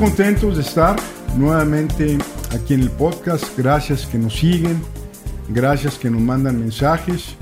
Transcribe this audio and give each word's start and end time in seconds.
contentos 0.00 0.56
de 0.56 0.62
estar 0.62 0.96
nuevamente 1.36 2.16
aquí 2.52 2.72
en 2.72 2.80
el 2.80 2.90
podcast. 2.90 3.44
Gracias 3.58 4.06
que 4.06 4.16
nos 4.16 4.34
siguen, 4.34 4.80
gracias 5.50 5.98
que 5.98 6.08
nos 6.08 6.22
mandan 6.22 6.58
mensajes. 6.58 7.36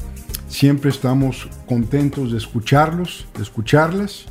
Siempre 0.49 0.91
estamos 0.91 1.49
contentos 1.69 2.33
de 2.33 2.39
escucharlos, 2.39 3.29
de 3.37 3.45
escucharlas. 3.45 4.27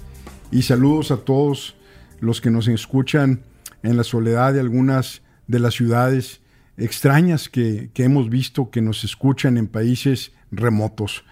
Y 0.51 0.63
saludos 0.63 1.11
a 1.11 1.17
todos 1.17 1.77
los 2.19 2.41
que 2.41 2.51
nos 2.51 2.67
escuchan 2.67 3.43
en 3.81 3.95
la 3.95 4.03
soledad 4.03 4.51
de 4.51 4.59
algunas 4.59 5.21
de 5.47 5.59
las 5.59 5.75
ciudades 5.75 6.41
extrañas 6.75 7.47
que, 7.47 7.91
hemos 7.95 8.29
visto 8.29 8.71
que 8.71 8.81
nos 8.81 9.05
escuchan 9.05 9.57
en 9.57 9.67
países 9.67 10.33
remotos. 10.51 11.23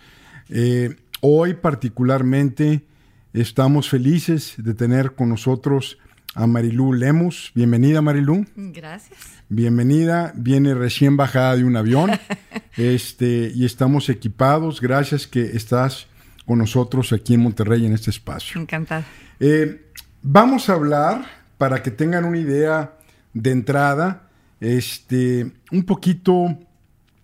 Eh, 0.48 0.96
hoy 1.20 1.56
particularmente 1.56 2.86
estamos 3.34 3.90
felices 3.90 4.54
de 4.56 4.74
tener 4.74 5.14
con 5.14 5.28
nosotros 5.28 5.98
a 6.36 6.46
Marilú 6.48 6.94
Lemos. 6.94 7.52
Bienvenida 7.56 8.02
Marilú. 8.02 8.46
Gracias. 8.56 9.18
Bienvenida, 9.48 10.34
viene 10.36 10.74
recién 10.74 11.16
bajada 11.16 11.56
de 11.56 11.64
un 11.64 11.78
avión 11.78 12.12
este, 12.78 13.52
y 13.56 13.66
estamos 13.66 14.10
equipados. 14.10 14.82
Gracias 14.82 15.28
que 15.28 15.56
estás 15.56 16.08
con 16.46 16.60
nosotros 16.60 17.14
aquí 17.14 17.36
en 17.36 17.42
Monterrey 17.42 17.86
en 17.86 17.94
este 17.94 18.12
espacio. 18.12 18.60
Encantada. 18.60 19.06
Eh, 19.40 19.86
vamos 20.22 20.70
a 20.70 20.74
hablar, 20.74 21.26
para 21.58 21.82
que 21.82 21.90
tengan 21.90 22.26
una 22.26 22.38
idea 22.38 22.94
de 23.34 23.52
entrada, 23.52 24.30
este, 24.60 25.54
un 25.72 25.84
poquito 25.84 26.60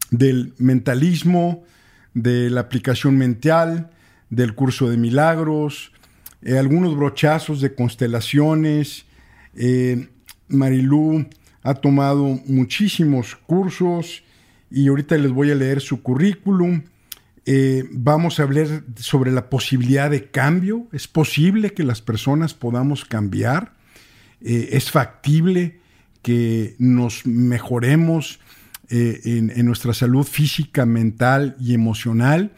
del 0.10 0.54
mentalismo, 0.58 1.64
de 2.14 2.50
la 2.50 2.62
aplicación 2.62 3.18
mental, 3.18 3.92
del 4.30 4.56
curso 4.56 4.90
de 4.90 4.98
milagros, 4.98 5.92
eh, 6.44 6.58
algunos 6.58 6.96
brochazos 6.96 7.62
de 7.62 7.76
constelaciones. 7.76 9.06
Eh, 9.56 10.10
Marilú 10.48 11.28
ha 11.64 11.76
tomado 11.76 12.40
muchísimos 12.46 13.36
cursos 13.36 14.24
y 14.70 14.88
ahorita 14.88 15.18
les 15.18 15.32
voy 15.32 15.52
a 15.52 15.56
leer 15.56 15.82
su 15.82 16.02
currículum. 16.02 16.84
Eh, 17.46 17.86
vamos 17.92 18.40
a 18.40 18.44
hablar 18.44 18.84
sobre 18.96 19.32
la 19.32 19.50
posibilidad 19.50 20.10
de 20.10 20.30
cambio. 20.30 20.88
¿Es 20.92 21.08
posible 21.08 21.74
que 21.74 21.84
las 21.84 22.02
personas 22.02 22.54
podamos 22.54 23.06
cambiar? 23.06 23.74
¿Es 24.40 24.90
factible 24.90 25.80
que 26.24 26.76
nos 26.80 27.28
mejoremos 27.28 28.40
en, 28.90 29.52
en, 29.52 29.66
nuestra 29.68 29.94
salud 29.94 30.24
física, 30.24 30.88
mental 30.88 31.56
y 31.60 31.76
emocional? 31.76 32.52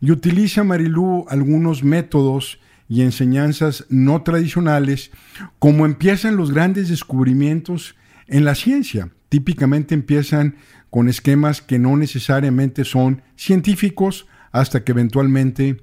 Y 0.00 0.10
utiliza 0.10 0.64
Marilú 0.64 1.26
algunos 1.28 1.84
métodos 1.84 2.58
y 2.88 3.02
enseñanzas 3.02 3.84
no 3.90 4.22
tradicionales, 4.22 5.10
como 5.58 5.84
empiezan 5.84 6.36
los 6.36 6.52
grandes 6.52 6.88
descubrimientos 6.88 7.94
en 8.26 8.44
la 8.44 8.54
ciencia. 8.54 9.10
Típicamente 9.28 9.94
empiezan 9.94 10.56
con 10.90 11.08
esquemas 11.08 11.60
que 11.60 11.78
no 11.78 11.96
necesariamente 11.96 12.84
son 12.84 13.22
científicos 13.36 14.26
hasta 14.52 14.84
que 14.84 14.92
eventualmente 14.92 15.80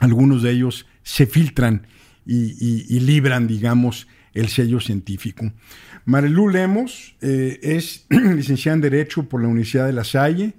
algunos 0.00 0.42
de 0.42 0.50
ellos 0.50 0.86
se 1.04 1.26
filtran 1.26 1.86
y, 2.26 3.00
libran, 3.00 3.46
digamos, 3.46 4.08
el 4.34 4.48
sello 4.48 4.80
científico. 4.80 5.52
Marilú 6.04 6.48
Lemos 6.48 7.16
eh, 7.20 7.58
es 7.62 8.06
licenciada 8.10 8.76
en 8.76 8.80
Derecho 8.80 9.28
por 9.28 9.42
la 9.42 9.48
Universidad 9.48 9.86
de 9.86 9.92
La 9.92 10.04
Salle, 10.04 10.54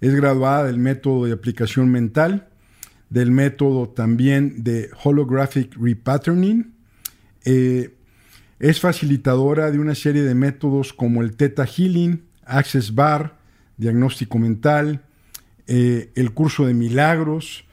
es 0.00 0.14
graduada 0.14 0.64
del 0.64 0.78
método 0.78 1.24
de 1.24 1.32
aplicación 1.32 1.90
mental, 1.90 2.48
del 3.10 3.30
método 3.30 3.88
también 3.88 4.64
de 4.64 4.90
holographic 5.02 5.76
repatterning. 5.76 6.74
Eh, 7.44 7.94
es 8.58 8.80
facilitadora 8.80 9.70
de 9.70 9.78
una 9.78 9.94
serie 9.94 10.22
de 10.22 10.34
métodos 10.34 10.92
como 10.92 11.22
el 11.22 11.36
Theta 11.36 11.66
Healing, 11.66 12.22
Access 12.44 12.94
Bar, 12.94 13.38
diagnóstico 13.76 14.38
mental, 14.38 15.04
eh, 15.66 16.10
el 16.14 16.32
curso 16.32 16.66
de 16.66 16.74
milagros, 16.74 17.64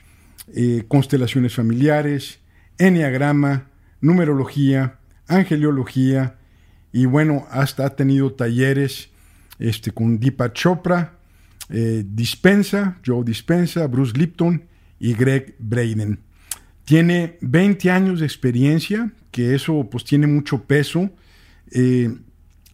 eh, 0.53 0.83
constelaciones 0.87 1.55
familiares, 1.55 2.39
enneagrama, 2.77 3.69
numerología, 4.01 4.99
angeliología 5.27 6.35
y 6.91 7.05
bueno, 7.05 7.47
hasta 7.49 7.85
ha 7.85 7.95
tenido 7.95 8.33
talleres 8.33 9.09
este, 9.57 9.91
con 9.91 10.19
Deepak 10.19 10.53
Chopra, 10.53 11.17
Dispensa, 11.69 12.99
Joe 13.03 13.23
Dispensa, 13.23 13.87
Bruce 13.87 14.15
Lipton 14.15 14.63
y 15.03 15.15
Greg 15.15 15.55
Braden. 15.59 16.19
Tiene 16.85 17.37
20 17.41 17.91
años 17.91 18.21
de 18.21 18.25
experiencia, 18.25 19.11
que 19.31 19.53
eso 19.53 19.89
pues 19.91 20.05
tiene 20.05 20.27
mucho 20.27 20.63
peso 20.63 21.11
eh, 21.71 22.09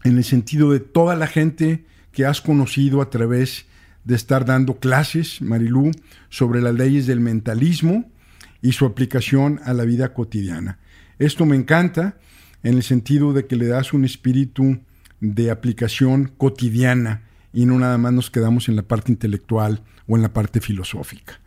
en 0.03 0.17
el 0.17 0.23
sentido 0.23 0.71
de 0.71 0.79
toda 0.79 1.15
la 1.15 1.25
gente 1.25 1.85
que 2.11 2.27
has 2.27 2.39
conocido 2.39 3.01
a 3.01 3.09
través 3.09 3.65
de 4.03 4.13
estar 4.13 4.45
dando 4.45 4.79
clases, 4.79 5.41
Marilú, 5.41 5.89
sobre 6.29 6.61
las 6.61 6.75
leyes 6.75 7.07
del 7.07 7.19
mentalismo 7.19 8.11
y 8.61 8.73
su 8.73 8.85
aplicación 8.85 9.59
a 9.63 9.73
la 9.73 9.85
vida 9.85 10.13
cotidiana. 10.13 10.77
Esto 11.17 11.47
me 11.47 11.55
encanta 11.55 12.19
en 12.61 12.75
el 12.75 12.83
sentido 12.83 13.33
de 13.33 13.47
que 13.47 13.55
le 13.55 13.65
das 13.65 13.91
un 13.91 14.05
espíritu 14.05 14.79
de 15.19 15.49
aplicación 15.49 16.31
cotidiana 16.37 17.23
y 17.53 17.65
no 17.65 17.79
nada 17.79 17.97
más 17.97 18.13
nos 18.13 18.29
quedamos 18.29 18.69
en 18.69 18.75
la 18.75 18.83
parte 18.83 19.11
intelectual 19.11 19.81
o 20.07 20.15
en 20.15 20.21
la 20.21 20.31
parte 20.31 20.61
filosófica. 20.61 21.39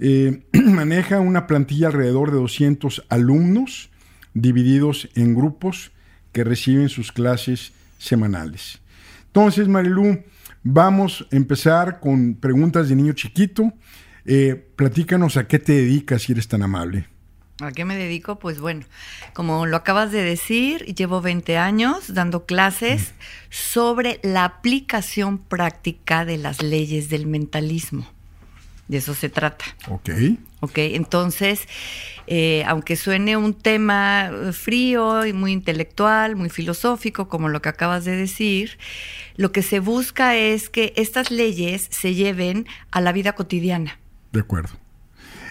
Eh, 0.00 0.42
maneja 0.52 1.20
una 1.20 1.46
plantilla 1.46 1.88
alrededor 1.88 2.30
de 2.30 2.38
200 2.38 3.04
alumnos 3.10 3.90
divididos 4.32 5.08
en 5.14 5.34
grupos 5.34 5.92
que 6.32 6.42
reciben 6.42 6.88
sus 6.88 7.12
clases 7.12 7.72
semanales. 7.98 8.80
Entonces, 9.26 9.68
Marilu, 9.68 10.22
vamos 10.62 11.26
a 11.30 11.36
empezar 11.36 12.00
con 12.00 12.34
preguntas 12.34 12.88
de 12.88 12.96
niño 12.96 13.12
chiquito. 13.12 13.72
Eh, 14.24 14.70
platícanos 14.76 15.36
a 15.36 15.46
qué 15.46 15.58
te 15.58 15.72
dedicas 15.72 16.22
si 16.22 16.32
eres 16.32 16.48
tan 16.48 16.62
amable. 16.62 17.06
¿A 17.60 17.72
qué 17.72 17.84
me 17.84 17.94
dedico? 17.94 18.38
Pues 18.38 18.58
bueno, 18.58 18.86
como 19.34 19.66
lo 19.66 19.76
acabas 19.76 20.12
de 20.12 20.22
decir, 20.22 20.82
llevo 20.94 21.20
20 21.20 21.58
años 21.58 22.14
dando 22.14 22.46
clases 22.46 23.12
sobre 23.50 24.18
la 24.22 24.44
aplicación 24.44 25.38
práctica 25.38 26.24
de 26.24 26.38
las 26.38 26.62
leyes 26.62 27.10
del 27.10 27.26
mentalismo. 27.26 28.06
De 28.90 28.96
eso 28.96 29.14
se 29.14 29.28
trata. 29.28 29.64
Ok. 29.86 30.10
Ok, 30.58 30.78
entonces, 30.78 31.60
eh, 32.26 32.64
aunque 32.66 32.96
suene 32.96 33.36
un 33.36 33.54
tema 33.54 34.32
frío 34.50 35.24
y 35.24 35.32
muy 35.32 35.52
intelectual, 35.52 36.34
muy 36.34 36.50
filosófico, 36.50 37.28
como 37.28 37.48
lo 37.48 37.62
que 37.62 37.68
acabas 37.68 38.04
de 38.04 38.16
decir, 38.16 38.78
lo 39.36 39.52
que 39.52 39.62
se 39.62 39.78
busca 39.78 40.34
es 40.34 40.68
que 40.70 40.92
estas 40.96 41.30
leyes 41.30 41.86
se 41.90 42.14
lleven 42.14 42.66
a 42.90 43.00
la 43.00 43.12
vida 43.12 43.34
cotidiana. 43.34 44.00
De 44.32 44.40
acuerdo. 44.40 44.70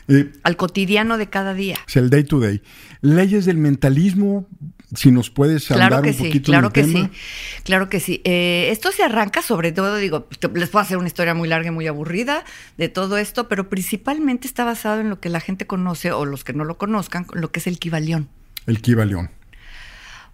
Eh, 0.10 0.34
al 0.44 0.58
cotidiano 0.58 1.18
de 1.18 1.30
cada 1.30 1.54
día. 1.54 1.78
Es 1.88 1.96
el 1.96 2.10
day 2.10 2.26
to 2.26 2.42
day. 2.42 2.62
Leyes 3.00 3.46
del 3.46 3.58
mentalismo, 3.58 4.50
si 4.96 5.12
nos 5.12 5.30
puedes 5.30 5.70
hablar 5.72 5.90
claro 5.90 6.04
que 6.04 6.10
un 6.10 6.16
sí, 6.16 6.24
poquito 6.24 6.52
claro 6.52 6.74
que 6.74 6.84
tema. 6.84 7.10
sí, 7.14 7.62
claro 7.64 7.90
que 7.90 8.00
sí. 8.00 8.22
Eh, 8.24 8.70
esto 8.72 8.92
se 8.92 9.04
arranca 9.04 9.42
sobre 9.42 9.72
todo, 9.72 9.98
digo, 9.98 10.28
les 10.54 10.70
puedo 10.70 10.82
hacer 10.82 10.98
una 10.98 11.08
historia 11.08 11.34
muy 11.34 11.48
larga 11.48 11.68
y 11.68 11.72
muy 11.72 11.88
aburrida 11.88 12.44
de 12.78 12.90
todo 12.90 13.18
esto, 13.18 13.48
pero 13.48 13.70
principalmente 13.70 14.48
está 14.48 14.64
basado 14.64 15.02
en 15.02 15.10
lo 15.10 15.20
que 15.20 15.30
la 15.30 15.40
gente 15.40 15.68
conoce 15.68 16.12
o 16.12 16.26
los 16.26 16.44
que 16.44 16.54
no 16.54 16.64
lo 16.64 16.78
conozcan, 16.78 17.28
lo 17.34 17.52
que 17.52 17.60
es 17.60 17.68
el 17.68 17.78
Kibalión. 17.80 18.30
El 18.66 18.82
Kibalión. 18.82 19.30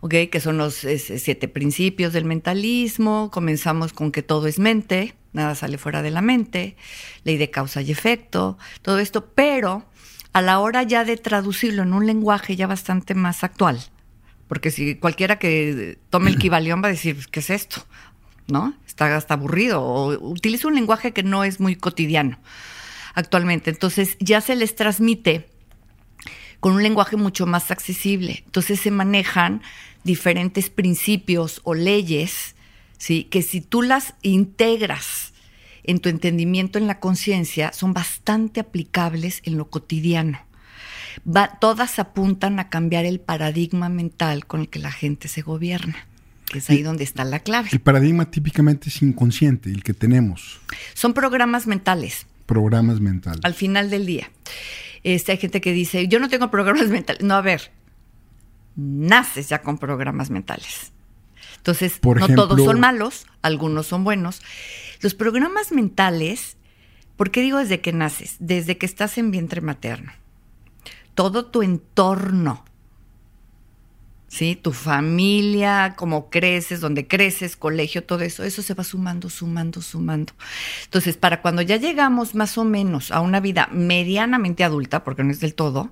¿ok? 0.01 0.13
Que 0.31 0.39
son 0.39 0.57
los 0.57 0.75
siete 0.75 1.47
principios 1.47 2.13
del 2.13 2.25
mentalismo. 2.25 3.31
Comenzamos 3.31 3.91
con 3.91 4.11
que 4.11 4.21
todo 4.21 4.47
es 4.47 4.59
mente, 4.59 5.15
nada 5.33 5.55
sale 5.55 5.77
fuera 5.77 6.01
de 6.01 6.11
la 6.11 6.21
mente, 6.21 6.77
ley 7.23 7.37
de 7.37 7.49
causa 7.49 7.81
y 7.81 7.91
efecto, 7.91 8.57
todo 8.81 8.99
esto, 8.99 9.31
pero 9.33 9.85
a 10.33 10.41
la 10.41 10.59
hora 10.59 10.83
ya 10.83 11.05
de 11.05 11.17
traducirlo 11.17 11.83
en 11.83 11.93
un 11.93 12.05
lenguaje 12.05 12.55
ya 12.55 12.67
bastante 12.67 13.15
más 13.15 13.43
actual, 13.43 13.79
porque 14.47 14.71
si 14.71 14.95
cualquiera 14.95 15.39
que 15.39 15.97
tome 16.09 16.29
el 16.29 16.37
Kibalión 16.37 16.81
va 16.83 16.87
a 16.87 16.91
decir, 16.91 17.27
¿qué 17.31 17.39
es 17.39 17.49
esto? 17.49 17.85
¿No? 18.47 18.75
Está 18.85 19.15
hasta 19.15 19.33
aburrido 19.33 19.81
o 19.81 20.29
utiliza 20.29 20.67
un 20.67 20.75
lenguaje 20.75 21.13
que 21.13 21.23
no 21.23 21.43
es 21.43 21.59
muy 21.59 21.75
cotidiano 21.75 22.37
actualmente. 23.15 23.71
Entonces 23.71 24.17
ya 24.19 24.41
se 24.41 24.55
les 24.55 24.75
transmite 24.75 25.49
con 26.59 26.73
un 26.73 26.83
lenguaje 26.83 27.17
mucho 27.17 27.47
más 27.47 27.71
accesible. 27.71 28.43
Entonces 28.45 28.79
se 28.79 28.91
manejan 28.91 29.61
diferentes 30.03 30.69
principios 30.69 31.61
o 31.63 31.73
leyes, 31.73 32.55
¿sí? 32.97 33.23
que 33.23 33.41
si 33.41 33.61
tú 33.61 33.81
las 33.81 34.13
integras 34.21 35.33
en 35.83 35.99
tu 35.99 36.09
entendimiento, 36.09 36.77
en 36.77 36.87
la 36.87 36.99
conciencia, 36.99 37.73
son 37.73 37.93
bastante 37.93 38.59
aplicables 38.59 39.41
en 39.43 39.57
lo 39.57 39.69
cotidiano 39.69 40.44
todas 41.59 41.99
apuntan 41.99 42.59
a 42.59 42.69
cambiar 42.69 43.05
el 43.05 43.19
paradigma 43.19 43.89
mental 43.89 44.45
con 44.45 44.61
el 44.61 44.69
que 44.69 44.79
la 44.79 44.91
gente 44.91 45.27
se 45.27 45.41
gobierna. 45.41 46.07
Que 46.47 46.59
es 46.59 46.69
ahí 46.69 46.83
donde 46.83 47.03
está 47.03 47.23
la 47.23 47.39
clave. 47.39 47.69
El 47.71 47.79
paradigma 47.79 48.29
típicamente 48.29 48.89
es 48.89 49.01
inconsciente, 49.01 49.71
el 49.71 49.83
que 49.83 49.93
tenemos. 49.93 50.59
Son 50.93 51.13
programas 51.13 51.65
mentales. 51.65 52.27
Programas 52.45 52.99
mentales. 52.99 53.41
Al 53.43 53.55
final 53.55 53.89
del 53.89 54.05
día. 54.05 54.29
Este, 55.03 55.31
hay 55.31 55.37
gente 55.39 55.59
que 55.59 55.73
dice, 55.73 56.07
yo 56.07 56.19
no 56.19 56.29
tengo 56.29 56.51
programas 56.51 56.87
mentales. 56.89 57.23
No, 57.23 57.33
a 57.35 57.41
ver, 57.41 57.71
naces 58.75 59.49
ya 59.49 59.61
con 59.61 59.77
programas 59.77 60.29
mentales. 60.29 60.91
Entonces, 61.57 61.99
no 62.03 62.27
todos 62.35 62.63
son 62.63 62.79
malos, 62.79 63.25
algunos 63.41 63.87
son 63.87 64.03
buenos. 64.03 64.43
Los 65.01 65.15
programas 65.15 65.71
mentales, 65.71 66.57
¿por 67.15 67.31
qué 67.31 67.41
digo 67.41 67.57
desde 67.57 67.81
que 67.81 67.91
naces? 67.91 68.35
Desde 68.39 68.77
que 68.77 68.85
estás 68.85 69.17
en 69.17 69.31
vientre 69.31 69.61
materno. 69.61 70.11
Todo 71.15 71.45
tu 71.45 71.63
entorno, 71.63 72.63
¿sí? 74.27 74.55
Tu 74.55 74.71
familia, 74.71 75.95
cómo 75.97 76.29
creces, 76.29 76.81
dónde 76.81 77.07
creces, 77.07 77.55
colegio, 77.55 78.03
todo 78.03 78.21
eso, 78.21 78.43
eso 78.43 78.61
se 78.61 78.73
va 78.75 78.83
sumando, 78.83 79.29
sumando, 79.29 79.81
sumando. 79.81 80.33
Entonces, 80.83 81.17
para 81.17 81.41
cuando 81.41 81.63
ya 81.63 81.77
llegamos 81.77 82.35
más 82.35 82.57
o 82.57 82.63
menos 82.65 83.11
a 83.11 83.21
una 83.21 83.39
vida 83.39 83.69
medianamente 83.71 84.63
adulta, 84.63 85.03
porque 85.03 85.23
no 85.23 85.31
es 85.31 85.39
del 85.39 85.55
todo, 85.55 85.91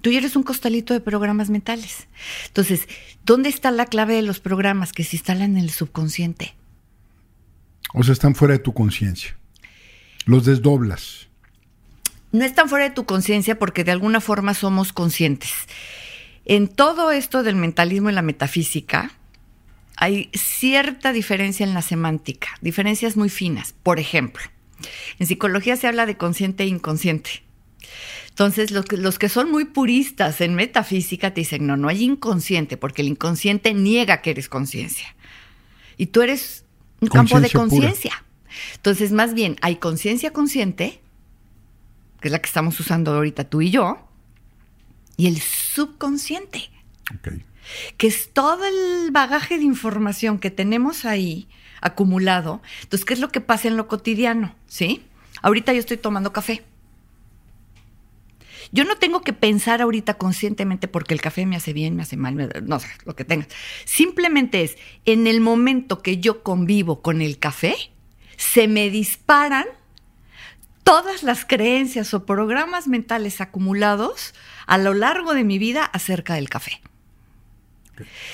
Tú 0.00 0.10
ya 0.10 0.18
eres 0.18 0.34
un 0.34 0.42
costalito 0.42 0.94
de 0.94 1.00
programas 1.00 1.50
mentales. 1.50 2.08
Entonces, 2.46 2.88
¿dónde 3.24 3.50
está 3.50 3.70
la 3.70 3.86
clave 3.86 4.14
de 4.14 4.22
los 4.22 4.40
programas 4.40 4.92
que 4.92 5.04
se 5.04 5.16
instalan 5.16 5.56
en 5.56 5.64
el 5.64 5.70
subconsciente? 5.70 6.54
O 7.92 8.02
sea, 8.02 8.12
están 8.12 8.34
fuera 8.34 8.52
de 8.52 8.60
tu 8.60 8.72
conciencia. 8.72 9.36
Los 10.24 10.44
desdoblas. 10.44 11.28
No 12.32 12.44
están 12.44 12.68
fuera 12.68 12.88
de 12.88 12.94
tu 12.94 13.04
conciencia 13.04 13.58
porque 13.58 13.84
de 13.84 13.92
alguna 13.92 14.20
forma 14.20 14.54
somos 14.54 14.92
conscientes. 14.92 15.52
En 16.44 16.68
todo 16.68 17.10
esto 17.10 17.42
del 17.42 17.56
mentalismo 17.56 18.10
y 18.10 18.12
la 18.12 18.22
metafísica, 18.22 19.12
hay 19.96 20.30
cierta 20.32 21.12
diferencia 21.12 21.64
en 21.64 21.74
la 21.74 21.82
semántica, 21.82 22.48
diferencias 22.60 23.16
muy 23.16 23.28
finas. 23.28 23.74
Por 23.82 23.98
ejemplo, 23.98 24.42
en 25.18 25.26
psicología 25.26 25.76
se 25.76 25.86
habla 25.86 26.06
de 26.06 26.16
consciente 26.16 26.64
e 26.64 26.66
inconsciente. 26.66 27.42
Entonces, 28.30 28.70
los 28.70 28.86
que, 28.86 28.96
los 28.96 29.18
que 29.18 29.28
son 29.28 29.50
muy 29.50 29.66
puristas 29.66 30.40
en 30.40 30.54
metafísica 30.54 31.34
te 31.34 31.42
dicen, 31.42 31.66
no, 31.66 31.76
no 31.76 31.88
hay 31.88 32.04
inconsciente, 32.04 32.78
porque 32.78 33.02
el 33.02 33.08
inconsciente 33.08 33.74
niega 33.74 34.22
que 34.22 34.30
eres 34.30 34.48
conciencia. 34.48 35.14
Y 35.98 36.06
tú 36.06 36.22
eres 36.22 36.64
un 37.00 37.08
campo 37.08 37.38
de 37.40 37.50
conciencia. 37.50 38.24
Entonces, 38.76 39.12
más 39.12 39.34
bien, 39.34 39.56
hay 39.60 39.76
conciencia 39.76 40.32
consciente, 40.32 41.00
que 42.20 42.28
es 42.28 42.32
la 42.32 42.40
que 42.40 42.46
estamos 42.46 42.78
usando 42.80 43.14
ahorita 43.14 43.44
tú 43.44 43.60
y 43.62 43.70
yo, 43.70 44.06
y 45.16 45.26
el 45.26 45.40
subconsciente, 45.40 46.70
que 47.96 48.06
es 48.06 48.32
todo 48.32 48.64
el 48.64 49.10
bagaje 49.10 49.58
de 49.58 49.64
información 49.64 50.38
que 50.38 50.50
tenemos 50.50 51.04
ahí 51.04 51.48
acumulado. 51.80 52.62
Entonces, 52.82 53.04
¿qué 53.04 53.14
es 53.14 53.20
lo 53.20 53.30
que 53.30 53.40
pasa 53.40 53.68
en 53.68 53.76
lo 53.76 53.88
cotidiano? 53.88 54.54
¿Sí? 54.66 55.02
Ahorita 55.42 55.72
yo 55.72 55.80
estoy 55.80 55.96
tomando 55.96 56.32
café. 56.32 56.64
Yo 58.72 58.84
no 58.84 58.96
tengo 58.96 59.22
que 59.22 59.32
pensar 59.32 59.82
ahorita 59.82 60.14
conscientemente 60.14 60.86
porque 60.86 61.14
el 61.14 61.20
café 61.20 61.44
me 61.44 61.56
hace 61.56 61.72
bien, 61.72 61.96
me 61.96 62.02
hace 62.02 62.16
mal, 62.16 62.52
no 62.62 62.78
sé, 62.78 62.88
lo 63.04 63.16
que 63.16 63.24
tengas. 63.24 63.48
Simplemente 63.84 64.62
es, 64.62 64.76
en 65.06 65.26
el 65.26 65.40
momento 65.40 66.02
que 66.02 66.18
yo 66.18 66.42
convivo 66.42 67.02
con 67.02 67.20
el 67.20 67.38
café, 67.38 67.74
se 68.36 68.68
me 68.68 68.88
disparan 68.90 69.66
todas 70.82 71.22
las 71.22 71.44
creencias 71.44 72.14
o 72.14 72.26
programas 72.26 72.88
mentales 72.88 73.40
acumulados 73.40 74.34
a 74.66 74.78
lo 74.78 74.94
largo 74.94 75.34
de 75.34 75.44
mi 75.44 75.58
vida 75.58 75.84
acerca 75.84 76.34
del 76.34 76.48
café. 76.48 76.80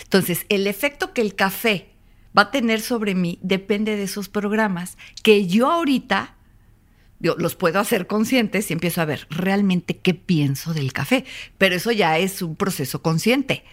Entonces, 0.02 0.46
el 0.48 0.66
efecto 0.66 1.12
que 1.12 1.22
el 1.22 1.34
café 1.34 1.90
va 2.36 2.42
a 2.42 2.50
tener 2.50 2.80
sobre 2.80 3.14
mí 3.14 3.38
depende 3.42 3.96
de 3.96 4.04
esos 4.04 4.28
programas 4.28 4.96
que 5.22 5.46
yo 5.46 5.70
ahorita 5.70 6.34
los 7.18 7.56
puedo 7.56 7.80
hacer 7.80 8.06
conscientes 8.06 8.70
y 8.70 8.74
empiezo 8.74 9.00
a 9.00 9.06
ver 9.06 9.26
realmente 9.30 9.96
qué 9.96 10.14
pienso 10.14 10.74
del 10.74 10.92
café. 10.92 11.24
Pero 11.58 11.74
eso 11.74 11.90
ya 11.92 12.18
es 12.18 12.42
un 12.42 12.56
proceso 12.56 13.02
consciente. 13.02 13.64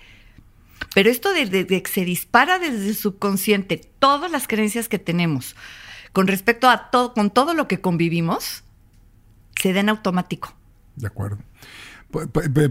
Pero 0.94 1.10
esto 1.10 1.34
de, 1.34 1.68
que 1.68 1.84
se 1.92 2.06
dispara 2.06 2.60
desde 2.60 2.88
el 2.88 2.96
subconsciente 2.96 3.78
todas 4.00 4.32
las 4.32 4.48
creencias 4.48 4.88
que 4.88 5.00
tenemos 5.00 5.56
con 6.14 6.28
respecto 6.28 6.70
a 6.70 6.90
todo, 6.92 7.14
con 7.14 7.32
todo 7.32 7.54
lo 7.54 7.68
que 7.68 7.82
convivimos, 7.82 8.64
se 9.62 9.74
da 9.74 9.82
en 9.82 9.90
automático. 9.90 10.56
De 10.96 11.08
acuerdo. 11.08 11.40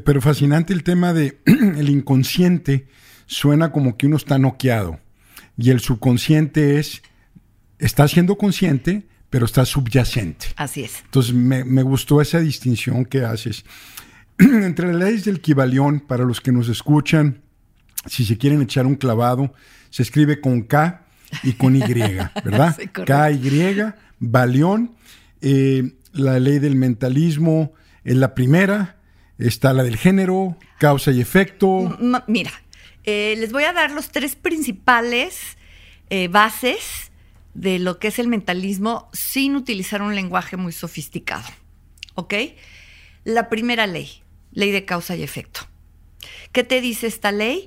Pero 0.05 0.21
fascinante 0.21 0.73
el 0.73 0.85
tema 0.85 1.13
de 1.13 1.41
el 1.47 1.91
inconsciente 1.91 2.87
suena 3.27 3.73
como 3.73 3.97
que 3.97 4.07
uno 4.07 4.17
está 4.17 4.39
noqueado 4.39 5.01
y 5.59 5.71
el 5.71 5.81
subconsciente 5.81 6.79
es 6.79 7.03
está 7.79 8.07
siendo 8.07 8.39
consciente, 8.39 9.07
pero 9.29 9.45
está 9.45 9.65
subyacente. 9.65 10.47
Así 10.57 10.85
es. 10.85 11.01
Entonces 11.05 11.35
me, 11.35 11.83
gustó 11.83 12.21
esa 12.21 12.39
distinción 12.39 13.05
que 13.05 13.25
haces. 13.25 13.65
Entre 14.39 14.87
las 14.87 14.97
leyes 14.97 15.25
del 15.25 15.41
Kibalión, 15.41 16.01
para 16.01 16.25
los 16.25 16.41
que 16.41 16.53
nos 16.53 16.69
escuchan, 16.69 17.43
si 18.07 18.25
se 18.25 18.39
quieren 18.39 18.63
echar 18.63 18.87
un 18.87 18.95
clavado, 18.95 19.53
se 19.91 20.03
escribe 20.03 20.41
con 20.41 20.63
K 20.63 21.02
y 21.43 21.53
con 21.55 21.77
Y, 21.77 21.81
¿verdad? 22.45 22.77
K, 22.93 23.31
Y, 23.31 23.93
Balión. 24.19 24.95
Eh, 25.41 25.93
la 26.13 26.39
ley 26.39 26.59
del 26.59 26.77
mentalismo 26.77 27.73
es 28.05 28.17
la 28.17 28.35
primera. 28.35 28.97
Está 29.39 29.73
la 29.73 29.83
del 29.83 29.97
género, 29.97 30.57
causa 30.79 31.11
y 31.11 31.21
efecto. 31.21 31.99
mira, 32.29 32.53
eh, 33.05 33.35
les 33.39 33.51
voy 33.51 33.65
a 33.65 33.73
dar 33.73 33.91
los 33.91 34.11
tres 34.11 34.37
principales 34.37 35.57
eh, 36.11 36.29
bases 36.29 37.11
de 37.55 37.79
lo 37.79 37.99
que 37.99 38.09
es 38.09 38.19
el 38.19 38.29
mentalismo 38.29 39.09
sin 39.13 39.57
utilizar 39.57 40.03
un 40.03 40.15
lenguaje 40.15 40.57
muy 40.57 40.73
sofisticado. 40.73 41.45
¿Ok? 42.15 42.35
La 43.25 43.49
primera 43.49 43.87
ley, 43.87 44.23
ley 44.53 44.71
de 44.71 44.85
causa 44.85 45.17
y 45.17 45.23
efecto. 45.23 45.61
¿Qué 46.53 46.65
te 46.65 46.81
dice 46.81 47.07
esta 47.07 47.33
ley? 47.33 47.67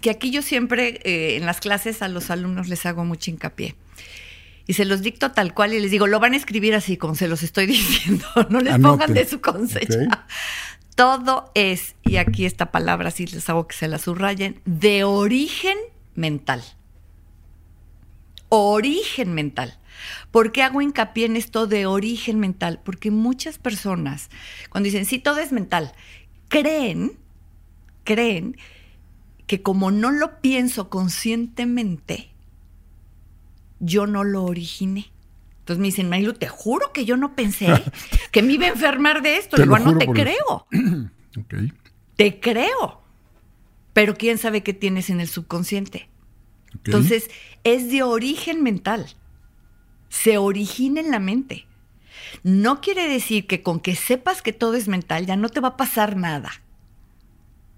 Que 0.00 0.10
aquí 0.10 0.30
yo 0.30 0.42
siempre 0.42 1.00
eh, 1.04 1.36
en 1.36 1.46
las 1.46 1.60
clases 1.60 2.02
a 2.02 2.08
los 2.08 2.30
alumnos 2.30 2.68
les 2.68 2.86
hago 2.86 3.04
mucho 3.04 3.30
hincapié. 3.30 3.74
Y 4.66 4.74
se 4.74 4.84
los 4.84 5.00
dicto 5.00 5.32
tal 5.32 5.54
cual 5.54 5.72
y 5.72 5.80
les 5.80 5.90
digo, 5.90 6.06
lo 6.06 6.20
van 6.20 6.34
a 6.34 6.36
escribir 6.36 6.74
así 6.74 6.96
como 6.96 7.14
se 7.14 7.26
los 7.26 7.42
estoy 7.42 7.66
diciendo, 7.66 8.26
no 8.50 8.60
les 8.60 8.78
pongan 8.78 9.14
de 9.14 9.26
su 9.26 9.40
cosecha. 9.40 10.26
Todo 10.94 11.50
es, 11.54 11.94
y 12.02 12.16
aquí 12.16 12.44
esta 12.44 12.72
palabra 12.72 13.10
sí 13.10 13.26
les 13.26 13.48
hago 13.48 13.66
que 13.66 13.76
se 13.76 13.88
la 13.88 13.98
subrayen, 13.98 14.60
de 14.64 15.04
origen 15.04 15.76
mental 16.14 16.62
origen 18.48 19.34
mental. 19.34 19.78
¿Por 20.30 20.52
qué 20.52 20.62
hago 20.62 20.80
hincapié 20.80 21.26
en 21.26 21.36
esto 21.36 21.66
de 21.66 21.86
origen 21.86 22.38
mental? 22.38 22.80
Porque 22.84 23.10
muchas 23.10 23.58
personas, 23.58 24.30
cuando 24.70 24.86
dicen, 24.86 25.04
sí, 25.04 25.18
todo 25.18 25.38
es 25.38 25.52
mental, 25.52 25.92
creen, 26.48 27.12
creen 28.04 28.56
que 29.48 29.62
como 29.62 29.90
no 29.90 30.12
lo 30.12 30.40
pienso 30.40 30.90
conscientemente, 30.90 32.30
yo 33.80 34.06
no 34.06 34.22
lo 34.22 34.44
originé. 34.44 35.10
Entonces 35.60 35.80
me 35.80 35.88
dicen, 35.88 36.08
Marilu, 36.08 36.34
te 36.34 36.48
juro 36.48 36.92
que 36.92 37.06
yo 37.06 37.16
no 37.16 37.34
pensé 37.34 37.68
que 38.30 38.42
me 38.42 38.52
iba 38.52 38.66
a 38.66 38.70
enfermar 38.70 39.22
de 39.22 39.38
esto. 39.38 39.60
Igual 39.60 39.84
no 39.84 39.98
te 39.98 40.06
creo. 40.06 40.66
Te 42.16 42.40
creo. 42.40 43.00
Pero 43.92 44.16
quién 44.16 44.38
sabe 44.38 44.64
qué 44.64 44.74
tienes 44.74 45.08
en 45.08 45.20
el 45.20 45.28
subconsciente. 45.28 46.08
Entonces, 46.84 47.30
es 47.62 47.92
de 47.92 48.02
origen 48.02 48.62
mental. 48.62 49.06
Se 50.08 50.36
origina 50.36 51.00
en 51.00 51.12
la 51.12 51.20
mente. 51.20 51.68
No 52.42 52.80
quiere 52.80 53.08
decir 53.08 53.46
que 53.46 53.62
con 53.62 53.78
que 53.78 53.94
sepas 53.94 54.42
que 54.42 54.52
todo 54.52 54.74
es 54.74 54.88
mental 54.88 55.26
ya 55.26 55.36
no 55.36 55.48
te 55.48 55.60
va 55.60 55.68
a 55.68 55.76
pasar 55.76 56.16
nada. 56.16 56.50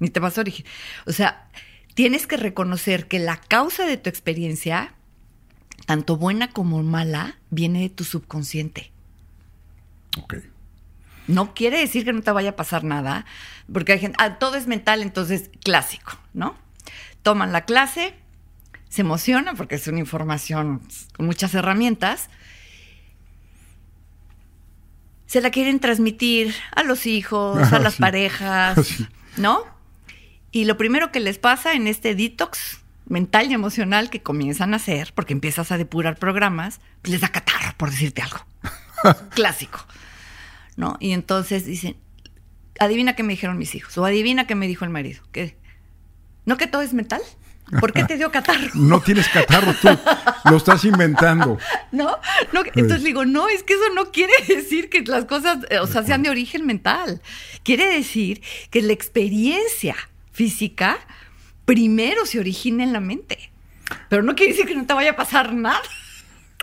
Ni 0.01 0.09
te 0.09 0.19
vas 0.19 0.37
a 0.37 0.41
originar. 0.41 0.71
O 1.07 1.13
sea, 1.13 1.49
tienes 1.95 2.27
que 2.27 2.37
reconocer 2.37 3.07
que 3.07 3.19
la 3.19 3.37
causa 3.37 3.87
de 3.87 3.97
tu 3.97 4.11
experiencia, 4.11 4.95
tanto 5.87 6.17
buena 6.17 6.51
como 6.51 6.83
mala, 6.83 7.39
viene 7.51 7.83
de 7.83 7.91
tu 7.91 8.05
subconsciente. 8.05 8.91
Ok. 10.19 10.37
No 11.29 11.55
quiere 11.55 11.79
decir 11.79 12.05
que 12.05 12.13
no 12.13 12.23
te 12.23 12.33
vaya 12.33 12.51
a 12.51 12.57
pasar 12.57 12.83
nada, 12.83 13.25
porque 13.73 13.93
hay 13.93 14.01
gente, 14.01 14.17
ah, 14.21 14.39
todo 14.39 14.57
es 14.57 14.67
mental, 14.67 15.03
entonces 15.03 15.51
clásico, 15.63 16.19
¿no? 16.35 16.57
Toman 17.23 17.53
la 17.53 17.65
clase, 17.65 18.15
se 18.89 19.03
emociona 19.03 19.55
porque 19.55 19.77
es 19.77 19.87
una 19.87 20.01
información 20.01 20.83
con 21.17 21.27
muchas 21.27 21.55
herramientas, 21.55 22.31
se 25.27 25.41
la 25.41 25.51
quieren 25.51 25.79
transmitir 25.79 26.53
a 26.75 26.83
los 26.83 27.07
hijos, 27.07 27.73
a 27.73 27.79
las 27.79 27.97
parejas, 27.97 28.79
¿no? 29.37 29.65
Y 30.53 30.65
lo 30.65 30.77
primero 30.77 31.13
que 31.13 31.21
les 31.21 31.39
pasa 31.39 31.75
en 31.75 31.87
este 31.87 32.15
detox 32.15 32.81
mental 33.07 33.51
y 33.51 33.55
emocional 33.55 34.11
que 34.11 34.23
comienzan 34.23 34.73
a 34.73 34.77
hacer, 34.77 35.13
porque 35.15 35.33
empiezas 35.33 35.73
a 35.73 35.79
depurar 35.79 36.17
programas, 36.17 36.81
pues 37.03 37.13
les 37.13 37.21
da 37.21 37.29
catarro, 37.29 37.75
por 37.77 37.91
decirte 37.91 38.23
algo. 38.23 38.39
Clásico. 39.31 39.85
¿No? 40.77 40.97
Y 41.01 41.13
entonces 41.13 41.67
dicen, 41.67 41.97
adivina 42.79 43.15
qué 43.15 43.23
me 43.23 43.33
dijeron 43.33 43.59
mis 43.59 43.75
hijos, 43.75 43.97
o 43.99 44.05
adivina 44.05 44.47
qué 44.47 44.55
me 44.55 44.69
dijo 44.69 44.85
el 44.85 44.91
marido. 44.91 45.23
¿Qué? 45.33 45.57
¿No 46.47 46.57
que 46.57 46.67
todo 46.67 46.83
es 46.83 46.95
mental? 46.95 47.21
¿Por 47.79 47.93
qué 47.93 48.05
te 48.05 48.17
dio 48.17 48.31
catarro? 48.33 48.69
No 48.75 49.01
tienes 49.01 49.29
catarro 49.29 49.75
tú, 49.75 49.89
lo 50.45 50.57
estás 50.57 50.85
inventando. 50.85 51.59
¿No? 51.93 52.19
no 52.53 52.63
entonces 52.75 53.05
digo, 53.05 53.25
no, 53.25 53.49
es 53.49 53.63
que 53.63 53.75
eso 53.75 53.95
no 53.95 54.11
quiere 54.11 54.33
decir 54.49 54.89
que 54.89 55.03
las 55.03 55.27
cosas, 55.27 55.59
o 55.81 55.87
sea, 55.87 56.03
sean 56.03 56.23
de 56.23 56.31
origen 56.31 56.67
mental. 56.67 57.23
Quiere 57.63 57.87
decir 57.87 58.43
que 58.71 58.83
la 58.83 58.93
experiencia 58.93 59.95
física, 60.33 60.99
primero 61.65 62.27
se 62.27 62.41
origina 62.41 62.85
en 62.85 62.93
la 62.93 63.01
mente. 63.01 63.51
Pero 64.09 64.23
no 64.23 64.35
quiere 64.35 64.53
decir 64.53 64.67
que 64.67 64.75
no 64.75 64.87
te 64.87 64.95
vaya 64.95 65.13
a 65.13 65.17
pasar 65.17 65.55
nada. 65.55 65.81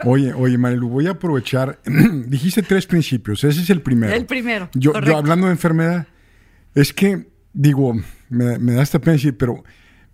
Oye, 0.03 0.33
oye, 0.33 0.57
Marilu, 0.57 0.89
voy 0.89 1.07
a 1.07 1.11
aprovechar. 1.11 1.79
Dijiste 2.27 2.61
tres 2.61 2.85
principios. 2.85 3.43
Ese 3.43 3.61
es 3.61 3.69
el 3.69 3.81
primero. 3.81 4.13
El 4.13 4.25
primero. 4.25 4.69
Yo, 4.73 4.95
hablando 4.95 5.47
de 5.47 5.53
enfermedad, 5.53 6.07
es 6.75 6.93
que, 6.93 7.27
digo, 7.53 7.93
me, 8.29 8.57
da 8.57 8.83
esta 8.83 8.99
pena 8.99 9.13
decir, 9.13 9.37
pero 9.37 9.63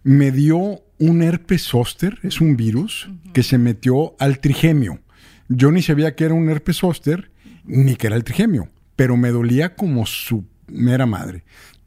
me 0.03 0.31
dio 0.31 0.81
un 0.99 1.21
herpes 1.21 1.63
zóster, 1.63 2.19
es 2.23 2.39
un 2.39 2.55
virus, 2.55 3.09
que 3.33 3.43
se 3.43 3.57
metió 3.57 4.15
al 4.19 4.39
trigemio. 4.39 4.99
Yo 5.49 5.71
ni 5.71 5.81
sabía 5.81 6.15
que 6.15 6.25
era 6.25 6.33
un 6.33 6.49
herpes 6.49 6.77
zóster, 6.77 7.31
ni 7.65 7.95
que 7.95 8.07
era 8.07 8.15
el 8.15 8.23
trigemio, 8.23 8.69
pero 8.95 9.17
me 9.17 9.29
dolía 9.29 9.75
como 9.75 10.05
su 10.05 10.45
mera 10.67 11.05
madre. 11.05 11.43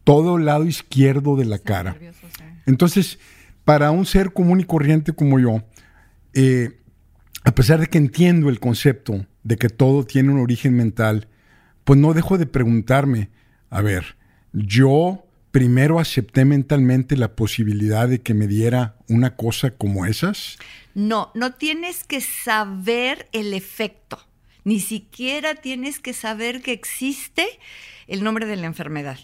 Todo 0.06 0.36
el 0.36 0.44
lado 0.44 0.66
izquierdo 0.66 1.34
de 1.34 1.46
la 1.46 1.58
cara. 1.58 1.96
Entonces, 2.64 3.18
para 3.64 3.90
un 3.90 4.06
ser 4.06 4.32
común 4.32 4.60
y 4.60 4.64
corriente 4.64 5.12
como 5.12 5.40
yo, 5.40 5.64
eh, 6.32 6.78
a 7.42 7.52
pesar 7.52 7.80
de 7.80 7.88
que 7.88 7.98
entiendo 7.98 8.48
el 8.48 8.60
concepto 8.60 9.26
de 9.42 9.56
que 9.56 9.68
todo 9.68 10.04
tiene 10.04 10.30
un 10.30 10.38
origen 10.38 10.76
mental, 10.76 11.26
pues 11.82 11.98
no 11.98 12.14
dejo 12.14 12.38
de 12.38 12.46
preguntarme, 12.46 13.30
a 13.68 13.82
ver, 13.82 14.16
yo 14.52 15.26
primero 15.50 15.98
acepté 15.98 16.44
mentalmente 16.44 17.16
la 17.16 17.34
posibilidad 17.34 18.08
de 18.08 18.20
que 18.20 18.34
me 18.34 18.46
diera 18.46 18.94
una 19.08 19.34
cosa 19.34 19.72
como 19.72 20.06
esas? 20.06 20.58
No, 20.94 21.32
no 21.34 21.54
tienes 21.54 22.04
que 22.04 22.20
saber 22.20 23.28
el 23.32 23.54
efecto, 23.54 24.25
ni 24.62 24.78
siquiera 24.78 25.56
tienes 25.56 25.98
que 25.98 26.12
saber 26.12 26.62
que 26.62 26.70
existe 26.70 27.46
el 28.06 28.22
nombre 28.22 28.46
de 28.46 28.54
la 28.54 28.66
enfermedad. 28.66 29.18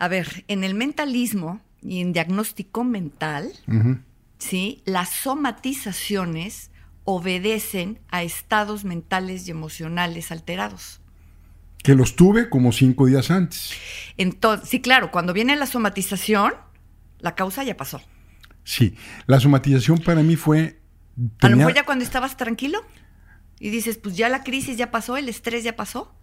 A 0.00 0.08
ver, 0.08 0.46
en 0.48 0.64
el 0.64 0.74
mentalismo 0.74 1.60
y 1.82 2.00
en 2.00 2.14
diagnóstico 2.14 2.84
mental, 2.84 3.52
¿sí? 4.38 4.82
Las 4.86 5.10
somatizaciones 5.10 6.70
obedecen 7.04 7.98
a 8.08 8.22
estados 8.22 8.84
mentales 8.84 9.46
y 9.46 9.50
emocionales 9.50 10.32
alterados. 10.32 11.02
Que 11.82 11.94
los 11.94 12.16
tuve 12.16 12.48
como 12.48 12.72
cinco 12.72 13.04
días 13.04 13.30
antes. 13.30 13.74
Entonces, 14.16 14.70
sí, 14.70 14.80
claro, 14.80 15.10
cuando 15.10 15.34
viene 15.34 15.54
la 15.54 15.66
somatización, 15.66 16.54
la 17.18 17.34
causa 17.34 17.62
ya 17.62 17.76
pasó. 17.76 18.00
Sí, 18.64 18.96
la 19.26 19.38
somatización 19.38 19.98
para 19.98 20.22
mí 20.22 20.34
fue... 20.34 20.80
A 21.42 21.50
lo 21.50 21.58
mejor 21.58 21.74
ya 21.74 21.84
cuando 21.84 22.04
estabas 22.04 22.38
tranquilo 22.38 22.82
y 23.58 23.68
dices, 23.68 23.98
pues 23.98 24.16
ya 24.16 24.30
la 24.30 24.44
crisis 24.44 24.78
ya 24.78 24.90
pasó, 24.90 25.18
el 25.18 25.28
estrés 25.28 25.62
ya 25.62 25.76
pasó. 25.76 26.14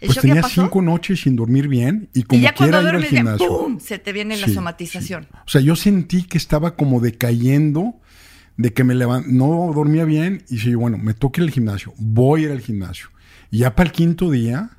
Pues 0.00 0.20
tenía 0.20 0.42
cinco 0.42 0.82
noches 0.82 1.20
sin 1.20 1.36
dormir 1.36 1.68
bien 1.68 2.08
y 2.14 2.22
como 2.22 2.40
y 2.40 2.42
ya 2.42 2.52
quiera 2.52 2.80
ir 2.82 2.88
al 2.88 3.04
gimnasio. 3.04 3.48
¡pum! 3.48 3.80
Se 3.80 3.98
te 3.98 4.12
viene 4.12 4.36
la 4.36 4.48
somatización. 4.48 5.28
O 5.46 5.48
sea, 5.48 5.60
yo 5.60 5.76
sentí 5.76 6.24
que 6.24 6.38
estaba 6.38 6.76
como 6.76 7.00
decayendo, 7.00 8.00
de 8.56 8.72
que 8.72 8.84
me 8.84 8.94
no 8.94 9.72
dormía 9.74 10.04
bien 10.04 10.44
y 10.48 10.56
dije, 10.56 10.74
bueno, 10.74 10.98
me 10.98 11.14
toque 11.14 11.40
ir 11.40 11.48
al 11.48 11.52
gimnasio, 11.52 11.94
voy 11.96 12.42
a 12.42 12.44
ir 12.46 12.50
al 12.52 12.60
gimnasio. 12.60 13.08
Y 13.50 13.58
ya 13.58 13.74
para 13.74 13.88
el 13.88 13.92
quinto 13.92 14.30
día, 14.30 14.70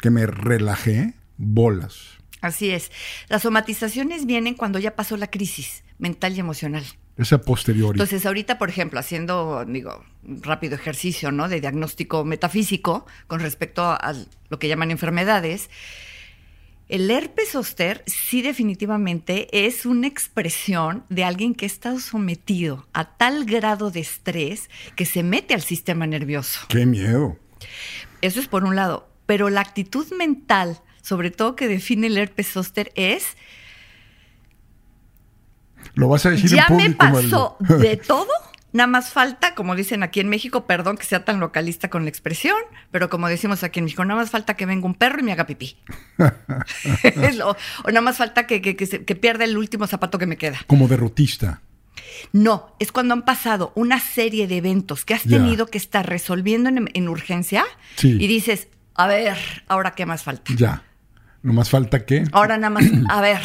que 0.00 0.10
me 0.10 0.26
relajé, 0.26 1.14
bolas. 1.36 1.96
Así 2.40 2.70
es. 2.70 2.90
Las 3.28 3.42
somatizaciones 3.42 4.26
vienen 4.26 4.54
cuando 4.54 4.78
ya 4.78 4.96
pasó 4.96 5.16
la 5.16 5.26
crisis 5.26 5.82
mental 5.98 6.34
y 6.34 6.40
emocional. 6.40 6.84
Esa 7.20 7.40
posterior. 7.42 7.94
Entonces, 7.94 8.24
ahorita, 8.24 8.58
por 8.58 8.70
ejemplo, 8.70 8.98
haciendo, 8.98 9.64
digo, 9.66 10.04
un 10.26 10.42
rápido 10.42 10.74
ejercicio, 10.74 11.30
¿no? 11.30 11.48
De 11.48 11.60
diagnóstico 11.60 12.24
metafísico 12.24 13.06
con 13.26 13.40
respecto 13.40 13.84
a 13.84 14.14
lo 14.48 14.58
que 14.58 14.68
llaman 14.68 14.90
enfermedades, 14.90 15.68
el 16.88 17.08
herpes 17.10 17.50
zóster 17.50 18.02
sí 18.06 18.42
definitivamente 18.42 19.66
es 19.66 19.86
una 19.86 20.08
expresión 20.08 21.04
de 21.08 21.22
alguien 21.22 21.54
que 21.54 21.64
ha 21.64 21.68
estado 21.68 22.00
sometido 22.00 22.88
a 22.92 23.16
tal 23.16 23.44
grado 23.44 23.92
de 23.92 24.00
estrés 24.00 24.68
que 24.96 25.04
se 25.04 25.22
mete 25.22 25.54
al 25.54 25.62
sistema 25.62 26.06
nervioso. 26.06 26.66
¡Qué 26.68 26.86
miedo! 26.86 27.36
Eso 28.22 28.40
es 28.40 28.48
por 28.48 28.64
un 28.64 28.74
lado. 28.74 29.08
Pero 29.26 29.50
la 29.50 29.60
actitud 29.60 30.10
mental, 30.14 30.80
sobre 31.02 31.30
todo 31.30 31.54
que 31.54 31.68
define 31.68 32.08
el 32.08 32.18
herpes 32.18 32.48
zóster, 32.48 32.90
es 32.96 33.36
lo 35.94 36.08
vas 36.08 36.26
a 36.26 36.30
decir 36.30 36.50
ya 36.50 36.66
en 36.68 36.68
público, 36.68 37.04
me 37.04 37.12
pasó 37.12 37.56
de 37.60 37.96
todo. 38.06 38.28
Nada 38.72 38.86
más 38.86 39.10
falta, 39.10 39.56
como 39.56 39.74
dicen 39.74 40.04
aquí 40.04 40.20
en 40.20 40.28
México, 40.28 40.64
perdón 40.66 40.96
que 40.96 41.04
sea 41.04 41.24
tan 41.24 41.40
localista 41.40 41.90
con 41.90 42.04
la 42.04 42.08
expresión, 42.08 42.56
pero 42.92 43.10
como 43.10 43.28
decimos 43.28 43.64
aquí 43.64 43.80
en 43.80 43.86
México, 43.86 44.04
nada 44.04 44.20
más 44.20 44.30
falta 44.30 44.54
que 44.54 44.64
venga 44.64 44.86
un 44.86 44.94
perro 44.94 45.18
y 45.18 45.22
me 45.24 45.32
haga 45.32 45.46
pipí. 45.46 45.76
o 46.18 47.88
nada 47.88 48.00
más 48.00 48.16
falta 48.16 48.46
que, 48.46 48.60
pierda 49.20 49.44
el 49.44 49.58
último 49.58 49.86
zapato 49.88 50.18
que 50.18 50.26
me 50.26 50.36
queda. 50.36 50.58
Como 50.68 50.86
derrotista. 50.86 51.62
No, 52.32 52.76
es 52.78 52.92
cuando 52.92 53.14
han 53.14 53.24
pasado 53.24 53.72
una 53.74 53.98
serie 53.98 54.46
de 54.46 54.58
eventos 54.58 55.04
que 55.04 55.14
has 55.14 55.22
tenido 55.22 55.66
que 55.66 55.78
estar 55.78 56.08
resolviendo 56.08 56.70
en, 56.70 57.08
urgencia 57.08 57.64
y 58.02 58.26
dices, 58.26 58.68
a 58.94 59.08
ver, 59.08 59.36
ahora 59.66 59.92
qué 59.92 60.06
más 60.06 60.22
falta. 60.22 60.52
Ya. 60.54 60.84
No 61.42 61.52
más 61.52 61.70
falta 61.70 62.04
que. 62.04 62.24
Ahora 62.32 62.56
nada 62.58 62.70
más, 62.70 62.84
a 63.08 63.20
ver, 63.20 63.40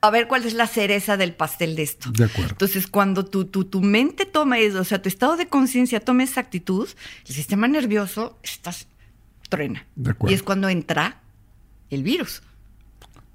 a 0.00 0.10
ver 0.10 0.26
cuál 0.26 0.44
es 0.44 0.54
la 0.54 0.66
cereza 0.66 1.16
del 1.16 1.32
pastel 1.32 1.76
de 1.76 1.82
esto. 1.82 2.10
De 2.10 2.24
acuerdo. 2.24 2.52
Entonces, 2.52 2.86
cuando 2.86 3.24
tu, 3.24 3.44
tu, 3.44 3.64
tu 3.64 3.80
mente 3.80 4.26
toma 4.26 4.58
eso, 4.58 4.80
o 4.80 4.84
sea, 4.84 5.00
tu 5.00 5.08
estado 5.08 5.36
de 5.36 5.46
conciencia 5.46 6.00
toma 6.00 6.24
esa 6.24 6.40
actitud, 6.40 6.88
el 7.26 7.34
sistema 7.34 7.68
nervioso 7.68 8.38
estás 8.42 8.88
truena. 9.48 9.86
De 9.96 10.10
acuerdo. 10.10 10.32
Y 10.32 10.34
es 10.34 10.42
cuando 10.42 10.68
entra 10.68 11.20
el 11.90 12.02
virus. 12.02 12.42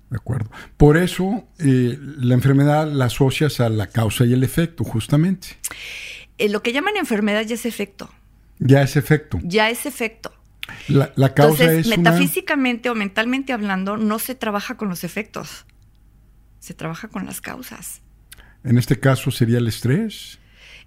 De 0.10 0.18
acuerdo. 0.18 0.52
Por 0.78 0.98
eso 0.98 1.48
eh, 1.60 1.98
la 2.00 2.36
enfermedad 2.36 2.92
la 2.92 3.06
asocias 3.06 3.60
a 3.60 3.70
la 3.70 3.88
causa 3.88 4.26
y 4.26 4.34
el 4.34 4.44
efecto, 4.44 4.84
justamente. 4.84 5.58
Eh, 6.38 6.50
lo 6.50 6.62
que 6.62 6.74
llaman 6.74 6.98
enfermedad 6.98 7.44
ya 7.44 7.56
es 7.56 7.66
efecto. 7.66 8.10
Ya 8.60 8.82
es 8.82 8.96
efecto. 8.96 9.40
Ya 9.44 9.70
es 9.70 9.86
efecto. 9.86 10.32
La, 10.88 11.34
causa 11.34 11.64
Entonces, 11.64 11.98
metafísicamente 11.98 12.90
o 12.90 12.96
mentalmente 12.96 13.52
hablando, 13.52 13.98
no 13.98 14.20
se 14.20 14.34
trabaja 14.34 14.78
con 14.78 14.88
los 14.88 15.04
efectos 15.04 15.66
se 16.64 16.74
trabaja 16.74 17.10
con 17.10 17.26
las 17.26 17.42
causas. 17.42 18.02
En 18.64 18.78
este 18.78 18.98
caso 18.98 19.32
sería 19.32 19.58
el 19.58 19.68
estrés. 19.68 20.40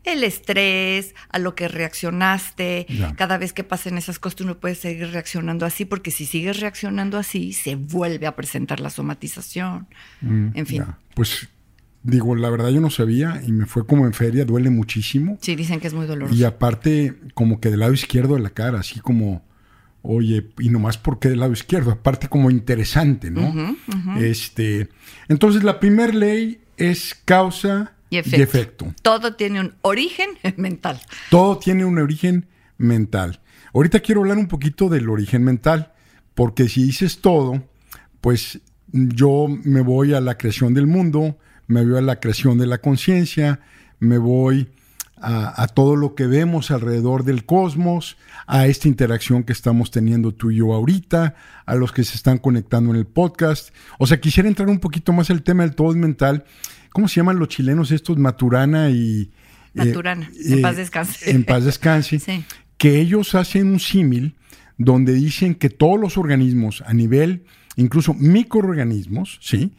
El 0.05 0.25
estrés, 0.25 1.15
a 1.29 1.39
lo 1.39 1.55
que 1.55 1.69
reaccionaste. 1.69 2.87
Cada 3.17 3.37
vez 3.37 3.53
que 3.53 3.63
pasen 3.63 3.99
esas 3.99 4.19
cosas, 4.19 4.37
tú 4.37 4.47
no 4.47 4.59
puedes 4.59 4.79
seguir 4.79 5.09
reaccionando 5.11 5.67
así, 5.67 5.85
porque 5.85 6.11
si 6.11 6.25
sigues 6.25 6.61
reaccionando 6.61 7.19
así, 7.19 7.53
se 7.53 7.75
vuelve 7.75 8.27
a 8.27 8.35
presentar 8.37 8.81
la 8.81 8.89
somatización. 8.89 9.87
Mm, 10.23 10.49
en 10.55 10.67
fin. 10.67 10.85
Pues 11.15 11.51
digo, 12.03 12.35
la 12.37 12.49
verdad 12.49 12.71
yo 12.71 12.81
no 12.81 12.89
sabía 12.89 13.43
y 13.47 13.53
me 13.53 13.67
fue 13.67 13.85
como 13.87 14.07
en 14.07 14.15
feria, 14.15 14.47
duele 14.47 14.71
muchísimo. 14.71 15.37
Sí, 15.43 15.57
dicen 15.57 15.79
que 15.79 15.89
es 15.89 15.95
muy 15.95 16.07
doloroso. 16.07 16.35
Y 16.35 16.45
aparte, 16.45 17.17
como 17.35 17.61
que 17.61 17.69
del 17.69 17.81
lado 17.81 17.93
izquierdo 17.93 18.37
de 18.37 18.41
la 18.41 18.51
cara, 18.51 18.81
así 18.81 19.01
como 19.01 19.45
Oye, 20.09 20.49
y 20.59 20.69
nomás 20.69 20.99
porque 20.99 21.29
del 21.29 21.41
lado 21.41 21.53
izquierdo, 21.53 21.91
aparte 21.91 22.29
como 22.29 22.51
interesante, 22.51 23.31
¿no? 23.31 23.77
Este, 24.19 24.89
entonces 25.29 25.65
la 25.65 25.81
primera 25.81 26.13
ley 26.13 26.61
es 26.77 27.15
causa 27.25 27.95
y 28.11 28.19
efecto. 28.19 28.95
Todo 29.03 29.35
tiene 29.35 29.61
un 29.61 29.75
origen 29.83 30.31
mental. 30.57 31.01
Todo 31.31 31.59
tiene 31.59 31.85
un 31.85 31.99
origen 31.99 32.47
mental. 32.79 33.41
Ahorita 33.75 34.01
quiero 34.01 34.21
hablar 34.21 34.39
un 34.39 34.49
poquito 34.49 34.89
del 34.89 35.09
origen 35.09 35.45
mental, 35.45 35.93
porque 36.35 36.69
si 36.69 36.85
dices 36.85 37.21
todo, 37.21 37.65
pues 38.21 38.61
yo 38.93 39.47
me 39.49 39.81
voy 39.81 40.15
a 40.15 40.21
la 40.21 40.39
creación 40.39 40.73
del 40.73 40.87
mundo, 40.87 41.39
me 41.67 41.85
voy 41.85 41.99
a 41.99 42.03
la 42.03 42.21
creación 42.21 42.59
de 42.59 42.67
la 42.67 42.79
conciencia, 42.79 43.61
me 43.99 44.19
voy 44.19 44.69
a, 45.19 45.67
todo 45.69 45.97
lo 45.97 46.15
que 46.15 46.27
vemos 46.27 46.71
alrededor 46.71 47.25
del 47.25 47.47
cosmos, 47.47 48.17
a 48.47 48.67
esta 48.67 48.87
interacción 48.89 49.45
que 49.45 49.53
estamos 49.53 49.91
teniendo 49.91 50.33
tú 50.33 50.51
y 50.51 50.57
yo 50.57 50.75
ahorita, 50.75 51.35
a 51.65 51.75
los 51.75 51.93
que 51.93 52.05
se 52.05 52.17
están 52.17 52.39
conectando 52.39 52.91
en 52.91 52.97
el 52.97 53.07
podcast. 53.07 53.75
O 53.99 54.07
sea, 54.07 54.21
quisiera 54.21 54.49
entrar 54.49 54.69
un 54.69 54.79
poquito 54.79 55.13
más 55.13 55.31
al 55.31 55.43
tema 55.43 55.63
del 55.63 55.75
todo 55.75 55.93
mental. 55.95 56.45
¿Cómo 56.91 57.09
se 57.09 57.17
llaman 57.17 57.39
los 57.39 57.49
chilenos 57.49 57.91
estos? 57.93 58.19
Maturana 58.19 58.91
y... 58.91 59.31
Eh, 59.75 59.87
Maturana, 59.87 60.31
en 60.45 60.63
paz 60.63 60.77
descanse. 60.77 61.31
En 61.31 61.45
paz 61.45 61.65
descanse. 61.65 62.19
sí. 62.21 62.45
Que 62.77 63.01
ellos 63.01 63.35
hacen 63.35 63.69
un 63.69 63.81
símil 63.81 64.37
donde 64.77 65.15
dicen 65.15 65.55
que 65.55 65.71
todos 65.71 65.99
los 65.99 66.19
organismos 66.19 66.83
a 66.87 66.93
nivel, 66.93 67.45
incluso 67.77 68.13
microorganismos, 68.13 69.39
¿sí? 69.41 69.73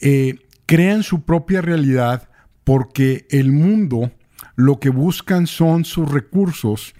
Eh, 0.00 0.38
crean 0.66 1.02
su 1.02 1.24
propia 1.24 1.60
realidad 1.60 2.28
porque 2.62 3.26
el 3.30 3.50
mundo 3.50 4.12
lo 4.54 4.78
que 4.78 4.90
buscan 4.90 5.46
son 5.46 5.84
sus 5.84 6.10
recursos, 6.10 6.94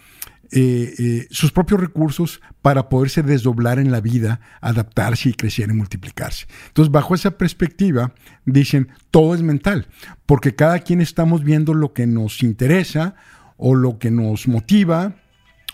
eh, 0.53 0.95
eh, 0.99 1.27
sus 1.31 1.51
propios 1.51 1.81
recursos 1.81 2.41
para 2.63 2.89
poderse 2.89 3.23
desdoblar 3.23 3.79
en 3.79 3.91
la 3.91 4.01
vida, 4.01 4.41
adaptarse 4.61 5.31
y 5.31 5.35
crecer 5.35 5.71
y 5.71 5.73
multiplicarse. 5.73 6.47
Entonces, 6.69 6.93
bajo 6.93 7.15
esa 7.15 7.33
perspectiva, 7.33 8.15
dicen, 8.45 8.89
todo 9.11 9.35
es 9.35 9.43
mental, 9.43 9.87
porque 10.25 10.55
cada 10.55 10.79
quien 10.81 11.01
estamos 11.01 11.43
viendo 11.43 11.75
lo 11.75 11.93
que 11.93 12.07
nos 12.07 12.43
interesa 12.43 13.15
o 13.57 13.75
lo 13.75 13.99
que 13.99 14.11
nos 14.11 14.47
motiva 14.47 15.17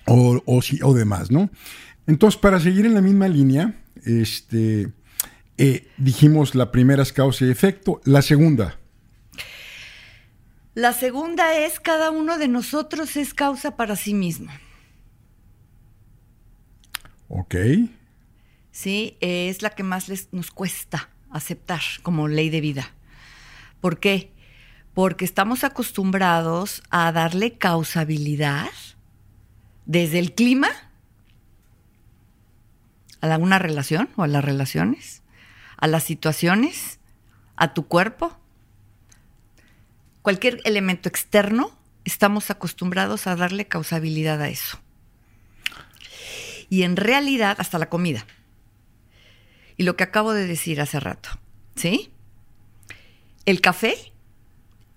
o, 0.06 0.42
o, 0.46 0.60
o 0.82 0.94
demás, 0.94 1.30
¿no? 1.30 1.50
Entonces, 2.06 2.40
para 2.40 2.58
seguir 2.60 2.86
en 2.86 2.94
la 2.94 3.00
misma 3.00 3.28
línea, 3.28 3.78
Este, 4.04 4.88
eh, 5.58 5.86
dijimos 5.96 6.54
la 6.54 6.72
primera 6.72 7.02
es 7.02 7.12
causa 7.12 7.44
y 7.44 7.50
efecto. 7.50 8.00
La 8.04 8.20
segunda. 8.20 8.78
La 10.74 10.92
segunda 10.94 11.54
es 11.54 11.80
cada 11.80 12.10
uno 12.10 12.38
de 12.38 12.48
nosotros 12.48 13.16
es 13.16 13.34
causa 13.34 13.76
para 13.76 13.94
sí 13.96 14.14
mismo. 14.14 14.50
Ok. 17.28 17.56
Sí, 18.70 19.16
es 19.20 19.60
la 19.60 19.70
que 19.70 19.82
más 19.82 20.08
les, 20.08 20.32
nos 20.32 20.50
cuesta 20.50 21.10
aceptar 21.30 21.80
como 22.02 22.28
ley 22.28 22.48
de 22.48 22.60
vida. 22.60 22.90
¿Por 23.80 24.00
qué? 24.00 24.32
Porque 24.94 25.24
estamos 25.24 25.64
acostumbrados 25.64 26.82
a 26.90 27.12
darle 27.12 27.58
causabilidad 27.58 28.70
desde 29.84 30.18
el 30.18 30.34
clima 30.34 30.68
a 33.20 33.32
alguna 33.32 33.58
relación 33.58 34.08
o 34.16 34.22
a 34.22 34.28
las 34.28 34.44
relaciones, 34.44 35.22
a 35.76 35.86
las 35.86 36.04
situaciones, 36.04 36.98
a 37.56 37.74
tu 37.74 37.86
cuerpo. 37.86 38.38
Cualquier 40.22 40.60
elemento 40.64 41.08
externo, 41.08 41.76
estamos 42.04 42.50
acostumbrados 42.50 43.26
a 43.26 43.36
darle 43.36 43.66
causabilidad 43.66 44.40
a 44.40 44.48
eso. 44.48 44.78
Y 46.70 46.84
en 46.84 46.96
realidad, 46.96 47.56
hasta 47.58 47.78
la 47.78 47.88
comida. 47.88 48.24
Y 49.76 49.82
lo 49.82 49.96
que 49.96 50.04
acabo 50.04 50.32
de 50.32 50.46
decir 50.46 50.80
hace 50.80 51.00
rato, 51.00 51.28
¿sí? 51.74 52.10
El 53.46 53.60
café 53.60 53.96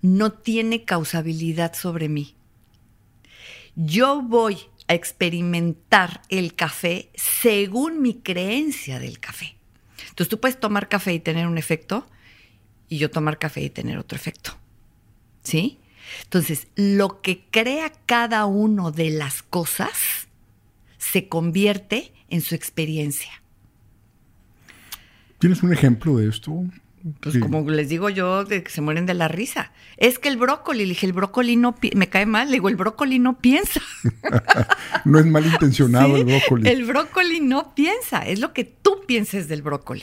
no 0.00 0.32
tiene 0.32 0.84
causabilidad 0.84 1.74
sobre 1.74 2.08
mí. 2.08 2.36
Yo 3.74 4.22
voy 4.22 4.58
a 4.86 4.94
experimentar 4.94 6.22
el 6.28 6.54
café 6.54 7.10
según 7.14 8.00
mi 8.00 8.14
creencia 8.14 9.00
del 9.00 9.18
café. 9.18 9.56
Entonces 10.08 10.28
tú 10.28 10.40
puedes 10.40 10.60
tomar 10.60 10.88
café 10.88 11.12
y 11.12 11.20
tener 11.20 11.46
un 11.46 11.58
efecto 11.58 12.06
y 12.88 12.98
yo 12.98 13.10
tomar 13.10 13.38
café 13.38 13.62
y 13.62 13.70
tener 13.70 13.98
otro 13.98 14.16
efecto. 14.16 14.56
¿Sí? 15.46 15.78
Entonces, 16.24 16.66
lo 16.74 17.20
que 17.22 17.44
crea 17.50 17.92
cada 18.04 18.46
uno 18.46 18.90
de 18.90 19.10
las 19.10 19.42
cosas 19.42 20.26
se 20.98 21.28
convierte 21.28 22.12
en 22.28 22.40
su 22.40 22.56
experiencia. 22.56 23.30
¿Tienes 25.38 25.62
un 25.62 25.72
ejemplo 25.72 26.16
de 26.16 26.28
esto? 26.28 26.64
Pues 27.20 27.38
como 27.38 27.70
les 27.70 27.88
digo 27.88 28.10
yo, 28.10 28.44
de 28.44 28.64
que 28.64 28.70
se 28.70 28.80
mueren 28.80 29.06
de 29.06 29.14
la 29.14 29.28
risa. 29.28 29.70
Es 29.96 30.18
que 30.18 30.28
el 30.28 30.36
brócoli, 30.36 30.80
le 30.80 30.88
dije, 30.88 31.06
el 31.06 31.12
brócoli 31.12 31.54
no 31.54 31.76
me 31.94 32.08
cae 32.08 32.26
mal, 32.26 32.48
le 32.48 32.54
digo, 32.54 32.68
el 32.68 32.74
brócoli 32.74 33.20
no 33.20 33.38
piensa. 33.38 33.80
no 35.04 35.20
es 35.20 35.26
malintencionado 35.26 36.16
el 36.16 36.24
brócoli. 36.24 36.68
El 36.68 36.84
brócoli 36.84 37.40
no 37.40 37.72
piensa, 37.76 38.26
es 38.26 38.40
lo 38.40 38.52
que 38.52 38.64
tú 38.64 39.02
pienses 39.06 39.46
del 39.46 39.62
brócoli. 39.62 40.02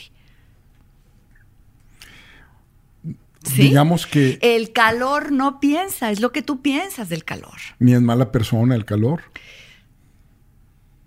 ¿Sí? 3.43 3.63
Digamos 3.63 4.07
que... 4.07 4.39
El 4.41 4.71
calor 4.71 5.31
no 5.31 5.59
piensa, 5.59 6.12
es 6.12 6.19
lo 6.19 6.31
que 6.31 6.41
tú 6.41 6.62
piensas 6.62 7.09
del 7.09 7.25
calor. 7.25 7.57
Ni 7.79 7.93
es 7.93 8.01
mala 8.01 8.31
persona 8.31 8.75
el 8.75 8.85
calor. 8.85 9.23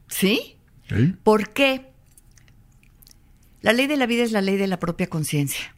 ¿Sí? 0.09 0.59
¿Por 1.23 1.53
qué? 1.53 1.93
La 3.63 3.73
ley 3.73 3.87
de 3.87 3.97
la 3.97 4.07
vida 4.07 4.23
es 4.23 4.33
la 4.33 4.43
ley 4.43 4.57
de 4.57 4.67
la 4.67 4.79
propia 4.79 5.09
conciencia. 5.09 5.75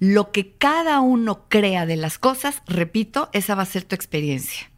Lo 0.00 0.32
que 0.32 0.56
cada 0.56 1.00
uno 1.00 1.46
crea 1.48 1.86
de 1.86 1.96
las 1.96 2.18
cosas, 2.18 2.62
repito, 2.66 3.30
esa 3.32 3.54
va 3.54 3.62
a 3.62 3.66
ser 3.66 3.84
tu 3.84 3.94
experiencia. 3.94 4.70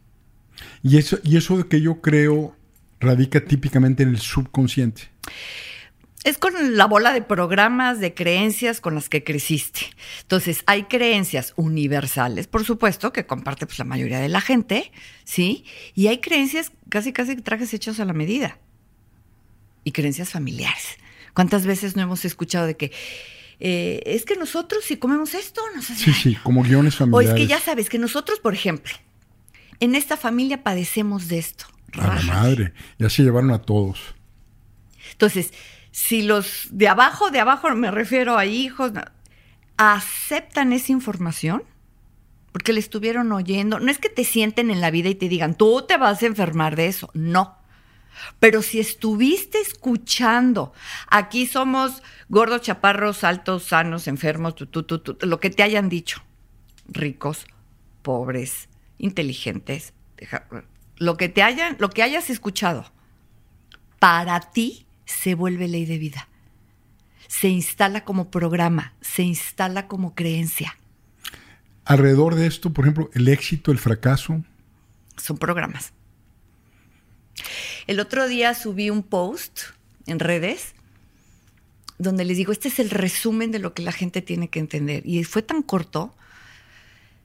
Y 0.83 0.97
eso, 0.97 1.17
y 1.23 1.37
eso 1.37 1.57
de 1.57 1.67
que 1.67 1.81
yo 1.81 2.01
creo 2.01 2.55
radica 2.99 3.43
típicamente 3.43 4.03
en 4.03 4.09
el 4.09 4.19
subconsciente. 4.19 5.09
Es 6.25 6.39
con 6.39 6.75
la 6.75 6.85
bola 6.85 7.13
de 7.13 7.21
programas, 7.21 7.99
de 7.99 8.15
creencias 8.15 8.81
con 8.81 8.95
las 8.95 9.09
que 9.09 9.23
creciste. 9.23 9.81
Entonces, 10.21 10.63
hay 10.65 10.85
creencias 10.85 11.53
universales, 11.55 12.47
por 12.47 12.65
supuesto, 12.65 13.13
que 13.13 13.27
comparte 13.27 13.67
pues, 13.67 13.77
la 13.77 13.85
mayoría 13.85 14.19
de 14.19 14.27
la 14.27 14.41
gente, 14.41 14.91
¿sí? 15.23 15.65
Y 15.93 16.07
hay 16.07 16.21
creencias 16.21 16.71
casi, 16.89 17.13
casi 17.13 17.35
trajes 17.35 17.75
hechos 17.75 17.99
a 17.99 18.05
la 18.05 18.13
medida. 18.13 18.57
Y 19.83 19.91
creencias 19.91 20.31
familiares. 20.31 20.97
¿Cuántas 21.35 21.67
veces 21.67 21.95
no 21.95 22.01
hemos 22.01 22.25
escuchado 22.25 22.65
de 22.65 22.75
que 22.75 22.91
eh, 23.59 24.01
es 24.07 24.25
que 24.25 24.35
nosotros 24.35 24.83
si 24.83 24.97
comemos 24.97 25.35
esto 25.35 25.61
nos 25.75 25.91
hace 25.91 26.05
Sí, 26.05 26.13
sí, 26.13 26.35
como 26.41 26.63
guiones 26.63 26.95
familiares. 26.95 27.29
O 27.29 27.33
es 27.35 27.39
que 27.39 27.45
ya 27.45 27.59
sabes 27.59 27.87
que 27.87 27.99
nosotros, 27.99 28.39
por 28.39 28.55
ejemplo, 28.55 28.95
en 29.79 29.93
esta 29.93 30.17
familia 30.17 30.63
padecemos 30.63 31.27
de 31.27 31.37
esto. 31.37 31.65
A 31.93 32.15
la 32.15 32.21
madre, 32.23 32.73
ya 32.97 33.11
se 33.11 33.21
llevaron 33.21 33.51
a 33.51 33.61
todos. 33.61 34.15
Entonces, 35.11 35.53
si 35.95 36.23
los 36.23 36.67
de 36.71 36.89
abajo, 36.89 37.31
de 37.31 37.39
abajo 37.39 37.73
me 37.73 37.89
refiero 37.89 38.37
a 38.37 38.45
hijos, 38.45 38.91
aceptan 39.77 40.73
esa 40.73 40.91
información, 40.91 41.63
porque 42.51 42.73
le 42.73 42.81
estuvieron 42.81 43.31
oyendo, 43.31 43.79
no 43.79 43.89
es 43.89 43.97
que 43.97 44.09
te 44.09 44.25
sienten 44.25 44.71
en 44.71 44.81
la 44.81 44.91
vida 44.91 45.07
y 45.07 45.15
te 45.15 45.29
digan, 45.29 45.55
tú 45.55 45.85
te 45.87 45.95
vas 45.95 46.21
a 46.21 46.25
enfermar 46.25 46.75
de 46.75 46.87
eso, 46.87 47.09
no. 47.13 47.57
Pero 48.41 48.61
si 48.61 48.81
estuviste 48.81 49.61
escuchando, 49.61 50.73
aquí 51.07 51.45
somos 51.47 52.03
gordos, 52.27 52.63
chaparros, 52.63 53.23
altos, 53.23 53.63
sanos, 53.63 54.09
enfermos, 54.09 54.55
lo 55.21 55.39
que 55.39 55.49
te 55.49 55.63
hayan 55.63 55.87
dicho, 55.87 56.21
ricos, 56.89 57.47
pobres, 58.01 58.67
inteligentes, 58.97 59.93
lo 60.97 61.15
que 61.15 61.29
te 61.29 61.41
hayan, 61.41 61.77
lo 61.79 61.89
que 61.89 62.03
hayas 62.03 62.29
escuchado, 62.29 62.91
para 63.97 64.41
ti 64.41 64.85
se 65.05 65.35
vuelve 65.35 65.67
ley 65.67 65.85
de 65.85 65.97
vida. 65.97 66.27
Se 67.27 67.49
instala 67.49 68.03
como 68.03 68.29
programa, 68.29 68.93
se 69.01 69.23
instala 69.23 69.87
como 69.87 70.15
creencia. 70.15 70.77
Alrededor 71.83 72.35
de 72.35 72.47
esto, 72.47 72.71
por 72.73 72.85
ejemplo, 72.85 73.09
el 73.13 73.27
éxito, 73.27 73.71
el 73.71 73.77
fracaso. 73.77 74.43
Son 75.17 75.37
programas. 75.37 75.93
El 77.87 77.99
otro 77.99 78.27
día 78.27 78.53
subí 78.53 78.89
un 78.89 79.03
post 79.03 79.61
en 80.07 80.19
redes 80.19 80.73
donde 81.97 82.25
les 82.25 82.37
digo, 82.37 82.51
este 82.51 82.67
es 82.67 82.79
el 82.79 82.89
resumen 82.89 83.51
de 83.51 83.59
lo 83.59 83.73
que 83.73 83.83
la 83.83 83.91
gente 83.91 84.21
tiene 84.21 84.49
que 84.49 84.59
entender. 84.59 85.05
Y 85.05 85.23
fue 85.23 85.41
tan 85.41 85.61
corto, 85.61 86.15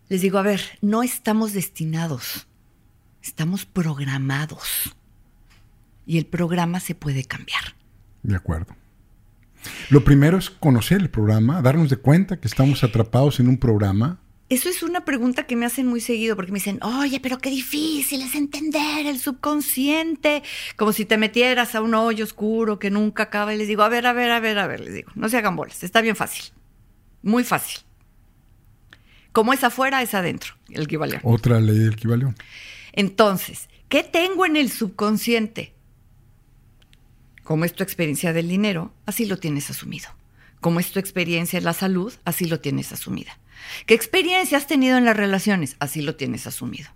les 0.08 0.20
digo, 0.20 0.38
a 0.38 0.42
ver, 0.42 0.78
no 0.80 1.02
estamos 1.02 1.52
destinados, 1.52 2.46
estamos 3.22 3.64
programados. 3.64 4.94
Y 6.10 6.18
el 6.18 6.26
programa 6.26 6.80
se 6.80 6.96
puede 6.96 7.22
cambiar. 7.22 7.76
De 8.24 8.34
acuerdo. 8.34 8.74
Lo 9.90 10.02
primero 10.02 10.38
es 10.38 10.50
conocer 10.50 11.00
el 11.00 11.08
programa, 11.08 11.62
darnos 11.62 11.88
de 11.88 11.98
cuenta 11.98 12.40
que 12.40 12.48
estamos 12.48 12.82
atrapados 12.82 13.38
en 13.38 13.48
un 13.48 13.58
programa 13.58 14.18
eso 14.50 14.68
es 14.68 14.82
una 14.82 15.04
pregunta 15.04 15.46
que 15.46 15.54
me 15.54 15.64
hacen 15.64 15.86
muy 15.86 16.00
seguido 16.00 16.34
porque 16.34 16.50
me 16.50 16.56
dicen, 16.56 16.80
oye, 16.82 17.20
pero 17.20 17.38
qué 17.38 17.50
difícil 17.50 18.20
es 18.20 18.34
entender 18.34 19.06
el 19.06 19.20
subconsciente, 19.20 20.42
como 20.76 20.92
si 20.92 21.04
te 21.04 21.16
metieras 21.18 21.76
a 21.76 21.80
un 21.80 21.94
hoyo 21.94 22.24
oscuro 22.24 22.80
que 22.80 22.90
nunca 22.90 23.22
acaba. 23.22 23.54
Y 23.54 23.58
les 23.58 23.68
digo, 23.68 23.84
a 23.84 23.88
ver, 23.88 24.08
a 24.08 24.12
ver, 24.12 24.32
a 24.32 24.40
ver, 24.40 24.58
a 24.58 24.66
ver, 24.66 24.80
les 24.80 24.92
digo, 24.92 25.12
no 25.14 25.28
se 25.28 25.38
hagan 25.38 25.54
bolas, 25.54 25.84
está 25.84 26.00
bien 26.00 26.16
fácil, 26.16 26.52
muy 27.22 27.44
fácil. 27.44 27.78
Como 29.30 29.52
es 29.52 29.62
afuera, 29.62 30.02
es 30.02 30.14
adentro, 30.14 30.54
el 30.70 30.82
equivalión. 30.82 31.20
Otra 31.22 31.60
ley 31.60 31.78
del 31.78 31.92
equivalión. 31.92 32.34
Entonces, 32.92 33.68
¿qué 33.88 34.02
tengo 34.02 34.46
en 34.46 34.56
el 34.56 34.72
subconsciente? 34.72 35.74
Como 37.50 37.64
es 37.64 37.72
tu 37.72 37.82
experiencia 37.82 38.32
del 38.32 38.48
dinero, 38.48 38.94
así 39.06 39.26
lo 39.26 39.36
tienes 39.36 39.70
asumido. 39.70 40.08
Como 40.60 40.78
es 40.78 40.92
tu 40.92 41.00
experiencia 41.00 41.58
en 41.58 41.64
la 41.64 41.72
salud, 41.72 42.12
así 42.24 42.44
lo 42.44 42.60
tienes 42.60 42.92
asumida. 42.92 43.40
¿Qué 43.86 43.94
experiencia 43.94 44.56
has 44.56 44.68
tenido 44.68 44.96
en 44.96 45.04
las 45.04 45.16
relaciones? 45.16 45.74
Así 45.80 46.00
lo 46.00 46.14
tienes 46.14 46.46
asumido. 46.46 46.90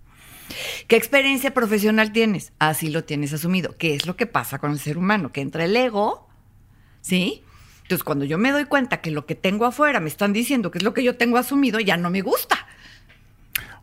¿Qué 0.87 0.95
experiencia 0.95 1.53
profesional 1.53 2.13
tienes? 2.13 2.53
Así 2.57 2.87
lo 2.87 3.03
tienes 3.03 3.33
asumido. 3.33 3.75
¿Qué 3.77 3.95
es 3.95 4.05
lo 4.05 4.15
que 4.15 4.27
pasa 4.27 4.59
con 4.59 4.71
el 4.71 4.79
ser 4.79 4.97
humano? 4.97 5.33
Que 5.33 5.41
entra 5.41 5.65
el 5.65 5.75
ego, 5.75 6.29
¿sí? 7.01 7.43
Entonces, 7.81 8.05
cuando 8.05 8.23
yo 8.23 8.37
me 8.37 8.53
doy 8.53 8.63
cuenta 8.63 9.01
que 9.01 9.11
lo 9.11 9.25
que 9.25 9.35
tengo 9.35 9.65
afuera 9.65 9.99
me 9.99 10.07
están 10.07 10.31
diciendo 10.31 10.71
que 10.71 10.77
es 10.77 10.85
lo 10.85 10.93
que 10.93 11.03
yo 11.03 11.17
tengo 11.17 11.37
asumido, 11.37 11.81
ya 11.81 11.97
no 11.97 12.09
me 12.09 12.21
gusta. 12.21 12.65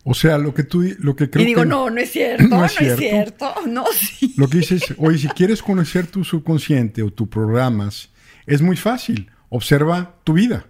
O 0.04 0.14
sea, 0.14 0.36
lo 0.36 0.52
que 0.52 0.64
tú, 0.64 0.82
lo 0.98 1.14
que 1.14 1.30
creo 1.30 1.44
Y 1.44 1.46
digo, 1.46 1.64
no, 1.64 1.88
no 1.88 2.00
es 2.00 2.10
cierto, 2.10 2.48
no 2.48 2.64
es 2.64 2.72
cierto. 2.72 3.54
no, 3.66 3.84
sí. 3.92 4.34
Lo 4.36 4.48
que 4.48 4.58
dices, 4.58 4.94
oye, 4.98 5.18
si 5.18 5.28
quieres 5.28 5.62
conocer 5.62 6.06
tu 6.06 6.24
subconsciente 6.24 7.02
o 7.02 7.10
tus 7.10 7.28
programas, 7.28 8.10
es 8.46 8.62
muy 8.62 8.76
fácil. 8.76 9.30
Observa 9.48 10.16
tu 10.24 10.32
vida. 10.32 10.66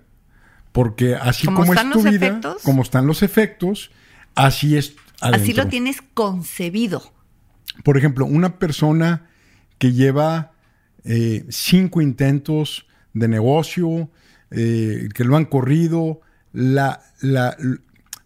Porque 0.72 1.14
así 1.14 1.46
como, 1.46 1.74
es 1.74 1.90
tu 1.90 2.02
vida, 2.02 2.40
como 2.62 2.82
están 2.82 3.06
los 3.06 3.22
efectos, 3.22 3.90
así 4.34 4.76
es 4.76 4.94
Así 5.22 5.52
lo 5.52 5.68
tienes 5.68 6.02
concebido. 6.14 7.12
Por 7.84 7.96
ejemplo, 7.96 8.26
una 8.26 8.58
persona 8.58 9.28
que 9.78 9.92
lleva 9.92 10.52
eh, 11.04 11.44
cinco 11.48 12.00
intentos 12.00 12.86
de 13.12 13.28
negocio, 13.28 14.10
eh, 14.50 15.08
que 15.14 15.24
lo 15.24 15.36
han 15.36 15.44
corrido, 15.44 16.20
la, 16.52 17.02
la, 17.20 17.56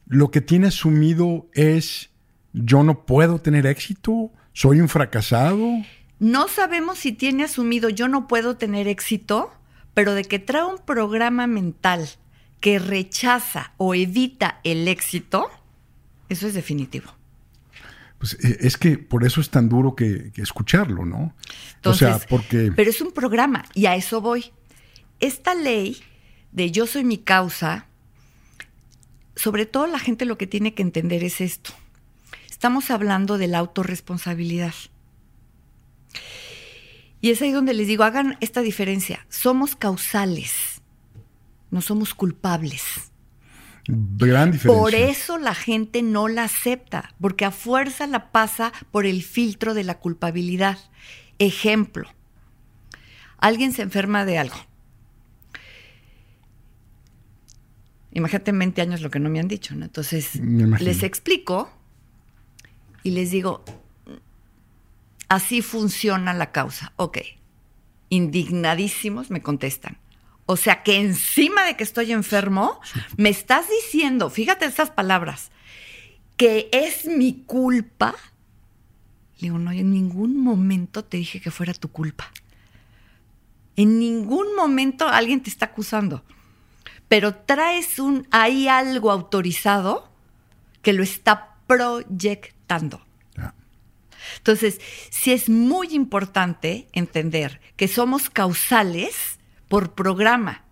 lo 0.07 0.31
que 0.31 0.41
tiene 0.41 0.69
asumido 0.69 1.49
es 1.53 2.11
yo 2.53 2.83
no 2.83 3.05
puedo 3.05 3.41
tener 3.41 3.67
éxito, 3.67 4.33
soy 4.53 4.81
un 4.81 4.89
fracasado. 4.89 5.69
no 6.19 6.49
sabemos 6.49 6.99
si 6.99 7.13
tiene 7.13 7.45
asumido 7.45 7.89
yo 7.89 8.09
no 8.09 8.27
puedo 8.27 8.57
tener 8.57 8.89
éxito, 8.89 9.53
pero 9.95 10.15
de 10.15 10.25
que 10.25 10.39
trae 10.39 10.65
un 10.65 10.79
programa 10.79 11.47
mental 11.47 12.09
que 12.61 12.79
rechaza 12.79 13.73
o 13.77 13.95
evita 13.95 14.61
el 14.65 14.89
éxito, 14.89 15.51
eso 16.29 16.47
es 16.47 16.55
definitivo. 16.55 17.13
Pues 18.19 18.35
eh, 18.43 18.59
es 18.61 18.77
que 18.77 18.99
por 18.99 19.25
eso 19.25 19.41
es 19.41 19.51
tan 19.51 19.69
duro 19.69 19.95
que, 19.95 20.33
escucharlo, 20.37 21.05
¿no? 21.05 21.35
o 21.85 21.95
sea, 21.95 22.19
porque... 22.29 22.73
Pero 22.75 22.91
es 22.91 23.01
un 23.01 23.13
programa 23.13 23.65
y 23.75 23.87
a 23.87 23.95
eso 23.95 24.21
voy. 24.21 24.53
Esta 25.21 25.55
ley 25.55 25.99
de 26.53 26.71
yo 26.71 26.87
soy 26.87 27.05
mi 27.05 27.19
causa, 27.19 27.87
sobre 29.47 29.65
todo 29.65 29.87
la 29.87 30.01
gente 30.01 30.25
lo 30.25 30.37
que 30.37 30.49
tiene 30.49 30.75
que 30.75 30.83
entender 30.83 31.23
es 31.23 31.41
esto. 31.41 31.71
Estamos 32.51 32.91
hablando 32.91 33.39
de 33.39 33.47
la 33.47 33.59
autorresponsabilidad. 33.59 34.75
Y 37.21 37.31
es 37.31 37.41
ahí 37.41 37.53
donde 37.53 37.73
les 37.73 37.87
digo, 37.87 38.03
hagan 38.03 38.37
esta 38.41 38.61
diferencia. 38.61 39.25
Somos 39.29 39.77
causales, 39.77 40.83
no 41.71 41.81
somos 41.81 42.13
culpables. 42.13 42.83
Gran 43.87 44.51
diferencia. 44.51 44.83
Por 44.83 44.97
eso 44.97 45.39
la 45.39 45.55
gente 45.55 46.03
no 46.03 46.27
la 46.27 46.43
acepta, 46.43 47.15
porque 47.21 47.45
a 47.45 47.53
fuerza 47.53 48.09
la 48.09 48.33
pasa 48.33 48.73
por 48.91 49.07
el 49.07 49.23
filtro 49.23 49.75
de 49.75 49.85
la 49.85 50.01
culpabilidad. 50.01 50.77
Ejemplo, 51.39 52.09
alguien 53.39 53.73
se 53.73 53.83
enferma 53.83 54.25
de 54.25 54.39
algo. 54.39 54.57
Imagínate 58.17 58.51
en 58.51 58.59
20 58.59 58.81
años 58.81 59.03
lo 59.03 59.11
que 59.11 59.19
no 59.19 59.29
me 59.29 59.41
han 59.41 59.47
dicho, 59.47 59.75
¿no? 59.75 59.85
Entonces, 59.85 60.37
les 60.37 61.03
explico 61.03 61.71
y 63.03 63.11
les 63.11 63.31
digo, 63.31 63.63
así 65.29 65.61
funciona 65.61 66.33
la 66.33 66.51
causa. 66.51 66.95
Ok. 66.97 67.19
Indignadísimos 68.09 69.31
me 69.31 69.43
contestan. 69.43 69.99
O 70.47 70.57
sea 70.57 70.83
que 70.83 70.97
encima 70.97 71.67
de 71.67 71.77
que 71.77 71.85
estoy 71.85 72.11
enfermo, 72.13 72.81
me 73.19 73.29
estás 73.29 73.67
diciendo, 73.69 74.31
fíjate 74.31 74.65
estas 74.65 74.91
palabras, 74.91 75.51
que 76.39 76.71
es 76.73 77.05
mi 77.05 77.43
culpa. 77.45 78.15
Le 79.41 79.49
digo, 79.49 79.59
no, 79.59 79.73
en 79.73 79.91
ningún 79.91 80.43
momento 80.43 81.05
te 81.05 81.19
dije 81.19 81.43
que 81.43 81.51
fuera 81.51 81.75
tu 81.75 81.89
culpa. 81.89 82.33
En 83.77 83.99
ningún 83.99 84.57
momento 84.57 85.07
alguien 85.07 85.43
te 85.43 85.51
está 85.51 85.67
acusando. 85.67 86.25
Pero 87.09 87.35
traes 87.35 87.99
un, 87.99 88.27
ahí 88.31 88.69
algo 88.69 89.11
autorizado 89.11 90.11
que 90.83 90.93
lo 90.93 91.03
está 91.03 91.57
proyectando. 91.67 93.03
Entonces, 94.39 94.81
sí 95.11 95.33
es 95.33 95.49
muy 95.49 95.89
importante 95.95 96.89
entender 96.93 97.61
que 97.77 97.89
somos 97.89 98.31
causales 98.31 99.39
por 99.69 99.95
programa, 99.95 100.65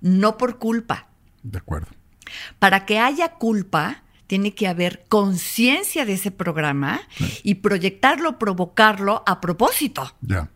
no 0.00 0.38
por 0.38 0.58
culpa. 0.58 1.08
De 1.42 1.58
acuerdo. 1.58 1.88
Para 2.58 2.86
que 2.86 2.98
haya 2.98 3.34
culpa, 3.34 4.02
tiene 4.26 4.54
que 4.54 4.66
haber 4.68 5.04
conciencia 5.08 6.06
de 6.06 6.14
ese 6.14 6.30
programa 6.30 7.00
y 7.42 7.56
proyectarlo, 7.56 8.38
provocarlo 8.38 9.22
a 9.26 9.40
propósito. 9.40 10.14
Ya. 10.22 10.48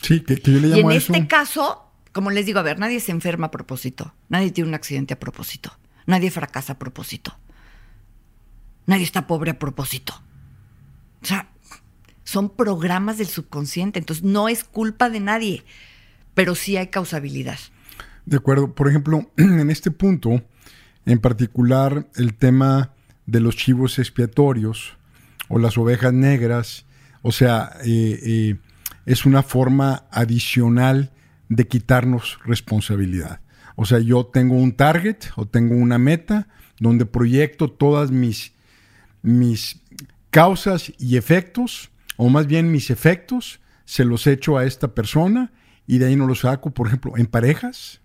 Sí, 0.00 0.20
que, 0.20 0.40
yo 0.42 0.60
le 0.60 0.68
llamo 0.68 0.76
Y 0.76 0.80
en 0.80 0.90
este 0.92 1.26
caso, 1.28 1.85
como 2.16 2.32
les 2.32 2.46
digo, 2.46 2.58
a 2.58 2.62
ver, 2.62 2.80
nadie 2.80 2.98
se 2.98 3.12
enferma 3.12 3.46
a 3.46 3.50
propósito, 3.52 4.14
nadie 4.28 4.50
tiene 4.50 4.68
un 4.68 4.74
accidente 4.74 5.14
a 5.14 5.20
propósito, 5.20 5.78
nadie 6.06 6.32
fracasa 6.32 6.72
a 6.72 6.78
propósito, 6.78 7.38
nadie 8.86 9.04
está 9.04 9.28
pobre 9.28 9.52
a 9.52 9.58
propósito. 9.58 10.20
O 11.22 11.26
sea, 11.26 11.50
son 12.24 12.50
programas 12.50 13.18
del 13.18 13.28
subconsciente, 13.28 13.98
entonces 13.98 14.24
no 14.24 14.48
es 14.48 14.64
culpa 14.64 15.10
de 15.10 15.20
nadie 15.20 15.64
pero 16.36 16.54
sí 16.54 16.76
hay 16.76 16.88
causabilidad. 16.88 17.58
De 18.26 18.36
acuerdo. 18.36 18.74
Por 18.74 18.88
ejemplo, 18.88 19.32
en 19.38 19.70
este 19.70 19.90
punto, 19.90 20.44
en 21.06 21.18
particular 21.18 22.08
el 22.14 22.34
tema 22.34 22.92
de 23.24 23.40
los 23.40 23.56
chivos 23.56 23.98
expiatorios 23.98 24.98
o 25.48 25.58
las 25.58 25.78
ovejas 25.78 26.12
negras, 26.12 26.84
o 27.22 27.32
sea, 27.32 27.72
eh, 27.86 28.20
eh, 28.22 28.56
es 29.06 29.24
una 29.24 29.42
forma 29.42 30.04
adicional 30.10 31.10
de 31.48 31.66
quitarnos 31.66 32.38
responsabilidad. 32.44 33.40
O 33.76 33.84
sea, 33.84 33.98
yo 33.98 34.26
tengo 34.26 34.56
un 34.56 34.72
target 34.72 35.16
o 35.36 35.46
tengo 35.46 35.74
una 35.74 35.98
meta 35.98 36.48
donde 36.78 37.06
proyecto 37.06 37.70
todas 37.70 38.10
mis, 38.10 38.52
mis 39.22 39.80
causas 40.30 40.92
y 40.98 41.16
efectos, 41.16 41.90
o 42.16 42.28
más 42.28 42.46
bien 42.46 42.70
mis 42.70 42.90
efectos, 42.90 43.60
se 43.84 44.04
los 44.04 44.26
echo 44.26 44.56
a 44.56 44.64
esta 44.64 44.94
persona 44.94 45.52
y 45.86 45.98
de 45.98 46.06
ahí 46.06 46.16
no 46.16 46.26
lo 46.26 46.34
saco, 46.34 46.70
por 46.70 46.88
ejemplo, 46.88 47.12
en 47.16 47.26
parejas? 47.26 48.00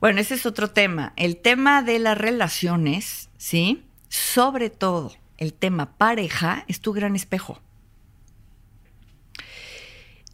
Bueno, 0.00 0.20
ese 0.20 0.34
es 0.34 0.44
otro 0.46 0.68
tema. 0.68 1.12
El 1.16 1.36
tema 1.36 1.82
de 1.82 1.98
las 1.98 2.18
relaciones, 2.18 3.30
¿sí? 3.38 3.84
Sobre 4.08 4.70
todo 4.70 5.14
el 5.38 5.52
tema 5.52 5.96
pareja 5.96 6.64
es 6.68 6.80
tu 6.80 6.92
gran 6.92 7.16
espejo. 7.16 7.60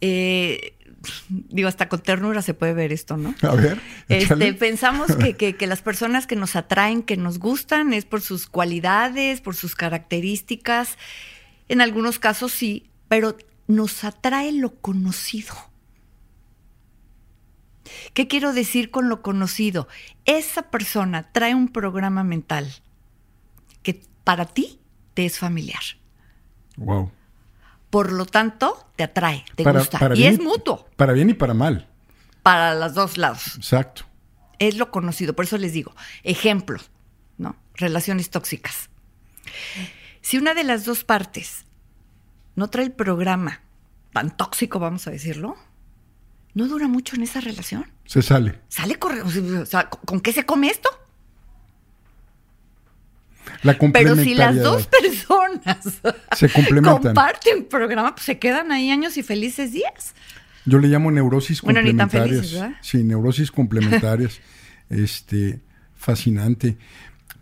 Eh, 0.01 0.75
digo, 1.29 1.67
hasta 1.67 1.89
con 1.89 2.01
ternura 2.01 2.41
se 2.41 2.53
puede 2.53 2.73
ver 2.73 2.91
esto, 2.91 3.17
¿no? 3.17 3.35
A 3.41 3.55
ver. 3.55 3.79
Este, 4.09 4.53
pensamos 4.53 5.15
que, 5.15 5.35
que, 5.35 5.67
las 5.67 5.81
personas 5.81 6.27
que 6.27 6.35
nos 6.35 6.55
atraen, 6.55 7.03
que 7.03 7.17
nos 7.17 7.39
gustan, 7.39 7.93
es 7.93 8.05
por 8.05 8.21
sus 8.21 8.47
cualidades, 8.47 9.41
por 9.41 9.55
sus 9.55 9.75
características. 9.75 10.97
En 11.67 11.81
algunos 11.81 12.19
casos 12.19 12.51
sí, 12.51 12.89
pero 13.07 13.37
nos 13.67 14.03
atrae 14.03 14.51
lo 14.51 14.75
conocido. 14.75 15.53
¿Qué 18.13 18.27
quiero 18.27 18.53
decir 18.53 18.91
con 18.91 19.09
lo 19.09 19.21
conocido? 19.21 19.87
Esa 20.25 20.63
persona 20.63 21.31
trae 21.31 21.55
un 21.55 21.67
programa 21.67 22.23
mental 22.23 22.71
que 23.81 24.01
para 24.23 24.45
ti 24.45 24.79
te 25.13 25.25
es 25.25 25.37
familiar. 25.37 25.81
Wow. 26.77 27.11
Por 27.93 28.11
lo 28.11 28.25
tanto, 28.25 28.89
te 28.95 29.03
atrae, 29.03 29.45
te 29.53 29.63
gusta. 29.63 29.99
y 30.15 30.23
es 30.23 30.39
mutuo. 30.39 30.89
Para 30.95 31.13
bien 31.13 31.29
y 31.29 31.35
para 31.35 31.53
mal. 31.53 31.87
Para 32.41 32.73
los 32.73 32.95
dos 32.95 33.19
lados. 33.19 33.55
Exacto. 33.55 34.05
Es 34.57 34.77
lo 34.77 34.89
conocido. 34.89 35.35
Por 35.35 35.45
eso 35.45 35.59
les 35.59 35.73
digo, 35.73 35.95
ejemplo, 36.23 36.79
¿no? 37.37 37.55
Relaciones 37.75 38.31
tóxicas. 38.31 38.89
Si 40.21 40.39
una 40.39 40.55
de 40.55 40.63
las 40.63 40.85
dos 40.85 41.03
partes 41.03 41.65
no 42.55 42.67
trae 42.71 42.85
el 42.85 42.93
programa 42.93 43.61
tan 44.11 44.35
tóxico, 44.35 44.79
vamos 44.79 45.05
a 45.05 45.11
decirlo, 45.11 45.55
no 46.55 46.67
dura 46.67 46.87
mucho 46.87 47.15
en 47.15 47.21
esa 47.21 47.41
relación. 47.41 47.91
Se 48.05 48.23
sale. 48.23 48.59
Sale. 48.69 48.97
O 49.23 49.65
sea, 49.67 49.87
¿con 49.87 50.19
qué 50.19 50.33
se 50.33 50.47
come 50.47 50.69
esto? 50.69 50.89
La 53.63 53.77
Pero 53.77 54.15
si 54.15 54.35
las 54.35 54.61
dos 54.61 54.87
personas 54.87 56.01
se 56.35 56.49
complementan. 56.49 57.01
comparten 57.01 57.65
programa, 57.65 58.13
pues 58.13 58.25
se 58.25 58.39
quedan 58.39 58.71
ahí 58.71 58.91
años 58.91 59.17
y 59.17 59.23
felices 59.23 59.71
días. 59.71 60.13
Yo 60.65 60.79
le 60.79 60.87
llamo 60.87 61.11
neurosis 61.11 61.61
bueno, 61.61 61.79
complementarias. 61.79 62.23
Ni 62.23 62.29
tan 62.29 62.39
felices, 62.39 62.59
¿verdad? 62.59 62.77
Sí, 62.81 63.03
neurosis 63.03 63.51
complementarias. 63.51 64.39
este, 64.89 65.61
fascinante. 65.95 66.77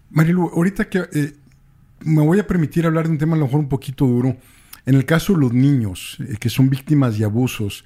Marilu, 0.09 0.49
ahorita 0.53 0.89
que 0.89 0.99
eh, 1.13 1.33
me 2.01 2.21
voy 2.21 2.39
a 2.39 2.47
permitir 2.47 2.85
hablar 2.85 3.05
de 3.05 3.11
un 3.11 3.17
tema 3.17 3.35
a 3.35 3.39
lo 3.39 3.45
mejor 3.45 3.59
un 3.59 3.69
poquito 3.69 4.05
duro. 4.05 4.37
En 4.85 4.95
el 4.95 5.05
caso 5.05 5.33
de 5.33 5.39
los 5.39 5.53
niños 5.53 6.17
eh, 6.19 6.37
que 6.39 6.49
son 6.49 6.69
víctimas 6.69 7.17
de 7.17 7.25
abusos, 7.25 7.85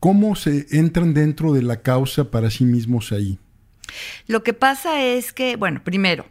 ¿Cómo 0.00 0.36
se 0.36 0.66
entran 0.70 1.14
dentro 1.14 1.52
de 1.52 1.62
la 1.62 1.80
causa 1.80 2.30
para 2.30 2.50
sí 2.50 2.64
mismos 2.64 3.12
ahí? 3.12 3.38
Lo 4.26 4.42
que 4.42 4.52
pasa 4.52 5.02
es 5.02 5.32
que, 5.32 5.56
bueno, 5.56 5.82
primero, 5.82 6.26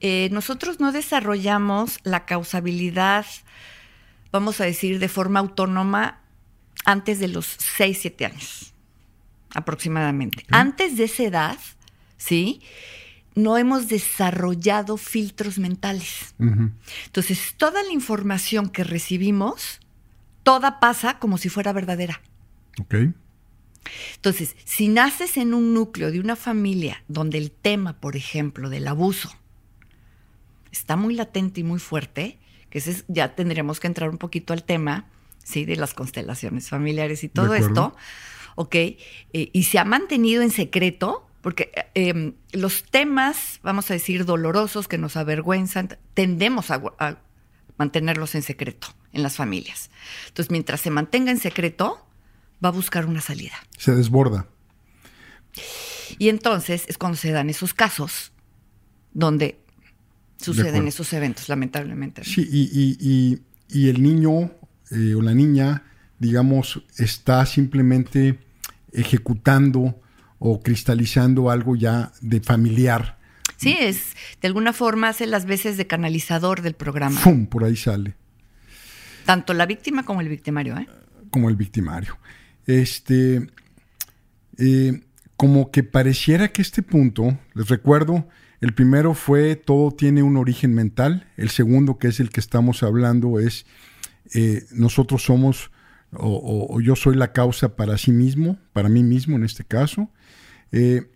eh, 0.00 0.28
nosotros 0.30 0.78
no 0.78 0.92
desarrollamos 0.92 1.98
la 2.04 2.24
causabilidad, 2.24 3.26
vamos 4.30 4.60
a 4.60 4.64
decir, 4.64 4.98
de 4.98 5.08
forma 5.08 5.40
autónoma 5.40 6.20
antes 6.84 7.18
de 7.18 7.28
los 7.28 7.46
6, 7.76 7.98
7 8.00 8.26
años, 8.26 8.74
aproximadamente. 9.54 10.44
Antes 10.50 10.96
de 10.96 11.04
esa 11.04 11.24
edad, 11.24 11.58
¿sí? 12.16 12.62
No 13.34 13.58
hemos 13.58 13.88
desarrollado 13.88 14.96
filtros 14.96 15.58
mentales. 15.58 16.34
Entonces, 16.38 17.54
toda 17.56 17.82
la 17.82 17.92
información 17.92 18.68
que 18.68 18.84
recibimos, 18.84 19.80
toda 20.42 20.80
pasa 20.80 21.18
como 21.18 21.38
si 21.38 21.48
fuera 21.48 21.72
verdadera. 21.72 22.20
Ok. 22.80 22.94
Entonces, 24.16 24.56
si 24.64 24.88
naces 24.88 25.36
en 25.36 25.54
un 25.54 25.72
núcleo 25.72 26.10
de 26.10 26.20
una 26.20 26.36
familia 26.36 27.04
donde 27.08 27.38
el 27.38 27.50
tema, 27.50 28.00
por 28.00 28.16
ejemplo, 28.16 28.70
del 28.70 28.88
abuso 28.88 29.37
está 30.78 30.96
muy 30.96 31.14
latente 31.14 31.60
y 31.60 31.64
muy 31.64 31.78
fuerte, 31.78 32.38
que 32.70 32.82
ya 33.08 33.34
tendríamos 33.34 33.80
que 33.80 33.86
entrar 33.86 34.10
un 34.10 34.18
poquito 34.18 34.52
al 34.52 34.64
tema, 34.64 35.06
¿sí? 35.42 35.64
De 35.64 35.76
las 35.76 35.94
constelaciones 35.94 36.68
familiares 36.68 37.24
y 37.24 37.28
todo 37.28 37.54
esto, 37.54 37.96
¿ok? 38.56 38.74
Eh, 38.74 38.98
y 39.32 39.62
se 39.64 39.78
ha 39.78 39.84
mantenido 39.84 40.42
en 40.42 40.50
secreto, 40.50 41.26
porque 41.40 41.70
eh, 41.74 42.08
em, 42.08 42.34
los 42.52 42.84
temas, 42.84 43.60
vamos 43.62 43.90
a 43.90 43.94
decir, 43.94 44.24
dolorosos 44.24 44.88
que 44.88 44.98
nos 44.98 45.16
avergüenzan, 45.16 45.98
tendemos 46.14 46.70
a 46.70 47.22
mantenerlos 47.78 48.34
en 48.34 48.42
secreto. 48.42 48.88
en 49.12 49.22
las 49.22 49.36
familias. 49.36 49.90
Entonces, 50.28 50.50
mientras 50.50 50.80
se 50.80 50.90
mantenga 50.90 51.30
en 51.30 51.38
secreto, 51.38 52.06
va 52.62 52.68
a 52.68 52.72
buscar 52.72 53.06
una 53.06 53.20
salida. 53.20 53.54
Se 53.76 53.94
desborda. 53.94 54.46
Y 56.18 56.28
entonces 56.28 56.84
es 56.88 56.98
cuando 56.98 57.16
se 57.16 57.30
dan 57.30 57.50
esos 57.50 57.74
casos 57.74 58.32
donde 59.12 59.60
suceden 60.40 60.88
esos 60.88 61.12
eventos, 61.12 61.48
lamentablemente. 61.48 62.24
Sí, 62.24 62.48
y, 62.50 63.88
el 63.88 64.02
niño 64.02 64.50
eh, 64.90 65.14
o 65.14 65.20
la 65.20 65.34
niña, 65.34 65.82
digamos, 66.18 66.82
está 66.96 67.44
simplemente 67.44 68.38
ejecutando 68.92 70.00
o 70.38 70.62
cristalizando 70.62 71.50
algo 71.50 71.76
ya 71.76 72.12
de 72.20 72.40
familiar. 72.40 73.18
Sí, 73.56 73.76
es 73.78 74.14
de 74.40 74.48
alguna 74.48 74.72
forma 74.72 75.08
hace 75.08 75.26
las 75.26 75.44
veces 75.44 75.76
de 75.76 75.86
canalizador 75.86 76.62
del 76.62 76.74
programa. 76.74 77.18
¡Fum! 77.18 77.46
Por 77.46 77.64
ahí 77.64 77.76
sale. 77.76 78.14
Tanto 79.24 79.52
la 79.52 79.66
víctima 79.66 80.04
como 80.04 80.20
el 80.20 80.28
victimario, 80.28 80.78
¿eh? 80.78 80.86
Como 81.30 81.50
el 81.50 81.56
victimario. 81.56 82.16
Este, 82.66 83.48
eh, 84.56 85.02
como 85.36 85.70
que 85.70 85.82
pareciera 85.82 86.48
que 86.48 86.62
este 86.62 86.82
punto, 86.82 87.38
les 87.54 87.68
recuerdo, 87.68 88.28
el 88.60 88.74
primero 88.74 89.14
fue 89.14 89.56
todo 89.56 89.92
tiene 89.92 90.22
un 90.22 90.36
origen 90.36 90.74
mental, 90.74 91.28
el 91.36 91.50
segundo, 91.50 91.98
que 91.98 92.08
es 92.08 92.20
el 92.20 92.30
que 92.30 92.40
estamos 92.40 92.82
hablando, 92.82 93.38
es 93.38 93.66
eh, 94.34 94.64
nosotros 94.72 95.22
somos 95.22 95.70
o, 96.12 96.80
yo 96.80 96.96
soy 96.96 97.16
la 97.16 97.32
causa 97.32 97.76
para 97.76 97.98
sí 97.98 98.12
mismo, 98.12 98.58
para 98.72 98.88
mí 98.88 99.02
mismo 99.02 99.36
en 99.36 99.44
este 99.44 99.64
caso. 99.64 100.10
Eh, 100.72 101.10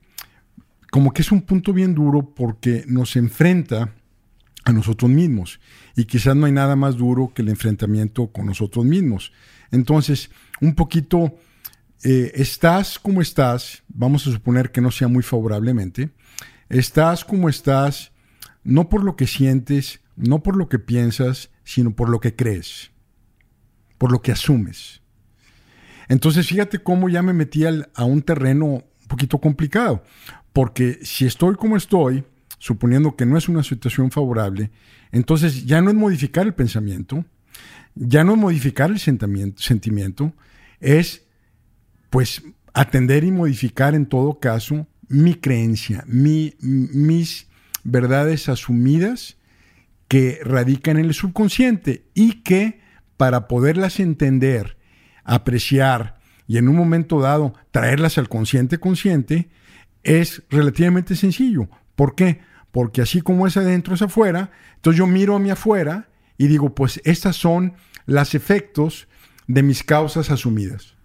como 0.91 1.13
que 1.13 1.23
es 1.23 1.33
un 1.33 1.43
punto 1.43 1.73
bien 1.73 1.95
duro 1.95 2.35
porque 2.35 2.85
nos 2.87 3.17
enfrenta 3.17 3.95
a 4.65 4.73
nosotros 4.73 5.11
mismos 5.11 5.59
y 5.97 6.05
quizás 6.05 6.37
no 6.37 6.47
hay 6.47 6.53
nada 6.53 6.77
más 6.77 6.97
duro 6.97 7.33
que 7.35 7.43
el 7.43 7.49
enfrentamiento 7.49 8.29
con 8.29 8.47
nosotros 8.47 8.85
mismos. 8.85 9.33
Entonces, 9.71 10.31
un 10.61 10.75
poquito, 10.75 11.35
eh, 12.05 12.33
estás 12.35 12.99
como 12.99 13.23
estás, 13.23 13.83
vamos 13.89 14.27
a 14.27 14.33
suponer 14.33 14.71
que 14.71 14.83
no 14.83 14.91
sea 14.91 15.09
muy 15.09 15.23
favorablemente, 15.23 16.11
estás 16.73 17.25
como 17.25 17.49
estás, 17.49 18.13
no 18.65 18.89
por 18.89 19.05
lo 19.05 19.15
que 19.15 19.27
sientes, 19.27 20.01
no 20.17 20.43
por 20.43 20.57
lo 20.57 20.69
que 20.69 20.79
piensas, 20.79 21.51
sino 21.65 21.95
por 21.95 22.09
lo 22.09 22.19
que 22.19 22.35
crees, 22.35 22.91
por 23.99 24.11
lo 24.11 24.23
que 24.23 24.33
asumes. 24.33 25.03
Entonces, 26.09 26.47
fíjate 26.47 26.79
cómo 26.79 27.09
ya 27.09 27.23
me 27.23 27.35
metí 27.35 27.65
a 27.67 28.05
un 28.05 28.23
terreno 28.23 28.67
un 28.67 28.85
poquito 29.07 29.39
complicado, 29.39 30.03
porque 30.53 30.99
si 31.03 31.27
estoy 31.27 31.55
como 31.57 31.77
estoy, 31.77 32.25
suponiendo 32.59 33.17
que 33.17 33.27
no 33.27 33.37
es 33.37 33.49
una 33.49 33.63
situación 33.63 34.11
favorable, 34.11 34.71
entonces 35.11 35.67
ya 35.67 35.83
no 35.83 35.91
es 35.91 35.97
modificar 35.97 36.47
el 36.47 36.55
pensamiento, 36.55 37.25
ya 37.95 38.25
no 38.25 38.33
es 38.33 38.39
modificar 38.39 38.91
el 38.91 38.99
sentimiento, 38.99 40.33
es 40.81 41.27
pues 42.09 42.43
atender 42.73 43.25
y 43.25 43.31
modificar 43.31 43.95
en 43.95 44.07
todo 44.07 44.41
caso 44.41 44.87
mi 45.13 45.35
creencia, 45.35 46.05
mis 46.07 47.47
verdades 47.85 48.49
asumidas 48.49 49.37
que 50.09 50.41
radican 50.43 50.99
en 50.99 51.07
el 51.07 51.15
subconsciente 51.15 52.07
y 52.15 52.43
que 52.43 52.81
para 53.17 53.47
poderlas 53.47 54.01
entender, 54.01 54.79
apreciar 55.25 56.19
y 56.47 56.57
en 56.59 56.69
un 56.69 56.77
momento 56.77 57.21
dado 57.21 57.55
traerlas 57.71 58.19
al 58.19 58.29
consciente 58.29 58.79
consciente, 58.79 59.51
es 60.03 60.43
relativamente 60.51 61.15
sencillo. 61.15 61.69
¿Por 61.95 62.15
qué? 62.15 62.41
Porque 62.73 63.03
así 63.03 63.21
como 63.21 63.47
es 63.47 63.57
adentro 63.57 63.95
es 63.95 64.03
afuera, 64.03 64.51
entonces 64.77 64.99
yo 64.99 65.07
miro 65.07 65.37
a 65.37 65.39
mi 65.39 65.51
afuera 65.51 66.09
y 66.39 66.49
digo, 66.49 66.75
pues 66.75 67.01
estas 67.05 67.37
son 67.37 67.75
los 68.07 68.35
efectos 68.35 69.09
de 69.47 69.63
mis 69.63 69.85
causas 69.85 70.31
asumidas. 70.31 70.97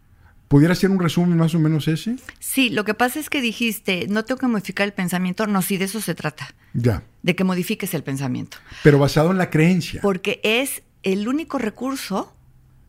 ¿Pudiera 0.47 0.75
ser 0.75 0.91
un 0.91 0.99
resumen 0.99 1.37
más 1.37 1.53
o 1.55 1.59
menos 1.59 1.87
ese? 1.87 2.15
Sí, 2.39 2.69
lo 2.69 2.85
que 2.85 2.93
pasa 2.93 3.19
es 3.19 3.29
que 3.29 3.41
dijiste, 3.41 4.07
no 4.09 4.23
tengo 4.23 4.39
que 4.39 4.47
modificar 4.47 4.85
el 4.85 4.93
pensamiento. 4.93 5.45
No, 5.45 5.61
sí, 5.61 5.77
de 5.77 5.85
eso 5.85 5.99
se 5.99 6.15
trata. 6.15 6.53
Ya. 6.73 7.03
De 7.21 7.35
que 7.35 7.43
modifiques 7.43 7.93
el 7.93 8.03
pensamiento. 8.03 8.57
Pero 8.83 8.97
basado 8.97 9.31
en 9.31 9.37
la 9.37 9.49
creencia. 9.49 9.99
Porque 10.01 10.39
es 10.43 10.83
el 11.03 11.27
único 11.27 11.57
recurso 11.57 12.33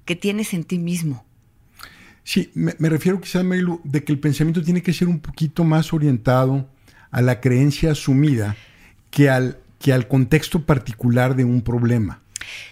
que 0.04 0.14
tienes 0.14 0.54
en 0.54 0.64
ti 0.64 0.78
mismo. 0.78 1.24
Sí, 2.22 2.50
me, 2.54 2.74
refiero 2.88 3.20
quizás, 3.20 3.42
Melu, 3.42 3.80
de 3.84 4.04
que 4.04 4.12
el 4.12 4.20
pensamiento 4.20 4.62
tiene 4.62 4.82
que 4.82 4.92
ser 4.92 5.08
un 5.08 5.18
poquito 5.18 5.64
más 5.64 5.92
orientado 5.92 6.68
a 7.10 7.22
la 7.22 7.40
creencia 7.40 7.92
asumida 7.92 8.54
que 9.10 9.30
al, 9.30 9.58
que 9.78 9.92
al 9.92 10.08
contexto 10.08 10.64
particular 10.64 11.34
de 11.36 11.44
un 11.44 11.62
problema. 11.62 12.20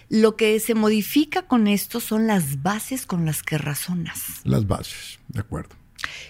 Lo 0.09 0.35
que 0.35 0.59
se 0.59 0.75
modifica 0.75 1.43
con 1.43 1.67
esto 1.67 1.99
son 1.99 2.27
las 2.27 2.61
bases 2.61 3.05
con 3.05 3.25
las 3.25 3.43
que 3.43 3.57
razonas. 3.57 4.41
Las 4.43 4.67
bases, 4.67 5.19
de 5.27 5.39
acuerdo. 5.39 5.75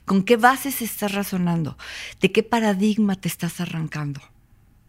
¿Con 0.05 0.23
qué 0.23 0.37
bases 0.37 0.81
estás 0.81 1.13
razonando? 1.13 1.77
¿De 2.21 2.31
qué 2.31 2.43
paradigma 2.43 3.15
te 3.15 3.27
estás 3.27 3.59
arrancando? 3.59 4.21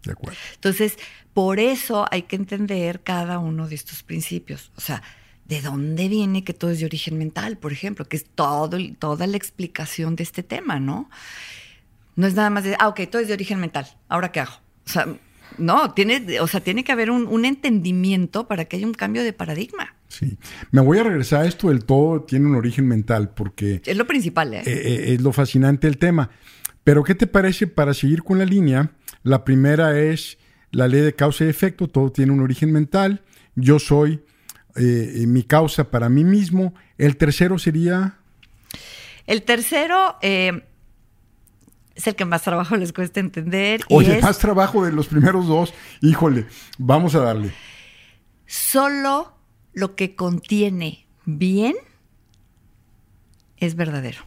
De 0.05 0.13
acuerdo. 0.13 0.39
Entonces, 0.55 0.97
por 1.35 1.59
eso 1.61 2.07
hay 2.11 2.23
que 2.23 2.37
entender 2.37 3.03
cada 3.03 3.39
uno 3.39 3.69
de 3.69 3.75
estos 3.75 4.03
principios. 4.03 4.71
O 4.77 4.81
sea, 4.81 5.03
¿De 5.49 5.63
dónde 5.63 6.09
viene 6.09 6.45
que 6.45 6.53
todo 6.53 6.71
es 6.71 6.81
de 6.81 6.85
origen 6.85 7.17
mental, 7.17 7.57
por 7.57 7.73
ejemplo? 7.73 8.05
Que 8.07 8.19
es 8.19 8.27
todo, 8.27 8.77
toda 8.99 9.27
la 9.27 9.39
explicación 9.39 10.15
de 10.15 10.23
este 10.23 10.43
tema, 10.43 10.79
¿no? 10.79 11.09
No 12.17 12.27
es 12.27 12.35
nada 12.35 12.51
más 12.51 12.65
de, 12.65 12.77
ah, 12.79 12.89
ok, 12.89 13.01
todo 13.11 13.23
es 13.23 13.29
de 13.29 13.35
origen 13.35 13.59
mental, 13.59 13.87
¿ahora 14.11 14.31
qué 14.31 14.41
hago? 14.41 14.53
O 14.85 14.91
sea, 14.91 15.07
no, 15.59 15.93
tiene, 15.93 16.41
o 16.41 16.47
sea, 16.47 16.61
tiene 16.61 16.85
que 16.85 16.93
haber 16.93 17.11
un, 17.11 17.45
entendimiento 17.45 18.47
para 18.49 18.65
que 18.65 18.77
haya 18.77 18.87
un 18.87 18.95
cambio 18.95 19.23
de 19.23 19.33
paradigma. 19.33 19.95
Sí. 20.09 20.39
Me 20.71 20.81
voy 20.81 20.99
a 20.99 21.05
regresar 21.05 21.43
a 21.43 21.47
esto 21.47 21.69
del 21.69 21.85
todo, 21.85 22.23
tiene 22.23 22.47
un 22.47 22.55
origen 22.55 22.87
mental, 22.87 23.31
porque... 23.31 23.83
Es 23.85 23.97
lo 23.97 24.07
principal, 24.07 24.55
¿eh? 24.55 24.63
Eh, 24.65 24.73
¿eh? 24.73 25.15
es 25.15 25.21
lo 25.21 25.33
fascinante 25.33 25.87
del 25.87 25.99
tema. 25.99 26.31
Pero, 26.85 27.05
¿qué 27.05 27.15
te 27.15 27.27
parece 27.27 27.67
para 27.67 27.93
seguir 27.95 28.23
con 28.23 28.39
la 28.39 28.45
línea? 28.45 28.93
La 29.23 29.45
primera 29.45 29.99
es 29.99 30.39
la 30.71 30.89
ley 30.89 31.01
de 31.01 31.15
causa 31.15 31.45
y 31.45 31.49
efecto, 31.49 31.89
todo 31.89 32.11
tiene 32.13 32.33
un 32.33 32.41
origen 32.41 32.73
mental. 32.73 33.23
Yo 33.55 33.79
soy 33.79 34.23
eh, 34.77 35.25
mi 35.27 35.43
causa 35.43 35.91
para 35.91 36.09
mí 36.09 36.25
mismo. 36.25 36.75
El 36.97 37.17
tercero 37.17 37.59
sería... 37.59 38.19
El 39.27 39.43
tercero 39.43 40.17
eh, 40.23 40.63
es 41.99 42.07
el 42.07 42.15
que 42.15 42.25
más 42.25 42.43
trabajo 42.43 42.77
les 42.77 42.93
cuesta 42.93 43.19
entender. 43.19 43.81
Oye, 43.89 44.21
más 44.23 44.39
trabajo 44.39 44.85
de 44.85 44.93
los 44.93 45.09
primeros 45.09 45.49
dos. 45.49 45.75
Híjole, 46.01 46.47
vamos 46.79 47.17
a 47.17 47.21
darle. 47.21 47.53
Solo 48.47 49.35
lo 49.73 49.97
que 49.97 50.15
contiene 50.15 51.09
bien 51.25 51.75
es 53.57 53.75
verdadero. 53.75 54.21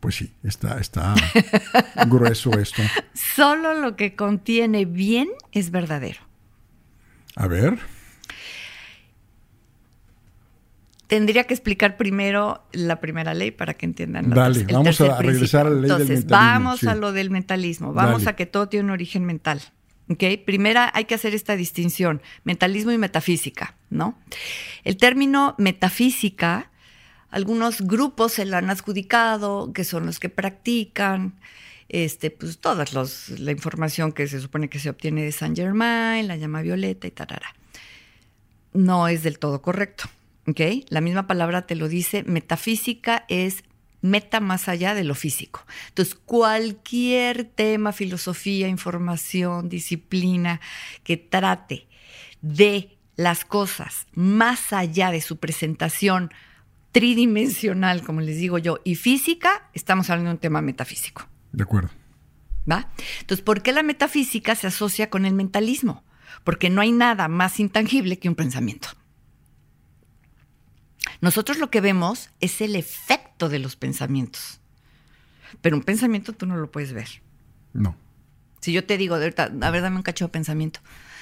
Pues 0.00 0.16
sí, 0.16 0.30
está, 0.42 0.78
está 0.78 1.14
grueso 2.06 2.50
esto. 2.58 2.82
Solo 3.14 3.72
lo 3.72 3.96
que 3.96 4.14
contiene 4.14 4.84
bien 4.84 5.28
es 5.52 5.70
verdadero. 5.70 6.20
A 7.34 7.46
ver 7.46 7.78
tendría 11.06 11.44
que 11.44 11.54
explicar 11.54 11.96
primero 11.96 12.62
la 12.72 13.00
primera 13.00 13.34
ley 13.34 13.50
para 13.50 13.74
que 13.74 13.86
entiendan. 13.86 14.30
Dale, 14.30 14.64
vamos 14.64 15.00
a 15.00 15.20
regresar 15.20 15.66
a 15.66 15.70
la 15.70 15.76
ley 15.76 15.90
Entonces, 15.90 16.08
del 16.08 16.18
mentalismo. 16.18 16.36
vamos 16.36 16.84
a 16.84 16.94
lo 16.94 17.12
del 17.12 17.30
mentalismo, 17.30 17.92
vamos 17.92 18.26
a 18.26 18.36
que 18.36 18.46
todo 18.46 18.68
tiene 18.68 18.86
un 18.86 18.90
origen 18.90 19.24
mental. 19.24 19.60
¿ok? 20.08 20.22
Primera 20.44 20.90
hay 20.94 21.04
que 21.04 21.14
hacer 21.14 21.34
esta 21.34 21.56
distinción, 21.56 22.22
mentalismo 22.44 22.92
y 22.92 22.98
metafísica, 22.98 23.74
¿no? 23.90 24.18
El 24.84 24.96
término 24.96 25.54
metafísica, 25.58 26.70
algunos 27.30 27.80
grupos 27.80 28.32
se 28.32 28.44
lo 28.44 28.56
han 28.56 28.70
adjudicado, 28.70 29.72
que 29.72 29.84
son 29.84 30.06
los 30.06 30.20
que 30.20 30.28
practican, 30.28 31.34
este, 31.88 32.30
pues 32.30 32.58
toda 32.58 32.84
la 33.38 33.50
información 33.50 34.12
que 34.12 34.26
se 34.26 34.40
supone 34.40 34.68
que 34.68 34.78
se 34.78 34.90
obtiene 34.90 35.22
de 35.22 35.32
Saint 35.32 35.56
Germain, 35.56 36.26
la 36.26 36.36
llama 36.36 36.62
violeta 36.62 37.06
y 37.06 37.10
tarara. 37.10 37.54
No 38.72 39.08
es 39.08 39.22
del 39.22 39.38
todo 39.38 39.62
correcto. 39.62 40.04
La 40.88 41.00
misma 41.00 41.26
palabra 41.26 41.66
te 41.66 41.74
lo 41.74 41.88
dice, 41.88 42.22
metafísica 42.24 43.24
es 43.28 43.64
meta 44.02 44.40
más 44.40 44.68
allá 44.68 44.94
de 44.94 45.02
lo 45.02 45.14
físico. 45.14 45.64
Entonces, 45.88 46.14
cualquier 46.14 47.44
tema, 47.44 47.92
filosofía, 47.92 48.68
información, 48.68 49.70
disciplina 49.70 50.60
que 51.02 51.16
trate 51.16 51.88
de 52.42 52.98
las 53.16 53.44
cosas 53.46 54.06
más 54.12 54.72
allá 54.72 55.10
de 55.10 55.22
su 55.22 55.38
presentación 55.38 56.30
tridimensional, 56.92 58.02
como 58.02 58.20
les 58.20 58.36
digo 58.36 58.58
yo, 58.58 58.80
y 58.84 58.94
física, 58.96 59.68
estamos 59.72 60.10
hablando 60.10 60.28
de 60.28 60.34
un 60.34 60.40
tema 60.40 60.60
metafísico. 60.60 61.26
De 61.52 61.62
acuerdo. 61.62 61.90
¿Va? 62.70 62.90
Entonces, 63.20 63.42
¿por 63.42 63.62
qué 63.62 63.72
la 63.72 63.82
metafísica 63.82 64.54
se 64.54 64.66
asocia 64.66 65.08
con 65.10 65.24
el 65.24 65.34
mentalismo? 65.34 66.04
Porque 66.44 66.70
no 66.70 66.82
hay 66.82 66.92
nada 66.92 67.28
más 67.28 67.58
intangible 67.58 68.18
que 68.18 68.28
un 68.28 68.34
pensamiento. 68.34 68.88
Nosotros 71.24 71.56
lo 71.56 71.70
que 71.70 71.80
vemos 71.80 72.28
es 72.40 72.60
el 72.60 72.76
efecto 72.76 73.48
de 73.48 73.58
los 73.58 73.76
pensamientos. 73.76 74.60
Pero 75.62 75.74
un 75.74 75.82
pensamiento 75.82 76.34
tú 76.34 76.44
no 76.44 76.54
lo 76.58 76.70
puedes 76.70 76.92
ver. 76.92 77.08
No. 77.72 77.96
Si 78.60 78.74
yo 78.74 78.84
te 78.84 78.98
digo, 78.98 79.16
de 79.16 79.24
ahorita, 79.24 79.50
a 79.62 79.70
ver, 79.70 79.80
dame 79.80 79.96
un 79.96 80.02
cacho 80.02 80.26
de 80.26 80.28
pensamiento. 80.28 80.80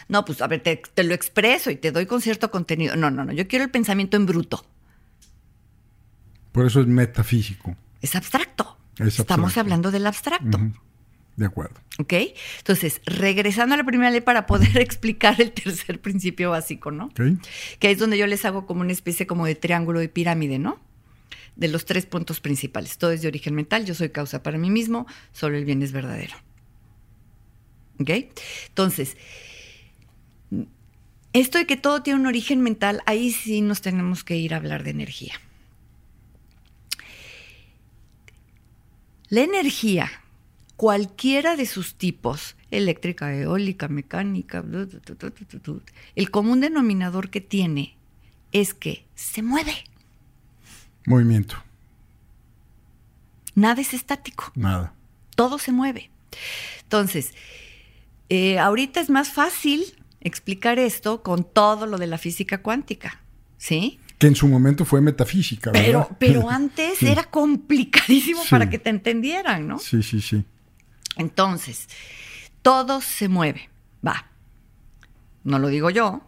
No, 0.08 0.24
pues 0.24 0.42
a 0.42 0.48
ver, 0.48 0.60
te, 0.60 0.82
te 0.92 1.04
lo 1.04 1.14
expreso 1.14 1.70
y 1.70 1.76
te 1.76 1.92
doy 1.92 2.06
con 2.06 2.20
cierto 2.20 2.50
contenido. 2.50 2.96
No, 2.96 3.12
no, 3.12 3.24
no, 3.24 3.32
yo 3.32 3.46
quiero 3.46 3.64
el 3.64 3.70
pensamiento 3.70 4.16
en 4.16 4.26
bruto. 4.26 4.66
Por 6.50 6.66
eso 6.66 6.80
es 6.80 6.88
metafísico. 6.88 7.76
Es 8.00 8.16
abstracto. 8.16 8.76
Es 8.98 9.20
Estamos 9.20 9.56
hablando 9.56 9.92
del 9.92 10.08
abstracto. 10.08 10.58
De 11.36 11.46
acuerdo. 11.46 11.80
¿Ok? 11.98 12.12
Entonces, 12.58 13.00
regresando 13.06 13.74
a 13.74 13.78
la 13.78 13.84
primera 13.84 14.10
ley 14.10 14.20
para 14.20 14.46
poder 14.46 14.78
explicar 14.80 15.40
el 15.40 15.52
tercer 15.52 16.00
principio 16.00 16.50
básico, 16.50 16.90
¿no? 16.90 17.06
¿Ok? 17.06 17.20
Que 17.78 17.90
es 17.90 17.98
donde 17.98 18.18
yo 18.18 18.26
les 18.26 18.44
hago 18.44 18.66
como 18.66 18.82
una 18.82 18.92
especie 18.92 19.26
como 19.26 19.46
de 19.46 19.54
triángulo 19.54 20.00
de 20.00 20.08
pirámide, 20.08 20.58
¿no? 20.58 20.80
De 21.56 21.68
los 21.68 21.84
tres 21.84 22.06
puntos 22.06 22.40
principales. 22.40 22.98
Todo 22.98 23.12
es 23.12 23.22
de 23.22 23.28
origen 23.28 23.54
mental, 23.54 23.84
yo 23.84 23.94
soy 23.94 24.10
causa 24.10 24.42
para 24.42 24.58
mí 24.58 24.70
mismo, 24.70 25.06
solo 25.32 25.56
el 25.56 25.64
bien 25.64 25.82
es 25.82 25.92
verdadero. 25.92 26.36
¿Ok? 27.98 28.10
Entonces, 28.68 29.16
esto 31.32 31.58
de 31.58 31.66
que 31.66 31.76
todo 31.76 32.02
tiene 32.02 32.20
un 32.20 32.26
origen 32.26 32.60
mental, 32.60 33.02
ahí 33.06 33.32
sí 33.32 33.62
nos 33.62 33.80
tenemos 33.80 34.22
que 34.22 34.36
ir 34.36 34.52
a 34.52 34.58
hablar 34.58 34.82
de 34.82 34.90
energía. 34.90 35.34
La 39.28 39.40
energía, 39.40 40.21
cualquiera 40.76 41.56
de 41.56 41.66
sus 41.66 41.94
tipos, 41.94 42.56
eléctrica, 42.70 43.34
eólica, 43.34 43.88
mecánica, 43.88 44.64
el 46.16 46.30
común 46.30 46.60
denominador 46.60 47.30
que 47.30 47.40
tiene 47.40 47.96
es 48.52 48.74
que 48.74 49.04
se 49.14 49.42
mueve. 49.42 49.74
Movimiento. 51.06 51.56
Nada 53.54 53.80
es 53.82 53.92
estático, 53.92 54.50
Nada. 54.54 54.94
todo 55.36 55.58
se 55.58 55.72
mueve. 55.72 56.10
Entonces, 56.84 57.34
eh, 58.28 58.58
ahorita 58.58 59.00
es 59.00 59.10
más 59.10 59.30
fácil 59.30 59.84
explicar 60.20 60.78
esto 60.78 61.22
con 61.22 61.44
todo 61.44 61.86
lo 61.86 61.98
de 61.98 62.06
la 62.06 62.16
física 62.16 62.62
cuántica, 62.62 63.20
¿sí? 63.58 63.98
Que 64.18 64.28
en 64.28 64.36
su 64.36 64.46
momento 64.48 64.84
fue 64.84 65.00
metafísica, 65.00 65.70
¿verdad? 65.72 66.06
Pero, 66.18 66.40
pero 66.40 66.50
antes 66.50 67.02
era 67.02 67.24
complicadísimo 67.24 68.42
Sí. 68.42 68.48
para 68.50 68.70
que 68.70 68.78
te 68.78 68.88
entendieran, 68.90 69.66
¿no? 69.68 69.78
Sí, 69.78 70.02
sí, 70.02 70.20
sí. 70.22 70.44
Entonces, 71.16 71.88
todo 72.62 73.00
se 73.00 73.28
mueve. 73.28 73.68
Va. 74.06 74.30
No 75.44 75.58
lo 75.58 75.68
digo 75.68 75.90
yo, 75.90 76.22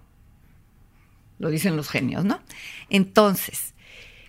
lo 1.39 1.51
dicen 1.51 1.77
los 1.77 1.89
genios, 1.89 2.25
¿no? 2.25 2.41
Entonces, 2.91 3.75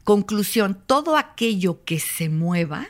conclusión, 0.04 0.82
todo 0.86 1.18
aquello 1.18 1.84
que 1.84 2.00
se 2.00 2.30
mueva 2.30 2.88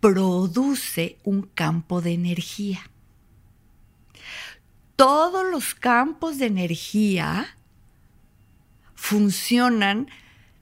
produce 0.00 1.18
un 1.24 1.42
campo 1.42 2.00
de 2.00 2.12
energía. 2.12 2.90
Todos 4.96 5.50
los 5.50 5.74
campos 5.74 6.38
de 6.38 6.46
energía 6.46 7.56
funcionan 8.94 10.08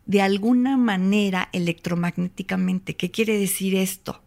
de 0.04 0.22
alguna 0.22 0.76
manera 0.76 1.48
electromagnéticamente. 1.52 2.96
¿Qué 2.96 3.10
quiere 3.10 3.38
decir 3.38 3.74
esto? 3.74 4.22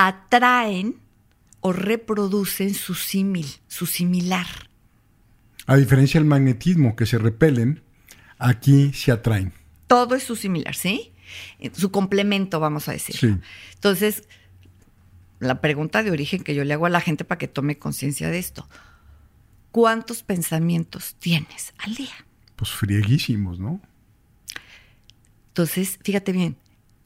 Atraen 0.00 1.00
o 1.58 1.72
reproducen 1.72 2.72
su 2.72 2.94
símil, 2.94 3.46
su 3.66 3.84
similar. 3.84 4.46
A 5.66 5.74
diferencia 5.74 6.20
del 6.20 6.28
magnetismo, 6.28 6.94
que 6.94 7.04
se 7.04 7.18
repelen, 7.18 7.82
aquí 8.38 8.92
se 8.92 9.10
atraen. 9.10 9.52
Todo 9.88 10.14
es 10.14 10.22
su 10.22 10.36
similar, 10.36 10.76
¿sí? 10.76 11.12
Su 11.72 11.90
complemento, 11.90 12.60
vamos 12.60 12.88
a 12.88 12.92
decir. 12.92 13.16
Sí. 13.16 13.34
Entonces, 13.74 14.28
la 15.40 15.60
pregunta 15.60 16.04
de 16.04 16.12
origen 16.12 16.44
que 16.44 16.54
yo 16.54 16.62
le 16.62 16.74
hago 16.74 16.86
a 16.86 16.90
la 16.90 17.00
gente 17.00 17.24
para 17.24 17.38
que 17.38 17.48
tome 17.48 17.80
conciencia 17.80 18.30
de 18.30 18.38
esto. 18.38 18.68
¿Cuántos 19.72 20.22
pensamientos 20.22 21.16
tienes 21.18 21.74
al 21.78 21.96
día? 21.96 22.14
Pues 22.54 22.70
frieguísimos, 22.70 23.58
¿no? 23.58 23.80
Entonces, 25.48 25.98
fíjate 26.04 26.30
bien, 26.30 26.56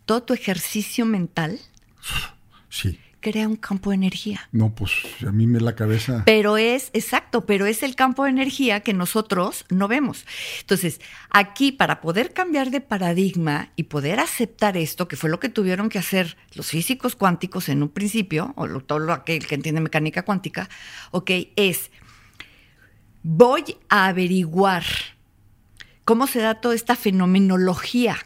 todo 0.04 0.24
tu 0.24 0.34
ejercicio 0.34 1.06
mental 1.06 1.58
Sí. 2.72 2.98
crea 3.20 3.46
un 3.46 3.54
campo 3.56 3.90
de 3.90 3.96
energía. 3.96 4.48
No, 4.50 4.74
pues 4.74 4.90
a 5.26 5.30
mí 5.30 5.46
me 5.46 5.60
la 5.60 5.76
cabeza. 5.76 6.22
Pero 6.26 6.56
es, 6.56 6.90
exacto, 6.92 7.46
pero 7.46 7.66
es 7.66 7.82
el 7.84 7.94
campo 7.94 8.24
de 8.24 8.30
energía 8.30 8.80
que 8.80 8.94
nosotros 8.94 9.64
no 9.70 9.86
vemos. 9.88 10.24
Entonces, 10.60 11.00
aquí 11.30 11.70
para 11.70 12.00
poder 12.00 12.32
cambiar 12.32 12.70
de 12.70 12.80
paradigma 12.80 13.70
y 13.76 13.84
poder 13.84 14.18
aceptar 14.18 14.76
esto, 14.76 15.06
que 15.06 15.14
fue 15.16 15.30
lo 15.30 15.38
que 15.38 15.48
tuvieron 15.50 15.88
que 15.88 15.98
hacer 16.00 16.36
los 16.54 16.68
físicos 16.70 17.14
cuánticos 17.14 17.68
en 17.68 17.82
un 17.84 17.90
principio, 17.90 18.54
o 18.56 18.66
lo- 18.66 18.80
todo 18.80 18.98
lo 18.98 19.12
aquel 19.12 19.46
que 19.46 19.54
entiende 19.54 19.80
mecánica 19.82 20.24
cuántica, 20.24 20.68
ok, 21.12 21.30
es, 21.54 21.90
voy 23.22 23.76
a 23.88 24.06
averiguar 24.08 24.84
cómo 26.04 26.26
se 26.26 26.40
da 26.40 26.54
toda 26.56 26.74
esta 26.74 26.96
fenomenología 26.96 28.16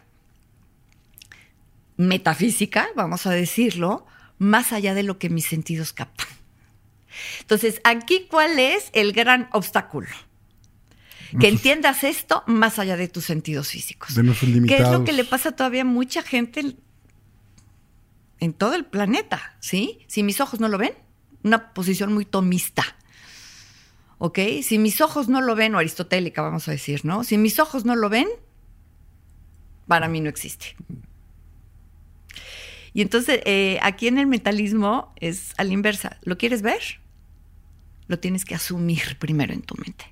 metafísica, 1.98 2.86
vamos 2.94 3.26
a 3.26 3.30
decirlo, 3.32 4.06
más 4.38 4.72
allá 4.72 4.94
de 4.94 5.02
lo 5.02 5.18
que 5.18 5.30
mis 5.30 5.46
sentidos 5.46 5.92
captan. 5.92 6.28
Entonces, 7.40 7.80
aquí, 7.84 8.26
¿cuál 8.30 8.58
es 8.58 8.90
el 8.92 9.12
gran 9.12 9.48
obstáculo? 9.52 10.08
Que 11.40 11.48
entiendas 11.48 12.04
esto 12.04 12.44
más 12.46 12.78
allá 12.78 12.96
de 12.96 13.08
tus 13.08 13.24
sentidos 13.24 13.68
físicos. 13.68 14.14
De 14.14 14.22
¿Qué 14.66 14.76
es 14.78 14.90
lo 14.90 15.04
que 15.04 15.12
le 15.12 15.24
pasa 15.24 15.52
todavía 15.52 15.82
a 15.82 15.84
mucha 15.84 16.22
gente 16.22 16.60
en, 16.60 16.76
en 18.38 18.52
todo 18.52 18.74
el 18.74 18.84
planeta? 18.84 19.56
¿Sí? 19.60 20.04
Si 20.06 20.22
mis 20.22 20.40
ojos 20.40 20.60
no 20.60 20.68
lo 20.68 20.78
ven, 20.78 20.92
una 21.42 21.72
posición 21.72 22.12
muy 22.12 22.24
tomista. 22.24 22.84
¿Ok? 24.18 24.38
Si 24.62 24.78
mis 24.78 25.00
ojos 25.00 25.28
no 25.28 25.40
lo 25.40 25.54
ven, 25.54 25.74
o 25.74 25.78
aristotélica, 25.78 26.42
vamos 26.42 26.68
a 26.68 26.70
decir, 26.70 27.04
¿no? 27.04 27.24
Si 27.24 27.36
mis 27.38 27.58
ojos 27.58 27.84
no 27.84 27.96
lo 27.96 28.08
ven, 28.08 28.28
para 29.86 30.08
mí 30.08 30.20
no 30.20 30.28
existe. 30.28 30.76
Y 32.96 33.02
entonces, 33.02 33.40
eh, 33.44 33.78
aquí 33.82 34.08
en 34.08 34.16
el 34.16 34.26
mentalismo 34.26 35.12
es 35.16 35.52
a 35.58 35.64
la 35.64 35.74
inversa. 35.74 36.16
¿Lo 36.22 36.38
quieres 36.38 36.62
ver? 36.62 36.80
Lo 38.08 38.18
tienes 38.18 38.46
que 38.46 38.54
asumir 38.54 39.18
primero 39.18 39.52
en 39.52 39.60
tu 39.60 39.74
mente. 39.74 40.06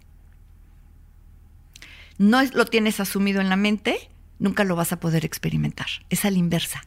No 2.19 2.41
es- 2.43 2.53
lo 2.53 2.67
tienes 2.67 3.01
asumido 3.01 3.41
en 3.41 3.49
la 3.49 3.57
mente, 3.57 4.11
nunca 4.39 4.65
lo 4.65 4.77
vas 4.77 4.93
a 4.93 5.01
poder 5.01 5.25
experimentar. 5.25 5.87
Es 6.11 6.27
a 6.27 6.31
la 6.31 6.37
inversa. 6.37 6.85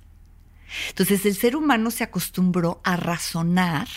Entonces, 0.89 1.25
el 1.25 1.33
ser 1.35 1.55
humano 1.55 1.89
se 1.89 2.03
acostumbró 2.03 2.79
a 2.83 2.95
razonar 2.95 3.87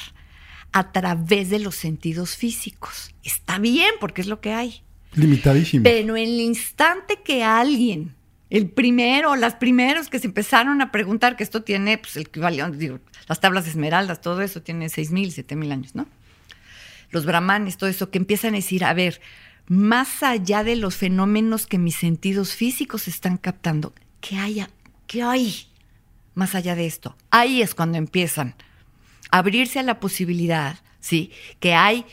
a 0.72 0.92
través 0.92 1.50
de 1.50 1.58
los 1.58 1.74
sentidos 1.74 2.34
físicos. 2.34 3.14
Está 3.24 3.58
bien, 3.58 3.90
porque 4.00 4.22
es 4.22 4.26
lo 4.26 4.40
que 4.40 4.54
hay. 4.54 4.82
Limitadísimo. 5.12 5.82
Pero 5.82 6.16
en 6.16 6.22
el 6.28 6.40
instante 6.40 7.20
que 7.22 7.44
alguien, 7.44 8.14
el 8.50 8.68
primero, 8.68 9.36
las 9.36 9.54
primeros 9.54 10.08
que 10.08 10.18
se 10.18 10.26
empezaron 10.26 10.82
a 10.82 10.90
preguntar, 10.90 11.36
que 11.36 11.44
esto 11.44 11.62
tiene, 11.62 11.98
pues 11.98 12.16
el 12.16 12.22
equivalente, 12.22 12.76
digo, 12.76 12.98
las 13.28 13.40
tablas 13.40 13.64
de 13.64 13.70
esmeraldas, 13.70 14.20
todo 14.20 14.42
eso 14.42 14.60
tiene 14.60 14.88
seis 14.88 15.12
mil, 15.12 15.30
siete 15.30 15.54
mil 15.54 15.70
años, 15.70 15.94
¿no? 15.94 16.06
Los 17.10 17.26
brahmanes, 17.26 17.76
todo 17.76 17.88
eso, 17.88 18.10
que 18.10 18.18
empiezan 18.18 18.54
a 18.54 18.56
decir, 18.56 18.84
a 18.84 18.92
ver, 18.92 19.20
más 19.66 20.24
allá 20.24 20.64
de 20.64 20.74
los 20.74 20.96
fenómenos 20.96 21.66
que 21.68 21.78
mis 21.78 21.94
sentidos 21.94 22.54
físicos 22.54 23.06
están 23.06 23.36
captando, 23.36 23.94
¿qué 24.20 24.36
hay? 24.36 24.66
¿Qué 25.06 25.22
hay 25.22 25.66
más 26.34 26.56
allá 26.56 26.74
de 26.74 26.86
esto? 26.86 27.16
Ahí 27.30 27.62
es 27.62 27.74
cuando 27.74 27.98
empiezan 27.98 28.56
a 29.30 29.38
abrirse 29.38 29.78
a 29.78 29.84
la 29.84 30.00
posibilidad, 30.00 30.80
¿sí? 30.98 31.30
Que 31.60 31.74
hay 31.74 32.04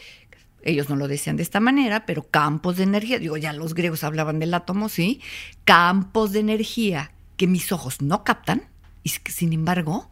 ellos 0.63 0.89
no 0.89 0.95
lo 0.95 1.07
decían 1.07 1.37
de 1.37 1.43
esta 1.43 1.59
manera, 1.59 2.05
pero 2.05 2.23
campos 2.23 2.77
de 2.77 2.83
energía, 2.83 3.19
digo, 3.19 3.37
ya 3.37 3.53
los 3.53 3.73
griegos 3.73 4.03
hablaban 4.03 4.39
del 4.39 4.53
átomo, 4.53 4.89
¿sí? 4.89 5.21
Campos 5.65 6.31
de 6.31 6.39
energía 6.39 7.11
que 7.37 7.47
mis 7.47 7.71
ojos 7.71 8.01
no 8.01 8.23
captan 8.23 8.67
y 9.03 9.11
que 9.11 9.31
sin 9.31 9.53
embargo 9.53 10.09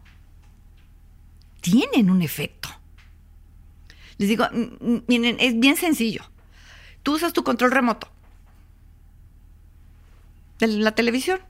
tienen 1.60 2.10
un 2.10 2.22
efecto. 2.22 2.68
Les 4.18 4.28
digo, 4.28 4.46
miren, 5.06 5.36
es 5.40 5.58
bien 5.58 5.76
sencillo. 5.76 6.22
Tú 7.02 7.14
usas 7.14 7.32
tu 7.32 7.44
control 7.44 7.72
remoto 7.72 8.08
de 10.58 10.68
la 10.68 10.94
televisión 10.94 11.40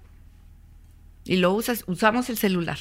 y 1.24 1.36
lo 1.36 1.52
usas, 1.52 1.84
usamos 1.86 2.28
el 2.30 2.38
celular. 2.38 2.78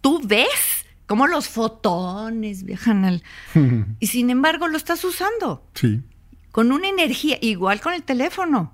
Tú 0.00 0.20
ves 0.24 0.79
cómo 1.10 1.26
los 1.26 1.48
fotones 1.48 2.62
viajan 2.62 3.04
al... 3.04 3.24
Y 3.98 4.06
sin 4.06 4.30
embargo 4.30 4.68
lo 4.68 4.76
estás 4.76 5.02
usando 5.02 5.66
Sí. 5.74 6.04
con 6.52 6.70
una 6.70 6.86
energía, 6.88 7.36
igual 7.40 7.80
con 7.80 7.94
el 7.94 8.04
teléfono, 8.04 8.72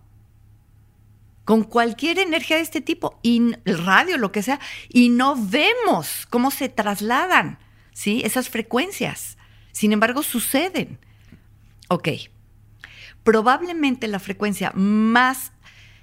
con 1.47 1.65
cualquier 1.65 2.19
energía 2.19 2.57
de 2.57 2.63
este 2.63 2.83
tipo, 2.83 3.19
y 3.23 3.55
el 3.65 3.79
radio, 3.87 4.19
lo 4.19 4.33
que 4.33 4.43
sea, 4.43 4.61
y 4.91 5.09
no 5.09 5.35
vemos 5.35 6.27
cómo 6.29 6.51
se 6.51 6.69
trasladan, 6.69 7.59
¿sí? 7.95 8.21
Esas 8.23 8.51
frecuencias. 8.51 9.39
Sin 9.73 9.95
embargo, 9.95 10.23
suceden. 10.23 10.99
Ok. 11.89 12.09
Probablemente 13.25 14.09
la 14.09 14.19
frecuencia 14.19 14.73
más 14.75 15.53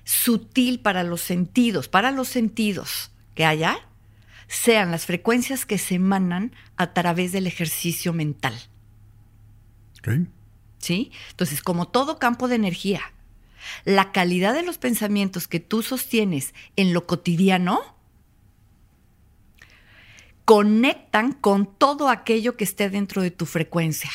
sutil 0.03 0.79
para 0.79 1.03
los 1.03 1.21
sentidos, 1.21 1.89
para 1.89 2.09
los 2.09 2.27
sentidos 2.27 3.11
que 3.35 3.45
haya, 3.45 3.77
sean 4.53 4.91
las 4.91 5.05
frecuencias 5.05 5.65
que 5.65 5.77
se 5.77 5.95
emanan 5.95 6.53
a 6.77 6.93
través 6.93 7.31
del 7.31 7.47
ejercicio 7.47 8.13
mental. 8.13 8.53
Ok. 9.99 10.27
¿Sí? 10.77 11.11
Entonces, 11.31 11.61
como 11.61 11.87
todo 11.87 12.19
campo 12.19 12.47
de 12.47 12.55
energía, 12.55 13.01
la 13.85 14.11
calidad 14.11 14.53
de 14.53 14.63
los 14.63 14.77
pensamientos 14.77 15.47
que 15.47 15.59
tú 15.59 15.81
sostienes 15.81 16.53
en 16.75 16.93
lo 16.93 17.07
cotidiano 17.07 17.95
conectan 20.45 21.31
con 21.31 21.65
todo 21.65 22.09
aquello 22.09 22.57
que 22.57 22.65
esté 22.65 22.89
dentro 22.89 23.21
de 23.21 23.31
tu 23.31 23.45
frecuencia. 23.45 24.11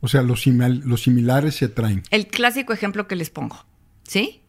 O 0.00 0.08
sea, 0.08 0.22
los, 0.22 0.46
simil- 0.46 0.82
los 0.82 1.02
similares 1.02 1.54
se 1.54 1.66
atraen. 1.66 2.02
El 2.10 2.26
clásico 2.26 2.72
ejemplo 2.72 3.06
que 3.06 3.16
les 3.16 3.30
pongo, 3.30 3.64
¿sí? 4.02 4.39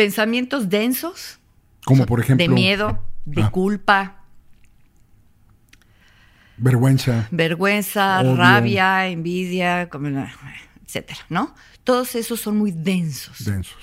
Pensamientos 0.00 0.70
densos, 0.70 1.38
Como 1.84 2.06
por 2.06 2.20
ejemplo. 2.20 2.42
de 2.42 2.48
miedo, 2.48 3.04
de 3.26 3.42
Ah. 3.42 3.50
culpa, 3.50 4.24
Vergüenza. 6.56 7.28
vergüenza, 7.30 8.20
Odio. 8.20 8.34
rabia, 8.34 9.08
envidia, 9.08 9.90
etcétera, 10.86 11.20
¿no? 11.28 11.54
Todos 11.84 12.14
esos 12.14 12.40
son 12.40 12.56
muy 12.56 12.70
densos. 12.72 13.44
Densos. 13.44 13.76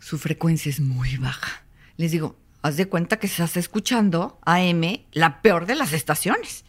Su 0.00 0.18
frecuencia 0.18 0.68
es 0.68 0.78
muy 0.78 1.16
baja. 1.16 1.62
Les 1.96 2.10
digo, 2.12 2.36
haz 2.60 2.76
de 2.76 2.88
cuenta 2.90 3.18
que 3.18 3.26
estás 3.26 3.56
escuchando 3.56 4.38
AM, 4.44 5.06
la 5.12 5.40
peor 5.40 5.64
de 5.64 5.76
las 5.76 5.94
estaciones. 5.94 6.66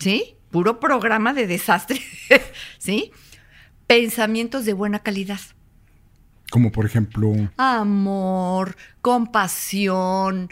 ¿Sí? 0.00 0.34
Puro 0.50 0.80
programa 0.80 1.32
de 1.34 1.46
desastre. 1.46 2.00
¿Sí? 2.78 3.12
Pensamientos 3.88 4.66
de 4.66 4.74
buena 4.74 5.00
calidad. 5.00 5.40
Como 6.50 6.70
por 6.70 6.86
ejemplo. 6.86 7.32
amor, 7.56 8.76
compasión, 9.00 10.50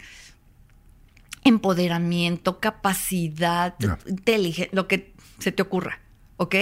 empoderamiento, 1.43 2.59
capacidad, 2.59 3.75
inteligencia, 4.07 4.69
lo 4.73 4.87
que 4.87 5.13
se 5.39 5.51
te 5.51 5.61
ocurra, 5.61 5.99
¿ok? 6.37 6.55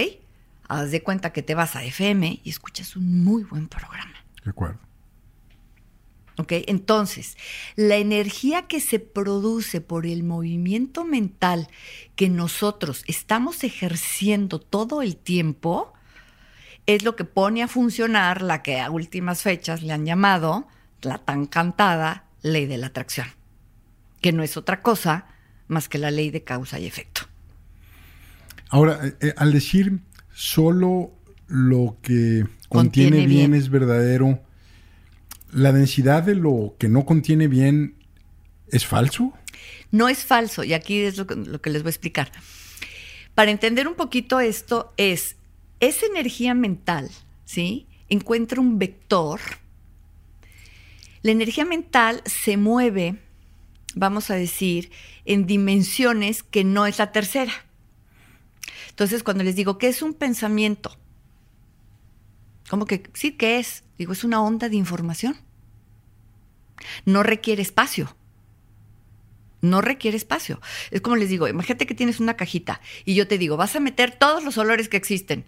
Haz 0.68 0.90
de 0.90 1.02
cuenta 1.02 1.32
que 1.32 1.42
te 1.42 1.54
vas 1.54 1.76
a 1.76 1.82
FM 1.82 2.40
y 2.44 2.50
escuchas 2.50 2.94
un 2.94 3.24
muy 3.24 3.42
buen 3.42 3.68
programa, 3.68 4.14
De 4.44 4.50
acuerdo. 4.50 4.78
¿ok? 6.38 6.52
Entonces, 6.66 7.36
la 7.76 7.96
energía 7.96 8.66
que 8.66 8.80
se 8.80 8.98
produce 8.98 9.80
por 9.80 10.06
el 10.06 10.22
movimiento 10.22 11.04
mental 11.04 11.68
que 12.14 12.28
nosotros 12.28 13.04
estamos 13.06 13.64
ejerciendo 13.64 14.60
todo 14.60 15.02
el 15.02 15.16
tiempo, 15.16 15.94
es 16.86 17.02
lo 17.02 17.16
que 17.16 17.24
pone 17.24 17.62
a 17.62 17.68
funcionar 17.68 18.42
la 18.42 18.62
que 18.62 18.80
a 18.80 18.90
últimas 18.90 19.42
fechas 19.42 19.82
le 19.82 19.92
han 19.92 20.06
llamado 20.06 20.66
la 21.02 21.18
tan 21.18 21.46
cantada 21.46 22.24
ley 22.42 22.66
de 22.66 22.78
la 22.78 22.88
atracción, 22.88 23.26
que 24.20 24.32
no 24.32 24.42
es 24.42 24.56
otra 24.56 24.82
cosa 24.82 25.26
más 25.68 25.88
que 25.88 25.98
la 25.98 26.10
ley 26.10 26.30
de 26.30 26.44
causa 26.44 26.78
y 26.78 26.86
efecto. 26.86 27.22
Ahora, 28.68 29.00
eh, 29.04 29.14
eh, 29.20 29.34
al 29.36 29.52
decir 29.52 30.00
solo 30.32 31.12
lo 31.48 31.98
que 32.02 32.44
contiene, 32.68 33.10
Contiene 33.16 33.16
bien, 33.26 33.50
bien. 33.50 33.54
es 33.54 33.70
verdadero, 33.70 34.40
¿la 35.52 35.72
densidad 35.72 36.22
de 36.22 36.34
lo 36.34 36.74
que 36.78 36.88
no 36.88 37.04
contiene 37.04 37.48
bien 37.48 37.94
es 38.68 38.86
falso? 38.86 39.32
No 39.90 40.08
es 40.08 40.24
falso, 40.24 40.64
y 40.64 40.74
aquí 40.74 41.00
es 41.00 41.16
lo 41.16 41.26
que, 41.26 41.36
lo 41.36 41.60
que 41.60 41.70
les 41.70 41.82
voy 41.82 41.88
a 41.88 41.90
explicar. 41.90 42.32
Para 43.34 43.50
entender 43.50 43.86
un 43.86 43.94
poquito 43.94 44.40
esto 44.40 44.92
es, 44.96 45.35
esa 45.80 46.06
energía 46.06 46.54
mental, 46.54 47.10
¿sí? 47.44 47.86
Encuentra 48.08 48.60
un 48.60 48.78
vector. 48.78 49.40
La 51.22 51.32
energía 51.32 51.64
mental 51.64 52.22
se 52.24 52.56
mueve, 52.56 53.20
vamos 53.94 54.30
a 54.30 54.34
decir, 54.34 54.90
en 55.24 55.46
dimensiones 55.46 56.42
que 56.42 56.64
no 56.64 56.86
es 56.86 56.98
la 56.98 57.12
tercera. 57.12 57.52
Entonces, 58.90 59.22
cuando 59.22 59.44
les 59.44 59.56
digo, 59.56 59.78
¿qué 59.78 59.88
es 59.88 60.02
un 60.02 60.14
pensamiento? 60.14 60.96
¿Cómo 62.70 62.86
que 62.86 63.10
sí, 63.12 63.32
qué 63.32 63.58
es? 63.58 63.84
Digo, 63.98 64.12
es 64.12 64.24
una 64.24 64.40
onda 64.42 64.68
de 64.68 64.76
información. 64.76 65.36
No 67.04 67.22
requiere 67.22 67.62
espacio. 67.62 68.16
No 69.62 69.80
requiere 69.80 70.16
espacio. 70.16 70.60
Es 70.90 71.00
como 71.00 71.16
les 71.16 71.28
digo, 71.30 71.48
imagínate 71.48 71.86
que 71.86 71.94
tienes 71.94 72.20
una 72.20 72.34
cajita 72.34 72.80
y 73.04 73.14
yo 73.14 73.26
te 73.26 73.38
digo, 73.38 73.56
vas 73.56 73.74
a 73.76 73.80
meter 73.80 74.12
todos 74.18 74.44
los 74.44 74.58
olores 74.58 74.88
que 74.88 74.96
existen. 74.96 75.44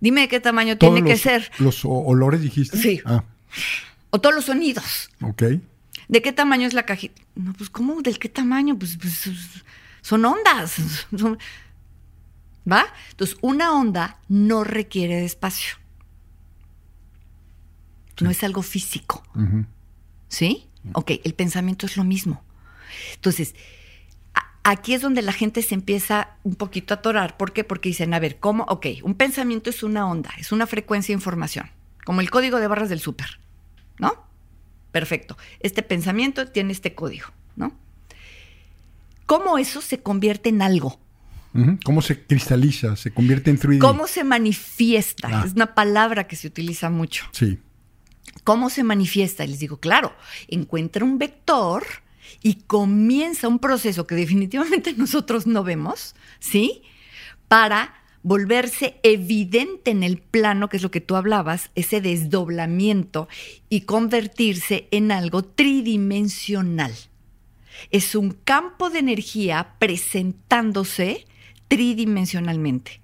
Dime 0.00 0.22
de 0.22 0.28
qué 0.28 0.40
tamaño 0.40 0.76
Todos 0.78 0.94
tiene 0.94 1.08
que 1.10 1.16
ser. 1.16 1.50
¿Los 1.58 1.84
olores 1.84 2.40
dijiste? 2.42 2.76
Sí. 2.76 3.00
Ah, 3.04 3.24
O 4.10 4.20
todos 4.20 4.34
los 4.34 4.44
sonidos. 4.46 5.10
ok. 5.22 5.42
¿De 6.08 6.20
qué 6.20 6.32
tamaño 6.32 6.66
es 6.66 6.74
la 6.74 6.84
cajita? 6.84 7.22
No, 7.36 7.52
pues 7.54 7.70
¿cómo? 7.70 8.02
¿Del 8.02 8.18
qué 8.18 8.28
tamaño? 8.28 8.78
Pues, 8.78 8.98
pues, 9.00 9.28
son 10.02 10.24
ondas. 10.24 10.76
Son- 11.16 11.38
¿Va? 12.70 12.84
Entonces, 13.10 13.36
una 13.40 13.72
onda 13.72 14.18
no 14.28 14.62
requiere 14.64 15.16
de 15.16 15.24
espacio. 15.24 15.76
No 18.20 18.30
es 18.30 18.44
algo 18.44 18.62
físico. 18.62 19.22
¿Sí? 20.28 20.68
Ok, 20.92 21.12
el 21.24 21.34
pensamiento 21.34 21.86
es 21.86 21.96
lo 21.96 22.04
mismo. 22.04 22.42
Entonces, 23.14 23.54
aquí 24.64 24.94
es 24.94 25.02
donde 25.02 25.22
la 25.22 25.32
gente 25.32 25.62
se 25.62 25.74
empieza 25.74 26.36
un 26.42 26.54
poquito 26.54 26.94
a 26.94 26.98
atorar. 26.98 27.36
¿Por 27.36 27.52
qué? 27.52 27.64
Porque 27.64 27.88
dicen, 27.88 28.14
a 28.14 28.18
ver, 28.18 28.38
¿cómo? 28.38 28.64
Ok, 28.68 28.86
un 29.02 29.14
pensamiento 29.14 29.70
es 29.70 29.82
una 29.82 30.08
onda, 30.08 30.30
es 30.38 30.52
una 30.52 30.66
frecuencia 30.66 31.12
de 31.12 31.18
información, 31.18 31.70
como 32.04 32.20
el 32.20 32.30
código 32.30 32.60
de 32.60 32.66
barras 32.66 32.88
del 32.88 33.00
súper, 33.00 33.38
¿no? 33.98 34.26
Perfecto. 34.92 35.36
Este 35.60 35.82
pensamiento 35.82 36.46
tiene 36.46 36.72
este 36.72 36.94
código, 36.94 37.28
¿no? 37.56 37.72
¿Cómo 39.26 39.58
eso 39.58 39.80
se 39.80 40.02
convierte 40.02 40.50
en 40.50 40.62
algo? 40.62 41.00
¿Cómo 41.84 42.00
se 42.00 42.24
cristaliza? 42.24 42.96
¿Se 42.96 43.12
convierte 43.12 43.50
en 43.50 43.58
3D? 43.58 43.78
¿Cómo 43.78 44.06
se 44.06 44.24
manifiesta? 44.24 45.28
Ah. 45.30 45.44
Es 45.46 45.52
una 45.52 45.74
palabra 45.74 46.26
que 46.26 46.34
se 46.34 46.46
utiliza 46.46 46.88
mucho. 46.88 47.26
Sí. 47.32 47.58
¿Cómo 48.44 48.70
se 48.70 48.82
manifiesta? 48.84 49.44
Y 49.44 49.48
les 49.48 49.58
digo, 49.58 49.78
claro, 49.78 50.14
encuentra 50.48 51.04
un 51.04 51.18
vector 51.18 51.84
y 52.42 52.54
comienza 52.66 53.48
un 53.48 53.58
proceso 53.58 54.06
que 54.06 54.14
definitivamente 54.14 54.92
nosotros 54.96 55.46
no 55.46 55.64
vemos, 55.64 56.14
¿sí? 56.38 56.82
Para 57.48 57.94
volverse 58.22 59.00
evidente 59.02 59.90
en 59.90 60.02
el 60.02 60.18
plano, 60.18 60.68
que 60.68 60.76
es 60.76 60.82
lo 60.82 60.90
que 60.90 61.00
tú 61.00 61.16
hablabas, 61.16 61.70
ese 61.74 62.00
desdoblamiento 62.00 63.28
y 63.68 63.82
convertirse 63.82 64.88
en 64.90 65.12
algo 65.12 65.42
tridimensional. 65.42 66.92
Es 67.90 68.14
un 68.14 68.30
campo 68.30 68.90
de 68.90 69.00
energía 69.00 69.74
presentándose 69.78 71.26
tridimensionalmente. 71.68 73.00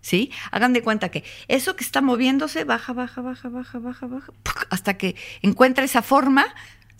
¿Sí? 0.00 0.32
Hagan 0.50 0.72
de 0.72 0.82
cuenta 0.82 1.10
que 1.10 1.22
eso 1.46 1.76
que 1.76 1.84
está 1.84 2.00
moviéndose 2.00 2.64
baja, 2.64 2.92
baja, 2.92 3.20
baja, 3.20 3.48
baja, 3.48 3.78
baja, 3.78 4.08
baja, 4.08 4.32
hasta 4.68 4.98
que 4.98 5.14
encuentra 5.42 5.84
esa 5.84 6.02
forma, 6.02 6.44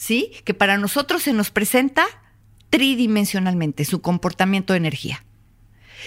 ¿sí? 0.02 0.32
Que 0.44 0.52
para 0.52 0.78
nosotros 0.78 1.22
se 1.22 1.32
nos 1.32 1.52
presenta 1.52 2.04
tridimensionalmente 2.70 3.84
su 3.84 4.00
comportamiento 4.02 4.72
de 4.72 4.78
energía. 4.78 5.24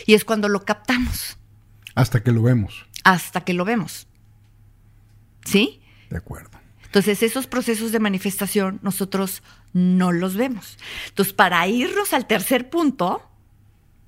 Y 0.06 0.16
es 0.16 0.26
cuando 0.26 0.50
lo 0.50 0.66
captamos, 0.66 1.38
Hasta 1.94 2.22
que 2.22 2.34
lo 2.34 2.42
vemos. 2.42 2.86
hasta 3.06 3.46
que 3.46 3.54
lo 3.54 3.64
vemos. 3.64 4.08
¿Sí? 5.46 5.80
De 6.10 6.18
acuerdo. 6.18 6.50
Entonces, 6.84 7.24
esos 7.24 7.48
procesos 7.48 7.94
de 7.94 8.00
manifestación 8.02 8.80
nosotros 8.84 9.42
no 9.72 10.12
los 10.12 10.36
vemos. 10.36 10.78
Entonces, 11.08 11.34
para 11.34 11.66
irnos 11.66 12.12
al 12.12 12.28
tercer 12.28 12.70
punto, 12.70 13.22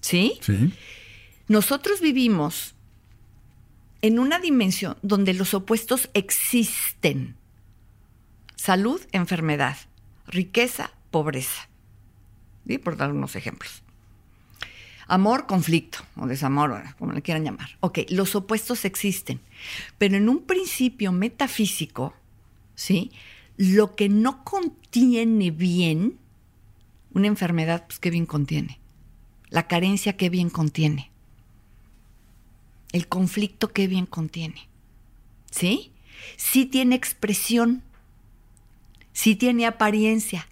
¿sí? 0.01 0.37
Sí. 0.41 0.73
Nosotros 1.47 2.01
vivimos 2.01 2.75
en 4.01 4.19
una 4.19 4.39
dimensión 4.39 4.97
donde 5.01 5.33
los 5.33 5.53
opuestos 5.53 6.09
existen. 6.13 7.37
Salud, 8.67 8.99
enfermedad, 9.13 9.77
riqueza, 10.25 10.91
pobreza. 11.09 11.69
¿Sí? 12.67 12.77
Por 12.77 12.97
dar 12.97 13.13
unos 13.13 13.37
ejemplos. 13.37 13.81
Amor, 15.07 15.45
conflicto, 15.47 15.99
o 16.17 16.27
desamor, 16.27 16.83
como 16.99 17.13
le 17.13 17.21
quieran 17.21 17.45
llamar. 17.45 17.77
Ok, 17.79 17.99
los 18.09 18.35
opuestos 18.35 18.83
existen. 18.83 19.39
Pero 19.97 20.17
en 20.17 20.27
un 20.27 20.43
principio 20.43 21.13
metafísico, 21.13 22.13
¿sí? 22.75 23.13
Lo 23.55 23.95
que 23.95 24.09
no 24.09 24.43
contiene 24.43 25.51
bien, 25.51 26.17
una 27.13 27.27
enfermedad, 27.27 27.85
pues 27.87 27.99
qué 27.99 28.09
bien 28.09 28.25
contiene. 28.25 28.81
La 29.47 29.69
carencia, 29.69 30.17
qué 30.17 30.29
bien 30.29 30.49
contiene. 30.49 31.09
El 32.91 33.07
conflicto, 33.07 33.71
qué 33.71 33.87
bien 33.87 34.07
contiene. 34.07 34.67
¿Sí? 35.51 35.93
Sí 36.35 36.65
tiene 36.65 36.95
expresión, 36.95 37.81
sí 39.17 39.35
tiene 39.35 39.65
apariencia, 39.65 40.47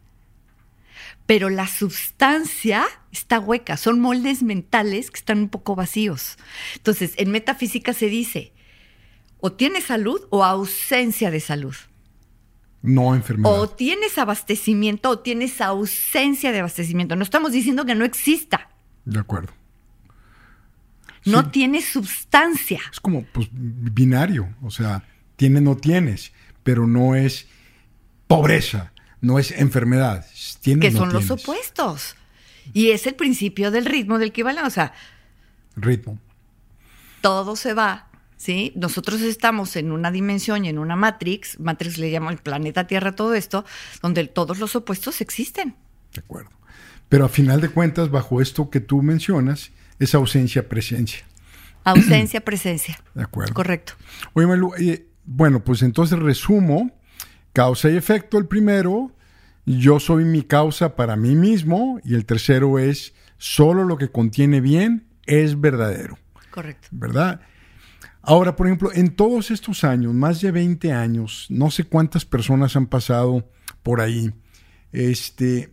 pero 1.28 1.52
la 1.52 1.68
sustancia 1.68 2.84
está 3.12 3.40
hueca, 3.40 3.78
son 3.78 4.00
moldes 4.00 4.42
mentales 4.42 5.12
que 5.12 5.20
están 5.20 5.38
un 5.38 5.50
poco 5.50 5.76
vacíos. 5.76 6.38
Entonces, 6.76 7.14
en 7.18 7.30
metafísica 7.30 7.94
se 7.94 8.08
dice, 8.08 8.54
o 9.40 9.52
tienes 9.52 9.84
salud 9.84 10.20
o 10.32 10.44
ausencia 10.44 11.30
de 11.30 11.42
salud. 11.42 11.76
No 12.82 13.14
enfermedad. 13.14 13.52
O 13.60 13.70
tienes 13.70 14.18
abastecimiento 14.18 15.12
o 15.12 15.20
tienes 15.20 15.62
ausencia 15.62 16.52
de 16.52 16.60
abastecimiento. 16.60 17.16
No 17.16 17.24
estamos 17.24 17.52
diciendo 17.52 17.86
que 17.86 17.94
no 17.94 18.04
exista. 18.04 18.70
De 19.06 19.20
acuerdo. 19.20 19.54
No 21.24 21.44
Sí. 21.44 21.50
tienes 21.52 21.86
sustancia. 21.86 22.80
Es 22.92 23.00
como 23.00 23.26
pues, 23.26 23.48
binario, 23.52 24.50
o 24.64 24.72
sea, 24.72 25.04
tienes, 25.36 25.62
no 25.62 25.78
tienes, 25.78 26.32
pero 26.64 26.88
no 26.88 27.14
es 27.16 27.48
pobreza, 28.28 28.94
no 29.22 29.40
es 29.40 29.52
enfermedad. 29.52 30.26
es 30.34 30.58
Tienes, 30.62 30.82
que 30.82 30.92
no 30.92 31.00
son 31.00 31.14
los 31.14 31.30
opuestos. 31.32 32.16
Y 32.74 32.90
es 32.92 33.06
el 33.08 33.16
principio 33.16 33.72
del 33.72 33.86
ritmo 33.86 34.18
del 34.18 34.30
equivalente. 34.30 34.68
O 34.68 34.72
sea, 34.72 34.94
Ritmo. 35.76 36.20
todo 37.22 37.56
se 37.56 37.74
va, 37.74 38.08
¿sí? 38.38 38.72
Nosotros 38.76 39.22
estamos 39.22 39.76
en 39.76 39.92
una 39.92 40.12
dimensión 40.12 40.66
y 40.66 40.70
en 40.70 40.80
una 40.80 40.96
matrix, 40.96 41.60
matrix 41.60 41.98
le 41.98 42.10
llamo 42.10 42.30
el 42.30 42.38
planeta 42.38 42.88
Tierra, 42.88 43.16
todo 43.16 43.34
esto, 43.36 43.66
donde 44.02 44.26
todos 44.28 44.60
los 44.60 44.76
opuestos 44.76 45.22
existen. 45.22 45.76
De 46.14 46.22
acuerdo. 46.22 46.50
Pero 47.10 47.26
a 47.26 47.30
final 47.30 47.62
de 47.62 47.70
cuentas, 47.70 48.10
bajo 48.10 48.42
esto 48.42 48.70
que 48.70 48.80
tú 48.80 49.02
mencionas, 49.02 49.72
es 50.00 50.16
ausencia-presencia. 50.16 51.26
Ausencia, 51.84 52.42
presencia. 52.42 53.00
De 53.14 53.24
acuerdo. 53.24 53.54
Correcto. 53.54 53.94
Oye, 54.34 54.48
Malu, 54.48 54.74
eh, 54.80 55.08
bueno, 55.24 55.64
pues 55.64 55.84
entonces 55.84 56.18
resumo. 56.18 56.92
Causa 57.56 57.90
y 57.90 57.96
efecto, 57.96 58.38
el 58.38 58.48
primero. 58.48 59.14
Yo 59.66 60.02
soy 60.02 60.26
mi 60.26 60.44
causa 60.44 60.98
para 60.98 61.16
mí 61.16 61.36
mismo. 61.36 62.02
Y 62.04 62.16
el 62.16 62.26
tercero 62.26 62.80
es, 62.80 63.14
solo 63.38 63.86
lo 63.86 63.98
que 63.98 64.12
contiene 64.12 64.60
bien 64.60 65.08
es 65.26 65.62
verdadero. 65.62 66.20
Correcto. 66.52 66.90
¿Verdad? 66.92 67.40
Ahora, 68.22 68.58
por 68.58 68.68
ejemplo, 68.68 68.92
en 68.94 69.16
todos 69.16 69.52
estos 69.52 69.86
años, 69.86 70.14
más 70.14 70.42
de 70.42 70.52
20 70.52 70.92
años, 70.92 71.46
no 71.50 71.72
sé 71.72 71.86
cuántas 71.86 72.26
personas 72.26 72.76
han 72.76 72.88
pasado 72.88 73.50
por 73.84 74.02
ahí. 74.02 74.34
Este, 74.92 75.72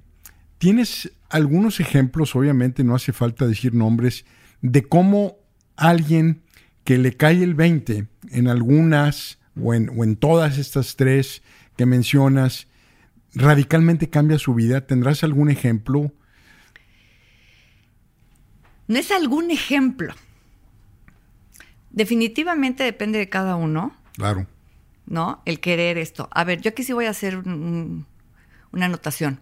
¿Tienes 0.59 1.11
algunos 1.31 1.81
ejemplos, 1.81 2.37
obviamente 2.37 2.85
no 2.85 2.95
hace 2.95 3.13
falta 3.13 3.45
decir 3.45 3.75
nombres, 3.75 4.25
de 4.61 4.85
cómo 4.85 5.39
alguien 5.75 6.45
que 6.85 6.97
le 6.97 7.17
cae 7.17 7.43
el 7.43 7.55
20 7.55 8.07
en 8.31 8.47
algunas 8.47 9.41
o 9.61 9.75
en, 9.75 9.91
o 9.97 10.05
en 10.05 10.15
todas 10.15 10.59
estas 10.59 10.95
tres 10.95 11.43
que 11.77 11.87
mencionas, 11.87 12.67
radicalmente 13.35 14.11
cambia 14.11 14.39
su 14.39 14.55
vida? 14.55 14.87
¿Tendrás 14.87 15.25
algún 15.25 15.51
ejemplo? 15.51 16.13
No 18.89 18.99
es 18.99 19.11
algún 19.11 19.51
ejemplo. 19.51 20.15
Definitivamente 21.91 22.85
depende 22.85 23.19
de 23.19 23.29
cada 23.29 23.57
uno, 23.57 23.95
Claro. 24.15 24.47
¿no? 25.07 25.43
El 25.45 25.61
querer 25.61 25.99
esto. 25.99 26.29
A 26.33 26.45
ver, 26.45 26.61
yo 26.61 26.71
aquí 26.71 26.83
sí 26.83 26.93
voy 26.93 27.07
a 27.07 27.11
hacer 27.11 27.37
un- 27.39 28.07
una 28.73 28.87
anotación. 28.87 29.41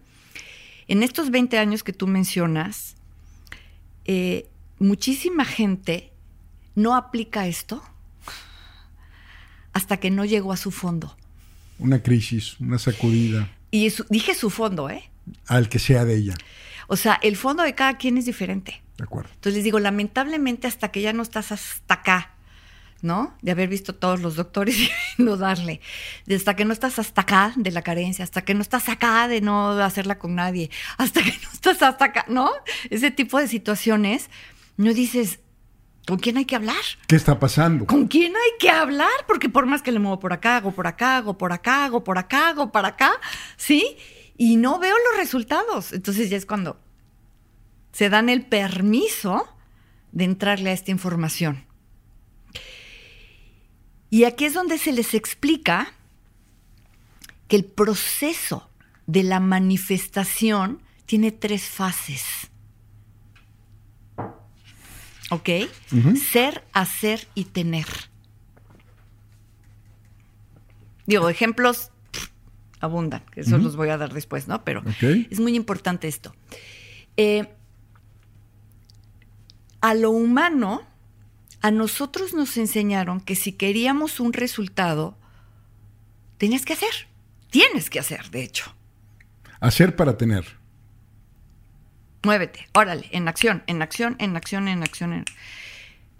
En 0.87 1.03
estos 1.03 1.31
20 1.31 1.57
años 1.57 1.83
que 1.83 1.93
tú 1.93 2.07
mencionas, 2.07 2.95
eh, 4.05 4.49
muchísima 4.79 5.45
gente 5.45 6.11
no 6.75 6.95
aplica 6.95 7.47
esto 7.47 7.81
hasta 9.73 9.97
que 9.97 10.11
no 10.11 10.25
llegó 10.25 10.51
a 10.51 10.57
su 10.57 10.71
fondo. 10.71 11.15
Una 11.81 12.01
crisis, 12.01 12.59
una 12.59 12.79
sacudida, 12.79 13.49
Y 13.71 13.89
su- 13.89 14.05
dije 14.09 14.33
su 14.35 14.49
fondo, 14.49 14.89
¿eh? 14.89 15.09
al 15.47 15.67
que 15.69 15.79
sea 15.79 16.05
de 16.05 16.15
ella. 16.15 16.33
O 16.87 16.95
sea, 16.97 17.19
el 17.23 17.35
fondo 17.37 17.63
de 17.63 17.75
cada 17.75 17.97
quien 17.97 18.17
es 18.17 18.25
diferente. 18.25 18.81
De 18.97 19.03
acuerdo. 19.03 19.29
Entonces 19.33 19.55
les 19.55 19.63
digo, 19.63 19.79
lamentablemente 19.79 20.67
hasta 20.67 20.91
que 20.91 21.01
ya 21.01 21.13
no 21.13 21.23
estás 21.23 21.51
hasta 21.51 21.93
acá, 21.95 22.33
¿no? 23.01 23.35
De 23.41 23.51
haber 23.51 23.69
visto 23.69 23.95
todos 23.95 24.19
los 24.21 24.35
doctores 24.35 24.77
y 25.17 25.23
no 25.23 25.37
darle. 25.37 25.79
Hasta 26.33 26.55
que 26.55 26.65
no 26.65 26.73
estás 26.73 26.99
hasta 26.99 27.21
acá 27.21 27.53
de 27.55 27.71
la 27.71 27.81
carencia, 27.81 28.23
hasta 28.23 28.43
que 28.43 28.53
no 28.53 28.61
estás 28.61 28.89
acá 28.89 29.27
de 29.27 29.41
no 29.41 29.69
hacerla 29.71 30.19
con 30.19 30.35
nadie, 30.35 30.69
hasta 30.97 31.23
que 31.23 31.31
no 31.31 31.49
estás 31.53 31.81
hasta 31.81 32.05
acá, 32.05 32.25
¿no? 32.27 32.51
Ese 32.89 33.09
tipo 33.11 33.39
de 33.39 33.47
situaciones, 33.47 34.29
no 34.77 34.93
dices, 34.93 35.39
¿con 36.07 36.17
quién 36.17 36.37
hay 36.37 36.45
que 36.45 36.55
hablar? 36.55 36.75
¿Qué 37.07 37.15
está 37.15 37.39
pasando? 37.39 37.85
¿Con 37.85 38.07
quién 38.07 38.33
hay 38.35 38.51
que 38.59 38.69
hablar? 38.69 39.09
Porque 39.27 39.49
por 39.49 39.65
más 39.65 39.81
que 39.81 39.91
le 39.91 39.99
muevo 39.99 40.19
por 40.19 40.33
acá, 40.33 40.57
hago 40.57 40.71
por 40.71 40.87
acá, 40.87 41.17
hago 41.17 41.37
por 41.37 41.53
acá, 41.53 41.85
hago 41.85 42.03
por 42.03 42.17
acá, 42.17 42.49
hago 42.49 42.71
para 42.71 42.89
acá, 42.89 43.11
¿sí? 43.57 43.97
Y 44.37 44.57
no 44.57 44.79
veo 44.79 44.95
los 45.09 45.17
resultados. 45.17 45.93
Entonces 45.93 46.29
ya 46.29 46.37
es 46.37 46.45
cuando 46.45 46.79
se 47.91 48.09
dan 48.09 48.29
el 48.29 48.45
permiso 48.45 49.47
de 50.11 50.25
entrarle 50.25 50.69
a 50.69 50.73
esta 50.73 50.91
información. 50.91 51.65
Y 54.09 54.25
aquí 54.25 54.45
es 54.45 54.53
donde 54.53 54.77
se 54.77 54.91
les 54.91 55.13
explica 55.13 55.93
que 57.47 57.55
el 57.55 57.65
proceso 57.65 58.69
de 59.07 59.23
la 59.23 59.39
manifestación 59.39 60.81
tiene 61.05 61.31
tres 61.31 61.63
fases. 61.63 62.50
¿Ok? 65.31 65.49
Ser, 66.31 66.61
hacer 66.73 67.25
y 67.35 67.45
tener. 67.45 67.87
Digo, 71.05 71.29
ejemplos 71.29 71.91
pff, 72.11 72.27
abundan, 72.81 73.23
que 73.31 73.39
eso 73.41 73.57
los 73.57 73.77
voy 73.77 73.89
a 73.89 73.97
dar 73.97 74.13
después, 74.13 74.49
¿no? 74.49 74.65
Pero 74.65 74.83
es 75.01 75.39
muy 75.39 75.55
importante 75.55 76.09
esto. 76.09 76.35
Eh, 77.15 77.47
a 79.79 79.93
lo 79.93 80.11
humano, 80.11 80.81
a 81.61 81.71
nosotros 81.71 82.33
nos 82.33 82.57
enseñaron 82.57 83.21
que 83.21 83.35
si 83.35 83.53
queríamos 83.53 84.19
un 84.19 84.33
resultado, 84.33 85.17
tenías 86.37 86.65
que 86.65 86.73
hacer. 86.73 87.07
Tienes 87.49 87.89
que 87.89 87.99
hacer, 87.99 88.31
de 88.31 88.43
hecho. 88.43 88.75
Hacer 89.61 89.95
para 89.95 90.17
tener. 90.17 90.60
Muévete, 92.23 92.67
órale, 92.73 93.07
en 93.11 93.27
acción, 93.27 93.63
en 93.67 93.81
acción, 93.81 94.15
en 94.19 94.35
acción, 94.37 94.67
en 94.67 94.83
acción. 94.83 95.13
en- 95.13 95.25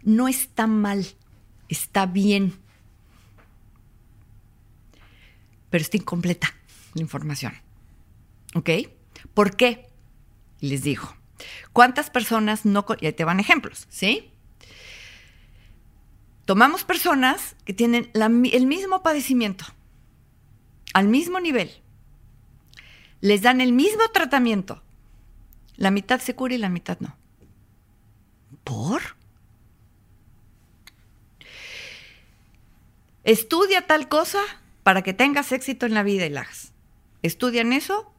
No 0.04 0.28
está 0.28 0.66
mal, 0.68 1.06
está 1.70 2.06
bien. 2.08 2.58
Pero 5.70 5.82
está 5.84 5.97
incompleta 5.97 6.54
la 6.95 7.02
información. 7.02 7.54
¿Ok? 8.56 8.70
¿Por 9.34 9.56
qué? 9.56 9.88
Les 10.60 10.84
digo. 10.84 11.16
¿Cuántas 11.74 12.10
personas 12.10 12.66
no... 12.66 12.86
Y 12.99 13.06
ahí 13.06 13.14
te 13.14 13.24
van 13.24 13.39
ejemplos, 13.39 13.88
¿sí? 13.89 14.32
Tomamos 16.45 16.84
personas 16.84 17.56
que 17.64 17.74
tienen 17.74 18.12
el 18.14 18.66
mismo 18.66 19.04
padecimiento, 19.04 19.66
al 20.93 21.08
mismo 21.08 21.39
nivel. 21.39 21.72
Les 23.22 23.41
dan 23.41 23.62
el 23.62 23.72
mismo 23.72 24.02
tratamiento. 24.14 24.84
La 25.82 25.90
mitad 25.90 26.22
se 26.22 26.36
cura 26.36 26.54
y 26.54 26.60
la 26.60 26.70
mitad 26.70 27.00
no. 27.00 27.16
¿Por? 28.64 29.02
Estudia 33.24 33.88
tal 33.88 34.08
cosa 34.08 34.42
para 34.84 35.02
que 35.02 35.14
tengas 35.14 35.52
éxito 35.52 35.88
en 35.88 35.96
la 35.96 36.04
vida 36.04 36.28
y 36.28 36.30
la 36.30 36.42
hagas. 36.42 36.72
¿Estudian 37.24 37.74
eso? 37.74 38.14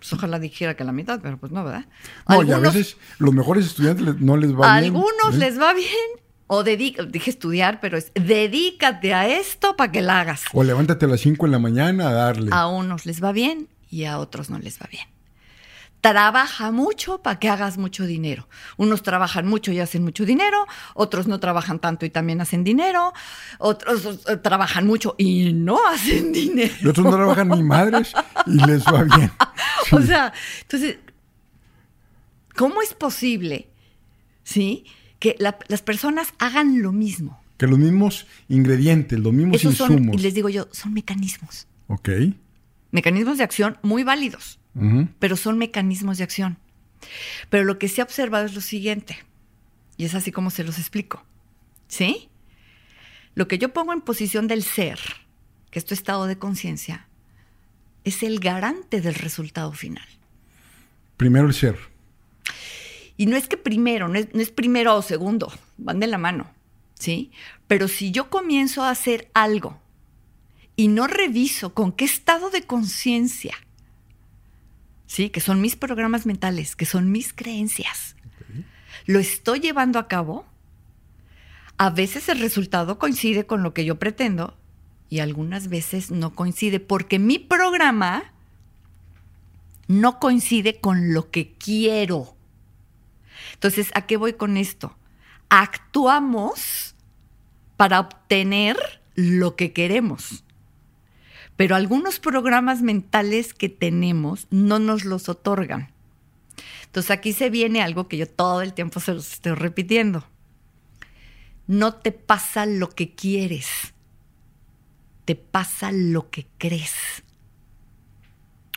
Pues 0.00 0.12
ojalá 0.12 0.40
dijera 0.40 0.74
que 0.74 0.82
la 0.82 0.90
mitad, 0.90 1.20
pero 1.22 1.36
pues 1.38 1.52
no, 1.52 1.62
¿verdad? 1.62 1.86
No, 2.28 2.42
y 2.42 2.50
a 2.50 2.58
veces 2.58 2.96
los 3.20 3.32
mejores 3.32 3.66
estudiantes 3.66 4.20
no 4.20 4.36
les 4.36 4.52
va 4.52 4.76
a 4.76 4.80
bien. 4.80 4.96
algunos 4.96 5.36
¿eh? 5.36 5.38
les 5.38 5.60
va 5.60 5.72
bien. 5.72 6.08
O 6.48 6.64
dedica, 6.64 7.04
dije 7.04 7.30
estudiar, 7.30 7.78
pero 7.78 7.96
es 7.96 8.10
dedícate 8.14 9.14
a 9.14 9.28
esto 9.28 9.76
para 9.76 9.92
que 9.92 10.02
la 10.02 10.22
hagas. 10.22 10.42
O 10.52 10.64
levántate 10.64 11.04
a 11.04 11.08
las 11.08 11.20
5 11.20 11.46
en 11.46 11.52
la 11.52 11.60
mañana 11.60 12.08
a 12.08 12.12
darle. 12.12 12.50
A 12.52 12.66
unos 12.66 13.06
les 13.06 13.22
va 13.22 13.30
bien 13.30 13.68
y 13.88 14.02
a 14.02 14.18
otros 14.18 14.50
no 14.50 14.58
les 14.58 14.80
va 14.80 14.88
bien. 14.90 15.06
Trabaja 16.00 16.70
mucho 16.70 17.22
para 17.22 17.40
que 17.40 17.48
hagas 17.48 17.76
mucho 17.76 18.06
dinero. 18.06 18.48
Unos 18.76 19.02
trabajan 19.02 19.48
mucho 19.48 19.72
y 19.72 19.80
hacen 19.80 20.04
mucho 20.04 20.24
dinero, 20.24 20.64
otros 20.94 21.26
no 21.26 21.40
trabajan 21.40 21.80
tanto 21.80 22.06
y 22.06 22.10
también 22.10 22.40
hacen 22.40 22.62
dinero, 22.62 23.12
otros 23.58 24.20
eh, 24.28 24.36
trabajan 24.36 24.86
mucho 24.86 25.16
y 25.18 25.52
no 25.54 25.78
hacen 25.92 26.32
dinero. 26.32 26.72
Y 26.80 26.86
otros 26.86 27.04
no 27.04 27.12
trabajan 27.16 27.48
ni 27.48 27.62
madres 27.64 28.12
y 28.46 28.64
les 28.66 28.84
va 28.84 29.02
bien. 29.02 29.32
O 29.90 30.00
sea, 30.02 30.32
entonces, 30.62 30.98
¿cómo 32.56 32.82
es 32.82 32.94
posible, 32.94 33.68
sí, 34.44 34.84
que 35.18 35.34
la- 35.38 35.58
las 35.68 35.82
personas 35.82 36.34
hagan 36.38 36.82
lo 36.82 36.92
mismo? 36.92 37.40
Que 37.56 37.66
los 37.66 37.78
mismos 37.78 38.26
ingredientes, 38.48 39.18
los 39.18 39.32
mismos 39.32 39.56
Esos 39.56 39.76
son, 39.76 39.92
insumos. 39.92 40.16
y 40.16 40.18
les 40.22 40.34
digo 40.34 40.48
yo, 40.48 40.68
son 40.72 40.92
mecanismos. 40.94 41.66
Ok. 41.88 42.08
Mecanismos 42.92 43.38
de 43.38 43.44
acción 43.44 43.78
muy 43.82 44.04
válidos. 44.04 44.57
Pero 45.18 45.36
son 45.36 45.58
mecanismos 45.58 46.18
de 46.18 46.24
acción. 46.24 46.58
Pero 47.50 47.64
lo 47.64 47.78
que 47.78 47.88
se 47.88 48.00
ha 48.00 48.04
observado 48.04 48.46
es 48.46 48.54
lo 48.54 48.60
siguiente, 48.60 49.18
y 49.96 50.04
es 50.04 50.14
así 50.14 50.30
como 50.30 50.50
se 50.50 50.64
los 50.64 50.78
explico. 50.78 51.24
¿Sí? 51.88 52.28
Lo 53.34 53.48
que 53.48 53.58
yo 53.58 53.72
pongo 53.72 53.92
en 53.92 54.00
posición 54.00 54.46
del 54.46 54.62
ser, 54.62 55.00
que 55.70 55.78
es 55.78 55.84
tu 55.84 55.94
estado 55.94 56.26
de 56.26 56.38
conciencia, 56.38 57.08
es 58.04 58.22
el 58.22 58.40
garante 58.40 59.00
del 59.00 59.14
resultado 59.14 59.72
final. 59.72 60.06
Primero 61.16 61.46
el 61.46 61.54
ser. 61.54 61.76
Y 63.16 63.26
no 63.26 63.36
es 63.36 63.48
que 63.48 63.56
primero, 63.56 64.08
no 64.08 64.18
es, 64.18 64.32
no 64.32 64.40
es 64.40 64.50
primero 64.50 64.96
o 64.96 65.02
segundo, 65.02 65.52
van 65.76 65.98
de 65.98 66.06
la 66.06 66.18
mano. 66.18 66.50
¿sí? 66.98 67.30
Pero 67.66 67.88
si 67.88 68.10
yo 68.10 68.30
comienzo 68.30 68.82
a 68.82 68.90
hacer 68.90 69.30
algo 69.34 69.80
y 70.76 70.88
no 70.88 71.06
reviso 71.06 71.74
con 71.74 71.92
qué 71.92 72.04
estado 72.04 72.50
de 72.50 72.62
conciencia, 72.62 73.54
¿sí? 75.08 75.30
Que 75.30 75.40
son 75.40 75.60
mis 75.60 75.74
programas 75.74 76.26
mentales, 76.26 76.76
que 76.76 76.86
son 76.86 77.10
mis 77.10 77.32
creencias, 77.32 78.14
lo 79.06 79.18
estoy 79.18 79.58
llevando 79.58 79.98
a 79.98 80.06
cabo, 80.06 80.46
a 81.78 81.90
veces 81.90 82.28
el 82.28 82.38
resultado 82.38 82.98
coincide 82.98 83.46
con 83.46 83.62
lo 83.62 83.74
que 83.74 83.84
yo 83.84 83.98
pretendo 83.98 84.56
y 85.08 85.20
algunas 85.20 85.68
veces 85.68 86.10
no 86.10 86.34
coincide 86.34 86.78
porque 86.78 87.18
mi 87.18 87.38
programa 87.38 88.32
no 89.86 90.20
coincide 90.20 90.78
con 90.80 91.14
lo 91.14 91.30
que 91.30 91.54
quiero. 91.54 92.36
Entonces, 93.54 93.90
¿a 93.94 94.02
qué 94.02 94.18
voy 94.18 94.34
con 94.34 94.56
esto? 94.56 94.96
Actuamos 95.48 96.94
para 97.78 98.00
obtener 98.00 98.76
lo 99.14 99.56
que 99.56 99.72
queremos. 99.72 100.44
Pero 101.58 101.74
algunos 101.74 102.20
programas 102.20 102.82
mentales 102.82 103.52
que 103.52 103.68
tenemos 103.68 104.46
no 104.52 104.78
nos 104.78 105.04
los 105.04 105.28
otorgan. 105.28 105.90
Entonces 106.84 107.10
aquí 107.10 107.32
se 107.32 107.50
viene 107.50 107.82
algo 107.82 108.06
que 108.06 108.16
yo 108.16 108.28
todo 108.28 108.62
el 108.62 108.74
tiempo 108.74 109.00
se 109.00 109.12
los 109.12 109.32
estoy 109.32 109.54
repitiendo. 109.54 110.24
No 111.66 111.94
te 111.94 112.12
pasa 112.12 112.64
lo 112.64 112.90
que 112.90 113.12
quieres, 113.12 113.66
te 115.24 115.34
pasa 115.34 115.90
lo 115.90 116.30
que 116.30 116.46
crees. 116.58 116.94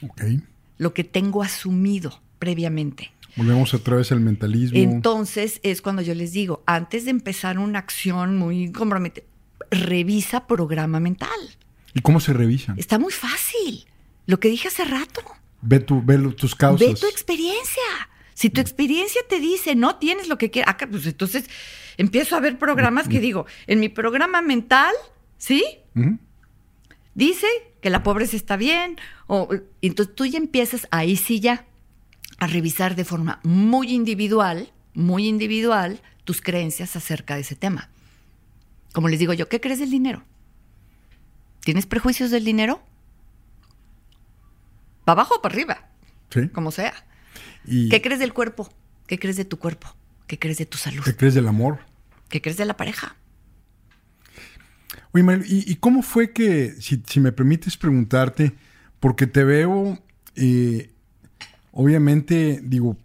Ok. 0.01 0.23
Lo 0.79 0.95
que 0.95 1.03
tengo 1.03 1.43
asumido 1.43 2.19
previamente. 2.39 3.11
Volvemos 3.35 3.75
otra 3.75 3.97
vez 3.97 4.11
al 4.11 4.21
mentalismo. 4.21 4.79
Entonces 4.79 5.59
es 5.61 5.83
cuando 5.83 6.01
yo 6.01 6.15
les 6.15 6.31
digo, 6.31 6.63
antes 6.65 7.05
de 7.05 7.11
empezar 7.11 7.59
una 7.59 7.77
acción 7.77 8.39
muy 8.39 8.71
comprometida, 8.71 9.23
revisa 9.69 10.47
programa 10.47 10.99
mental. 10.99 11.29
¿Y 11.93 12.01
cómo 12.01 12.19
se 12.19 12.33
revisan? 12.33 12.77
Está 12.79 12.99
muy 12.99 13.11
fácil. 13.11 13.85
Lo 14.25 14.39
que 14.39 14.49
dije 14.49 14.67
hace 14.67 14.85
rato. 14.85 15.21
Ve, 15.61 15.79
tu, 15.79 16.01
ve 16.01 16.17
tus 16.33 16.55
causas. 16.55 16.87
Ve 16.87 16.95
tu 16.95 17.07
experiencia. 17.07 17.83
Si 18.33 18.49
tu 18.49 18.61
experiencia 18.61 19.21
te 19.29 19.39
dice 19.39 19.75
no 19.75 19.97
tienes 19.97 20.27
lo 20.27 20.37
que 20.37 20.49
quieres, 20.49 20.69
acá, 20.69 20.87
pues 20.89 21.05
entonces 21.05 21.49
empiezo 21.97 22.35
a 22.35 22.39
ver 22.39 22.57
programas 22.57 23.07
que 23.07 23.19
digo, 23.19 23.45
en 23.67 23.79
mi 23.79 23.89
programa 23.89 24.41
mental, 24.41 24.93
¿sí? 25.37 25.63
Dice 27.13 27.45
que 27.81 27.89
la 27.89 28.03
pobreza 28.03 28.35
está 28.35 28.57
bien, 28.57 28.97
o 29.27 29.49
entonces 29.81 30.15
tú 30.15 30.25
ya 30.25 30.37
empiezas 30.37 30.87
ahí 30.91 31.17
sí 31.17 31.39
ya 31.39 31.65
a 32.39 32.47
revisar 32.47 32.95
de 32.95 33.05
forma 33.05 33.39
muy 33.43 33.91
individual, 33.93 34.71
muy 34.93 35.27
individual, 35.27 36.01
tus 36.23 36.41
creencias 36.41 36.95
acerca 36.95 37.35
de 37.35 37.41
ese 37.41 37.55
tema. 37.55 37.89
Como 38.93 39.07
les 39.07 39.19
digo 39.19 39.33
yo, 39.33 39.47
¿qué 39.47 39.61
crees 39.61 39.79
del 39.79 39.91
dinero? 39.91 40.23
¿Tienes 41.61 41.85
prejuicios 41.85 42.31
del 42.31 42.43
dinero? 42.43 42.81
¿Para 45.05 45.21
abajo 45.21 45.35
o 45.37 45.41
para 45.41 45.53
arriba? 45.53 45.89
Sí. 46.29 46.49
Como 46.49 46.71
sea. 46.71 46.93
¿Y 47.65 47.89
¿Qué 47.89 48.01
crees 48.01 48.19
del 48.19 48.33
cuerpo? 48.33 48.69
¿Qué 49.07 49.19
crees 49.19 49.37
de 49.37 49.45
tu 49.45 49.57
cuerpo? 49.59 49.95
¿Qué 50.27 50.39
crees 50.39 50.57
de 50.57 50.65
tu 50.65 50.77
salud? 50.77 51.03
qué 51.03 51.15
crees 51.15 51.33
del 51.33 51.47
amor? 51.47 51.79
¿Qué 52.29 52.41
crees 52.41 52.57
de 52.57 52.65
la 52.65 52.77
pareja? 52.77 53.15
Oye, 55.11 55.23
Manuel, 55.23 55.45
¿y, 55.51 55.69
y 55.69 55.75
cómo 55.75 56.01
fue 56.01 56.31
que, 56.31 56.71
si, 56.79 57.03
si 57.05 57.19
me 57.19 57.31
permites 57.31 57.77
preguntarte, 57.77 58.55
porque 58.99 59.27
te 59.27 59.43
veo, 59.43 60.01
eh, 60.35 60.90
obviamente, 61.71 62.59
digo, 62.63 62.97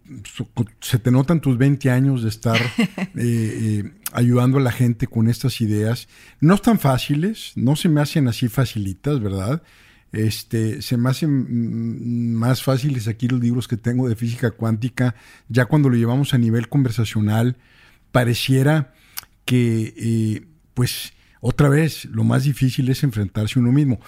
se 0.81 0.99
te 0.99 1.11
notan 1.11 1.41
tus 1.41 1.57
20 1.57 1.89
años 1.89 2.23
de 2.23 2.29
estar 2.29 2.57
eh, 2.77 3.05
eh, 3.15 3.91
ayudando 4.11 4.57
a 4.57 4.61
la 4.61 4.71
gente 4.71 5.07
con 5.07 5.29
estas 5.29 5.61
ideas. 5.61 6.07
No 6.39 6.55
están 6.55 6.79
fáciles, 6.79 7.53
no 7.55 7.75
se 7.75 7.89
me 7.89 8.01
hacen 8.01 8.27
así 8.27 8.47
facilitas, 8.49 9.19
¿verdad? 9.19 9.63
Este, 10.11 10.81
se 10.81 10.97
me 10.97 11.09
hacen 11.09 12.33
más 12.33 12.63
fáciles 12.63 13.07
aquí 13.07 13.27
los 13.27 13.41
libros 13.41 13.67
que 13.67 13.77
tengo 13.77 14.07
de 14.07 14.15
física 14.15 14.51
cuántica, 14.51 15.15
ya 15.49 15.65
cuando 15.65 15.89
lo 15.89 15.95
llevamos 15.95 16.33
a 16.33 16.37
nivel 16.37 16.69
conversacional, 16.69 17.57
pareciera 18.11 18.93
que, 19.45 19.93
eh, 19.97 20.47
pues, 20.73 21.13
otra 21.39 21.69
vez, 21.69 22.05
lo 22.05 22.23
más 22.23 22.43
difícil 22.43 22.89
es 22.89 23.03
enfrentarse 23.03 23.59
a 23.59 23.61
uno 23.61 23.71
mismo. 23.71 23.99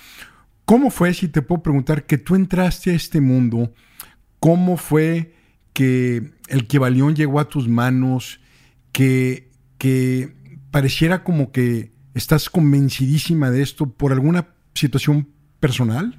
¿Cómo 0.65 0.91
fue, 0.91 1.13
si 1.13 1.27
te 1.27 1.41
puedo 1.41 1.63
preguntar, 1.63 2.05
que 2.05 2.17
tú 2.17 2.35
entraste 2.35 2.91
a 2.91 2.95
este 2.95 3.21
mundo? 3.21 3.73
¿Cómo 4.39 4.77
fue 4.77 5.33
que 5.73 6.31
el 6.47 6.67
Kebalión 6.67 7.15
llegó 7.15 7.39
a 7.39 7.49
tus 7.49 7.67
manos? 7.67 8.39
Que, 8.91 9.49
que 9.77 10.33
pareciera 10.71 11.23
como 11.23 11.51
que 11.51 11.91
estás 12.13 12.49
convencidísima 12.49 13.51
de 13.51 13.61
esto 13.61 13.85
por 13.87 14.11
alguna 14.11 14.49
situación 14.73 15.27
personal. 15.59 16.17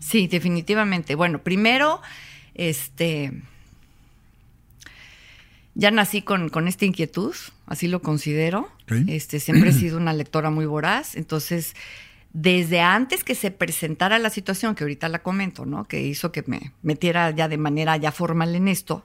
Sí, 0.00 0.26
definitivamente. 0.26 1.14
Bueno, 1.14 1.42
primero, 1.42 2.00
este. 2.54 3.32
Ya 5.74 5.90
nací 5.90 6.20
con, 6.20 6.50
con 6.50 6.68
esta 6.68 6.84
inquietud, 6.84 7.34
así 7.66 7.88
lo 7.88 8.02
considero. 8.02 8.70
Este, 9.06 9.40
siempre 9.40 9.70
he 9.70 9.72
sido 9.72 9.96
una 9.96 10.12
lectora 10.12 10.50
muy 10.50 10.66
voraz. 10.66 11.16
Entonces, 11.16 11.74
desde 12.32 12.80
antes 12.80 13.24
que 13.24 13.34
se 13.34 13.50
presentara 13.50 14.18
la 14.18 14.30
situación, 14.30 14.74
que 14.74 14.84
ahorita 14.84 15.08
la 15.08 15.22
comento, 15.22 15.66
¿no? 15.66 15.84
Que 15.84 16.02
hizo 16.02 16.32
que 16.32 16.42
me 16.46 16.72
metiera 16.82 17.30
ya 17.30 17.48
de 17.48 17.58
manera 17.58 17.96
ya 17.98 18.10
formal 18.12 18.54
en 18.54 18.68
esto, 18.68 19.04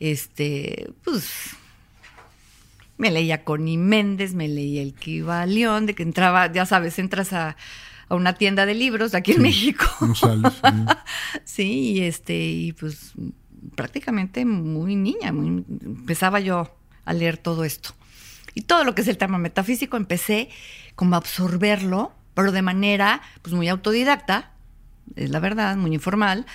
este, 0.00 0.90
pues 1.04 1.30
me 2.96 3.10
leía 3.10 3.44
Connie 3.44 3.78
Méndez, 3.78 4.34
me 4.34 4.48
leía 4.48 4.82
el 4.82 4.94
Kibalión, 4.94 5.86
de 5.86 5.94
que 5.94 6.02
entraba, 6.02 6.52
ya 6.52 6.66
sabes, 6.66 6.98
entras 6.98 7.32
a, 7.32 7.56
a 8.08 8.14
una 8.14 8.34
tienda 8.34 8.66
de 8.66 8.74
libros 8.74 9.12
de 9.12 9.18
aquí 9.18 9.32
en 9.32 9.42
México. 9.42 9.84
No. 10.00 10.96
Sí, 11.44 11.92
y 11.92 12.00
este, 12.02 12.34
y 12.36 12.72
pues 12.72 13.12
prácticamente 13.74 14.44
muy 14.44 14.96
niña, 14.96 15.32
muy- 15.32 15.64
empezaba 15.82 16.40
yo 16.40 16.74
a 17.04 17.12
leer 17.12 17.36
todo 17.38 17.64
esto. 17.64 17.90
Y 18.54 18.62
todo 18.62 18.84
lo 18.84 18.94
que 18.94 19.02
es 19.02 19.08
el 19.08 19.16
tema 19.18 19.38
metafísico 19.38 19.96
empecé 19.96 20.48
como 20.96 21.14
a 21.14 21.18
absorberlo, 21.18 22.12
pero 22.34 22.52
de 22.52 22.62
manera 22.62 23.20
pues 23.42 23.54
muy 23.54 23.68
autodidacta, 23.68 24.52
es 25.16 25.30
la 25.30 25.40
verdad, 25.40 25.76
muy 25.76 25.92
informal. 25.94 26.46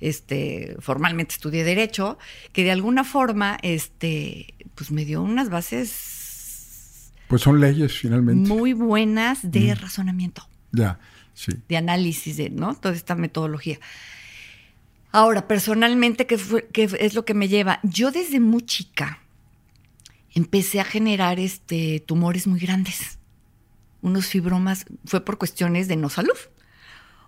Este, 0.00 0.76
formalmente 0.80 1.34
estudié 1.34 1.64
derecho, 1.64 2.18
que 2.52 2.62
de 2.64 2.72
alguna 2.72 3.04
forma 3.04 3.58
este 3.62 4.54
pues 4.74 4.90
me 4.90 5.04
dio 5.04 5.22
unas 5.22 5.48
bases 5.48 7.12
Pues 7.28 7.40
son 7.42 7.60
leyes 7.60 7.92
finalmente. 7.98 8.48
muy 8.48 8.72
buenas 8.74 9.50
de 9.50 9.74
razonamiento 9.74 10.46
Ya, 10.72 10.98
sí. 11.32 11.52
de 11.68 11.76
análisis 11.76 12.36
de 12.36 12.50
¿no? 12.50 12.74
toda 12.74 12.94
esta 12.94 13.14
metodología. 13.14 13.78
Ahora, 15.12 15.46
personalmente, 15.46 16.26
¿qué, 16.26 16.38
fue- 16.38 16.68
qué 16.72 16.88
es 16.98 17.14
lo 17.14 17.24
que 17.24 17.34
me 17.34 17.46
lleva? 17.48 17.78
Yo 17.84 18.10
desde 18.10 18.40
muy 18.40 18.62
chica 18.62 19.20
empecé 20.34 20.80
a 20.80 20.84
generar 20.84 21.38
este, 21.38 22.00
tumores 22.04 22.46
muy 22.48 22.58
grandes, 22.58 23.18
unos 24.04 24.26
fibromas, 24.26 24.84
fue 25.04 25.24
por 25.24 25.38
cuestiones 25.38 25.88
de 25.88 25.96
no 25.96 26.08
salud. 26.08 26.36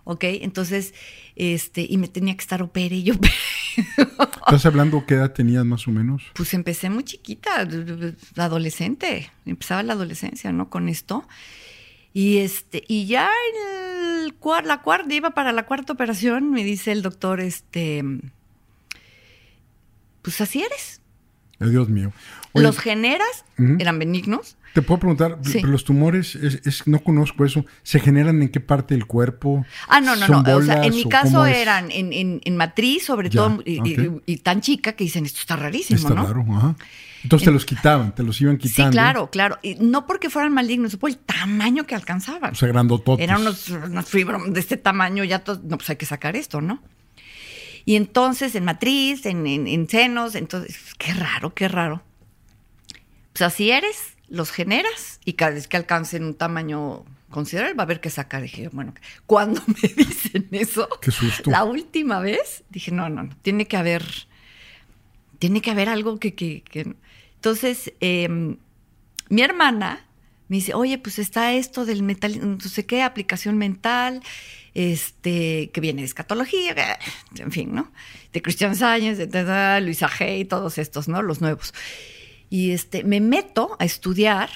¿Ok? 0.05 0.23
Entonces, 0.23 0.93
este, 1.35 1.85
y 1.89 1.97
me 1.97 2.07
tenía 2.07 2.33
que 2.35 2.41
estar 2.41 2.61
opere 2.61 2.95
y 2.95 3.03
yo. 3.03 3.15
¿Estás 4.47 4.65
hablando 4.65 5.05
qué 5.05 5.15
edad 5.15 5.33
tenías 5.33 5.65
más 5.65 5.85
o 5.87 5.91
menos? 5.91 6.23
Pues 6.33 6.53
empecé 6.53 6.89
muy 6.89 7.03
chiquita, 7.03 7.67
adolescente, 8.37 9.29
empezaba 9.45 9.83
la 9.83 9.93
adolescencia, 9.93 10.53
¿no? 10.53 10.69
Con 10.69 10.87
esto. 10.87 11.27
Y 12.13 12.37
este, 12.37 12.83
y 12.87 13.05
ya 13.05 13.29
en 13.29 14.23
el 14.23 14.39
cuar- 14.39 14.63
la 14.65 14.81
cuarta, 14.81 15.13
iba 15.13 15.31
para 15.31 15.51
la 15.51 15.65
cuarta 15.65 15.91
operación, 15.91 16.51
me 16.51 16.63
dice 16.63 16.93
el 16.93 17.01
doctor, 17.01 17.41
este, 17.41 18.01
pues 20.21 20.39
así 20.41 20.61
eres. 20.63 21.01
Dios 21.59 21.89
mío. 21.89 22.13
Oye, 22.53 22.63
Los 22.65 22.79
generas, 22.79 23.45
eran 23.79 23.99
benignos. 23.99 24.55
te 24.73 24.81
puedo 24.81 24.99
preguntar, 24.99 25.39
Sí. 25.43 25.61
los 25.61 25.83
tumores, 25.83 26.35
es, 26.35 26.61
es- 26.65 26.87
no 26.87 26.99
conozco 26.99 27.45
eso, 27.45 27.65
¿se 27.83 27.99
generan 27.99 28.41
en 28.41 28.49
qué 28.49 28.59
parte 28.59 28.93
del 28.95 29.05
cuerpo? 29.05 29.65
Ah, 29.87 29.99
no, 30.01 30.15
no, 30.15 30.25
¿Son 30.27 30.43
no. 30.43 30.55
O 30.57 30.61
sea, 30.61 30.83
en 30.83 30.95
mi 30.95 31.03
caso 31.09 31.45
eran 31.45 31.91
en, 31.91 32.13
en- 32.13 32.41
en 32.43 32.57
matriz, 32.57 33.05
sobre 33.05 33.29
Ya, 33.29 33.41
todo, 33.41 33.61
y, 33.65 33.79
y- 33.89 34.07
ok. 34.07 34.21
y 34.25 34.37
tan 34.37 34.61
chica 34.61 34.93
que 34.93 35.03
dicen, 35.03 35.25
esto 35.25 35.39
está 35.41 35.55
rarísimo, 35.55 35.97
Está 35.99 36.13
¿no? 36.13 36.25
raro, 36.25 36.45
ajá. 36.55 36.75
Entonces 37.23 37.45
te 37.47 37.51
los 37.51 37.65
quitaban, 37.65 38.13
te 38.15 38.23
los 38.23 38.39
iban 38.39 38.57
quitando. 38.57 38.91
Sí, 38.91 38.95
claro, 38.97 39.29
claro. 39.31 39.57
Y 39.63 39.75
no 39.75 40.05
porque 40.05 40.29
fueran 40.29 40.53
malignos, 40.53 40.95
por 40.97 41.09
el 41.09 41.17
tamaño 41.17 41.85
que 41.85 41.95
alcanzaban. 41.95 42.51
O 42.51 42.55
sea, 42.55 42.67
grandototes. 42.69 43.23
Eran 43.23 43.41
unos, 43.41 43.67
unos 43.69 44.05
fibromas 44.05 44.53
de 44.53 44.59
este 44.59 44.77
tamaño, 44.77 45.23
ya 45.23 45.39
todos, 45.39 45.63
no, 45.63 45.77
pues 45.77 45.89
hay 45.89 45.95
que 45.97 46.05
sacar 46.05 46.35
esto, 46.35 46.61
¿no? 46.61 46.81
Y 47.85 47.95
entonces 47.95 48.53
en 48.55 48.65
matriz, 48.65 49.25
en, 49.25 49.47
en- 49.47 49.67
en 49.67 49.89
senos, 49.89 50.35
entonces, 50.35 50.77
qué 50.97 51.13
raro, 51.13 51.53
qué 51.53 51.67
raro. 51.67 52.03
Pues 53.37 53.53
así 53.53 53.69
eres, 53.69 54.15
los 54.29 54.49
generas 54.49 55.19
y 55.23 55.33
cada 55.33 55.51
vez 55.51 55.67
que 55.67 55.77
alcancen 55.77 56.23
un 56.23 56.33
tamaño 56.33 57.05
considerable 57.29 57.75
va 57.75 57.83
a 57.83 57.85
haber 57.85 58.01
que 58.01 58.09
sacar. 58.09 58.41
Dije, 58.41 58.63
yo, 58.63 58.69
bueno, 58.71 58.95
cuando 59.27 59.61
me 59.67 59.87
dicen 59.89 60.47
eso, 60.51 60.89
Qué 61.03 61.11
susto. 61.11 61.51
la 61.51 61.63
última 61.63 62.19
vez, 62.19 62.63
dije, 62.71 62.89
no, 62.91 63.09
no, 63.09 63.21
no, 63.21 63.35
tiene 63.43 63.67
que 63.67 63.77
haber, 63.77 64.03
tiene 65.37 65.61
que 65.61 65.69
haber 65.69 65.87
algo 65.87 66.17
que... 66.19 66.33
que- 66.33 66.63
que- 66.63 66.95
Entonces, 67.35 67.93
eh, 68.01 68.27
mi 69.29 69.41
hermana 69.43 70.03
Me 70.49 70.55
dice, 70.55 70.73
oye, 70.73 70.97
pues 70.97 71.19
está 71.19 71.53
esto 71.53 71.85
del 71.85 72.01
metal, 72.01 72.39
no 72.57 72.59
sé 72.61 72.87
qué, 72.87 73.03
aplicación 73.03 73.57
mental, 73.59 74.23
este, 74.73 75.69
que 75.73 75.79
viene 75.81 76.01
de 76.01 76.07
escatología, 76.07 76.97
en 77.37 77.51
fin, 77.51 77.75
¿no? 77.75 77.91
De 78.33 78.41
Christian 78.41 78.75
Science, 78.75 79.27
de, 79.27 79.81
Luisa 79.81 80.09
Hay, 80.19 80.45
todos 80.45 80.79
estos, 80.79 81.07
¿no? 81.07 81.21
Los 81.21 81.39
nuevos. 81.41 81.73
Y 82.49 82.71
este, 82.71 83.03
me 83.03 83.19
meto 83.21 83.75
a 83.79 83.85
estudiar 83.85 84.49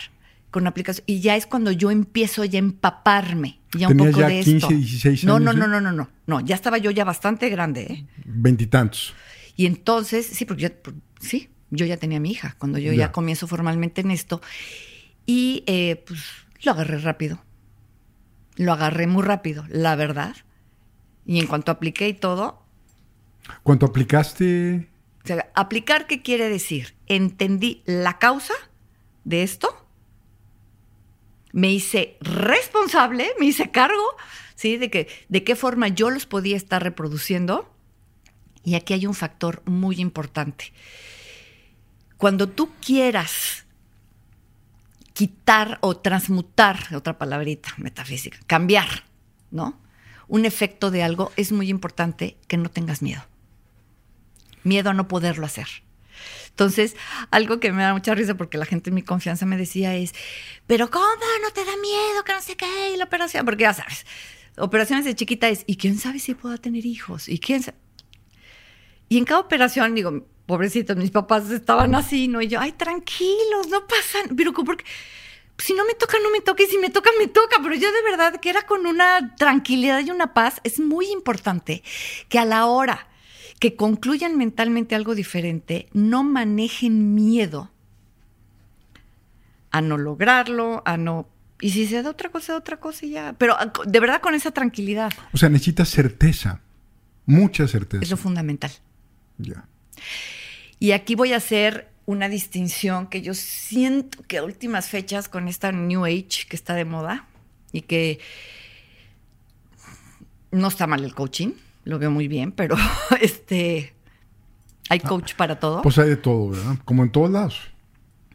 con 0.49 0.67
aplicación 0.67 1.03
y 1.07 1.21
ya 1.21 1.35
es 1.35 1.45
cuando 1.45 1.71
yo 1.71 1.91
empiezo 1.91 2.43
ya 2.43 2.57
a 2.57 2.59
empaparme 2.59 3.59
ya 3.73 3.87
un 3.87 3.97
poco 3.97 4.19
ya 4.19 4.27
de 4.27 4.41
15, 4.41 4.57
esto. 4.57 4.67
16 4.69 5.23
no, 5.23 5.35
años, 5.37 5.45
no, 5.45 5.51
¿eh? 5.51 5.55
no, 5.55 5.67
no, 5.67 5.81
no, 5.81 5.91
no, 5.91 6.09
no, 6.27 6.39
ya 6.41 6.55
estaba 6.55 6.77
yo 6.77 6.91
ya 6.91 7.05
bastante 7.05 7.49
grande, 7.49 7.81
¿eh? 7.83 8.05
Veintitantos. 8.25 9.13
Y 9.55 9.65
entonces, 9.65 10.25
sí, 10.25 10.45
porque 10.45 10.63
yo, 10.63 10.69
sí, 11.19 11.49
yo 11.69 11.85
ya 11.85 11.97
tenía 11.97 12.17
a 12.17 12.21
mi 12.21 12.31
hija 12.31 12.55
cuando 12.57 12.79
yo 12.79 12.91
ya, 12.91 12.97
Ya. 13.07 13.11
comienzo 13.11 13.47
formalmente 13.47 14.01
en 14.01 14.11
esto. 14.11 14.41
Y 15.25 15.63
eh, 15.67 16.03
pues 16.05 16.19
lo 16.63 16.71
agarré 16.73 16.97
rápido. 16.99 17.41
Lo 18.57 18.73
agarré 18.73 19.07
muy 19.07 19.23
rápido, 19.23 19.65
la 19.69 19.95
verdad. 19.95 20.35
Y 21.25 21.39
en 21.39 21.47
cuanto 21.47 21.71
apliqué 21.71 22.09
y 22.09 22.13
todo, 22.13 22.65
Cuando 23.63 23.85
aplicaste, 23.85 24.87
o 25.23 25.27
sea, 25.27 25.51
aplicar, 25.55 26.07
¿qué 26.07 26.21
quiere 26.21 26.49
decir? 26.49 26.95
Entendí 27.07 27.83
la 27.85 28.17
causa 28.17 28.53
de 29.23 29.43
esto, 29.43 29.85
me 31.53 31.71
hice 31.71 32.17
responsable, 32.21 33.31
me 33.39 33.45
hice 33.45 33.71
cargo, 33.71 34.15
¿sí? 34.55 34.77
De, 34.77 34.89
que, 34.89 35.07
de 35.29 35.43
qué 35.43 35.55
forma 35.55 35.89
yo 35.89 36.09
los 36.09 36.25
podía 36.25 36.57
estar 36.57 36.81
reproduciendo. 36.81 37.71
Y 38.63 38.75
aquí 38.75 38.93
hay 38.93 39.05
un 39.05 39.15
factor 39.15 39.61
muy 39.65 39.99
importante. 39.99 40.71
Cuando 42.17 42.47
tú 42.47 42.69
quieras 42.79 43.65
quitar 45.13 45.77
o 45.81 45.97
transmutar, 45.97 46.95
otra 46.95 47.17
palabrita 47.17 47.73
metafísica, 47.77 48.39
cambiar, 48.47 49.05
¿no? 49.49 49.79
Un 50.27 50.45
efecto 50.45 50.91
de 50.91 51.03
algo, 51.03 51.31
es 51.35 51.51
muy 51.51 51.69
importante 51.69 52.37
que 52.47 52.57
no 52.57 52.69
tengas 52.69 53.01
miedo. 53.01 53.21
Miedo 54.63 54.89
a 54.89 54.93
no 54.93 55.07
poderlo 55.07 55.45
hacer. 55.45 55.67
Entonces, 56.49 56.95
algo 57.31 57.59
que 57.59 57.71
me 57.71 57.81
da 57.81 57.93
mucha 57.93 58.13
risa 58.13 58.35
porque 58.35 58.57
la 58.57 58.65
gente 58.65 58.89
en 58.89 58.95
mi 58.95 59.01
confianza 59.01 59.45
me 59.45 59.57
decía 59.57 59.95
es, 59.95 60.13
pero 60.67 60.91
¿cómo 60.91 61.05
no 61.41 61.49
te 61.51 61.65
da 61.65 61.75
miedo? 61.77 62.23
Que 62.25 62.33
no 62.33 62.41
sé 62.41 62.55
qué, 62.55 62.91
y 62.93 62.97
la 62.97 63.05
operación, 63.05 63.45
porque 63.45 63.63
ya 63.63 63.73
sabes, 63.73 64.05
operaciones 64.57 65.05
de 65.05 65.15
chiquita 65.15 65.49
es, 65.49 65.63
¿y 65.65 65.77
quién 65.77 65.97
sabe 65.97 66.19
si 66.19 66.35
pueda 66.35 66.57
tener 66.57 66.85
hijos? 66.85 67.29
¿Y 67.29 67.39
quién 67.39 67.63
sabe? 67.63 67.77
Y 69.09 69.17
en 69.17 69.25
cada 69.25 69.39
operación, 69.39 69.95
digo, 69.95 70.25
pobrecitos, 70.45 70.97
mis 70.97 71.11
papás 71.11 71.49
estaban 71.49 71.95
así, 71.95 72.27
¿no? 72.27 72.41
Y 72.41 72.47
yo, 72.47 72.59
ay, 72.59 72.73
tranquilos, 72.73 73.67
no 73.69 73.87
pasan, 73.87 74.35
pero 74.35 74.53
¿por 74.53 74.77
qué? 74.77 74.85
Si 75.57 75.73
no 75.73 75.85
me 75.85 75.93
toca, 75.93 76.17
no 76.21 76.31
me 76.31 76.41
toca, 76.41 76.63
y 76.63 76.67
si 76.67 76.77
me 76.77 76.89
toca, 76.89 77.09
me 77.19 77.27
toca, 77.27 77.57
pero 77.61 77.75
yo 77.75 77.91
de 77.91 78.01
verdad 78.03 78.39
que 78.39 78.49
era 78.49 78.63
con 78.63 78.85
una 78.85 79.35
tranquilidad 79.35 79.99
y 79.99 80.11
una 80.11 80.33
paz. 80.33 80.59
Es 80.63 80.79
muy 80.79 81.07
importante 81.11 81.83
que 82.29 82.39
a 82.39 82.45
la 82.45 82.65
hora 82.65 83.07
que 83.61 83.75
concluyan 83.75 84.39
mentalmente 84.39 84.95
algo 84.95 85.13
diferente, 85.13 85.87
no 85.93 86.23
manejen 86.23 87.13
miedo 87.13 87.69
a 89.69 89.81
no 89.81 89.99
lograrlo, 89.99 90.81
a 90.83 90.97
no... 90.97 91.29
Y 91.61 91.69
si 91.69 91.85
se 91.85 92.01
da 92.01 92.09
otra 92.09 92.31
cosa, 92.31 92.57
otra 92.57 92.77
cosa 92.77 93.05
y 93.05 93.11
ya. 93.11 93.33
Pero 93.37 93.55
ah, 93.59 93.71
de 93.85 93.99
verdad 93.99 94.19
con 94.19 94.33
esa 94.33 94.49
tranquilidad. 94.49 95.13
o 95.31 95.37
sea, 95.37 95.49
necesitas 95.49 95.89
certeza. 95.89 96.59
Mucha 97.27 97.67
certeza. 97.67 98.01
Es 98.01 98.09
lo 98.09 98.17
fundamental. 98.17 98.71
Ya. 99.37 99.67
Y 100.79 100.93
aquí 100.93 101.13
voy 101.13 101.33
a 101.33 101.37
hacer 101.37 101.87
una 102.07 102.29
distinción 102.29 103.05
que 103.05 103.21
yo 103.21 103.35
siento 103.35 104.23
que 104.23 104.39
a 104.39 104.43
últimas 104.43 104.89
fechas 104.89 105.29
con 105.29 105.47
esta 105.47 105.71
New 105.71 106.03
Age 106.03 106.47
que 106.49 106.55
está 106.55 106.73
de 106.73 106.85
moda 106.85 107.27
y 107.71 107.81
que 107.81 108.19
no 110.49 110.67
está 110.67 110.87
mal 110.87 111.03
el 111.03 111.13
coaching, 111.13 111.51
lo 111.83 111.99
veo 111.99 112.11
muy 112.11 112.27
bien, 112.27 112.51
pero 112.51 112.75
este 113.21 113.93
hay 114.89 114.99
coach 114.99 115.35
para 115.35 115.59
todo, 115.59 115.81
Pues 115.81 115.97
hay 115.97 116.09
de 116.09 116.17
todo, 116.17 116.49
¿verdad? 116.49 116.77
Como 116.85 117.03
en 117.03 117.11
todos 117.11 117.29
lados. 117.31 117.59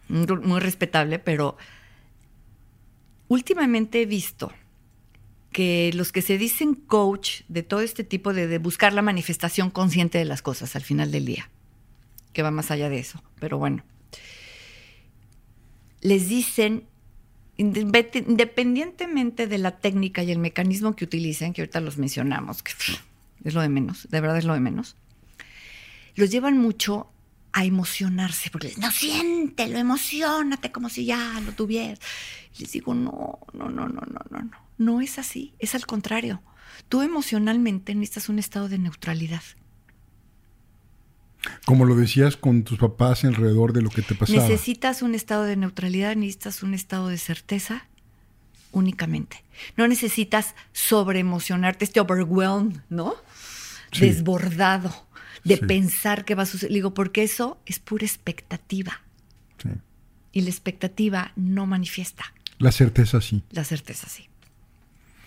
muy 0.08 0.26
muy 0.42 0.60
respetable, 0.60 1.18
pero 1.18 1.56
últimamente 3.28 4.02
he 4.02 4.06
visto 4.06 4.52
que 5.52 5.90
los 5.94 6.12
que 6.12 6.22
se 6.22 6.38
dicen 6.38 6.74
coach 6.74 7.40
de 7.48 7.62
todo 7.62 7.80
este 7.80 8.04
tipo 8.04 8.32
de, 8.34 8.46
de 8.46 8.58
buscar 8.58 8.92
la 8.92 9.02
manifestación 9.02 9.70
consciente 9.70 10.18
de 10.18 10.24
las 10.26 10.42
cosas 10.42 10.76
al 10.76 10.82
final 10.82 11.10
del 11.10 11.24
día, 11.24 11.48
que 12.32 12.42
va 12.42 12.50
más 12.50 12.70
allá 12.70 12.88
de 12.90 12.98
eso, 12.98 13.22
pero 13.40 13.56
bueno, 13.58 13.82
les 16.02 16.28
dicen, 16.28 16.84
inde- 17.56 18.22
independientemente 18.26 19.46
de 19.46 19.58
la 19.58 19.78
técnica 19.78 20.22
y 20.22 20.30
el 20.30 20.38
mecanismo 20.38 20.94
que 20.94 21.04
utilicen, 21.04 21.52
que 21.52 21.62
ahorita 21.62 21.80
los 21.80 21.96
mencionamos, 21.96 22.62
que 22.62 22.72
pff, 22.72 23.00
es 23.44 23.54
lo 23.54 23.60
de 23.60 23.68
menos, 23.68 24.08
de 24.10 24.20
verdad 24.20 24.38
es 24.38 24.44
lo 24.44 24.54
de 24.54 24.60
menos, 24.60 24.96
los 26.14 26.30
llevan 26.30 26.58
mucho 26.58 27.10
a 27.52 27.64
emocionarse, 27.64 28.50
porque 28.50 28.68
les 28.68 28.78
no 28.78 28.90
siéntelo, 28.90 29.78
emocionate 29.78 30.70
como 30.72 30.90
si 30.90 31.06
ya 31.06 31.40
lo 31.40 31.52
tuvieras. 31.52 31.98
Y 32.58 32.62
les 32.62 32.72
digo, 32.72 32.94
no, 32.94 33.38
no, 33.54 33.70
no, 33.70 33.88
no, 33.88 34.02
no, 34.02 34.20
no, 34.30 34.38
no, 34.40 34.50
no 34.76 35.00
es 35.00 35.18
así, 35.18 35.54
es 35.58 35.74
al 35.74 35.86
contrario. 35.86 36.42
Tú 36.90 37.00
emocionalmente 37.00 37.94
necesitas 37.94 38.28
un 38.28 38.38
estado 38.38 38.68
de 38.68 38.78
neutralidad. 38.78 39.42
Como 41.64 41.84
lo 41.84 41.94
decías 41.94 42.36
con 42.36 42.62
tus 42.62 42.78
papás 42.78 43.24
alrededor 43.24 43.72
de 43.72 43.82
lo 43.82 43.90
que 43.90 44.02
te 44.02 44.14
pasaba. 44.14 44.40
Necesitas 44.42 45.02
un 45.02 45.14
estado 45.14 45.44
de 45.44 45.56
neutralidad, 45.56 46.14
necesitas 46.14 46.62
un 46.62 46.74
estado 46.74 47.08
de 47.08 47.18
certeza 47.18 47.86
únicamente. 48.72 49.42
No 49.76 49.88
necesitas 49.88 50.54
sobreemocionarte, 50.72 51.84
este 51.84 52.00
overwhelm, 52.00 52.82
¿no? 52.90 53.14
Sí. 53.92 54.06
Desbordado 54.06 55.06
de 55.44 55.56
Sí. 55.56 55.64
pensar 55.66 56.24
que 56.24 56.34
va 56.34 56.42
a 56.42 56.46
suceder. 56.46 56.72
Digo, 56.72 56.92
porque 56.94 57.22
eso 57.22 57.60
es 57.66 57.78
pura 57.78 58.04
expectativa. 58.04 59.00
Sí. 59.62 59.68
Y 60.32 60.40
la 60.42 60.50
expectativa 60.50 61.32
no 61.36 61.66
manifiesta. 61.66 62.24
La 62.58 62.72
certeza 62.72 63.20
sí. 63.20 63.42
La 63.50 63.64
certeza 63.64 64.08
sí. 64.08 64.28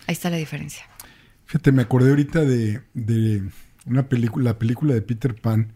Ahí 0.06 0.12
está 0.12 0.30
la 0.30 0.36
diferencia. 0.36 0.84
Fíjate, 1.46 1.72
me 1.72 1.82
acordé 1.82 2.10
ahorita 2.10 2.40
de, 2.44 2.82
de 2.94 3.42
una 3.86 4.08
película, 4.08 4.44
la 4.52 4.58
película 4.58 4.94
de 4.94 5.02
Peter 5.02 5.34
Pan, 5.34 5.72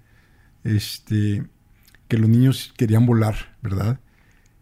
este, 0.63 1.45
que 2.09 2.19
los 2.19 2.29
niños 2.29 2.73
querían 2.77 3.07
volar, 3.07 3.57
¿verdad? 3.63 4.01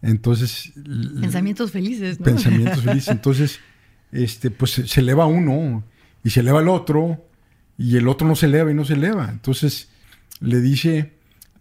Entonces, 0.00 0.72
Pensamientos 1.20 1.70
felices, 1.70 2.18
¿no? 2.18 2.24
pensamientos 2.24 2.82
felices. 2.82 3.08
Entonces, 3.08 3.60
este, 4.10 4.50
pues 4.50 4.72
se 4.72 5.00
eleva 5.00 5.26
uno 5.26 5.84
y 6.24 6.30
se 6.30 6.40
eleva 6.40 6.60
el 6.60 6.68
otro 6.68 7.24
y 7.82 7.96
el 7.96 8.06
otro 8.06 8.28
no 8.28 8.36
se 8.36 8.46
eleva 8.46 8.70
y 8.70 8.74
no 8.74 8.84
se 8.84 8.94
eleva. 8.94 9.28
Entonces 9.28 9.90
le 10.38 10.60
dice 10.60 11.14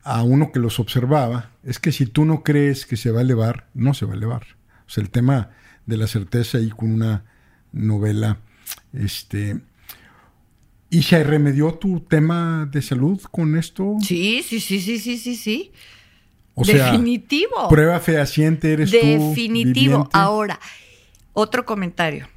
a 0.04 0.22
uno 0.22 0.52
que 0.52 0.60
los 0.60 0.80
observaba, 0.80 1.50
es 1.64 1.80
que 1.80 1.92
si 1.92 2.06
tú 2.06 2.26
no 2.26 2.44
crees 2.44 2.86
que 2.86 2.96
se 2.96 3.10
va 3.10 3.20
a 3.20 3.24
elevar, 3.24 3.68
no 3.74 3.96
se 3.96 4.06
va 4.06 4.14
a 4.14 4.18
elevar. 4.18 4.44
O 4.86 4.90
sea, 4.90 5.04
el 5.04 5.10
tema 5.10 5.50
de 5.88 5.98
la 5.98 6.06
certeza 6.06 6.60
ahí 6.60 6.70
con 6.70 6.92
una 6.92 7.26
novela, 7.72 8.38
este... 8.94 9.62
¿Y 10.92 11.04
se 11.04 11.24
remedió 11.24 11.74
tu 11.76 12.02
tema 12.02 12.70
de 12.70 12.82
salud 12.82 13.20
con 13.32 13.58
esto? 13.58 13.96
Sí, 14.02 14.44
sí, 14.46 14.60
sí, 14.60 14.82
sí, 14.82 15.00
sí, 15.00 15.18
sí, 15.18 15.36
sí. 15.38 15.72
O 16.54 16.66
sea, 16.66 16.92
Definitivo. 16.92 17.70
prueba 17.70 18.00
fehaciente 18.02 18.74
eres 18.74 18.92
tú. 18.92 18.98
Definitivo. 18.98 20.10
Ahora, 20.12 20.60
otro 21.32 21.66
comentario. 21.66 22.28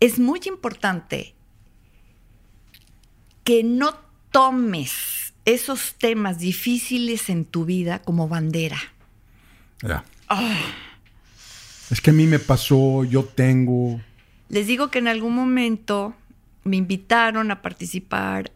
Es 0.00 0.18
muy 0.18 0.40
importante 0.46 1.36
que 3.48 3.64
no 3.64 3.94
tomes 4.30 5.32
esos 5.46 5.94
temas 5.94 6.38
difíciles 6.38 7.30
en 7.30 7.46
tu 7.46 7.64
vida 7.64 8.02
como 8.02 8.28
bandera. 8.28 8.76
Ya. 9.80 10.04
Es 11.88 12.02
que 12.02 12.10
a 12.10 12.12
mí 12.12 12.26
me 12.26 12.38
pasó, 12.38 13.04
yo 13.04 13.24
tengo. 13.24 14.02
Les 14.50 14.66
digo 14.66 14.90
que 14.90 14.98
en 14.98 15.08
algún 15.08 15.34
momento 15.34 16.14
me 16.64 16.76
invitaron 16.76 17.50
a 17.50 17.62
participar, 17.62 18.52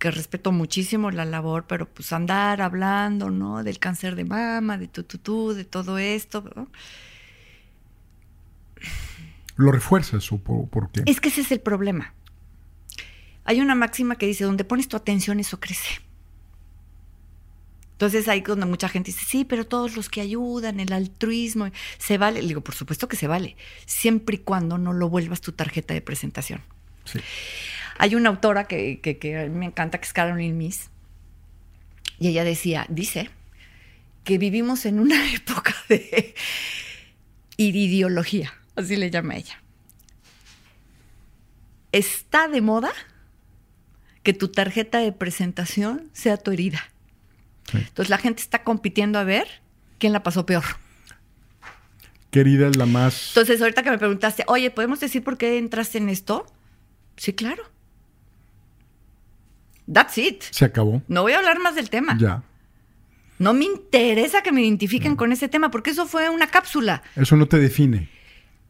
que 0.00 0.10
respeto 0.10 0.50
muchísimo 0.50 1.12
la 1.12 1.24
labor, 1.24 1.66
pero 1.68 1.88
pues 1.88 2.12
andar 2.12 2.62
hablando, 2.62 3.30
¿no? 3.30 3.62
Del 3.62 3.78
cáncer 3.78 4.16
de 4.16 4.24
mama, 4.24 4.76
de 4.76 4.88
tu, 4.88 5.04
tu, 5.04 5.18
tu, 5.18 5.52
de 5.52 5.64
todo 5.64 5.98
esto. 5.98 6.42
¿no? 6.56 6.66
¿Lo 9.54 9.70
refuerzas 9.70 10.32
o 10.32 10.38
por, 10.38 10.68
por 10.68 10.90
qué? 10.90 11.04
Es 11.06 11.20
que 11.20 11.28
ese 11.28 11.42
es 11.42 11.52
el 11.52 11.60
problema. 11.60 12.12
Hay 13.44 13.60
una 13.60 13.74
máxima 13.74 14.16
que 14.16 14.26
dice, 14.26 14.44
donde 14.44 14.64
pones 14.64 14.88
tu 14.88 14.96
atención, 14.96 15.38
eso 15.40 15.60
crece. 15.60 16.00
Entonces 17.92 18.26
ahí 18.28 18.40
donde 18.40 18.66
mucha 18.66 18.88
gente 18.88 19.12
dice, 19.12 19.24
sí, 19.26 19.44
pero 19.44 19.66
todos 19.66 19.96
los 19.96 20.08
que 20.08 20.20
ayudan, 20.20 20.80
el 20.80 20.92
altruismo, 20.92 21.70
se 21.98 22.18
vale. 22.18 22.42
Le 22.42 22.48
digo, 22.48 22.60
por 22.62 22.74
supuesto 22.74 23.06
que 23.08 23.16
se 23.16 23.28
vale, 23.28 23.56
siempre 23.86 24.36
y 24.36 24.38
cuando 24.38 24.78
no 24.78 24.92
lo 24.92 25.08
vuelvas 25.08 25.40
tu 25.40 25.52
tarjeta 25.52 25.94
de 25.94 26.00
presentación. 26.00 26.62
Sí. 27.04 27.20
Hay 27.98 28.14
una 28.16 28.30
autora 28.30 28.64
que, 28.64 29.00
que- 29.00 29.18
que 29.18 29.38
a 29.38 29.44
mí 29.44 29.50
me 29.56 29.66
encanta, 29.66 29.98
que 29.98 30.06
es 30.06 30.12
Caroline 30.12 30.54
Miss, 30.54 30.90
y 32.18 32.28
ella 32.28 32.42
decía, 32.44 32.86
dice, 32.88 33.30
que 34.24 34.38
vivimos 34.38 34.86
en 34.86 34.98
una 34.98 35.32
época 35.34 35.74
de, 35.88 36.34
iridiología, 37.56 38.52
así 38.74 38.96
le 38.96 39.10
llama 39.10 39.36
ella. 39.36 39.62
Está 41.92 42.48
de 42.48 42.60
moda 42.60 42.92
que 44.24 44.32
tu 44.32 44.48
tarjeta 44.48 44.98
de 44.98 45.12
presentación 45.12 46.10
sea 46.12 46.36
tu 46.36 46.50
herida. 46.50 46.80
Entonces 47.72 48.10
la 48.10 48.18
gente 48.18 48.42
está 48.42 48.64
compitiendo 48.64 49.18
a 49.20 49.24
ver 49.24 49.46
quién 49.98 50.12
la 50.12 50.22
pasó 50.24 50.44
peor. 50.44 50.64
¿Qué 52.32 52.40
herida 52.40 52.66
es 52.66 52.76
la 52.76 52.86
más? 52.86 53.28
Entonces 53.28 53.60
ahorita 53.62 53.84
que 53.84 53.90
me 53.90 53.98
preguntaste, 53.98 54.44
oye, 54.48 54.70
¿podemos 54.72 54.98
decir 54.98 55.22
por 55.22 55.38
qué 55.38 55.56
entraste 55.58 55.98
en 55.98 56.08
esto? 56.08 56.46
Sí, 57.16 57.32
claro. 57.32 57.62
That's 59.92 60.18
it. 60.18 60.42
Se 60.50 60.64
acabó. 60.64 61.02
No 61.08 61.22
voy 61.22 61.32
a 61.32 61.38
hablar 61.38 61.60
más 61.60 61.74
del 61.74 61.90
tema. 61.90 62.16
Ya. 62.18 62.42
No 63.38 63.52
me 63.52 63.64
interesa 63.66 64.42
que 64.42 64.52
me 64.52 64.62
identifiquen 64.62 65.16
con 65.16 65.32
ese 65.32 65.48
tema, 65.48 65.70
porque 65.70 65.90
eso 65.90 66.06
fue 66.06 66.30
una 66.30 66.46
cápsula. 66.48 67.02
Eso 67.16 67.36
no 67.36 67.46
te 67.46 67.58
define. 67.58 68.08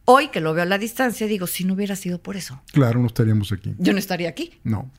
Hoy 0.05 0.27
que 0.27 0.41
lo 0.41 0.53
veo 0.53 0.63
a 0.63 0.65
la 0.67 0.77
distancia, 0.77 1.25
digo, 1.27 1.47
si 1.47 1.63
no 1.63 1.73
hubiera 1.73 1.95
sido 1.95 2.21
por 2.21 2.35
eso, 2.35 2.61
Claro, 2.71 2.99
no 2.99 3.07
estaríamos 3.07 3.51
aquí. 3.51 3.73
yo 3.79 3.93
no 3.93 3.99
estaría 3.99 4.29
aquí. 4.29 4.59
No. 4.63 4.91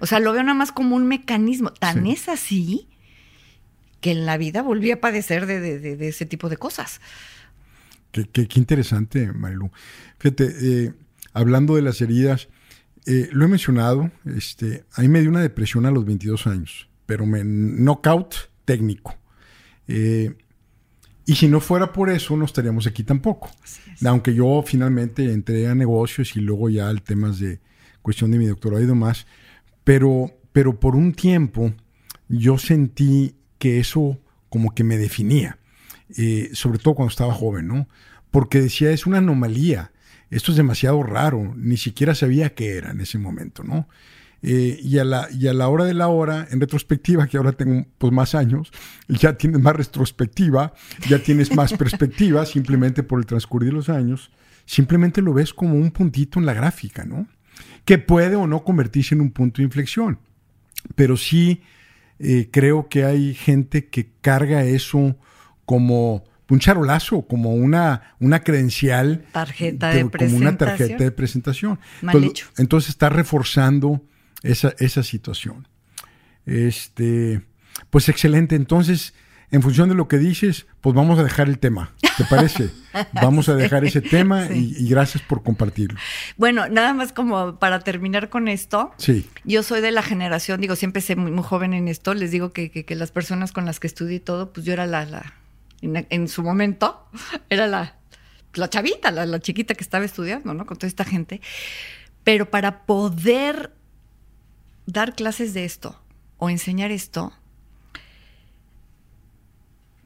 O 0.00 0.06
sea, 0.06 0.20
lo 0.20 0.32
veo 0.32 0.42
nada 0.42 0.54
más 0.54 0.72
como 0.72 0.96
un 0.96 1.06
mecanismo. 1.06 1.72
Tan 1.72 2.04
Sí. 2.04 2.10
es 2.12 2.28
así 2.28 2.88
que 4.00 4.12
en 4.12 4.26
la 4.26 4.36
vida 4.36 4.62
volví 4.62 4.90
a 4.92 5.00
padecer 5.00 5.46
de, 5.46 5.60
de- 5.60 5.78
de- 5.80 5.96
de 5.96 6.08
ese 6.08 6.24
tipo 6.26 6.48
de 6.48 6.56
cosas. 6.56 7.00
Qué, 8.12 8.28
qué- 8.30 8.46
qué 8.48 8.58
interesante, 8.60 9.32
Marilu. 9.32 9.70
Fíjate, 10.18 10.54
eh, 10.62 10.92
hablando 11.32 11.74
de 11.76 11.82
las 11.82 12.00
heridas, 12.00 12.48
eh, 13.06 13.28
lo 13.32 13.44
he 13.44 13.48
mencionado, 13.48 14.10
este, 14.36 14.84
a 14.94 15.00
mí 15.02 15.08
me 15.08 15.20
dio 15.20 15.30
una 15.30 15.40
depresión 15.40 15.84
a 15.86 15.90
los 15.90 16.04
22 16.04 16.46
años, 16.46 16.88
pero 17.06 17.26
me 17.26 17.42
knockout 17.44 18.34
técnico. 18.64 19.16
Eh, 19.88 20.34
y 21.26 21.34
si 21.36 21.48
no 21.48 21.60
fuera 21.60 21.92
por 21.92 22.08
eso, 22.08 22.36
no 22.36 22.44
estaríamos 22.44 22.86
aquí 22.86 23.02
tampoco. 23.02 23.50
Aunque 24.06 24.32
yo 24.34 24.62
finalmente 24.66 25.32
entré 25.32 25.66
a 25.68 25.74
negocios 25.74 26.36
y 26.36 26.40
luego 26.40 26.68
ya 26.70 26.88
al 26.88 27.02
temas 27.02 27.38
de 27.38 27.60
cuestión 28.00 28.30
de 28.30 28.38
mi 28.38 28.46
doctorado 28.46 28.82
y 28.82 28.86
demás, 28.86 29.26
pero, 29.88 30.30
pero 30.52 30.78
por 30.78 30.96
un 30.96 31.14
tiempo 31.14 31.72
yo 32.28 32.58
sentí 32.58 33.36
que 33.58 33.80
eso 33.80 34.20
como 34.50 34.74
que 34.74 34.84
me 34.84 34.98
definía, 34.98 35.60
eh, 36.14 36.50
sobre 36.52 36.78
todo 36.78 36.92
cuando 36.94 37.10
estaba 37.10 37.32
joven, 37.32 37.68
¿no? 37.68 37.88
Porque 38.30 38.60
decía, 38.60 38.90
es 38.90 39.06
una 39.06 39.16
anomalía, 39.16 39.92
esto 40.28 40.50
es 40.50 40.58
demasiado 40.58 41.02
raro, 41.02 41.54
ni 41.56 41.78
siquiera 41.78 42.14
sabía 42.14 42.54
qué 42.54 42.76
era 42.76 42.90
en 42.90 43.00
ese 43.00 43.16
momento, 43.16 43.64
¿no? 43.64 43.88
Eh, 44.42 44.78
y, 44.82 44.98
a 44.98 45.04
la, 45.04 45.26
y 45.32 45.46
a 45.46 45.54
la 45.54 45.68
hora 45.68 45.86
de 45.86 45.94
la 45.94 46.08
hora, 46.08 46.46
en 46.50 46.60
retrospectiva, 46.60 47.26
que 47.26 47.38
ahora 47.38 47.52
tengo 47.52 47.86
pues, 47.96 48.12
más 48.12 48.34
años, 48.34 48.70
ya 49.08 49.38
tienes 49.38 49.62
más 49.62 49.74
retrospectiva, 49.74 50.74
ya 51.08 51.22
tienes 51.22 51.56
más 51.56 51.72
perspectiva, 51.72 52.44
simplemente 52.44 53.02
por 53.02 53.20
el 53.20 53.24
transcurrir 53.24 53.70
de 53.70 53.76
los 53.76 53.88
años, 53.88 54.30
simplemente 54.66 55.22
lo 55.22 55.32
ves 55.32 55.54
como 55.54 55.76
un 55.76 55.92
puntito 55.92 56.38
en 56.38 56.44
la 56.44 56.52
gráfica, 56.52 57.06
¿no? 57.06 57.26
Que 57.88 57.96
puede 57.96 58.36
o 58.36 58.46
no 58.46 58.64
convertirse 58.64 59.14
en 59.14 59.22
un 59.22 59.30
punto 59.30 59.62
de 59.62 59.64
inflexión. 59.64 60.18
Pero 60.94 61.16
sí 61.16 61.62
eh, 62.18 62.50
creo 62.50 62.90
que 62.90 63.04
hay 63.04 63.32
gente 63.32 63.86
que 63.86 64.10
carga 64.20 64.62
eso 64.62 65.16
como 65.64 66.22
un 66.50 66.58
charolazo, 66.58 67.22
como 67.22 67.54
una, 67.54 68.14
una 68.20 68.40
credencial. 68.44 69.24
Tarjeta 69.32 69.88
de 69.88 70.02
Como 70.10 70.36
una 70.36 70.58
tarjeta 70.58 70.76
presentación. 70.76 70.98
de 70.98 71.10
presentación. 71.10 71.80
Mal 72.02 72.16
entonces, 72.16 72.30
hecho. 72.30 72.50
entonces 72.58 72.90
está 72.90 73.08
reforzando 73.08 74.04
esa, 74.42 74.74
esa 74.78 75.02
situación. 75.02 75.66
Este, 76.44 77.40
pues 77.88 78.10
excelente. 78.10 78.54
Entonces, 78.54 79.14
en 79.50 79.62
función 79.62 79.88
de 79.88 79.94
lo 79.94 80.08
que 80.08 80.18
dices, 80.18 80.66
pues 80.80 80.94
vamos 80.94 81.18
a 81.18 81.22
dejar 81.24 81.48
el 81.48 81.58
tema. 81.58 81.92
¿Te 82.16 82.24
parece? 82.24 82.70
Vamos 83.12 83.48
a 83.48 83.54
dejar 83.54 83.84
ese 83.84 84.00
tema 84.00 84.48
Sí. 84.48 84.74
y, 84.76 84.84
y 84.86 84.88
gracias 84.88 85.22
por 85.22 85.44
compartirlo. 85.44 85.98
Bueno, 86.36 86.68
nada 86.68 86.92
más 86.92 87.12
como 87.12 87.56
para 87.60 87.78
terminar 87.80 88.28
con 88.28 88.48
esto. 88.48 88.90
Sí, 88.96 89.28
Yo 89.44 89.62
soy 89.62 89.80
de 89.80 89.92
la 89.92 90.02
generación, 90.02 90.60
digo, 90.60 90.74
siempre 90.74 91.00
sé 91.00 91.14
muy, 91.14 91.30
muy 91.30 91.44
joven 91.44 91.74
en 91.74 91.86
esto, 91.86 92.14
les 92.14 92.32
digo 92.32 92.52
que, 92.52 92.70
que- 92.72 92.84
que 92.84 92.94
las 92.96 93.12
personas 93.12 93.52
con 93.52 93.64
las 93.66 93.78
que 93.78 93.86
estudié 93.86 94.16
y 94.16 94.20
todo, 94.20 94.52
pues 94.52 94.66
yo 94.66 94.72
era 94.72 94.86
la, 94.86 95.04
la 95.06 95.32
en, 95.80 96.06
en 96.10 96.26
su 96.28 96.42
momento, 96.42 97.06
era 97.50 97.68
la, 97.68 97.94
la 98.54 98.68
chavita, 98.68 99.12
la, 99.12 99.24
la 99.24 99.38
chiquita 99.38 99.74
que 99.74 99.84
estaba 99.84 100.04
estudiando, 100.04 100.52
¿no? 100.54 100.66
Con 100.66 100.76
toda 100.76 100.88
esta 100.88 101.04
gente. 101.04 101.40
Pero 102.24 102.50
para 102.50 102.84
poder 102.84 103.72
dar 104.86 105.14
clases 105.14 105.54
de 105.54 105.64
esto 105.64 106.00
o 106.38 106.50
enseñar 106.50 106.90
esto, 106.90 107.32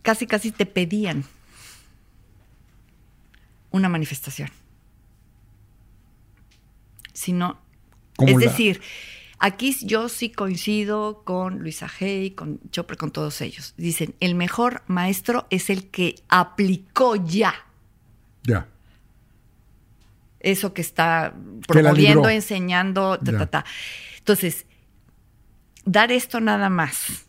casi, 0.03 0.26
casi 0.26 0.50
te 0.53 0.66
pedían 0.66 1.24
una 3.70 3.88
manifestación. 3.88 4.50
Si 7.12 7.32
no, 7.32 7.59
es 8.18 8.34
la- 8.34 8.38
decir, 8.40 8.80
aquí 9.38 9.76
yo 9.82 10.09
sí 10.09 10.30
coincido 10.30 11.22
con 11.24 11.59
Luisa 11.61 11.90
Hay, 12.00 12.32
con 12.32 12.61
Chopra, 12.70 12.96
con 12.96 13.11
todos 13.11 13.40
ellos. 13.40 13.74
Dicen, 13.76 14.14
el 14.20 14.34
mejor 14.34 14.82
maestro 14.86 15.46
es 15.50 15.70
el 15.70 15.88
que 15.88 16.16
aplicó 16.28 17.16
ya 17.16 17.55
ya. 18.44 18.66
eso 20.40 20.74
que 20.74 20.82
está 20.82 21.34
promoviendo, 21.68 22.28
enseñando, 22.28 23.18
ta, 23.18 23.32
ta, 23.38 23.46
ta. 23.46 23.64
Entonces, 24.18 24.66
dar 25.84 26.11
esto 26.12 26.40
nada 26.40 26.68
más 26.68 27.24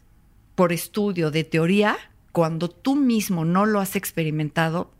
por 0.56 0.72
estudio 0.74 1.30
de 1.32 1.44
teoría, 1.44 1.98
cuando 2.34 2.68
tú 2.70 2.96
mismo 2.98 3.46
no 3.46 3.66
lo 3.66 3.80
has 3.80 3.96
experimentado, 3.96 4.92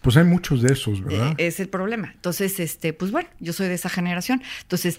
Pues 0.00 0.16
hay 0.16 0.24
muchos 0.24 0.62
de 0.62 0.72
esos, 0.72 1.04
¿verdad? 1.04 1.34
eh, 1.36 1.48
es 1.48 1.60
el 1.60 1.68
problema. 1.68 2.12
Entonces, 2.14 2.58
este, 2.58 2.94
pues 2.94 3.10
bueno, 3.10 3.28
yo 3.38 3.52
soy 3.52 3.68
de 3.68 3.74
esa 3.74 3.90
generación. 3.90 4.40
Entonces, 4.62 4.98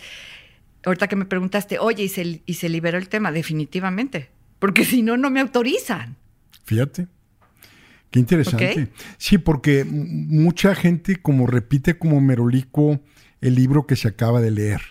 ahorita 0.86 1.08
que 1.08 1.16
me 1.16 1.26
preguntaste, 1.26 1.80
oye, 1.80 2.04
¿y 2.04 2.10
se, 2.10 2.44
y 2.46 2.54
se 2.54 2.70
liberó 2.70 3.00
el 3.00 3.10
tema? 3.10 3.32
Definitivamente. 3.32 4.30
Porque 4.60 4.86
si 4.92 5.02
no, 5.02 5.18
no 5.18 5.32
me 5.32 5.40
autorizan. 5.40 6.18
Fíjate. 6.66 7.08
Qué 8.12 8.20
interesante. 8.20 8.90
Sí, 9.18 9.38
porque 9.38 9.86
mucha 9.86 10.76
gente 10.76 11.16
como 11.16 11.48
repite 11.48 11.98
como 11.98 12.20
merolico 12.20 13.00
el 13.40 13.56
libro 13.56 13.88
que 13.88 13.96
se 13.96 14.10
acaba 14.10 14.42
de 14.42 14.52
leer. 14.52 14.82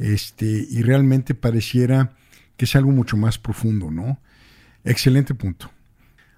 Este, 0.00 0.66
y 0.68 0.82
realmente 0.82 1.34
pareciera 1.34 2.16
que 2.56 2.64
es 2.64 2.74
algo 2.74 2.90
mucho 2.90 3.16
más 3.16 3.38
profundo, 3.38 3.92
¿no? 3.92 4.18
Excelente 4.84 5.32
punto. 5.34 5.70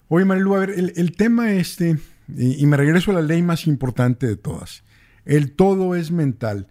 Oye, 0.08 0.24
Marilu, 0.24 0.54
a 0.54 0.60
ver, 0.60 0.70
el, 0.70 1.12
tema 1.12 1.52
este, 1.52 1.98
y, 2.34 2.64
me 2.66 2.78
regreso 2.78 3.10
a 3.10 3.14
la 3.14 3.22
ley 3.22 3.42
más 3.42 3.66
importante 3.66 4.26
de 4.26 4.36
todas. 4.36 4.82
El 5.26 5.52
todo 5.52 5.94
es 5.94 6.10
mental. 6.10 6.68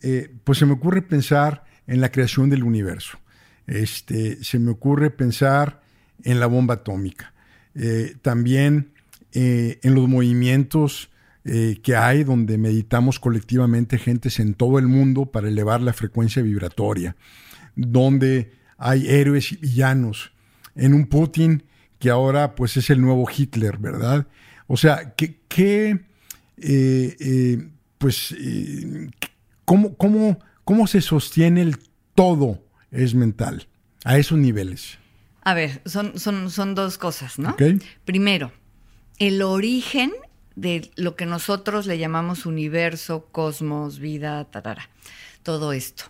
Eh, 0.00 0.34
pues 0.44 0.58
se 0.58 0.66
me 0.66 0.72
ocurre 0.72 1.02
pensar 1.02 1.64
en 1.86 2.00
la 2.00 2.10
creación 2.10 2.48
del 2.48 2.64
universo. 2.64 3.18
Este, 3.66 4.42
se 4.42 4.58
me 4.58 4.70
ocurre 4.70 5.10
pensar 5.10 5.82
en 6.24 6.40
la 6.40 6.46
bomba 6.46 6.74
atómica. 6.74 7.34
Eh, 7.74 8.16
también 8.22 8.92
eh, 9.32 9.78
en 9.82 9.94
los 9.94 10.08
movimientos 10.08 11.10
que 11.42 11.96
hay 11.96 12.22
donde 12.22 12.58
meditamos 12.58 13.18
colectivamente 13.18 13.98
gentes 13.98 14.38
en 14.40 14.52
todo 14.52 14.78
el 14.78 14.86
mundo 14.86 15.24
para 15.24 15.48
elevar 15.48 15.80
la 15.80 15.94
frecuencia 15.94 16.42
vibratoria, 16.42 17.16
donde 17.74 18.52
hay 18.76 19.08
héroes 19.08 19.50
y 19.50 19.56
villanos, 19.56 20.32
en 20.76 20.92
un 20.92 21.06
Putin 21.06 21.64
que 22.00 22.10
ahora 22.10 22.56
pues 22.56 22.76
es 22.76 22.90
el 22.90 23.00
nuevo 23.00 23.28
Hitler, 23.30 23.78
¿verdad? 23.78 24.26
O 24.66 24.76
sea, 24.76 25.14
que, 25.14 25.36
que 25.46 26.00
eh, 26.56 27.16
eh, 27.20 27.68
pues, 27.98 28.32
eh, 28.32 29.10
¿cómo, 29.64 29.94
cómo, 29.96 30.40
¿cómo 30.64 30.86
se 30.86 31.02
sostiene 31.02 31.60
el 31.62 31.78
todo 32.14 32.58
es 32.90 33.14
mental 33.14 33.68
a 34.04 34.18
esos 34.18 34.38
niveles? 34.38 34.98
A 35.42 35.54
ver, 35.54 35.82
son, 35.84 36.18
son, 36.18 36.50
son 36.50 36.74
dos 36.74 36.96
cosas, 36.96 37.38
¿no? 37.38 37.54
Primero, 38.04 38.50
el 39.18 39.42
origen 39.42 40.12
de 40.56 40.90
lo 40.96 41.16
que 41.16 41.26
nosotros 41.26 41.86
le 41.86 41.98
llamamos 41.98 42.46
universo, 42.46 43.26
cosmos, 43.30 43.98
vida, 43.98 44.44
tarara, 44.46 44.88
todo 45.42 45.72
esto. 45.72 46.04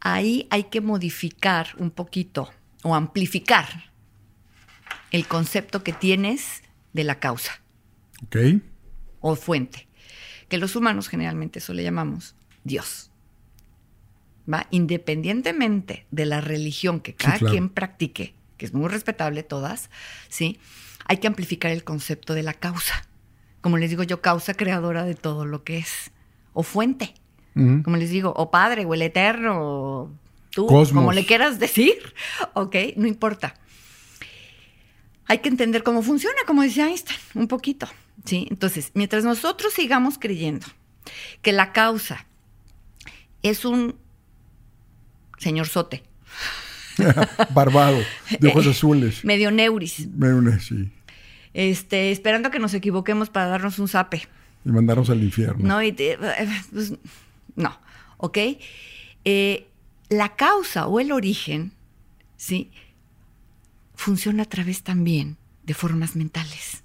Ahí 0.00 0.48
hay 0.50 0.64
que 0.64 0.80
modificar 0.80 1.68
un 1.78 1.92
poquito 1.92 2.50
o 2.82 2.96
amplificar 2.96 3.91
el 5.12 5.26
concepto 5.28 5.84
que 5.84 5.92
tienes 5.92 6.62
de 6.92 7.04
la 7.04 7.20
causa 7.20 7.62
¿Ok? 8.24 8.36
o 9.20 9.36
fuente, 9.36 9.86
que 10.48 10.58
los 10.58 10.74
humanos 10.74 11.08
generalmente 11.08 11.60
eso 11.60 11.72
le 11.74 11.84
llamamos 11.84 12.34
Dios. 12.64 13.10
¿Va? 14.52 14.66
Independientemente 14.70 16.06
de 16.10 16.26
la 16.26 16.40
religión 16.40 16.98
que 16.98 17.14
cada 17.14 17.38
claro. 17.38 17.52
quien 17.52 17.68
practique, 17.68 18.34
que 18.56 18.66
es 18.66 18.74
muy 18.74 18.88
respetable 18.88 19.44
todas, 19.44 19.88
¿sí? 20.28 20.58
Hay 21.06 21.18
que 21.18 21.28
amplificar 21.28 21.70
el 21.70 21.84
concepto 21.84 22.34
de 22.34 22.42
la 22.42 22.54
causa. 22.54 23.06
Como 23.60 23.78
les 23.78 23.90
digo 23.90 24.02
yo, 24.02 24.20
causa 24.20 24.54
creadora 24.54 25.04
de 25.04 25.14
todo 25.14 25.44
lo 25.44 25.62
que 25.62 25.78
es. 25.78 26.10
O 26.52 26.64
fuente. 26.64 27.14
Como 27.54 27.96
les 27.98 28.10
digo, 28.10 28.32
o 28.34 28.50
padre, 28.50 28.86
o 28.86 28.94
el 28.94 29.02
eterno, 29.02 29.58
o 29.60 30.10
tú, 30.50 30.66
Cosmos. 30.66 31.02
como 31.02 31.12
le 31.12 31.26
quieras 31.26 31.58
decir. 31.58 31.94
Ok, 32.54 32.76
no 32.96 33.06
importa. 33.06 33.54
Hay 35.26 35.38
que 35.38 35.48
entender 35.48 35.82
cómo 35.82 36.02
funciona, 36.02 36.36
como 36.46 36.62
decía 36.62 36.88
Einstein, 36.88 37.18
un 37.34 37.48
poquito. 37.48 37.86
¿Sí? 38.24 38.46
Entonces, 38.50 38.90
mientras 38.94 39.24
nosotros 39.24 39.72
sigamos 39.72 40.18
creyendo 40.18 40.66
que 41.40 41.52
la 41.52 41.72
causa 41.72 42.26
es 43.42 43.64
un 43.64 43.96
señor 45.38 45.68
sote. 45.68 46.02
Barbado, 47.54 47.98
de 48.38 48.48
ojos 48.48 48.66
azules. 48.66 49.24
Medio 49.24 49.50
neuris. 49.50 50.08
Medio, 50.08 50.60
sí. 50.60 50.90
Este, 51.54 52.10
esperando 52.12 52.50
que 52.50 52.58
nos 52.58 52.74
equivoquemos 52.74 53.30
para 53.30 53.46
darnos 53.46 53.78
un 53.78 53.88
zape. 53.88 54.28
Y 54.64 54.70
mandarnos 54.70 55.10
al 55.10 55.22
infierno. 55.22 55.66
No, 55.66 55.82
y 55.82 55.92
pues, 55.92 56.94
no, 57.56 57.78
¿ok? 58.18 58.38
Eh, 59.24 59.66
la 60.08 60.36
causa 60.36 60.86
o 60.86 61.00
el 61.00 61.12
origen, 61.12 61.72
¿sí? 62.36 62.70
Funciona 63.94 64.44
a 64.44 64.48
través 64.48 64.82
también 64.82 65.36
de 65.64 65.74
formas 65.74 66.16
mentales, 66.16 66.82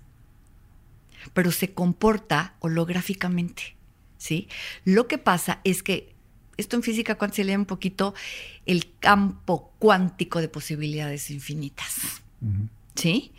pero 1.33 1.51
se 1.51 1.73
comporta 1.73 2.55
holográficamente, 2.59 3.75
¿sí? 4.17 4.47
Lo 4.85 5.07
que 5.07 5.17
pasa 5.17 5.61
es 5.63 5.83
que 5.83 6.13
esto 6.57 6.75
en 6.75 6.83
física 6.83 7.15
cuántica 7.15 7.37
se 7.37 7.43
lee 7.45 7.55
un 7.55 7.65
poquito 7.65 8.13
el 8.65 8.91
campo 8.99 9.71
cuántico 9.79 10.41
de 10.41 10.49
posibilidades 10.49 11.29
infinitas, 11.29 12.21
¿sí? 12.95 13.31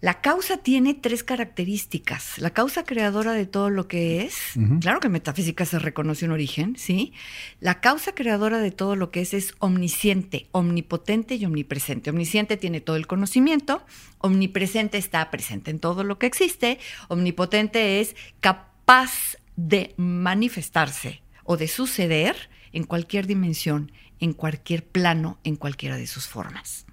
La 0.00 0.20
causa 0.20 0.58
tiene 0.58 0.92
tres 0.92 1.24
características. 1.24 2.38
La 2.38 2.50
causa 2.50 2.84
creadora 2.84 3.32
de 3.32 3.46
todo 3.46 3.70
lo 3.70 3.88
que 3.88 4.24
es, 4.24 4.34
claro 4.80 5.00
que 5.00 5.06
en 5.06 5.14
metafísica 5.14 5.64
se 5.64 5.78
reconoce 5.78 6.26
un 6.26 6.32
origen, 6.32 6.76
¿sí? 6.76 7.14
La 7.60 7.80
causa 7.80 8.14
creadora 8.14 8.58
de 8.58 8.70
todo 8.70 8.94
lo 8.94 9.10
que 9.10 9.22
es 9.22 9.32
es 9.32 9.54
omnisciente, 9.58 10.48
omnipotente 10.52 11.36
y 11.36 11.46
omnipresente. 11.46 12.10
Omnisciente 12.10 12.58
tiene 12.58 12.82
todo 12.82 12.96
el 12.96 13.06
conocimiento, 13.06 13.86
omnipresente 14.18 14.98
está 14.98 15.30
presente 15.30 15.70
en 15.70 15.78
todo 15.78 16.04
lo 16.04 16.18
que 16.18 16.26
existe, 16.26 16.78
omnipotente 17.08 18.00
es 18.00 18.16
capaz 18.40 19.38
de 19.56 19.94
manifestarse 19.96 21.22
o 21.44 21.56
de 21.56 21.68
suceder 21.68 22.50
en 22.72 22.84
cualquier 22.84 23.26
dimensión, 23.26 23.92
en 24.20 24.34
cualquier 24.34 24.84
plano, 24.84 25.38
en 25.42 25.56
cualquiera 25.56 25.96
de 25.96 26.06
sus 26.06 26.28
formas. 26.28 26.84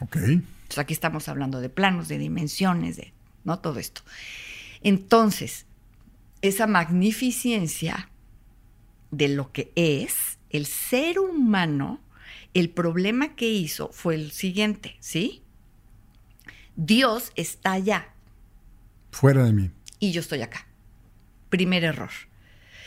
Ok. 0.00 0.16
Entonces 0.68 0.82
aquí 0.82 0.92
estamos 0.92 1.30
hablando 1.30 1.62
de 1.62 1.70
planos, 1.70 2.08
de 2.08 2.18
dimensiones, 2.18 2.98
de 2.98 3.14
¿no? 3.42 3.58
todo 3.58 3.78
esto. 3.78 4.02
Entonces, 4.82 5.64
esa 6.42 6.66
magnificencia 6.66 8.10
de 9.10 9.28
lo 9.28 9.50
que 9.50 9.72
es 9.76 10.38
el 10.50 10.66
ser 10.66 11.20
humano, 11.20 12.02
el 12.52 12.68
problema 12.68 13.34
que 13.34 13.48
hizo 13.48 13.88
fue 13.94 14.14
el 14.14 14.30
siguiente, 14.30 14.98
¿sí? 15.00 15.42
Dios 16.76 17.32
está 17.34 17.72
allá. 17.72 18.12
Fuera 19.10 19.44
de 19.44 19.54
mí. 19.54 19.70
Y 19.98 20.12
yo 20.12 20.20
estoy 20.20 20.42
acá. 20.42 20.66
Primer 21.48 21.82
error. 21.82 22.10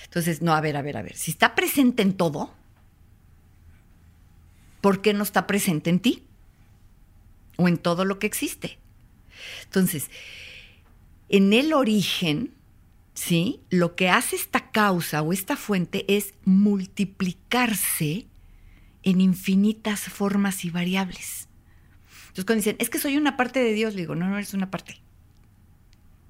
Entonces, 0.04 0.44
no, 0.44 0.54
a 0.54 0.62
ver, 0.62 0.78
a 0.78 0.84
ver, 0.84 0.98
a 0.98 1.02
ver. 1.02 1.16
Si 1.16 1.32
está 1.32 1.56
presente 1.56 2.04
en 2.04 2.14
todo, 2.14 2.54
¿por 4.82 5.02
qué 5.02 5.16
no 5.16 5.24
está 5.24 5.48
presente 5.48 5.90
en 5.90 6.00
ti? 6.00 6.28
O 7.62 7.68
en 7.68 7.78
todo 7.78 8.05
lo 8.05 8.20
que 8.20 8.28
existe. 8.28 8.80
Entonces, 9.64 10.09
en 11.30 11.53
el 11.53 11.74
origen, 11.74 12.53
¿sí? 13.14 13.62
Lo 13.70 13.95
que 13.95 14.09
hace 14.09 14.36
esta 14.36 14.72
causa 14.72 15.22
o 15.22 15.32
esta 15.34 15.55
fuente 15.55 16.05
es 16.07 16.34
multiplicarse 16.43 18.28
en 19.03 19.22
infinitas 19.22 20.01
formas 20.01 20.66
y 20.66 20.70
variables. 20.70 21.47
Entonces, 22.24 22.45
cuando 22.45 22.59
dicen, 22.59 22.76
es 22.80 22.89
que 22.89 22.99
soy 22.99 23.18
una 23.18 23.38
parte 23.38 23.59
de 23.62 23.74
Dios, 23.74 23.93
le 23.93 24.01
digo, 24.01 24.16
no, 24.16 24.28
no 24.28 24.38
eres 24.38 24.53
una 24.53 24.72
parte. 24.72 25.01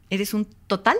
Eres 0.09 0.33
un 0.33 0.45
total 0.67 0.97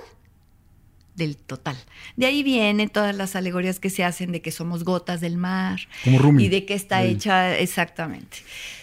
del 1.16 1.38
total. 1.38 1.78
De 2.16 2.26
ahí 2.26 2.43
vienen 2.43 2.89
todas 2.89 3.16
las 3.16 3.36
alegorías 3.36 3.80
que 3.80 3.89
se 3.89 4.03
hacen 4.03 4.32
de 4.32 4.41
que 4.41 4.51
somos 4.51 4.84
gotas 4.84 5.22
del 5.22 5.38
mar. 5.38 5.80
Como 6.03 6.20
Rumi. 6.20 6.45
Y 6.45 6.49
de 6.49 6.66
qué 6.66 6.74
está 6.74 7.03
hecha, 7.03 7.57
exactamente, 7.57 8.38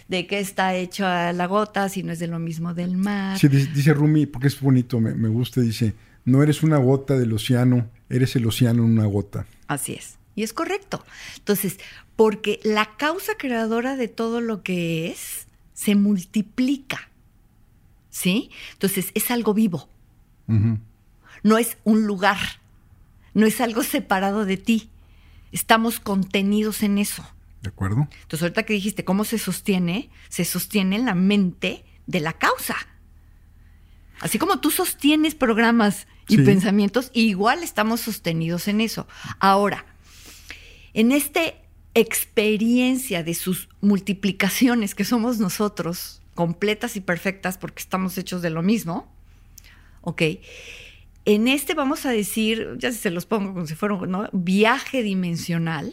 de 0.09 0.27
qué 0.27 0.39
está 0.39 0.75
hecha 0.75 1.33
la 1.33 1.47
gota, 1.47 1.89
si 1.89 2.03
no 2.03 2.13
es 2.13 2.19
de 2.19 2.27
lo 2.27 2.39
mismo 2.39 2.75
del 2.75 2.97
mar. 2.97 3.39
Sí, 3.39 3.49
dice 3.49 3.95
Rumi, 3.95 4.27
porque 4.27 4.49
es 4.49 4.61
bonito, 4.61 5.01
me, 5.01 5.15
me 5.15 5.29
gusta, 5.29 5.61
dice, 5.61 5.95
no 6.25 6.43
eres 6.43 6.63
una 6.63 6.79
gota 6.79 7.19
del 7.19 7.33
océano, 7.33 7.89
eres 8.09 8.37
el 8.37 8.47
océano 8.47 8.85
en 8.85 8.91
una 8.91 9.07
gota. 9.07 9.47
Así 9.67 9.95
es. 9.95 10.19
Y 10.35 10.43
es 10.43 10.53
correcto. 10.53 11.05
Entonces, 11.39 11.79
porque 12.15 12.61
la 12.63 12.97
causa 12.97 13.33
creadora 13.37 13.97
de 13.97 14.09
todo 14.09 14.41
lo 14.41 14.63
que 14.63 15.11
es 15.11 15.47
se 15.75 15.95
multiplica. 15.95 17.09
¿Sí? 18.11 18.51
Entonces, 18.73 19.11
es 19.15 19.31
algo 19.31 19.55
vivo 19.55 19.89
no 21.49 21.59
es 21.59 21.79
un 21.85 22.07
lugar, 22.07 22.39
no 23.35 23.47
es 23.47 23.61
algo 23.61 23.83
separado 23.83 24.45
de 24.45 24.59
ti. 24.59 24.91
Estamos 25.51 25.99
contenidos 25.99 26.83
en 26.83 26.99
eso. 26.99 27.25
¿De 27.63 27.71
acuerdo? 27.71 28.07
Entonces, 28.23 28.43
ahorita 28.43 28.65
que 28.65 28.75
dijiste 28.75 29.05
cómo 29.05 29.25
se 29.25 29.39
sostiene, 29.39 30.11
se 30.29 30.45
sostiene 30.45 30.97
en 30.97 31.07
la 31.07 31.15
mente 31.15 31.85
de 32.07 32.21
la 32.21 32.35
causa. 32.35 32.77
Así 34.21 34.39
como 34.39 34.61
tú 34.61 34.71
sostienes 34.71 35.35
programas 35.35 36.07
y 36.29 36.39
pensamientos, 36.39 37.11
igual 37.15 37.63
estamos 37.63 38.01
sostenidos 38.01 38.69
en 38.69 38.81
eso. 38.81 39.07
Ahora, 39.39 39.87
en 40.93 41.13
esta 41.13 41.41
experiencia 41.95 43.23
de 43.23 43.35
sus 43.35 43.69
multiplicaciones 43.81 44.95
que 44.95 45.05
somos 45.05 45.39
nosotros, 45.39 46.21
completas 46.35 46.97
y 46.97 47.01
perfectas 47.01 47.59
porque 47.59 47.81
estamos 47.81 48.19
hechos 48.19 48.43
de 48.43 48.51
lo 48.51 48.63
mismo, 48.63 49.11
¿ok? 50.03 50.23
En 51.29 51.47
este 51.47 51.75
vamos 51.75 52.07
a 52.07 52.11
decir, 52.11 52.77
ya 52.79 52.91
se 52.91 53.11
los 53.11 53.27
pongo 53.27 53.53
como 53.53 53.67
si 53.67 53.75
fuera 53.75 53.97
un 53.97 54.31
viaje 54.33 55.03
dimensional, 55.03 55.93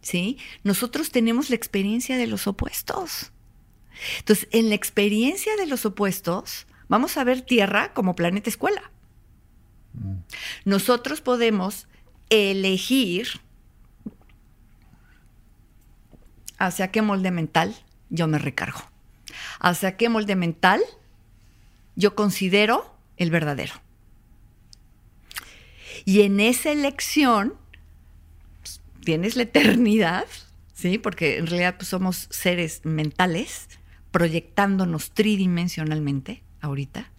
¿sí? 0.00 0.36
Nosotros 0.64 1.12
tenemos 1.12 1.48
la 1.48 1.54
experiencia 1.54 2.16
de 2.16 2.26
los 2.26 2.48
opuestos. 2.48 3.30
Entonces, 4.18 4.48
en 4.50 4.68
la 4.68 4.74
experiencia 4.74 5.54
de 5.54 5.66
los 5.66 5.86
opuestos, 5.86 6.66
vamos 6.88 7.16
a 7.18 7.22
ver 7.22 7.42
Tierra 7.42 7.94
como 7.94 8.16
planeta 8.16 8.50
escuela. 8.50 8.90
Mm. 9.94 10.16
Nosotros 10.64 11.20
podemos 11.20 11.86
elegir 12.28 13.28
hacia 16.58 16.90
qué 16.90 17.00
molde 17.00 17.30
mental 17.30 17.76
yo 18.10 18.26
me 18.26 18.38
recargo, 18.38 18.90
hacia 19.60 19.96
qué 19.96 20.08
molde 20.08 20.34
mental 20.34 20.80
yo 21.94 22.16
considero 22.16 22.92
el 23.18 23.30
verdadero. 23.30 23.81
Y 26.04 26.22
en 26.22 26.40
esa 26.40 26.70
elección 26.72 27.54
pues, 28.60 28.80
tienes 29.04 29.36
la 29.36 29.42
eternidad, 29.44 30.26
¿sí? 30.74 30.98
Porque 30.98 31.38
en 31.38 31.46
realidad 31.46 31.76
pues, 31.76 31.88
somos 31.88 32.28
seres 32.30 32.80
mentales 32.84 33.68
proyectándonos 34.10 35.12
tridimensionalmente 35.12 36.42
ahorita. 36.60 37.10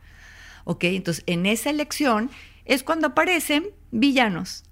¿Ok? 0.65 0.85
Entonces, 0.85 1.23
en 1.27 1.45
esa 1.45 1.69
elección 1.69 2.29
es 2.65 2.83
cuando 2.83 3.07
aparecen 3.07 3.65
villanos, 3.91 4.63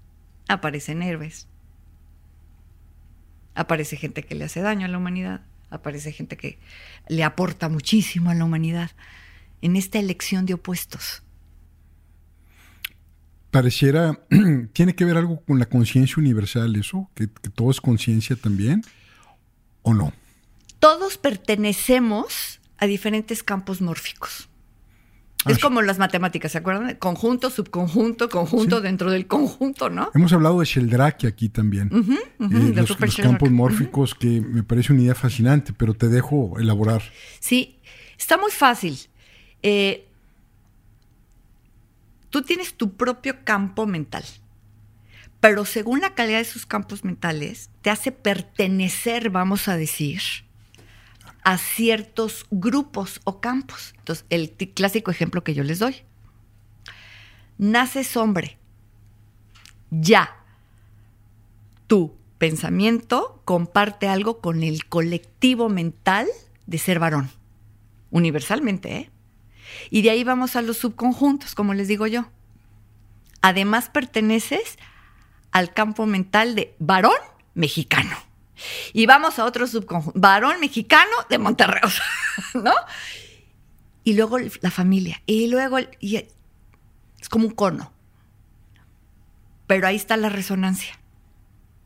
aparecen 0.48 1.02
héroes, 1.02 1.46
aparece 3.54 3.96
gente 3.96 4.22
que 4.22 4.34
le 4.34 4.44
hace 4.44 4.60
daño 4.60 4.86
a 4.86 4.88
la 4.88 4.96
humanidad, 4.96 5.42
aparece 5.68 6.12
gente 6.12 6.36
que 6.36 6.58
le 7.08 7.24
aporta 7.24 7.68
muchísimo 7.68 8.30
a 8.30 8.34
la 8.34 8.44
humanidad, 8.44 8.90
en 9.60 9.76
esta 9.76 9.98
elección 9.98 10.46
de 10.46 10.54
opuestos 10.54 11.22
pareciera, 13.52 14.18
¿tiene 14.72 14.96
que 14.96 15.04
ver 15.04 15.16
algo 15.16 15.44
con 15.44 15.60
la 15.60 15.66
conciencia 15.66 16.16
universal 16.16 16.74
eso? 16.74 17.08
¿Que, 17.14 17.28
todo 17.28 17.70
es 17.70 17.80
conciencia 17.80 18.34
también? 18.34 18.82
¿O 19.82 19.94
no? 19.94 20.12
Todos 20.80 21.18
pertenecemos 21.18 22.60
a 22.78 22.86
diferentes 22.86 23.44
campos 23.44 23.80
mórficos. 23.80 24.48
Es 25.46 25.56
ah, 25.56 25.60
como 25.60 25.82
las 25.82 25.98
matemáticas, 25.98 26.52
¿se 26.52 26.58
acuerdan? 26.58 26.96
Conjunto, 26.96 27.50
subconjunto, 27.50 28.28
conjunto 28.28 28.80
dentro 28.80 29.10
del 29.10 29.26
conjunto, 29.26 29.90
¿no? 29.90 30.10
Hemos 30.14 30.32
hablado 30.32 30.60
de 30.60 30.66
Sheldrake 30.66 31.26
aquí 31.26 31.48
también. 31.48 31.90
Eh, 32.38 32.72
los, 32.74 33.16
campos 33.16 33.50
mórficos, 33.50 34.14
que 34.14 34.40
me 34.40 34.62
parece 34.62 34.92
una 34.92 35.02
idea 35.02 35.14
fascinante, 35.14 35.72
pero 35.72 35.94
te 35.94 36.08
dejo 36.08 36.58
elaborar. 36.58 37.02
Sí, 37.40 37.80
está 38.16 38.38
muy 38.38 38.52
fácil. 38.52 38.96
Eh, 39.62 40.08
Tú 42.32 42.40
tienes 42.40 42.78
tu 42.78 42.96
propio 42.96 43.44
campo 43.44 43.86
mental, 43.86 44.24
pero 45.38 45.66
según 45.66 46.00
la 46.00 46.14
calidad 46.14 46.38
de 46.38 46.46
sus 46.46 46.64
campos 46.64 47.04
mentales, 47.04 47.68
te 47.82 47.90
hace 47.90 48.10
pertenecer, 48.10 49.28
vamos 49.28 49.68
a 49.68 49.76
decir, 49.76 50.22
a 51.44 51.58
ciertos 51.58 52.46
grupos 52.50 53.20
o 53.24 53.42
campos. 53.42 53.92
Entonces, 53.98 54.24
el 54.30 54.50
clásico 54.50 55.10
ejemplo 55.10 55.44
que 55.44 55.52
yo 55.52 55.62
les 55.62 55.78
doy. 55.78 55.96
Naces 57.58 58.16
hombre. 58.16 58.56
Ya. 59.90 60.34
Tu 61.86 62.16
pensamiento 62.38 63.42
comparte 63.44 64.08
algo 64.08 64.40
con 64.40 64.62
el 64.62 64.86
colectivo 64.86 65.68
mental 65.68 66.28
de 66.66 66.78
ser 66.78 66.98
varón. 66.98 67.28
Universalmente, 68.10 68.96
¿eh? 68.96 69.11
Y 69.90 70.02
de 70.02 70.10
ahí 70.10 70.24
vamos 70.24 70.56
a 70.56 70.62
los 70.62 70.78
subconjuntos, 70.78 71.54
como 71.54 71.74
les 71.74 71.88
digo 71.88 72.06
yo. 72.06 72.26
Además 73.40 73.88
perteneces 73.88 74.78
al 75.50 75.72
campo 75.72 76.06
mental 76.06 76.54
de 76.54 76.74
varón 76.78 77.16
mexicano. 77.54 78.16
Y 78.92 79.06
vamos 79.06 79.38
a 79.38 79.44
otro 79.44 79.66
subconjunto, 79.66 80.18
varón 80.18 80.60
mexicano 80.60 81.10
de 81.28 81.38
Monterrey, 81.38 81.80
¿no? 82.54 82.74
Y 84.04 84.14
luego 84.14 84.38
la 84.38 84.70
familia, 84.70 85.22
y 85.26 85.48
luego 85.48 85.78
y 86.00 86.16
es 86.16 87.28
como 87.28 87.46
un 87.46 87.54
cono. 87.54 87.92
Pero 89.66 89.86
ahí 89.86 89.96
está 89.96 90.16
la 90.16 90.28
resonancia. 90.28 90.98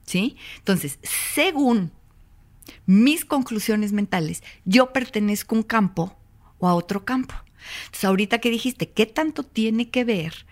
¿Sí? 0.07 0.37
Entonces, 0.59 0.99
según 1.03 1.93
mis 2.87 3.24
conclusiones 3.24 3.93
mentales, 3.93 4.43
yo 4.64 4.93
pertenezco 4.93 5.55
a 5.55 5.59
un 5.59 5.64
campo 5.64 6.16
o 6.59 6.68
a 6.68 6.74
otro 6.74 7.05
campo. 7.05 7.34
Entonces, 7.87 8.05
ahorita 8.05 8.39
que 8.39 8.51
dijiste, 8.51 8.91
¿qué 8.91 9.07
tanto 9.07 9.43
tiene 9.43 9.91
que 9.91 10.05
ver 10.05 10.47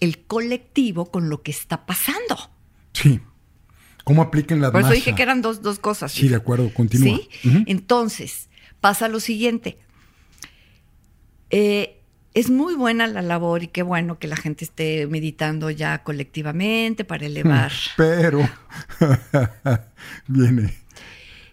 el 0.00 0.18
colectivo 0.18 1.10
con 1.10 1.28
lo 1.28 1.42
que 1.42 1.50
está 1.50 1.86
pasando? 1.86 2.50
Sí. 2.92 3.20
¿Cómo 4.04 4.22
apliquen 4.22 4.60
la 4.60 4.72
Por 4.72 4.80
eso 4.80 4.90
dije 4.90 5.14
que 5.14 5.22
eran 5.22 5.42
dos, 5.42 5.60
cosas. 5.78 6.12
Sí, 6.12 6.28
de 6.28 6.36
acuerdo, 6.36 6.72
continúa. 6.72 7.18
¿Sí? 7.42 7.64
Entonces, 7.66 8.48
pasa 8.80 9.08
lo 9.08 9.20
siguiente. 9.20 9.78
Eh, 11.50 12.00
es 12.32 12.48
muy 12.50 12.74
buena 12.74 13.06
la 13.06 13.22
labor 13.22 13.62
y 13.62 13.68
qué 13.68 13.82
bueno 13.82 14.18
que 14.18 14.28
la 14.28 14.36
gente 14.36 14.64
esté 14.64 15.06
meditando 15.06 15.70
ya 15.70 16.02
colectivamente 16.02 17.04
para 17.04 17.26
elevar. 17.26 17.72
Pero 17.96 18.48
viene. 20.28 20.74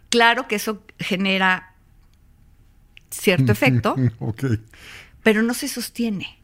Claro 0.09 0.47
que 0.47 0.55
eso 0.55 0.83
genera 0.99 1.73
cierto 3.09 3.51
efecto, 3.51 3.95
pero 5.23 5.41
no 5.41 5.53
se 5.53 5.67
sostiene. 5.67 6.37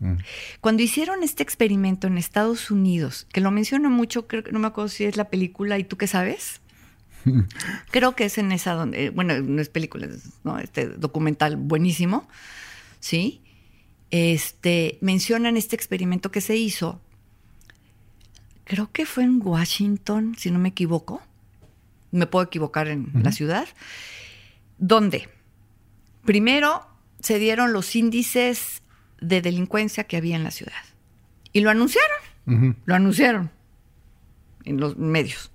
Mm. 0.00 0.14
Cuando 0.60 0.82
hicieron 0.82 1.22
este 1.22 1.42
experimento 1.42 2.06
en 2.06 2.18
Estados 2.18 2.70
Unidos, 2.70 3.26
que 3.32 3.40
lo 3.40 3.50
menciono 3.50 3.88
mucho, 3.88 4.26
creo 4.26 4.42
que 4.42 4.52
no 4.52 4.58
me 4.58 4.66
acuerdo 4.66 4.88
si 4.88 5.04
es 5.04 5.16
la 5.16 5.30
película 5.30 5.78
y 5.78 5.84
tú 5.84 5.96
qué 5.96 6.06
sabes. 6.06 6.60
creo 7.90 8.16
que 8.16 8.24
es 8.24 8.38
en 8.38 8.50
esa 8.50 8.72
donde, 8.72 9.10
bueno, 9.10 9.38
no 9.40 9.62
es 9.62 9.68
película, 9.68 10.08
¿no? 10.42 10.58
este 10.58 10.88
documental 10.88 11.56
buenísimo, 11.56 12.28
¿sí? 12.98 13.40
Este, 14.10 14.98
mencionan 15.00 15.56
este 15.56 15.76
experimento 15.76 16.30
que 16.30 16.40
se 16.40 16.56
hizo, 16.56 17.00
creo 18.64 18.90
que 18.92 19.06
fue 19.06 19.24
en 19.24 19.40
Washington, 19.40 20.34
si 20.36 20.50
no 20.50 20.58
me 20.58 20.70
equivoco, 20.70 21.22
me 22.10 22.26
puedo 22.26 22.44
equivocar 22.44 22.88
en 22.88 23.10
la 23.22 23.32
ciudad, 23.32 23.66
donde 24.78 25.28
primero 26.24 26.86
se 27.20 27.38
dieron 27.38 27.72
los 27.72 27.94
índices 27.94 28.82
de 29.20 29.40
delincuencia 29.40 30.04
que 30.04 30.16
había 30.16 30.36
en 30.36 30.44
la 30.44 30.50
ciudad. 30.50 30.72
Y 31.52 31.60
lo 31.60 31.70
anunciaron, 31.70 32.78
lo 32.84 32.94
anunciaron 32.94 33.50
en 34.64 34.80
los 34.80 34.96
medios. 34.96 35.50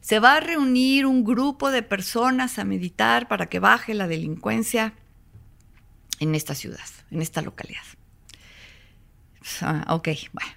Se 0.00 0.18
va 0.18 0.36
a 0.36 0.40
reunir 0.40 1.06
un 1.06 1.24
grupo 1.24 1.70
de 1.70 1.82
personas 1.82 2.58
a 2.58 2.64
meditar 2.64 3.28
para 3.28 3.46
que 3.46 3.60
baje 3.60 3.94
la 3.94 4.08
delincuencia 4.08 4.94
en 6.18 6.34
esta 6.34 6.54
ciudad, 6.54 6.80
en 7.10 7.22
esta 7.22 7.42
localidad. 7.42 7.82
Ah, 9.62 9.86
ok, 9.88 10.08
bueno. 10.32 10.50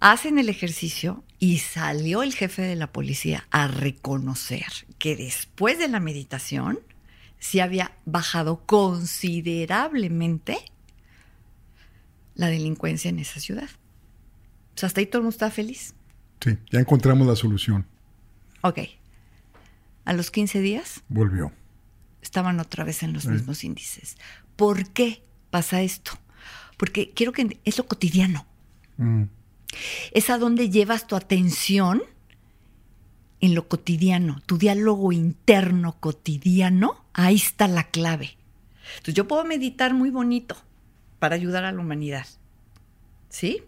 Hacen 0.00 0.38
el 0.38 0.48
ejercicio 0.48 1.24
y 1.40 1.58
salió 1.58 2.22
el 2.22 2.32
jefe 2.32 2.62
de 2.62 2.76
la 2.76 2.92
policía 2.92 3.48
a 3.50 3.66
reconocer 3.66 4.66
que 4.98 5.16
después 5.16 5.78
de 5.78 5.88
la 5.88 5.98
meditación 5.98 6.78
se 7.38 7.62
había 7.62 7.92
bajado 8.04 8.64
considerablemente 8.66 10.58
la 12.34 12.48
delincuencia 12.48 13.08
en 13.08 13.18
esa 13.18 13.40
ciudad. 13.40 13.68
O 14.74 14.78
sea, 14.78 14.86
hasta 14.88 15.00
ahí 15.00 15.06
todo 15.06 15.18
el 15.18 15.24
mundo 15.24 15.34
está 15.34 15.50
feliz. 15.50 15.94
Sí, 16.40 16.56
ya 16.70 16.80
encontramos 16.80 17.26
la 17.26 17.36
solución. 17.36 17.86
Ok. 18.62 18.78
A 20.04 20.12
los 20.12 20.30
15 20.30 20.60
días. 20.60 21.02
Volvió. 21.08 21.52
Estaban 22.22 22.60
otra 22.60 22.84
vez 22.84 23.02
en 23.02 23.12
los 23.12 23.26
mismos 23.26 23.64
índices. 23.64 24.16
¿Por 24.56 24.88
qué 24.90 25.22
pasa 25.50 25.82
esto? 25.82 26.12
Porque 26.76 27.10
quiero 27.10 27.32
que 27.32 27.58
es 27.64 27.78
lo 27.78 27.86
cotidiano. 27.86 28.46
Mm. 28.96 29.24
Es 30.12 30.30
a 30.30 30.38
donde 30.38 30.70
llevas 30.70 31.06
tu 31.06 31.16
atención 31.16 32.02
en 33.40 33.54
lo 33.54 33.68
cotidiano, 33.68 34.42
tu 34.46 34.58
diálogo 34.58 35.12
interno 35.12 35.96
cotidiano, 36.00 37.04
ahí 37.12 37.36
está 37.36 37.68
la 37.68 37.84
clave. 37.84 38.36
Entonces 38.90 39.14
yo 39.14 39.28
puedo 39.28 39.44
meditar 39.44 39.94
muy 39.94 40.10
bonito, 40.10 40.56
para 41.18 41.34
ayudar 41.34 41.64
a 41.64 41.72
la 41.72 41.80
humanidad. 41.80 42.26
¿Sí? 43.28 43.62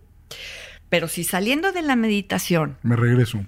Pero 0.88 1.08
si 1.08 1.24
saliendo 1.24 1.72
de 1.72 1.82
la 1.82 1.96
meditación... 1.96 2.78
Me 2.82 2.96
regreso. 2.96 3.44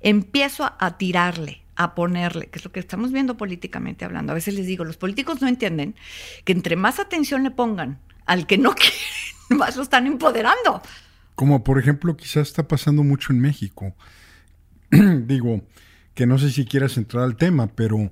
Empiezo 0.00 0.72
a, 0.78 0.98
tirarle, 0.98 1.62
a 1.76 1.94
ponerle, 1.94 2.46
que 2.46 2.58
es 2.58 2.64
lo 2.64 2.72
que 2.72 2.80
estamos 2.80 3.12
viendo 3.12 3.36
políticamente 3.36 4.04
hablando. 4.04 4.32
A 4.32 4.34
veces 4.34 4.54
les 4.54 4.66
digo, 4.66 4.84
los 4.84 4.96
políticos 4.96 5.40
no 5.40 5.48
entienden 5.48 5.94
que 6.44 6.52
entre 6.52 6.76
más 6.76 6.98
atención 6.98 7.42
le 7.42 7.50
pongan 7.50 7.98
al 8.26 8.46
que 8.46 8.58
no 8.58 8.74
quiere, 8.74 8.94
más 9.50 9.76
lo 9.76 9.82
están 9.82 10.06
empoderando. 10.06 10.82
Como 11.34 11.62
por 11.62 11.78
ejemplo 11.78 12.16
quizás 12.16 12.48
está 12.48 12.66
pasando 12.66 13.02
mucho 13.04 13.32
en 13.32 13.40
México. 13.40 13.94
digo, 15.26 15.62
que 16.14 16.26
no 16.26 16.38
sé 16.38 16.50
si 16.50 16.64
quieras 16.64 16.96
entrar 16.96 17.24
al 17.24 17.36
tema, 17.36 17.68
pero 17.68 18.10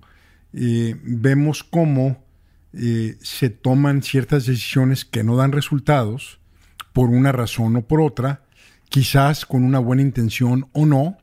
eh, 0.53 0.97
vemos 1.03 1.65
cómo 1.65 2.25
eh, 2.73 3.17
se 3.21 3.51
toman 3.51 4.03
ciertas 4.03 4.47
decisiones 4.47 5.05
que 5.05 5.25
no 5.25 5.37
dan 5.37 5.53
resultados 5.53 6.41
por 6.93 7.11
una 7.11 7.33
razón 7.33 7.77
o 7.77 7.87
por 7.87 8.01
otra, 8.01 8.43
quizás 8.89 9.45
con 9.45 9.65
una 9.65 9.79
buena 9.79 10.03
intención 10.03 10.69
o 10.73 10.87
no, 10.87 11.19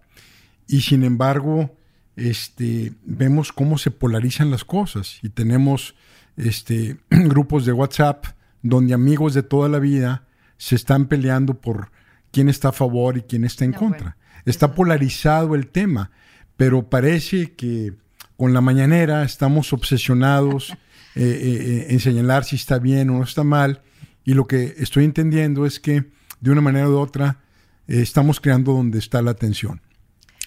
y 0.68 0.82
sin 0.82 1.04
embargo 1.04 1.76
este, 2.16 2.94
vemos 3.04 3.52
cómo 3.52 3.78
se 3.78 3.92
polarizan 3.92 4.52
las 4.52 4.66
cosas 4.66 5.20
y 5.24 5.30
tenemos 5.30 5.96
este, 6.38 6.98
grupos 7.10 7.66
de 7.66 7.74
WhatsApp 7.74 8.26
donde 8.62 8.94
amigos 8.94 9.34
de 9.34 9.44
toda 9.44 9.70
la 9.70 9.80
vida 9.80 10.28
se 10.58 10.76
están 10.76 11.08
peleando 11.08 11.60
por 11.60 11.92
quién 12.32 12.50
está 12.50 12.70
a 12.70 12.74
favor 12.74 13.18
y 13.18 13.22
quién 13.22 13.44
está 13.44 13.66
en 13.66 13.74
contra. 13.74 14.18
Está 14.46 14.74
polarizado 14.74 15.56
el 15.56 15.68
tema, 15.68 16.12
pero 16.58 16.90
parece 16.90 17.54
que 17.54 17.94
con 18.38 18.54
la 18.54 18.62
mañanera 18.62 19.24
estamos 19.24 19.74
obsesionados 19.74 20.72
eh, 21.16 21.22
eh, 21.24 21.88
en 21.90 22.00
señalar 22.00 22.44
si 22.44 22.56
está 22.56 22.80
bien 22.80 23.10
o 23.10 23.14
no 23.18 23.24
está 23.24 23.44
mal. 23.44 23.82
Y 24.26 24.34
lo 24.34 24.48
que 24.48 24.76
estoy 24.78 25.06
entendiendo 25.06 25.66
es 25.66 25.80
que 25.80 26.06
de 26.40 26.52
una 26.52 26.62
manera 26.62 26.90
u 26.90 26.98
otra 26.98 27.40
eh, 27.88 28.02
estamos 28.02 28.40
creando 28.40 28.74
donde 28.74 29.00
está 29.00 29.22
la 29.22 29.32
atención 29.32 29.82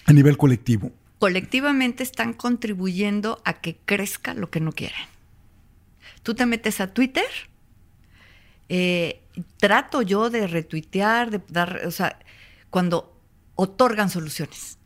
a 0.05 0.13
nivel 0.13 0.37
colectivo. 0.37 0.93
Colectivamente 1.19 2.03
están 2.03 2.35
contribuyendo 2.35 3.41
a 3.45 3.55
que 3.55 3.79
crezca 3.85 4.35
lo 4.35 4.51
que 4.51 4.61
no 4.61 4.73
quieren. 4.73 5.01
Tú 6.23 6.35
te 6.35 6.45
metes 6.45 6.81
a 6.81 6.93
Twitter, 6.93 7.25
trato 9.57 10.03
yo 10.03 10.29
de 10.29 10.47
retuitear, 10.47 11.31
de 11.31 11.41
dar, 11.49 11.83
o 11.87 11.91
sea, 11.91 12.19
cuando 12.69 13.16
otorgan 13.57 14.09
soluciones 14.09 14.79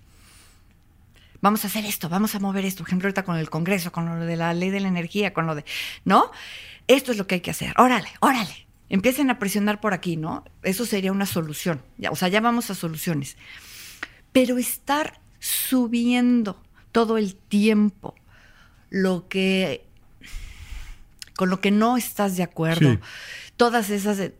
vamos 1.41 1.65
a 1.65 1.69
hacer 1.69 1.85
esto, 1.85 2.09
vamos 2.09 2.35
a 2.35 2.41
mover 2.41 2.65
esto. 2.65 2.83
Por 2.83 2.89
ejemplo, 2.89 3.09
ahorita 3.09 3.25
con 3.25 3.37
el 3.37 3.51
Congreso, 3.51 3.93
con 3.93 4.07
lo 4.07 4.25
de 4.25 4.37
la 4.37 4.55
ley 4.55 4.71
de 4.71 4.81
la 4.81 4.89
energía, 4.89 5.33
con 5.33 5.47
lo 5.47 5.55
de, 5.55 5.65
¿no? 6.05 6.31
Esto 6.87 7.13
es 7.13 7.19
lo 7.19 7.27
que 7.27 7.37
hay 7.37 7.41
que 7.41 7.51
hacer. 7.51 7.75
Órale, 7.79 8.09
órale. 8.21 8.67
Empiecen 8.89 9.31
a 9.31 9.39
presionar 9.39 9.81
por 9.81 9.95
aquí, 9.95 10.17
¿no? 10.17 10.45
Eso 10.63 10.85
sería 10.85 11.13
una 11.13 11.27
solución. 11.27 11.83
Ya, 11.99 12.11
o 12.11 12.17
sea, 12.17 12.29
ya 12.29 12.41
vamos 12.41 12.71
a 12.71 12.75
soluciones. 12.75 13.37
Pero 14.33 14.59
estar 14.59 15.21
subiendo 15.39 16.61
todo 16.93 17.19
el 17.19 17.37
tiempo 17.37 18.15
lo 18.91 19.29
que 19.29 19.87
con 21.37 21.49
lo 21.49 21.61
que 21.61 21.71
no 21.71 21.97
estás 21.97 22.37
de 22.37 22.43
acuerdo, 22.43 22.99
todas 23.57 23.89
esas 23.89 24.33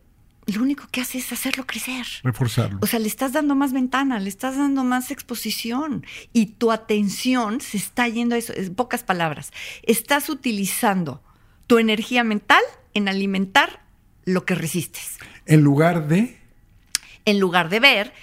lo 0.47 0.61
único 0.61 0.87
que 0.91 1.01
hace 1.01 1.19
es 1.19 1.31
hacerlo 1.31 1.65
crecer. 1.65 2.05
Reforzarlo. 2.23 2.79
O 2.81 2.87
sea, 2.87 2.99
le 2.99 3.07
estás 3.07 3.33
dando 3.33 3.55
más 3.55 3.73
ventana, 3.73 4.19
le 4.19 4.29
estás 4.29 4.57
dando 4.57 4.83
más 4.83 5.11
exposición 5.11 6.05
y 6.33 6.47
tu 6.47 6.71
atención 6.71 7.61
se 7.61 7.77
está 7.77 8.07
yendo 8.07 8.35
a 8.35 8.37
eso. 8.37 8.53
En 8.55 8.73
pocas 8.73 9.03
palabras, 9.03 9.51
estás 9.83 10.29
utilizando 10.29 11.23
tu 11.67 11.77
energía 11.77 12.23
mental 12.23 12.63
en 12.93 13.07
alimentar 13.07 13.81
lo 14.25 14.45
que 14.45 14.55
resistes. 14.55 15.17
En 15.45 15.61
lugar 15.61 16.07
de... 16.07 16.37
En 17.25 17.39
lugar 17.39 17.69
de 17.69 17.79
ver 17.79 18.13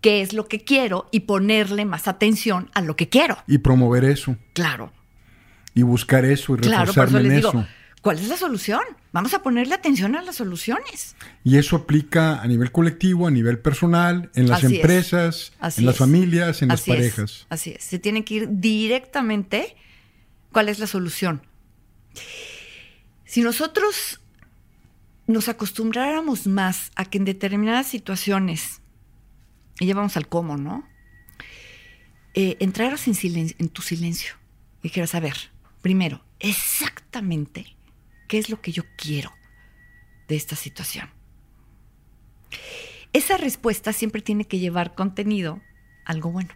qué 0.00 0.22
es 0.22 0.32
lo 0.32 0.48
que 0.48 0.60
quiero 0.64 1.08
y 1.10 1.20
ponerle 1.20 1.84
más 1.84 2.08
atención 2.08 2.70
a 2.72 2.80
lo 2.80 2.96
que 2.96 3.08
quiero. 3.08 3.36
Y 3.46 3.58
promover 3.58 4.04
eso. 4.04 4.36
Claro. 4.54 4.92
Y 5.74 5.82
buscar 5.82 6.24
eso 6.24 6.54
y 6.54 6.56
reforzarme 6.56 7.20
en 7.20 7.32
eso. 7.32 7.66
¿Cuál 8.00 8.18
es 8.18 8.28
la 8.28 8.36
solución? 8.38 8.80
Vamos 9.12 9.34
a 9.34 9.42
ponerle 9.42 9.74
atención 9.74 10.16
a 10.16 10.22
las 10.22 10.36
soluciones. 10.36 11.16
Y 11.44 11.58
eso 11.58 11.76
aplica 11.76 12.40
a 12.40 12.46
nivel 12.46 12.72
colectivo, 12.72 13.26
a 13.26 13.30
nivel 13.30 13.58
personal, 13.58 14.30
en 14.34 14.48
las 14.48 14.64
empresas, 14.64 15.52
en 15.76 15.84
las 15.84 15.98
familias, 15.98 16.62
en 16.62 16.68
las 16.68 16.82
parejas. 16.82 17.46
Así 17.50 17.72
es. 17.72 17.84
Se 17.84 17.98
tiene 17.98 18.24
que 18.24 18.34
ir 18.34 18.48
directamente 18.48 19.76
cuál 20.50 20.70
es 20.70 20.78
la 20.78 20.86
solución. 20.86 21.42
Si 23.26 23.42
nosotros 23.42 24.20
nos 25.26 25.48
acostumbráramos 25.48 26.46
más 26.46 26.92
a 26.96 27.04
que 27.04 27.18
en 27.18 27.26
determinadas 27.26 27.86
situaciones, 27.86 28.80
y 29.78 29.86
ya 29.86 29.94
vamos 29.94 30.16
al 30.16 30.26
cómo, 30.26 30.56
¿no? 30.56 30.88
Eh, 32.32 32.56
entraras 32.60 33.06
en, 33.08 33.14
silencio, 33.14 33.56
en 33.58 33.68
tu 33.68 33.82
silencio 33.82 34.34
y 34.80 34.88
dijeras, 34.88 35.14
a 35.14 35.20
ver, 35.20 35.34
primero, 35.82 36.22
exactamente 36.38 37.76
qué 38.30 38.38
es 38.38 38.48
lo 38.48 38.60
que 38.60 38.70
yo 38.70 38.84
quiero 38.96 39.32
de 40.28 40.36
esta 40.36 40.54
situación. 40.54 41.10
Esa 43.12 43.36
respuesta 43.36 43.92
siempre 43.92 44.22
tiene 44.22 44.44
que 44.44 44.60
llevar 44.60 44.94
contenido 44.94 45.60
algo 46.04 46.30
bueno. 46.30 46.50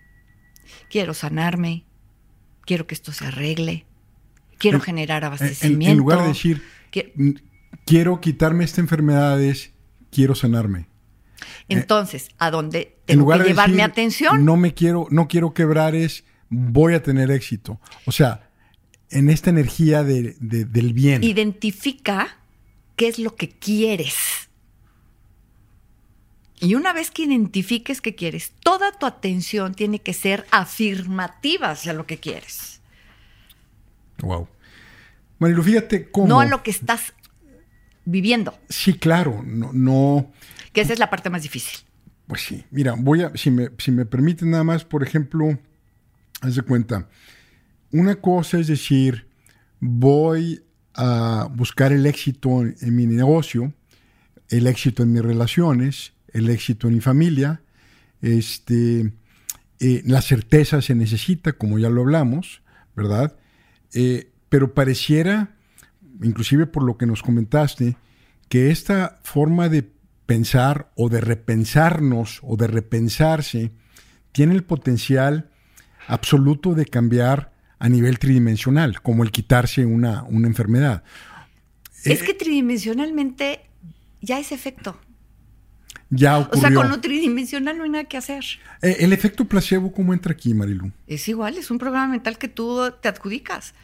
Quiero 0.88 1.14
sanarme, 1.14 1.84
quiero 2.64 2.86
que 2.86 2.94
esto 2.94 3.10
se 3.10 3.26
arregle, 3.26 3.86
quiero 4.56 4.78
generar 4.78 5.24
abastecimiento. 5.24 5.90
En, 5.90 5.98
lugar 5.98 6.22
de 6.22 6.28
decir, 6.28 6.62
quiero 7.84 8.20
quitarme 8.20 8.62
estas 8.62 8.78
enfermedades, 8.78 9.72
quiero 10.12 10.36
sanarme. 10.36 10.86
Entonces, 11.68 12.28
¿a 12.38 12.52
dónde 12.52 12.98
tengo 13.04 13.28
que 13.32 13.48
llevar 13.48 13.70
mi 13.70 13.80
atención? 13.80 14.44
No 14.44 14.56
me 14.56 14.74
quiero, 14.74 15.08
no 15.10 15.26
quiero 15.26 15.54
quebrar 15.54 15.96
es, 15.96 16.22
voy 16.48 16.94
a 16.94 17.02
tener 17.02 17.32
éxito. 17.32 17.80
O 18.06 18.12
sea, 18.12 18.43
en 19.10 19.30
esta 19.30 19.50
energía 19.50 20.02
del 20.02 20.92
bien. 20.92 21.22
Identifica 21.22 22.38
qué 22.96 23.08
es 23.08 23.18
lo 23.18 23.36
que 23.36 23.50
quieres. 23.50 24.16
Y 26.60 26.76
una 26.76 26.92
vez 26.92 27.10
que 27.10 27.24
identifiques 27.24 28.00
qué 28.00 28.14
quieres, 28.14 28.52
toda 28.62 28.92
tu 28.92 29.06
atención 29.06 29.74
tiene 29.74 30.00
que 30.00 30.12
ser 30.14 30.46
afirmativa 30.50 31.70
hacia 31.70 31.92
lo 31.92 32.06
que 32.06 32.18
quieres. 32.18 32.80
Wow. 34.20 34.48
Marilu, 35.38 35.62
fíjate 35.62 36.10
cómo. 36.10 36.28
No 36.28 36.40
a 36.40 36.46
lo 36.46 36.62
que 36.62 36.70
estás 36.70 37.12
viviendo. 38.04 38.58
Sí, 38.68 38.94
claro, 38.94 39.42
no, 39.44 39.72
no. 39.72 40.32
Que 40.72 40.80
esa 40.80 40.92
es 40.92 40.98
la 40.98 41.10
parte 41.10 41.28
más 41.28 41.42
difícil. 41.42 41.80
Pues 42.26 42.42
sí, 42.42 42.64
mira, 42.70 42.94
voy 42.96 43.22
a, 43.22 43.36
si 43.36 43.50
me, 43.50 43.70
si 43.78 43.90
me 43.90 44.06
permiten 44.06 44.50
nada 44.50 44.64
más, 44.64 44.84
por 44.84 45.02
ejemplo, 45.02 45.58
haz 46.40 46.54
de 46.54 46.62
cuenta, 46.62 47.08
una 47.94 48.16
cosa 48.16 48.58
es 48.58 48.66
decir, 48.66 49.28
voy 49.80 50.62
a 50.94 51.48
buscar 51.54 51.92
el 51.92 52.06
éxito 52.06 52.62
en 52.62 52.96
mi 52.96 53.06
negocio, 53.06 53.72
el 54.48 54.66
éxito 54.66 55.02
en 55.04 55.12
mis 55.12 55.22
relaciones, 55.22 56.12
el 56.32 56.50
éxito 56.50 56.88
en 56.88 56.94
mi 56.94 57.00
familia, 57.00 57.62
este, 58.20 59.12
eh, 59.78 60.02
la 60.04 60.22
certeza 60.22 60.82
se 60.82 60.94
necesita, 60.94 61.52
como 61.52 61.78
ya 61.78 61.88
lo 61.88 62.02
hablamos, 62.02 62.62
¿verdad? 62.96 63.36
Eh, 63.92 64.32
pero 64.48 64.74
pareciera 64.74 65.54
inclusive 66.22 66.66
por 66.66 66.82
lo 66.82 66.96
que 66.96 67.06
nos 67.06 67.22
comentaste, 67.22 67.96
que 68.48 68.70
esta 68.70 69.20
forma 69.22 69.68
de 69.68 69.88
pensar 70.26 70.90
o 70.96 71.08
de 71.08 71.20
repensarnos 71.20 72.40
o 72.42 72.56
de 72.56 72.66
repensarse 72.66 73.72
tiene 74.32 74.54
el 74.54 74.64
potencial 74.64 75.50
absoluto 76.06 76.74
de 76.74 76.86
cambiar 76.86 77.53
a 77.78 77.88
nivel 77.88 78.18
tridimensional, 78.18 79.00
como 79.02 79.22
el 79.22 79.30
quitarse 79.30 79.84
una, 79.84 80.22
una 80.24 80.46
enfermedad. 80.46 81.02
Es 82.04 82.22
que 82.22 82.34
tridimensionalmente 82.34 83.60
ya 84.20 84.38
es 84.38 84.52
efecto. 84.52 84.98
Ya 86.10 86.38
ocurrió. 86.38 86.58
O 86.58 86.60
sea, 86.60 86.74
con 86.74 86.88
lo 86.90 87.00
tridimensional 87.00 87.76
no 87.76 87.84
hay 87.84 87.90
nada 87.90 88.04
que 88.04 88.16
hacer. 88.16 88.44
Eh, 88.82 88.96
¿El 89.00 89.12
efecto 89.12 89.46
placebo 89.46 89.92
cómo 89.92 90.12
entra 90.12 90.32
aquí, 90.32 90.54
Marilu? 90.54 90.92
Es 91.06 91.28
igual, 91.28 91.56
es 91.56 91.70
un 91.70 91.78
programa 91.78 92.08
mental 92.08 92.38
que 92.38 92.48
tú 92.48 92.80
te 93.00 93.08
adjudicas. 93.08 93.74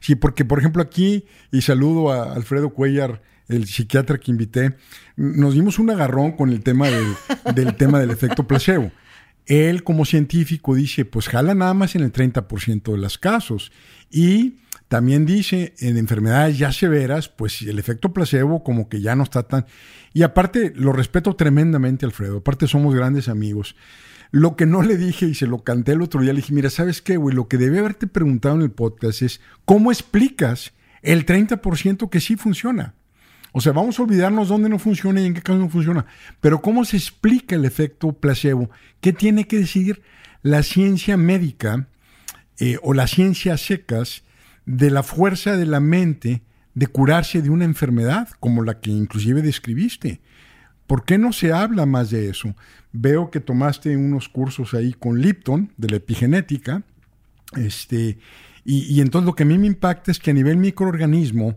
Sí, 0.00 0.14
porque 0.14 0.44
por 0.44 0.58
ejemplo 0.58 0.82
aquí, 0.82 1.26
y 1.50 1.62
saludo 1.62 2.12
a 2.12 2.34
Alfredo 2.34 2.70
Cuellar, 2.70 3.22
el 3.48 3.66
psiquiatra 3.66 4.18
que 4.18 4.30
invité, 4.30 4.76
nos 5.16 5.54
dimos 5.54 5.78
un 5.78 5.90
agarrón 5.90 6.32
con 6.32 6.50
el 6.50 6.62
tema 6.62 6.88
del, 6.88 7.74
tema 7.76 7.98
del 7.98 8.10
efecto 8.10 8.46
placebo. 8.46 8.92
Él 9.46 9.84
como 9.84 10.04
científico 10.04 10.74
dice, 10.74 11.04
pues 11.04 11.28
jala 11.28 11.54
nada 11.54 11.74
más 11.74 11.94
en 11.94 12.02
el 12.02 12.12
30% 12.12 12.92
de 12.92 12.98
los 12.98 13.18
casos. 13.18 13.72
Y 14.10 14.58
también 14.88 15.26
dice, 15.26 15.74
en 15.78 15.96
enfermedades 15.96 16.58
ya 16.58 16.72
severas, 16.72 17.28
pues 17.28 17.62
el 17.62 17.78
efecto 17.78 18.12
placebo 18.12 18.62
como 18.62 18.88
que 18.88 19.00
ya 19.00 19.16
no 19.16 19.24
está 19.24 19.42
tan... 19.44 19.66
Y 20.12 20.22
aparte, 20.22 20.72
lo 20.76 20.92
respeto 20.92 21.34
tremendamente, 21.34 22.04
Alfredo. 22.04 22.38
Aparte, 22.38 22.66
somos 22.66 22.94
grandes 22.94 23.28
amigos. 23.28 23.74
Lo 24.30 24.56
que 24.56 24.66
no 24.66 24.82
le 24.82 24.96
dije 24.96 25.26
y 25.26 25.34
se 25.34 25.46
lo 25.46 25.64
canté 25.64 25.92
el 25.92 26.02
otro 26.02 26.20
día, 26.20 26.32
le 26.32 26.40
dije, 26.40 26.54
mira, 26.54 26.70
¿sabes 26.70 27.02
qué, 27.02 27.16
güey? 27.16 27.34
Lo 27.34 27.48
que 27.48 27.58
debe 27.58 27.78
haberte 27.78 28.06
preguntado 28.06 28.54
en 28.56 28.62
el 28.62 28.70
podcast 28.70 29.22
es, 29.22 29.40
¿cómo 29.64 29.90
explicas 29.90 30.72
el 31.02 31.26
30% 31.26 32.08
que 32.08 32.20
sí 32.20 32.36
funciona? 32.36 32.94
O 33.52 33.60
sea, 33.60 33.72
vamos 33.72 33.98
a 33.98 34.02
olvidarnos 34.02 34.48
dónde 34.48 34.68
no 34.68 34.78
funciona 34.78 35.20
y 35.20 35.26
en 35.26 35.34
qué 35.34 35.42
caso 35.42 35.58
no 35.58 35.68
funciona. 35.68 36.06
Pero 36.40 36.62
¿cómo 36.62 36.84
se 36.84 36.96
explica 36.96 37.54
el 37.54 37.64
efecto 37.64 38.12
placebo? 38.12 38.70
¿Qué 39.00 39.12
tiene 39.12 39.46
que 39.46 39.58
decir 39.58 40.02
la 40.42 40.62
ciencia 40.62 41.16
médica 41.16 41.86
eh, 42.58 42.78
o 42.82 42.94
las 42.94 43.10
ciencias 43.10 43.60
secas 43.60 44.24
de 44.64 44.90
la 44.90 45.02
fuerza 45.02 45.56
de 45.56 45.66
la 45.66 45.80
mente 45.80 46.42
de 46.74 46.86
curarse 46.86 47.42
de 47.42 47.50
una 47.50 47.66
enfermedad 47.66 48.28
como 48.40 48.64
la 48.64 48.80
que 48.80 48.90
inclusive 48.90 49.42
describiste? 49.42 50.20
¿Por 50.86 51.04
qué 51.04 51.18
no 51.18 51.32
se 51.32 51.52
habla 51.52 51.84
más 51.84 52.10
de 52.10 52.30
eso? 52.30 52.54
Veo 52.92 53.30
que 53.30 53.40
tomaste 53.40 53.96
unos 53.96 54.28
cursos 54.28 54.74
ahí 54.74 54.94
con 54.94 55.20
Lipton 55.20 55.72
de 55.76 55.88
la 55.88 55.96
epigenética. 55.96 56.82
Este, 57.56 58.18
y, 58.64 59.00
entonces 59.00 59.26
lo 59.26 59.34
que 59.34 59.42
a 59.42 59.46
mí 59.46 59.58
me 59.58 59.66
impacta 59.66 60.10
es 60.10 60.18
que 60.18 60.30
a 60.30 60.34
nivel 60.34 60.56
microorganismo 60.56 61.56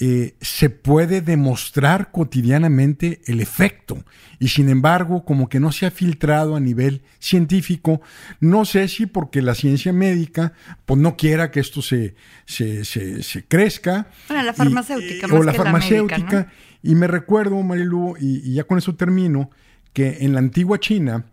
eh, 0.00 0.34
se 0.40 0.70
puede 0.70 1.20
demostrar 1.20 2.10
cotidianamente 2.10 3.20
el 3.26 3.40
efecto. 3.40 4.02
Y 4.38 4.48
sin 4.48 4.68
embargo, 4.68 5.24
como 5.24 5.48
que 5.48 5.60
no 5.60 5.70
se 5.70 5.86
ha 5.86 5.90
filtrado 5.90 6.56
a 6.56 6.60
nivel 6.60 7.02
científico, 7.18 8.00
no 8.40 8.64
sé 8.64 8.88
si 8.88 9.06
porque 9.06 9.42
la 9.42 9.54
ciencia 9.54 9.92
médica 9.92 10.54
pues 10.86 10.98
no 10.98 11.16
quiera 11.16 11.50
que 11.50 11.60
esto 11.60 11.82
se, 11.82 12.14
se, 12.46 12.84
se, 12.84 13.44
crezca. 13.46 14.08
la 14.28 14.54
farmacéutica. 14.54 15.26
o 15.26 15.42
la 15.42 15.52
farmacéutica. 15.52 16.48
Y 16.82 16.94
me 16.94 17.06
recuerdo, 17.06 17.62
Marilu, 17.62 18.16
y, 18.18 18.54
ya 18.54 18.64
con 18.64 18.78
eso 18.78 18.94
termino, 18.96 19.50
que 19.92 20.18
en 20.22 20.32
la 20.32 20.38
antigua 20.38 20.80
China 20.80 21.26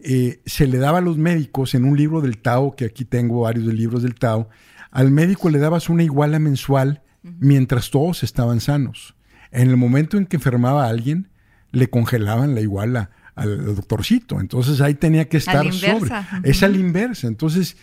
eh, 0.00 0.40
se 0.46 0.66
le 0.66 0.78
daba 0.78 0.98
a 0.98 1.02
los 1.02 1.18
médicos 1.18 1.74
en 1.74 1.84
un 1.84 1.96
libro 1.96 2.22
del 2.22 2.38
Tao, 2.38 2.74
que 2.74 2.86
aquí 2.86 3.04
tengo 3.04 3.42
varios 3.42 3.66
de 3.66 3.74
libros 3.74 4.02
del 4.02 4.14
Tao, 4.14 4.48
al 4.90 5.10
médico 5.10 5.50
le 5.50 5.58
dabas 5.58 5.90
una 5.90 6.02
iguala 6.02 6.38
mensual 6.38 7.02
mientras 7.38 7.90
todos 7.90 8.22
estaban 8.22 8.60
sanos. 8.60 9.14
En 9.50 9.68
el 9.68 9.76
momento 9.76 10.16
en 10.16 10.26
que 10.26 10.36
enfermaba 10.36 10.86
a 10.86 10.88
alguien, 10.88 11.28
le 11.72 11.88
congelaban 11.88 12.54
la 12.54 12.60
iguala 12.60 13.10
al 13.34 13.74
doctorcito. 13.74 14.40
Entonces 14.40 14.80
ahí 14.80 14.94
tenía 14.94 15.28
que 15.28 15.36
estar 15.36 15.72
sobre. 15.72 16.10
Es 16.42 16.62
a 16.62 16.68
la 16.68 16.76
inversa. 16.76 17.26
Entonces, 17.26 17.76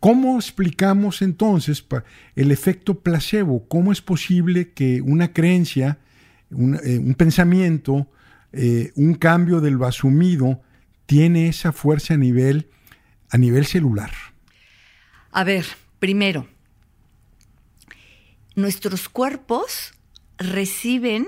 ¿cómo 0.00 0.36
explicamos 0.36 1.22
entonces 1.22 1.84
el 2.36 2.50
efecto 2.50 3.00
placebo? 3.00 3.66
¿Cómo 3.68 3.92
es 3.92 4.02
posible 4.02 4.72
que 4.72 5.00
una 5.00 5.32
creencia 5.32 5.98
eh, 6.50 6.98
un, 6.98 7.14
pensamiento, 7.14 8.08
eh, 8.52 8.92
un 8.94 9.14
cambio 9.14 9.60
del 9.60 9.74
lo 9.74 9.86
asumido, 9.86 10.60
tiene 11.06 11.48
esa 11.48 11.72
fuerza 11.72 12.14
a 12.14 12.16
nivel, 12.16 12.68
a 13.30 13.38
nivel 13.38 13.66
celular? 13.66 14.10
A 15.32 15.42
ver, 15.44 15.64
primero, 15.98 16.46
nuestros 18.54 19.08
cuerpos 19.08 19.94
reciben 20.38 21.26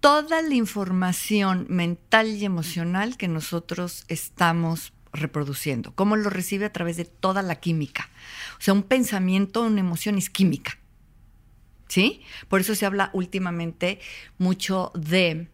toda 0.00 0.42
la 0.42 0.54
información 0.54 1.66
mental 1.68 2.28
y 2.28 2.44
emocional 2.44 3.16
que 3.16 3.28
nosotros 3.28 4.04
estamos 4.08 4.92
reproduciendo. 5.12 5.94
¿Cómo 5.94 6.16
lo 6.16 6.30
recibe? 6.30 6.66
A 6.66 6.72
través 6.72 6.96
de 6.96 7.04
toda 7.04 7.42
la 7.42 7.56
química. 7.56 8.08
O 8.58 8.60
sea, 8.60 8.74
un 8.74 8.82
pensamiento, 8.82 9.62
una 9.62 9.80
emoción 9.80 10.18
es 10.18 10.30
química. 10.30 10.78
¿sí? 11.88 12.22
Por 12.48 12.60
eso 12.60 12.74
se 12.74 12.86
habla 12.86 13.10
últimamente 13.12 13.98
mucho 14.36 14.92
de 14.94 15.48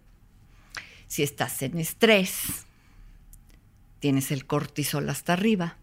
si 1.07 1.23
estás 1.23 1.63
en 1.63 1.79
estrés, 1.79 2.67
tienes 4.01 4.31
el 4.31 4.47
cortisol 4.47 5.09
hasta 5.09 5.33
arriba, 5.33 5.77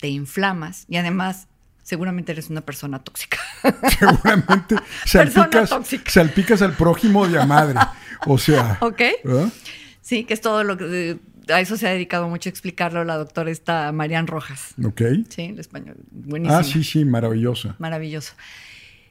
te 0.00 0.08
inflamas 0.08 0.86
y 0.88 0.96
además 0.96 1.46
seguramente 1.86 2.32
eres 2.32 2.50
una 2.50 2.62
persona 2.62 2.98
tóxica. 2.98 3.38
Seguramente 3.98 4.74
salpicas, 5.06 5.70
salpicas 6.08 6.60
al 6.60 6.72
prójimo 6.72 7.28
de 7.28 7.40
a 7.40 7.46
madre. 7.46 7.78
O 8.26 8.38
sea. 8.38 8.76
Ok. 8.80 9.02
Sí, 10.02 10.24
que 10.24 10.34
es 10.34 10.40
todo 10.40 10.64
lo 10.64 10.76
que. 10.76 11.18
A 11.48 11.60
eso 11.60 11.76
se 11.76 11.86
ha 11.86 11.90
dedicado 11.92 12.28
mucho 12.28 12.48
a 12.48 12.50
explicarlo 12.50 13.04
la 13.04 13.16
doctora 13.16 13.52
esta 13.52 13.92
Marian 13.92 14.26
Rojas. 14.26 14.74
Ok. 14.84 15.00
Sí, 15.28 15.42
el 15.42 15.60
español. 15.60 15.96
Buenísimo. 16.10 16.58
Ah, 16.58 16.64
sí, 16.64 16.82
sí, 16.82 17.04
maravillosa. 17.04 17.76
Maravilloso. 17.78 18.34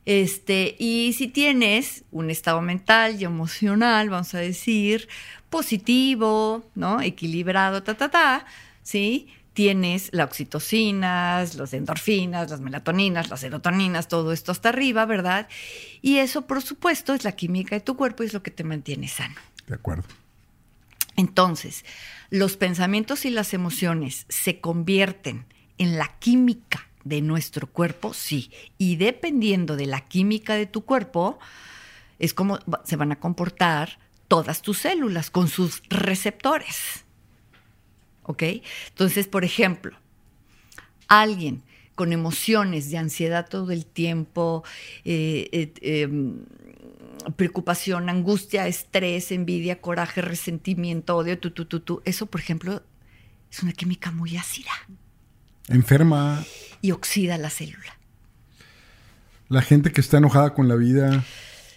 Este, 0.03 0.75
y 0.77 1.13
si 1.13 1.29
tienes 1.29 2.03
un 2.11 2.29
estado 2.29 2.61
mental 2.61 3.15
y 3.19 3.23
emocional, 3.23 4.09
vamos 4.09 4.35
a 4.35 4.39
decir, 4.39 5.07
positivo, 5.49 6.65
¿no? 6.75 7.01
Equilibrado, 7.01 7.83
ta, 7.83 7.95
ta, 7.95 8.09
ta, 8.09 8.45
¿sí? 8.83 9.29
Tienes 9.55 10.09
la 10.11 10.25
oxitocina, 10.25 11.43
los 11.55 11.73
endorfinas, 11.73 12.51
las 12.51 12.59
melatoninas, 12.59 13.29
las 13.29 13.39
serotoninas, 13.39 14.09
todo 14.09 14.33
esto 14.33 14.51
hasta 14.51 14.69
arriba, 14.69 15.05
¿verdad? 15.05 15.47
Y 16.01 16.17
eso, 16.17 16.45
por 16.45 16.61
supuesto, 16.61 17.13
es 17.13 17.23
la 17.23 17.31
química 17.31 17.73
de 17.73 17.79
tu 17.79 17.95
cuerpo 17.95 18.21
y 18.21 18.27
es 18.27 18.33
lo 18.33 18.43
que 18.43 18.51
te 18.51 18.65
mantiene 18.65 19.07
sano. 19.07 19.35
De 19.65 19.75
acuerdo. 19.75 20.03
Entonces, 21.15 21.85
los 22.29 22.57
pensamientos 22.57 23.23
y 23.23 23.29
las 23.29 23.53
emociones 23.53 24.25
se 24.27 24.59
convierten 24.59 25.45
en 25.77 25.97
la 25.97 26.09
química 26.19 26.89
de 27.05 27.21
nuestro 27.21 27.67
cuerpo, 27.67 28.13
sí. 28.13 28.51
Y 28.77 28.97
dependiendo 28.97 29.77
de 29.77 29.85
la 29.85 30.01
química 30.01 30.55
de 30.55 30.65
tu 30.65 30.83
cuerpo, 30.83 31.39
es 32.19 32.33
como 32.33 32.59
se 32.83 32.97
van 32.97 33.13
a 33.13 33.21
comportar 33.21 33.99
todas 34.27 34.61
tus 34.61 34.79
células 34.79 35.31
con 35.31 35.47
sus 35.47 35.81
receptores. 35.87 37.04
¿Ok? 38.25 38.43
Entonces, 38.89 39.27
por 39.27 39.43
ejemplo, 39.43 39.97
alguien 41.07 41.63
con 41.95 42.11
emociones 42.11 42.91
de 42.91 42.97
ansiedad 42.97 43.47
todo 43.49 43.71
el 43.71 43.85
tiempo, 43.85 44.63
eh, 45.05 45.47
eh, 45.51 45.73
em, 45.81 46.39
preocupación, 47.37 48.09
angustia, 48.09 48.67
estrés, 48.67 49.31
envidia, 49.31 49.79
coraje, 49.79 50.21
resentimiento, 50.21 51.15
odio, 51.15 51.39
tu, 51.39 51.51
tu, 51.51 51.65
tu, 51.65 51.79
tu. 51.79 52.01
Eso, 52.03 52.25
por 52.25 52.41
ejemplo, 52.41 52.83
es 53.51 53.63
una 53.63 53.71
química 53.71 54.11
muy 54.11 54.35
ácida. 54.35 54.71
Enferma. 55.69 56.43
Y 56.81 56.91
oxida 56.91 57.37
la 57.37 57.49
célula. 57.49 57.97
La 59.47 59.61
gente 59.61 59.91
que 59.91 60.01
está 60.01 60.17
enojada 60.17 60.53
con 60.53 60.67
la 60.67 60.75
vida. 60.75 61.23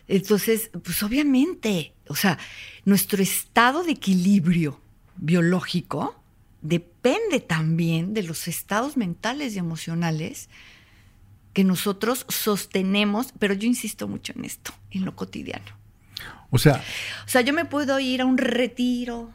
Entonces, 0.09 0.71
pues 0.83 1.03
obviamente, 1.03 1.93
o 2.09 2.17
sea, 2.17 2.39
nuestro 2.85 3.23
estado 3.23 3.85
de 3.85 3.93
equilibrio 3.93 4.81
biológico 5.17 6.18
depende 6.61 7.41
también 7.41 8.15
de 8.15 8.23
los 8.23 8.49
estados 8.49 8.97
mentales 8.97 9.55
y 9.55 9.59
emocionales 9.59 10.49
que 11.53 11.65
nosotros 11.65 12.27
sostenemos, 12.29 13.33
pero 13.39 13.55
yo 13.55 13.67
insisto 13.67 14.09
mucho 14.09 14.33
en 14.37 14.45
esto, 14.45 14.73
en 14.91 15.05
lo 15.05 15.17
cotidiano. 15.17 15.77
O 16.51 16.59
sea, 16.59 16.83
o 17.27 17.29
sea, 17.29 17.41
yo 17.43 17.53
me 17.53 17.65
puedo 17.65 17.99
ir 18.01 18.23
a 18.23 18.25
un 18.25 18.39
retiro, 18.39 19.31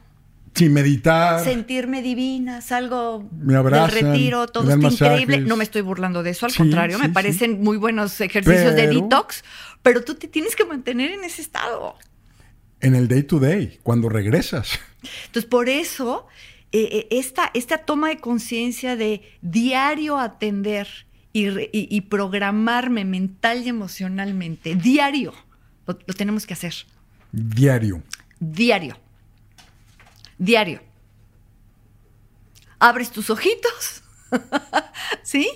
sin 0.53 0.71
meditar. 0.71 1.43
Sentirme 1.43 2.01
divina, 2.03 2.61
salgo 2.61 3.27
me 3.31 3.55
del 3.55 3.89
retiro, 3.89 4.47
todo 4.47 4.71
está 4.71 4.87
increíble. 4.87 5.39
No 5.39 5.57
me 5.57 5.63
estoy 5.63 5.81
burlando 5.81 6.21
de 6.21 6.29
eso, 6.29 6.45
al 6.45 6.53
contrario, 6.53 6.99
me 6.99 7.09
parecen 7.09 7.61
muy 7.61 7.77
buenos 7.77 8.21
ejercicios 8.21 8.75
de 8.75 8.87
detox, 8.87 9.43
pero 9.81 10.03
tú 10.03 10.15
te 10.15 10.27
tienes 10.27 10.55
que 10.55 10.65
mantener 10.65 11.11
en 11.11 11.23
ese 11.23 11.41
estado. 11.41 11.95
En 12.81 12.95
el 12.95 13.07
day 13.07 13.23
to 13.23 13.39
day, 13.39 13.79
cuando 13.81 14.09
regresas. 14.09 14.79
Entonces, 15.25 15.45
por 15.45 15.69
eso, 15.69 16.27
eh, 16.75 16.89
eh, 16.91 17.07
esta, 17.11 17.51
esta 17.53 17.77
toma 17.77 18.09
de 18.09 18.17
conciencia 18.17 18.95
de 18.95 19.21
diario 19.43 20.17
atender 20.17 20.87
y, 21.31 22.01
programarme 22.01 23.05
mental 23.05 23.63
y 23.63 23.69
emocionalmente, 23.69 24.75
diario, 24.75 25.33
lo, 25.85 25.95
tenemos 25.95 26.47
que 26.47 26.53
hacer. 26.53 26.73
Diario. 27.31 28.01
Diario. 28.39 28.97
Diario. 30.39 30.81
Abres 32.79 33.11
tus 33.11 33.29
ojitos, 33.29 34.03
¿sí? 35.23 35.47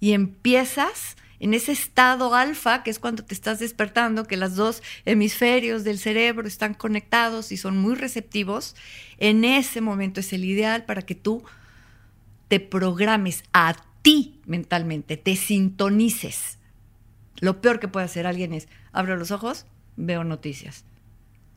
Y 0.00 0.12
empiezas 0.12 1.16
en 1.42 1.54
ese 1.54 1.72
estado 1.72 2.36
alfa, 2.36 2.84
que 2.84 2.90
es 2.90 3.00
cuando 3.00 3.24
te 3.24 3.34
estás 3.34 3.58
despertando, 3.58 4.28
que 4.28 4.36
los 4.36 4.54
dos 4.54 4.80
hemisferios 5.04 5.82
del 5.82 5.98
cerebro 5.98 6.46
están 6.46 6.72
conectados 6.72 7.50
y 7.50 7.56
son 7.56 7.76
muy 7.78 7.96
receptivos, 7.96 8.76
en 9.18 9.44
ese 9.44 9.80
momento 9.80 10.20
es 10.20 10.32
el 10.32 10.44
ideal 10.44 10.84
para 10.84 11.02
que 11.02 11.16
tú 11.16 11.42
te 12.46 12.60
programes 12.60 13.42
a 13.52 13.74
ti 14.02 14.40
mentalmente, 14.46 15.16
te 15.16 15.34
sintonices. 15.34 16.58
Lo 17.40 17.60
peor 17.60 17.80
que 17.80 17.88
puede 17.88 18.06
hacer 18.06 18.28
alguien 18.28 18.52
es, 18.52 18.68
abro 18.92 19.16
los 19.16 19.32
ojos, 19.32 19.66
veo 19.96 20.22
noticias. 20.22 20.84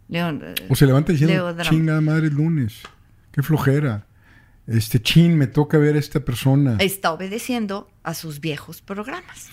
Eh, 0.10 0.56
o 0.68 0.76
se 0.76 0.88
levanta 0.88 1.12
diciendo, 1.12 1.56
chinga 1.62 2.02
madre 2.02 2.28
el 2.28 2.34
lunes, 2.34 2.82
qué 3.32 3.44
flojera. 3.44 4.08
Este 4.66 5.00
chin, 5.00 5.38
me 5.38 5.46
toca 5.46 5.78
ver 5.78 5.96
a 5.96 6.00
esta 6.00 6.22
persona. 6.22 6.78
Está 6.80 7.12
obedeciendo 7.12 7.88
a 8.02 8.16
sus 8.16 8.40
viejos 8.40 8.82
programas. 8.82 9.52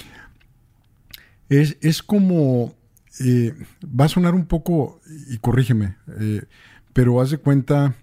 Es, 1.61 1.77
es 1.81 2.03
como, 2.03 2.75
eh, 3.21 3.55
va 3.85 4.07
a 4.07 4.09
sonar 4.09 4.35
un 4.35 4.47
poco, 4.47 5.01
y 5.29 5.39
corrígeme, 5.39 5.97
eh, 6.19 6.43
pero 6.93 7.21
haz 7.21 7.31
de 7.31 7.39
cuenta, 7.39 7.95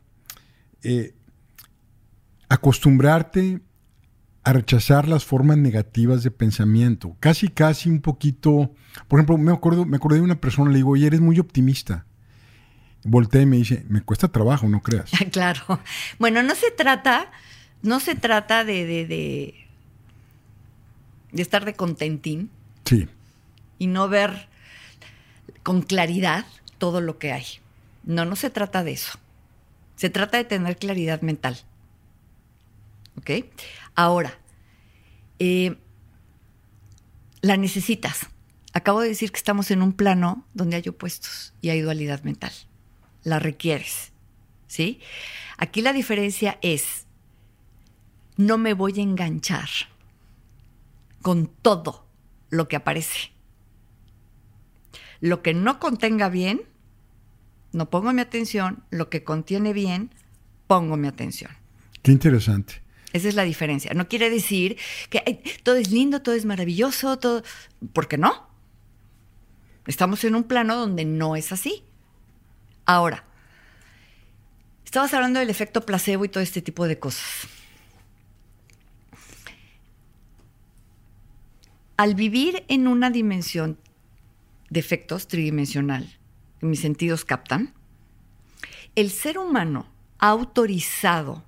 acostumbrarte 2.47 3.61
a 4.43 4.53
rechazar 4.53 5.07
las 5.07 5.25
formas 5.25 5.57
negativas 5.57 6.23
de 6.23 6.31
pensamiento. 6.31 7.15
Casi, 7.19 7.49
casi 7.49 7.89
un 7.89 8.01
poquito. 8.01 8.73
Por 9.07 9.19
ejemplo, 9.19 9.37
me 9.37 9.51
acuerdo, 9.51 9.85
me 9.85 9.97
acordé 9.97 10.17
de 10.17 10.23
una 10.23 10.41
persona, 10.41 10.71
le 10.71 10.77
digo, 10.77 10.91
oye, 10.91 11.07
eres 11.07 11.21
muy 11.21 11.39
optimista. 11.39 12.05
Voltea 13.03 13.41
y 13.41 13.45
me 13.45 13.57
dice, 13.57 13.85
me 13.89 14.01
cuesta 14.01 14.27
trabajo, 14.29 14.67
no 14.67 14.81
creas. 14.81 15.11
claro. 15.31 15.79
Bueno, 16.17 16.43
no 16.43 16.55
se 16.55 16.71
trata, 16.71 17.31
no 17.81 17.99
se 17.99 18.15
trata 18.15 18.63
de, 18.63 18.85
de, 18.85 19.05
de, 19.05 19.67
de 21.31 21.41
estar 21.41 21.65
de 21.65 21.73
contentín. 21.73 22.49
Sí. 22.85 23.07
Y 23.79 23.87
no 23.87 24.07
ver 24.09 24.47
con 25.63 25.81
claridad 25.81 26.45
todo 26.77 27.01
lo 27.01 27.17
que 27.17 27.31
hay. 27.31 27.45
No, 28.03 28.25
no 28.25 28.35
se 28.35 28.49
trata 28.49 28.83
de 28.83 28.91
eso. 28.91 29.17
Se 29.95 30.09
trata 30.09 30.37
de 30.37 30.45
tener 30.45 30.77
claridad 30.77 31.21
mental. 31.21 31.57
¿Ok? 33.17 33.45
Ahora, 33.95 34.37
eh, 35.39 35.77
la 37.41 37.57
necesitas. 37.57 38.27
Acabo 38.73 39.01
de 39.01 39.09
decir 39.09 39.31
que 39.31 39.37
estamos 39.37 39.71
en 39.71 39.81
un 39.81 39.93
plano 39.93 40.45
donde 40.53 40.77
hay 40.77 40.87
opuestos 40.87 41.53
y 41.61 41.69
hay 41.69 41.81
dualidad 41.81 42.23
mental. 42.23 42.51
La 43.23 43.39
requieres. 43.39 44.11
¿Sí? 44.67 45.01
Aquí 45.57 45.81
la 45.81 45.93
diferencia 45.93 46.59
es, 46.61 47.05
no 48.37 48.57
me 48.57 48.73
voy 48.73 48.99
a 48.99 49.01
enganchar 49.01 49.69
con 51.21 51.47
todo 51.47 52.05
lo 52.49 52.67
que 52.67 52.75
aparece. 52.75 53.31
Lo 55.21 55.41
que 55.41 55.53
no 55.53 55.79
contenga 55.79 56.29
bien, 56.29 56.61
no 57.71 57.89
pongo 57.89 58.13
mi 58.13 58.21
atención. 58.21 58.83
Lo 58.89 59.09
que 59.09 59.23
contiene 59.23 59.73
bien, 59.73 60.13
pongo 60.67 60.97
mi 60.97 61.07
atención. 61.07 61.51
Qué 62.01 62.11
interesante. 62.11 62.81
Esa 63.11 63.27
es 63.27 63.35
la 63.35 63.43
diferencia. 63.43 63.93
No 63.93 64.07
quiere 64.07 64.29
decir 64.29 64.77
que 65.09 65.41
todo 65.63 65.75
es 65.75 65.91
lindo, 65.91 66.21
todo 66.21 66.35
es 66.35 66.45
maravilloso, 66.45 67.17
todo. 67.17 67.43
¿Por 67.93 68.07
qué 68.07 68.17
no? 68.17 68.47
Estamos 69.87 70.23
en 70.23 70.35
un 70.35 70.43
plano 70.43 70.75
donde 70.75 71.05
no 71.05 71.35
es 71.35 71.51
así. 71.51 71.83
Ahora, 72.85 73.25
estabas 74.85 75.13
hablando 75.13 75.39
del 75.39 75.49
efecto 75.49 75.85
placebo 75.85 76.25
y 76.25 76.29
todo 76.29 76.43
este 76.43 76.61
tipo 76.61 76.87
de 76.87 76.99
cosas. 76.99 77.47
Al 81.97 82.15
vivir 82.15 82.63
en 82.67 82.87
una 82.87 83.09
dimensión 83.09 83.77
de 84.69 84.79
efectos 84.79 85.27
tridimensional, 85.27 86.17
que 86.59 86.65
mis 86.65 86.79
sentidos 86.79 87.25
captan, 87.25 87.73
el 88.95 89.09
ser 89.09 89.37
humano 89.37 89.87
ha 90.19 90.29
autorizado 90.29 91.43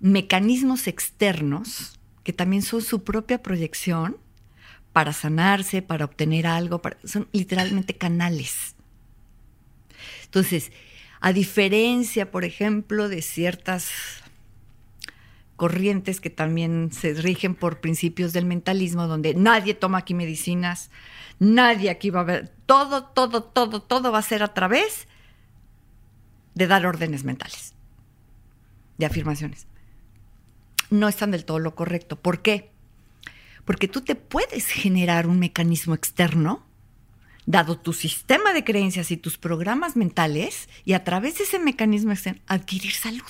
mecanismos 0.00 0.86
externos 0.86 1.98
que 2.24 2.32
también 2.32 2.62
son 2.62 2.82
su 2.82 3.04
propia 3.04 3.42
proyección 3.42 4.16
para 4.92 5.12
sanarse, 5.12 5.82
para 5.82 6.04
obtener 6.04 6.46
algo, 6.46 6.80
son 7.04 7.28
literalmente 7.32 7.94
canales. 7.94 8.74
Entonces, 10.24 10.72
a 11.20 11.32
diferencia, 11.32 12.30
por 12.30 12.44
ejemplo, 12.44 13.08
de 13.08 13.22
ciertas 13.22 13.90
corrientes 15.56 16.20
que 16.20 16.30
también 16.30 16.90
se 16.92 17.14
rigen 17.14 17.54
por 17.54 17.80
principios 17.80 18.32
del 18.32 18.44
mentalismo, 18.44 19.08
donde 19.08 19.34
nadie 19.34 19.74
toma 19.74 19.98
aquí 19.98 20.14
medicinas, 20.14 20.90
nadie 21.38 21.90
aquí 21.90 22.10
va 22.10 22.20
a 22.20 22.24
ver, 22.24 22.52
todo, 22.66 23.04
todo, 23.04 23.42
todo, 23.42 23.82
todo 23.82 24.12
va 24.12 24.18
a 24.18 24.22
ser 24.22 24.42
a 24.42 24.54
través 24.54 25.08
de 26.54 26.66
dar 26.66 26.86
órdenes 26.86 27.24
mentales, 27.24 27.74
de 28.98 29.06
afirmaciones 29.06 29.66
no 30.90 31.08
están 31.08 31.30
del 31.30 31.44
todo 31.44 31.58
lo 31.58 31.74
correcto. 31.74 32.16
¿Por 32.16 32.42
qué? 32.42 32.70
Porque 33.64 33.88
tú 33.88 34.00
te 34.00 34.14
puedes 34.14 34.66
generar 34.66 35.26
un 35.26 35.38
mecanismo 35.38 35.94
externo, 35.94 36.64
dado 37.46 37.78
tu 37.78 37.92
sistema 37.92 38.52
de 38.52 38.64
creencias 38.64 39.10
y 39.10 39.16
tus 39.16 39.38
programas 39.38 39.96
mentales, 39.96 40.68
y 40.84 40.94
a 40.94 41.04
través 41.04 41.38
de 41.38 41.44
ese 41.44 41.58
mecanismo 41.58 42.12
externo 42.12 42.40
adquirir 42.46 42.92
salud. 42.92 43.22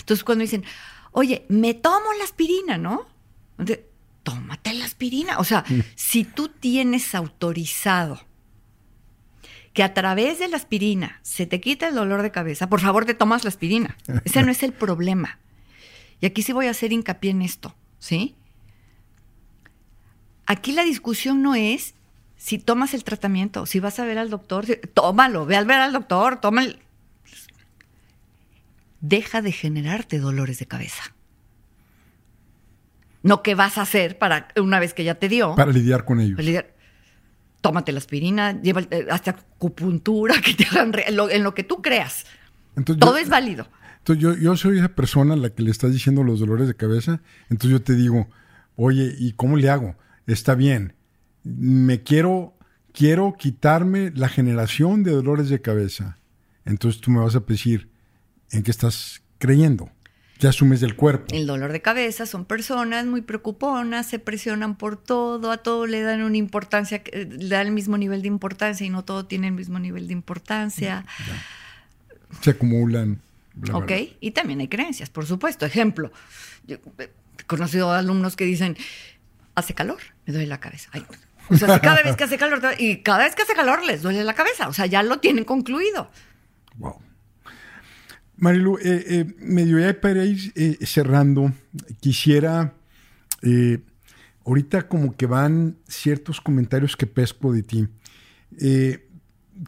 Entonces, 0.00 0.24
cuando 0.24 0.42
dicen, 0.42 0.64
oye, 1.12 1.46
me 1.48 1.74
tomo 1.74 2.12
la 2.18 2.24
aspirina, 2.24 2.78
¿no? 2.78 3.06
Entonces, 3.58 3.86
tómate 4.30 4.72
la 4.74 4.84
aspirina. 4.84 5.38
O 5.38 5.44
sea, 5.44 5.64
mm. 5.68 5.80
si 5.96 6.24
tú 6.24 6.48
tienes 6.48 7.14
autorizado 7.14 8.20
que 9.72 9.82
a 9.82 9.92
través 9.92 10.38
de 10.38 10.48
la 10.48 10.56
aspirina 10.56 11.20
se 11.22 11.46
te 11.46 11.60
quita 11.60 11.88
el 11.88 11.94
dolor 11.94 12.22
de 12.22 12.30
cabeza, 12.30 12.68
por 12.68 12.80
favor 12.80 13.04
te 13.06 13.14
tomas 13.14 13.44
la 13.44 13.48
aspirina. 13.48 13.96
Ese 14.24 14.42
no 14.42 14.52
es 14.52 14.62
el 14.62 14.72
problema. 14.72 15.38
Y 16.20 16.26
aquí 16.26 16.42
sí 16.42 16.52
voy 16.52 16.66
a 16.66 16.70
hacer 16.70 16.92
hincapié 16.92 17.30
en 17.30 17.42
esto, 17.42 17.74
¿sí? 17.98 18.34
Aquí 20.46 20.72
la 20.72 20.84
discusión 20.84 21.42
no 21.42 21.54
es 21.54 21.94
si 22.36 22.58
tomas 22.58 22.94
el 22.94 23.04
tratamiento, 23.04 23.66
si 23.66 23.80
vas 23.80 23.98
a 23.98 24.04
ver 24.04 24.18
al 24.18 24.30
doctor, 24.30 24.66
tómalo, 24.94 25.44
ve 25.46 25.56
a 25.56 25.64
ver 25.64 25.80
al 25.80 25.92
doctor, 25.92 26.40
toma 26.40 26.64
el... 26.64 26.78
Deja 29.00 29.42
de 29.42 29.52
generarte 29.52 30.18
dolores 30.18 30.58
de 30.58 30.66
cabeza. 30.66 31.14
No 33.22 33.42
qué 33.42 33.54
vas 33.54 33.78
a 33.78 33.82
hacer 33.82 34.18
para 34.18 34.48
una 34.56 34.78
vez 34.80 34.94
que 34.94 35.04
ya 35.04 35.14
te 35.14 35.28
dio. 35.28 35.54
Para 35.54 35.72
lidiar 35.72 36.04
con 36.04 36.20
ellos. 36.20 36.40
Tómate 37.60 37.92
la 37.92 37.98
aspirina, 37.98 38.60
lleva 38.62 38.80
eh, 38.90 39.06
hasta 39.10 39.32
acupuntura, 39.32 40.34
que 40.44 40.54
te 40.54 40.64
hagan 40.64 40.92
en 41.06 41.44
lo 41.44 41.54
que 41.54 41.62
tú 41.62 41.82
creas. 41.82 42.24
Todo 42.98 43.16
es 43.16 43.28
válido. 43.28 43.68
Entonces 43.98 44.22
yo, 44.22 44.34
yo 44.34 44.56
soy 44.56 44.78
esa 44.78 44.88
persona 44.88 45.34
a 45.34 45.36
la 45.36 45.50
que 45.50 45.62
le 45.62 45.70
estás 45.70 45.92
diciendo 45.92 46.24
los 46.24 46.40
dolores 46.40 46.66
de 46.66 46.74
cabeza. 46.74 47.20
Entonces 47.50 47.70
yo 47.70 47.82
te 47.82 47.94
digo, 47.94 48.28
oye, 48.76 49.14
¿y 49.18 49.32
cómo 49.32 49.56
le 49.56 49.68
hago? 49.68 49.96
Está 50.26 50.54
bien. 50.54 50.94
Me 51.44 52.02
quiero, 52.02 52.54
quiero 52.92 53.34
quitarme 53.38 54.10
la 54.14 54.28
generación 54.28 55.02
de 55.02 55.12
dolores 55.12 55.48
de 55.50 55.60
cabeza. 55.60 56.18
Entonces 56.64 57.00
tú 57.00 57.10
me 57.10 57.20
vas 57.20 57.36
a 57.36 57.40
decir, 57.40 57.90
¿en 58.50 58.62
qué 58.62 58.70
estás 58.70 59.22
creyendo? 59.38 59.90
Ya 60.40 60.48
asumes 60.48 60.80
del 60.80 60.96
cuerpo. 60.96 61.26
El 61.34 61.46
dolor 61.46 61.70
de 61.70 61.82
cabeza 61.82 62.24
son 62.24 62.46
personas 62.46 63.04
muy 63.04 63.20
preocuponas, 63.20 64.06
se 64.06 64.18
presionan 64.18 64.74
por 64.74 64.96
todo, 64.96 65.52
a 65.52 65.58
todo 65.58 65.86
le 65.86 66.00
dan 66.00 66.22
una 66.22 66.38
importancia, 66.38 67.02
le 67.12 67.48
dan 67.48 67.66
el 67.66 67.72
mismo 67.72 67.98
nivel 67.98 68.22
de 68.22 68.28
importancia 68.28 68.86
y 68.86 68.88
no 68.90 69.04
todo 69.04 69.26
tiene 69.26 69.48
el 69.48 69.52
mismo 69.52 69.78
nivel 69.78 70.06
de 70.06 70.14
importancia. 70.14 71.04
Se 72.40 72.50
acumulan. 72.50 73.20
ok, 73.70 73.92
y 74.20 74.30
también 74.30 74.60
hay 74.60 74.68
creencias, 74.68 75.10
por 75.10 75.26
supuesto. 75.26 75.66
Ejemplo, 75.66 76.10
yo 76.66 76.78
he 76.98 77.10
conocido 77.44 77.92
alumnos 77.92 78.34
que 78.34 78.46
dicen, 78.46 78.78
hace 79.54 79.74
calor, 79.74 79.98
me 80.24 80.32
duele 80.32 80.48
la 80.48 80.58
cabeza. 80.58 80.90
o 81.50 81.56
sea, 81.56 81.80
cada 81.80 82.02
vez 82.02 82.16
que 82.16 82.24
hace 82.24 82.38
calor, 82.38 82.62
y 82.78 83.02
cada 83.02 83.24
vez 83.24 83.34
que 83.34 83.42
hace 83.42 83.52
calor 83.52 83.84
les 83.84 84.00
duele 84.00 84.24
la 84.24 84.34
cabeza. 84.34 84.68
O 84.68 84.72
sea, 84.72 84.86
ya 84.86 85.02
lo 85.02 85.18
tienen 85.18 85.44
concluido. 85.44 86.10
Wow. 86.78 87.09
Marilu, 88.40 88.78
eh, 88.78 89.04
eh, 89.06 89.34
medio 89.38 89.78
ya 89.78 90.00
para 90.00 90.24
ir 90.24 90.52
eh, 90.56 90.78
cerrando, 90.86 91.52
quisiera, 92.00 92.74
eh, 93.42 93.80
ahorita 94.46 94.88
como 94.88 95.14
que 95.14 95.26
van 95.26 95.76
ciertos 95.86 96.40
comentarios 96.40 96.96
que 96.96 97.06
pesco 97.06 97.52
de 97.52 97.62
ti, 97.62 97.88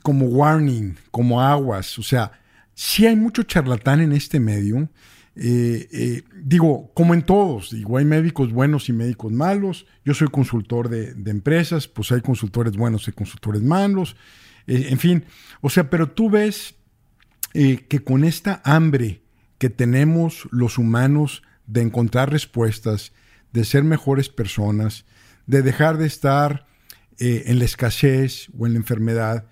como 0.02 0.26
warning, 0.26 0.96
como 1.10 1.42
aguas, 1.42 1.98
o 1.98 2.02
sea, 2.02 2.32
si 2.74 3.06
hay 3.06 3.14
mucho 3.14 3.42
charlatán 3.42 4.00
en 4.00 4.12
este 4.12 4.40
medio, 4.40 4.88
digo, 5.34 6.90
como 6.94 7.14
en 7.14 7.22
todos, 7.22 7.70
digo, 7.70 7.98
hay 7.98 8.06
médicos 8.06 8.52
buenos 8.52 8.88
y 8.88 8.94
médicos 8.94 9.32
malos, 9.32 9.86
yo 10.04 10.14
soy 10.14 10.28
consultor 10.28 10.88
de 10.88 11.30
empresas, 11.30 11.86
pues 11.88 12.10
hay 12.10 12.22
consultores 12.22 12.76
buenos 12.76 13.06
y 13.06 13.12
consultores 13.12 13.62
malos, 13.62 14.16
en 14.66 14.98
fin, 14.98 15.24
o 15.60 15.68
sea, 15.68 15.88
pero 15.88 16.10
tú 16.10 16.30
ves 16.30 16.74
que 17.52 18.02
con 18.04 18.24
esta 18.24 18.60
hambre 18.64 19.22
que 19.58 19.70
tenemos 19.70 20.48
los 20.50 20.78
humanos 20.78 21.42
de 21.66 21.82
encontrar 21.82 22.30
respuestas, 22.30 23.12
de 23.52 23.64
ser 23.64 23.84
mejores 23.84 24.28
personas, 24.28 25.04
de 25.46 25.62
dejar 25.62 25.98
de 25.98 26.06
estar 26.06 26.66
eh, 27.18 27.44
en 27.46 27.58
la 27.58 27.64
escasez 27.64 28.48
o 28.58 28.66
en 28.66 28.72
la 28.72 28.78
enfermedad. 28.78 29.46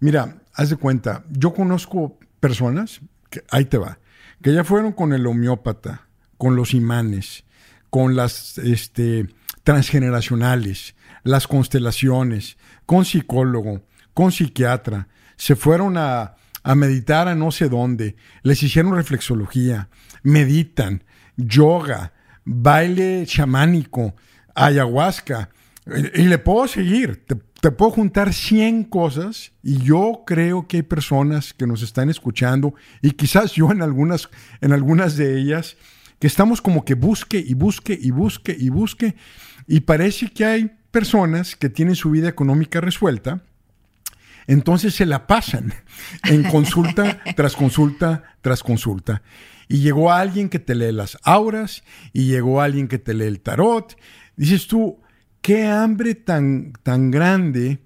Mira, 0.00 0.42
haz 0.54 0.70
de 0.70 0.76
cuenta, 0.76 1.24
yo 1.30 1.54
conozco 1.54 2.18
personas, 2.40 3.00
que, 3.30 3.44
ahí 3.50 3.66
te 3.66 3.78
va, 3.78 3.98
que 4.42 4.52
ya 4.52 4.64
fueron 4.64 4.92
con 4.92 5.12
el 5.12 5.26
homeópata, 5.26 6.08
con 6.38 6.56
los 6.56 6.74
imanes, 6.74 7.44
con 7.90 8.16
las 8.16 8.58
este, 8.58 9.28
transgeneracionales, 9.62 10.94
las 11.22 11.46
constelaciones, 11.46 12.56
con 12.86 13.04
psicólogo, 13.04 13.82
con 14.14 14.32
psiquiatra, 14.32 15.08
se 15.36 15.54
fueron 15.54 15.98
a, 15.98 16.36
a 16.66 16.74
meditar 16.74 17.28
a 17.28 17.36
no 17.36 17.52
sé 17.52 17.68
dónde, 17.68 18.16
les 18.42 18.60
hicieron 18.60 18.96
reflexología, 18.96 19.88
meditan, 20.24 21.04
yoga, 21.36 22.12
baile 22.44 23.24
chamánico, 23.24 24.16
ayahuasca, 24.52 25.50
y, 25.86 26.22
le 26.22 26.38
puedo 26.38 26.66
seguir, 26.66 27.24
te, 27.24 27.70
puedo 27.70 27.92
juntar 27.92 28.34
100 28.34 28.82
cosas 28.82 29.52
y 29.62 29.78
yo 29.78 30.24
creo 30.26 30.66
que 30.66 30.78
hay 30.78 30.82
personas 30.82 31.54
que 31.54 31.68
nos 31.68 31.82
están 31.82 32.10
escuchando 32.10 32.74
y 33.00 33.12
quizás 33.12 33.52
yo 33.52 33.70
en 33.70 33.80
algunas, 33.80 34.28
en 34.60 34.72
algunas 34.72 35.16
de 35.16 35.38
ellas, 35.38 35.76
que 36.18 36.26
estamos 36.26 36.60
como 36.60 36.84
que 36.84 36.94
busque 36.94 37.38
y 37.38 37.54
busque 37.54 37.96
y 38.00 38.10
busque 38.10 38.56
y 38.58 38.70
busque. 38.70 39.14
Y 39.68 39.80
parece 39.80 40.30
que 40.30 40.44
hay 40.44 40.72
personas 40.90 41.54
que 41.54 41.68
tienen 41.68 41.94
su 41.94 42.10
vida 42.10 42.28
económica 42.28 42.80
resuelta, 42.80 43.44
entonces 44.46 44.94
se 44.94 45.06
la 45.06 45.26
pasan 45.26 45.74
en 46.24 46.44
consulta 46.44 47.22
tras 47.34 47.54
consulta 47.54 48.36
tras 48.40 48.62
consulta. 48.62 49.22
Y 49.68 49.78
llegó 49.78 50.12
alguien 50.12 50.48
que 50.48 50.60
te 50.60 50.74
lee 50.74 50.92
las 50.92 51.18
auras 51.24 51.82
y 52.12 52.26
llegó 52.26 52.60
alguien 52.60 52.86
que 52.86 52.98
te 52.98 53.14
lee 53.14 53.26
el 53.26 53.40
tarot. 53.40 53.96
Dices 54.36 54.68
tú, 54.68 55.00
qué 55.40 55.66
hambre 55.66 56.14
tan, 56.14 56.72
tan 56.82 57.10
grande 57.10 57.80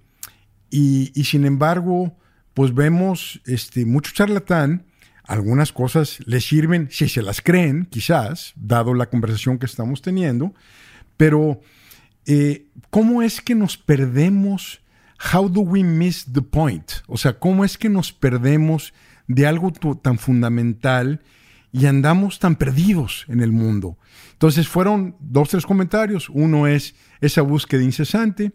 y, 0.71 1.13
sin 1.25 1.45
embargo, 1.45 2.17
pues 2.55 2.75
vemos 2.75 3.41
este, 3.47 3.85
mucho 3.85 4.13
charlatán. 4.13 4.87
Algunas 5.25 5.73
cosas 5.73 6.19
le 6.27 6.41
sirven 6.41 6.89
si 6.91 7.09
se 7.09 7.23
las 7.23 7.41
creen, 7.41 7.87
quizás, 7.87 8.53
dado 8.57 8.95
la 8.95 9.11
conversación 9.11 9.59
que 9.59 9.67
estamos 9.67 10.03
teniendo, 10.03 10.55
pero 11.17 11.61
eh, 12.27 12.67
¿cómo 12.91 13.23
es 13.23 13.41
que 13.41 13.55
nos 13.55 13.79
perdemos 13.79 14.81
how 15.21 15.49
do 15.49 15.61
we 15.61 15.85
miss 15.85 16.25
the 16.33 16.43
point? 16.43 16.91
O 17.07 17.17
sea, 17.17 17.39
¿cómo 17.39 17.65
es 17.65 17.77
que 17.77 17.89
nos 17.89 18.13
perdemos 18.13 18.95
de 19.29 19.47
algo 19.47 19.73
tan 19.73 20.19
fundamental 20.19 21.21
y 21.73 21.87
andamos 21.87 22.39
tan 22.39 22.57
perdidos 22.57 23.27
en 23.29 23.41
el 23.41 23.53
mundo? 23.53 23.99
Entonces 24.33 24.69
fueron 24.69 25.17
dos, 25.21 25.51
tres 25.51 25.67
comentarios. 25.67 26.29
Uno 26.31 26.67
es 26.67 26.95
esa 27.21 27.43
búsqueda 27.43 27.83
incesante, 27.83 28.53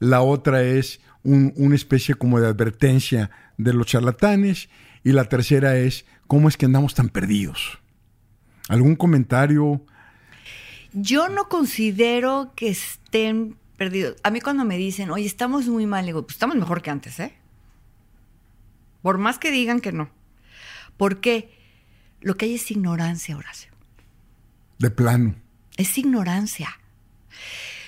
la 0.00 0.22
otra 0.22 0.62
es 0.62 1.00
una 1.22 1.74
especie 1.74 2.14
como 2.14 2.40
de 2.40 2.46
advertencia 2.46 3.30
de 3.56 3.74
los 3.74 3.86
charlatanes 3.86 4.68
y 5.04 5.12
la 5.12 5.24
tercera 5.24 5.76
es 5.76 6.06
cómo 6.26 6.48
es 6.48 6.56
que 6.56 6.66
andamos 6.66 6.94
tan 6.94 7.08
perdidos. 7.08 7.78
¿Algún 8.68 8.96
comentario? 8.96 9.84
Yo 10.92 11.28
no 11.28 11.48
considero 11.48 12.52
que 12.54 12.70
estén 12.70 13.56
perdido. 13.78 14.14
A 14.22 14.30
mí 14.30 14.42
cuando 14.42 14.66
me 14.66 14.76
dicen, 14.76 15.10
oye, 15.10 15.24
estamos 15.24 15.66
muy 15.68 15.86
mal, 15.86 16.04
digo, 16.04 16.22
pues 16.22 16.34
estamos 16.34 16.56
mejor 16.56 16.82
que 16.82 16.90
antes, 16.90 17.18
¿eh? 17.20 17.32
Por 19.00 19.16
más 19.16 19.38
que 19.38 19.50
digan 19.50 19.80
que 19.80 19.92
no. 19.92 20.10
Porque 20.98 21.56
lo 22.20 22.36
que 22.36 22.46
hay 22.46 22.56
es 22.56 22.70
ignorancia, 22.70 23.36
Horacio. 23.36 23.70
De 24.78 24.90
plano. 24.90 25.36
Es 25.76 25.96
ignorancia. 25.96 26.78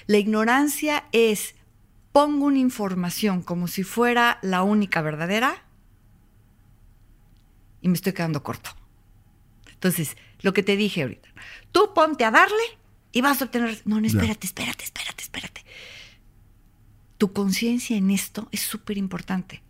La 0.07 0.19
ignorancia 0.19 1.05
es, 1.13 1.57
pongo 2.13 2.47
una 2.47 2.59
información 2.59 3.43
como 3.43 3.67
si 3.67 3.83
fuera 3.83 4.39
la 4.43 4.63
única 4.63 5.03
verdadera 5.03 5.65
y 7.83 7.89
me 7.89 7.95
estoy 7.95 8.13
quedando 8.13 8.43
corto. 8.43 8.71
Entonces, 9.73 10.17
lo 10.41 10.53
que 10.53 10.63
te 10.63 10.77
dije 10.77 11.03
ahorita, 11.03 11.29
tú 11.73 11.93
ponte 11.95 12.25
a 12.25 12.31
darle 12.31 12.80
y 13.13 13.21
vas 13.21 13.41
a 13.41 13.47
obtener... 13.47 13.81
No, 13.85 14.01
no, 14.01 14.07
espérate, 14.07 14.47
espérate, 14.47 14.85
espérate, 14.85 15.23
espérate. 15.23 15.65
Tu 17.19 17.33
conciencia 17.33 17.97
en 17.97 18.11
esto 18.11 18.49
es 18.53 18.61
súper 18.61 18.97
importante. 18.99 19.63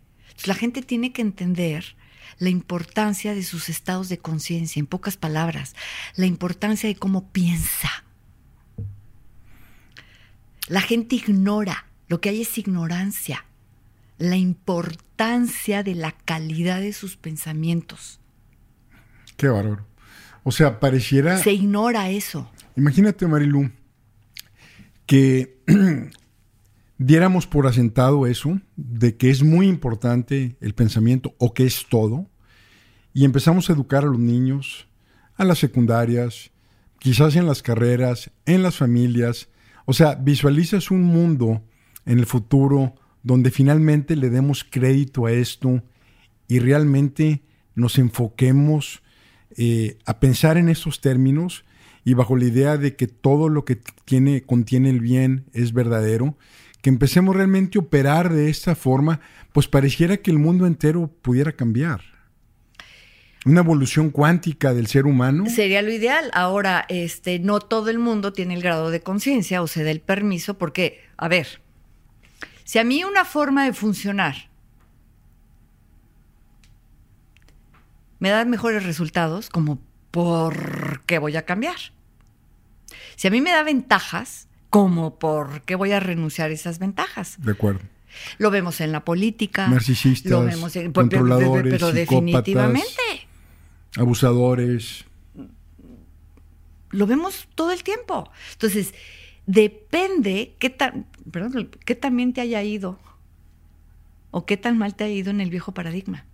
La 0.45 0.55
gente 0.55 0.81
tiene 0.81 1.11
que 1.11 1.21
entender 1.21 1.95
la 2.37 2.49
importancia 2.49 3.35
de 3.35 3.43
sus 3.43 3.69
estados 3.69 4.09
de 4.09 4.17
conciencia, 4.17 4.79
en 4.79 4.87
pocas 4.87 5.17
palabras, 5.17 5.75
la 6.15 6.25
importancia 6.25 6.87
de 6.87 6.95
cómo 6.95 7.29
piensa. 7.31 8.03
La 10.67 10.81
gente 10.81 11.15
ignora, 11.15 11.87
lo 12.07 12.21
que 12.21 12.29
hay 12.29 12.41
es 12.41 12.57
ignorancia, 12.57 13.45
la 14.17 14.37
importancia 14.37 15.83
de 15.83 15.95
la 15.95 16.11
calidad 16.11 16.79
de 16.79 16.93
sus 16.93 17.17
pensamientos. 17.17 18.19
Qué 19.37 19.47
bárbaro. 19.47 19.90
O 20.43 20.51
sea, 20.51 20.79
pareciera... 20.79 21.37
Se 21.37 21.53
ignora 21.53 22.09
eso. 22.09 22.49
Imagínate, 22.75 23.27
Marilu, 23.27 23.71
que 25.05 25.61
diéramos 26.97 27.47
por 27.47 27.67
asentado 27.67 28.25
eso, 28.25 28.59
de 28.75 29.17
que 29.17 29.29
es 29.29 29.43
muy 29.43 29.67
importante 29.67 30.55
el 30.61 30.73
pensamiento 30.73 31.35
o 31.37 31.53
que 31.53 31.65
es 31.65 31.85
todo, 31.89 32.27
y 33.13 33.25
empezamos 33.25 33.69
a 33.69 33.73
educar 33.73 34.03
a 34.03 34.07
los 34.07 34.19
niños, 34.19 34.87
a 35.35 35.43
las 35.43 35.59
secundarias, 35.59 36.51
quizás 36.99 37.35
en 37.35 37.45
las 37.45 37.61
carreras, 37.61 38.31
en 38.45 38.63
las 38.63 38.77
familias. 38.77 39.49
O 39.85 39.93
sea, 39.93 40.15
visualizas 40.15 40.91
un 40.91 41.03
mundo 41.03 41.61
en 42.05 42.19
el 42.19 42.25
futuro 42.25 42.95
donde 43.23 43.51
finalmente 43.51 44.15
le 44.15 44.29
demos 44.29 44.63
crédito 44.63 45.25
a 45.25 45.31
esto 45.31 45.83
y 46.47 46.59
realmente 46.59 47.43
nos 47.75 47.97
enfoquemos 47.97 49.01
eh, 49.57 49.97
a 50.05 50.19
pensar 50.19 50.57
en 50.57 50.69
estos 50.69 51.01
términos 51.01 51.65
y 52.03 52.13
bajo 52.13 52.35
la 52.35 52.45
idea 52.45 52.77
de 52.77 52.95
que 52.95 53.07
todo 53.07 53.49
lo 53.49 53.65
que 53.65 53.79
tiene, 54.05 54.41
contiene 54.43 54.89
el 54.89 54.99
bien 54.99 55.45
es 55.53 55.73
verdadero, 55.73 56.37
que 56.81 56.89
empecemos 56.89 57.35
realmente 57.35 57.77
a 57.77 57.81
operar 57.81 58.33
de 58.33 58.49
esta 58.49 58.75
forma, 58.75 59.19
pues 59.51 59.67
pareciera 59.67 60.17
que 60.17 60.31
el 60.31 60.39
mundo 60.39 60.65
entero 60.65 61.11
pudiera 61.21 61.51
cambiar. 61.51 62.01
Una 63.45 63.61
evolución 63.61 64.11
cuántica 64.11 64.73
del 64.73 64.87
ser 64.87 65.05
humano. 65.05 65.45
Sería 65.47 65.81
lo 65.81 65.91
ideal. 65.91 66.29
Ahora, 66.33 66.85
este, 66.89 67.39
no 67.39 67.59
todo 67.59 67.89
el 67.89 67.97
mundo 67.97 68.33
tiene 68.33 68.53
el 68.53 68.61
grado 68.61 68.91
de 68.91 69.01
conciencia 69.01 69.63
o 69.63 69.67
se 69.67 69.83
da 69.83 69.89
el 69.89 69.99
permiso, 69.99 70.57
porque, 70.59 70.99
a 71.17 71.27
ver, 71.27 71.61
si 72.63 72.77
a 72.77 72.83
mí 72.83 73.03
una 73.03 73.25
forma 73.25 73.65
de 73.65 73.73
funcionar 73.73 74.50
me 78.21 78.29
da 78.29 78.45
mejores 78.45 78.83
resultados, 78.83 79.49
como 79.49 79.81
¿por 80.11 81.01
qué 81.07 81.17
voy 81.17 81.35
a 81.35 81.43
cambiar? 81.43 81.75
Si 83.15 83.27
a 83.27 83.31
mí 83.31 83.41
me 83.41 83.49
da 83.49 83.63
ventajas, 83.63 84.47
como 84.69 85.17
por 85.17 85.63
qué 85.63 85.73
voy 85.73 85.91
a 85.91 85.99
renunciar 85.99 86.51
a 86.51 86.53
esas 86.53 86.77
ventajas. 86.77 87.37
De 87.43 87.53
acuerdo. 87.53 87.81
Lo 88.37 88.51
vemos 88.51 88.79
en 88.79 88.91
la 88.91 89.03
política. 89.03 89.67
Narcisistas, 89.67 90.31
lo 90.31 90.43
vemos 90.43 90.75
en, 90.75 90.93
controladores, 90.93 91.73
pero 91.73 91.91
definitivamente. 91.91 93.27
Abusadores. 93.97 95.05
Lo 96.91 97.07
vemos 97.07 97.47
todo 97.55 97.71
el 97.71 97.81
tiempo. 97.81 98.29
Entonces, 98.51 98.93
depende 99.47 100.53
qué 100.59 100.69
tan, 100.69 101.07
perdón, 101.31 101.71
qué 101.85 101.95
tan 101.95 102.15
bien 102.15 102.33
te 102.33 102.41
haya 102.41 102.61
ido 102.61 102.99
o 104.29 104.45
qué 104.45 104.57
tan 104.57 104.77
mal 104.77 104.93
te 104.93 105.05
ha 105.05 105.09
ido 105.09 105.31
en 105.31 105.41
el 105.41 105.49
viejo 105.49 105.73
paradigma. 105.73 106.25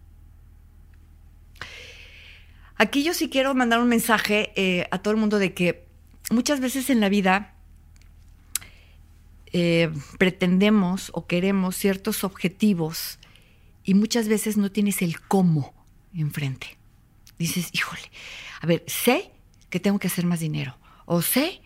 Aquí 2.78 3.04
yo 3.04 3.14
sí 3.14 3.30
quiero 3.30 3.56
mandar 3.56 3.80
un 3.80 3.90
mensaje 3.90 4.52
eh, 4.56 4.88
a 4.92 5.00
todo 5.00 5.12
el 5.12 5.20
mundo 5.20 5.40
de 5.40 5.54
que 5.54 5.86
muchas 6.30 6.60
veces 6.60 6.90
en 6.90 7.00
la 7.00 7.10
vida 7.10 7.56
eh, 9.52 9.90
pretendemos 10.20 11.10
o 11.14 11.26
queremos 11.26 11.76
ciertos 11.76 12.24
objetivos 12.24 13.18
y 13.84 13.96
muchas 13.96 14.28
veces 14.28 14.58
no 14.58 14.72
tienes 14.72 15.02
el 15.02 15.20
cómo 15.22 15.74
enfrente. 16.14 16.78
Dices, 17.40 17.70
híjole, 17.72 18.12
a 18.62 18.68
ver, 18.68 18.84
sé 18.88 19.32
que 19.70 19.80
tengo 19.80 19.98
que 19.98 20.08
hacer 20.08 20.26
más 20.26 20.40
dinero 20.40 20.78
o 21.06 21.22
sé 21.22 21.62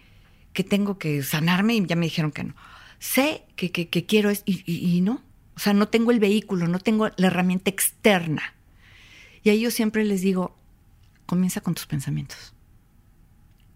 que 0.54 0.64
tengo 0.64 0.98
que 0.98 1.24
sanarme 1.24 1.76
y 1.76 1.86
ya 1.86 1.96
me 1.96 2.06
dijeron 2.06 2.32
que 2.32 2.46
no. 2.46 2.56
Sé 3.00 3.44
que, 3.56 3.72
quiero 3.72 4.30
es, 4.30 4.44
y, 4.46 4.64
y 4.66 5.02
no. 5.02 5.24
O 5.56 5.60
sea, 5.60 5.74
no 5.74 5.88
tengo 5.90 6.12
el 6.12 6.20
vehículo, 6.20 6.68
no 6.68 6.80
tengo 6.80 7.10
la 7.18 7.28
herramienta 7.28 7.70
externa. 7.70 8.54
Y 9.44 9.50
ahí 9.50 9.62
yo 9.62 9.72
siempre 9.72 10.06
les 10.06 10.22
digo, 10.22 10.56
comienza 11.32 11.62
con 11.62 11.76
tus 11.76 11.86
pensamientos. 11.86 12.54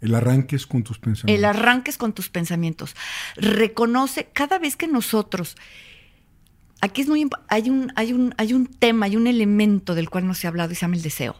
El 0.01 0.13
arranque 0.13 0.57
es 0.57 0.67
con 0.67 0.83
tus 0.83 0.99
pensamientos. 0.99 1.39
El 1.39 1.45
arranque 1.45 1.89
es 1.89 1.97
con 1.97 2.11
tus 2.11 2.27
pensamientos. 2.27 2.97
Reconoce 3.37 4.25
cada 4.33 4.59
vez 4.59 4.75
que 4.75 4.89
nosotros. 4.89 5.55
Aquí 6.81 7.03
es 7.03 7.07
muy 7.07 7.29
hay 7.47 7.69
un, 7.69 7.93
hay 7.95 8.11
un, 8.11 8.35
hay 8.37 8.51
un 8.51 8.67
tema, 8.67 9.05
hay 9.05 9.15
un 9.15 9.25
elemento 9.25 9.95
del 9.95 10.09
cual 10.09 10.27
no 10.27 10.33
se 10.33 10.47
ha 10.47 10.49
hablado 10.49 10.73
y 10.73 10.75
se 10.75 10.81
llama 10.81 10.97
el 10.97 11.01
deseo. 11.01 11.37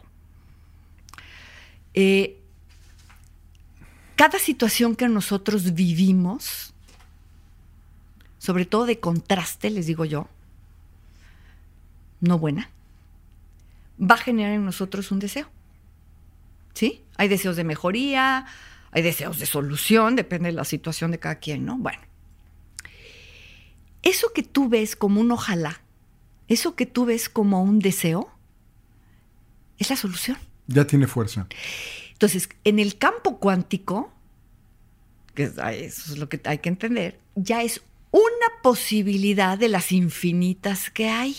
Eh, 1.92 2.40
cada 4.16 4.38
situación 4.38 4.96
que 4.96 5.10
nosotros 5.10 5.74
vivimos, 5.74 6.72
sobre 8.38 8.64
todo 8.64 8.86
de 8.86 9.00
contraste, 9.00 9.68
les 9.68 9.84
digo 9.84 10.06
yo, 10.06 10.30
no 12.22 12.38
buena, 12.38 12.70
va 14.00 14.14
a 14.14 14.18
generar 14.18 14.52
en 14.54 14.64
nosotros 14.64 15.12
un 15.12 15.18
deseo. 15.18 15.50
¿Sí? 16.76 17.02
Hay 17.16 17.28
deseos 17.28 17.56
de 17.56 17.64
mejoría, 17.64 18.44
hay 18.90 19.00
deseos 19.00 19.38
de 19.38 19.46
solución, 19.46 20.14
depende 20.14 20.50
de 20.50 20.52
la 20.52 20.66
situación 20.66 21.10
de 21.10 21.18
cada 21.18 21.36
quien, 21.36 21.64
¿no? 21.64 21.78
Bueno. 21.78 22.02
Eso 24.02 24.34
que 24.34 24.42
tú 24.42 24.68
ves 24.68 24.94
como 24.94 25.22
un 25.22 25.30
ojalá, 25.30 25.80
eso 26.48 26.76
que 26.76 26.84
tú 26.84 27.06
ves 27.06 27.30
como 27.30 27.62
un 27.62 27.78
deseo, 27.78 28.30
es 29.78 29.88
la 29.88 29.96
solución. 29.96 30.36
Ya 30.66 30.86
tiene 30.86 31.06
fuerza. 31.06 31.46
Entonces, 32.12 32.50
en 32.64 32.78
el 32.78 32.98
campo 32.98 33.38
cuántico, 33.38 34.12
que 35.34 35.44
eso 35.44 36.12
es 36.12 36.18
lo 36.18 36.28
que 36.28 36.42
hay 36.44 36.58
que 36.58 36.68
entender, 36.68 37.18
ya 37.36 37.62
es 37.62 37.80
una 38.10 38.62
posibilidad 38.62 39.56
de 39.56 39.70
las 39.70 39.92
infinitas 39.92 40.90
que 40.90 41.08
hay 41.08 41.36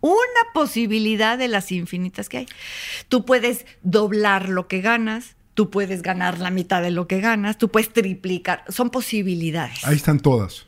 una 0.00 0.52
posibilidad 0.54 1.38
de 1.38 1.48
las 1.48 1.72
infinitas 1.72 2.28
que 2.28 2.38
hay. 2.38 2.46
Tú 3.08 3.24
puedes 3.24 3.66
doblar 3.82 4.48
lo 4.48 4.68
que 4.68 4.80
ganas, 4.80 5.36
tú 5.54 5.70
puedes 5.70 6.02
ganar 6.02 6.38
la 6.38 6.50
mitad 6.50 6.82
de 6.82 6.90
lo 6.90 7.06
que 7.06 7.20
ganas, 7.20 7.58
tú 7.58 7.68
puedes 7.70 7.92
triplicar, 7.92 8.64
son 8.68 8.90
posibilidades. 8.90 9.84
Ahí 9.84 9.96
están 9.96 10.20
todas. 10.20 10.66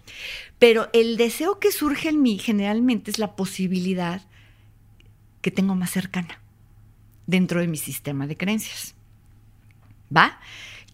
Pero 0.58 0.88
el 0.92 1.16
deseo 1.16 1.58
que 1.58 1.72
surge 1.72 2.10
en 2.10 2.22
mí 2.22 2.38
generalmente 2.38 3.10
es 3.10 3.18
la 3.18 3.34
posibilidad 3.34 4.22
que 5.40 5.50
tengo 5.50 5.74
más 5.74 5.90
cercana 5.90 6.40
dentro 7.26 7.60
de 7.60 7.68
mi 7.68 7.76
sistema 7.76 8.26
de 8.26 8.36
creencias. 8.36 8.94
¿Va? 10.14 10.38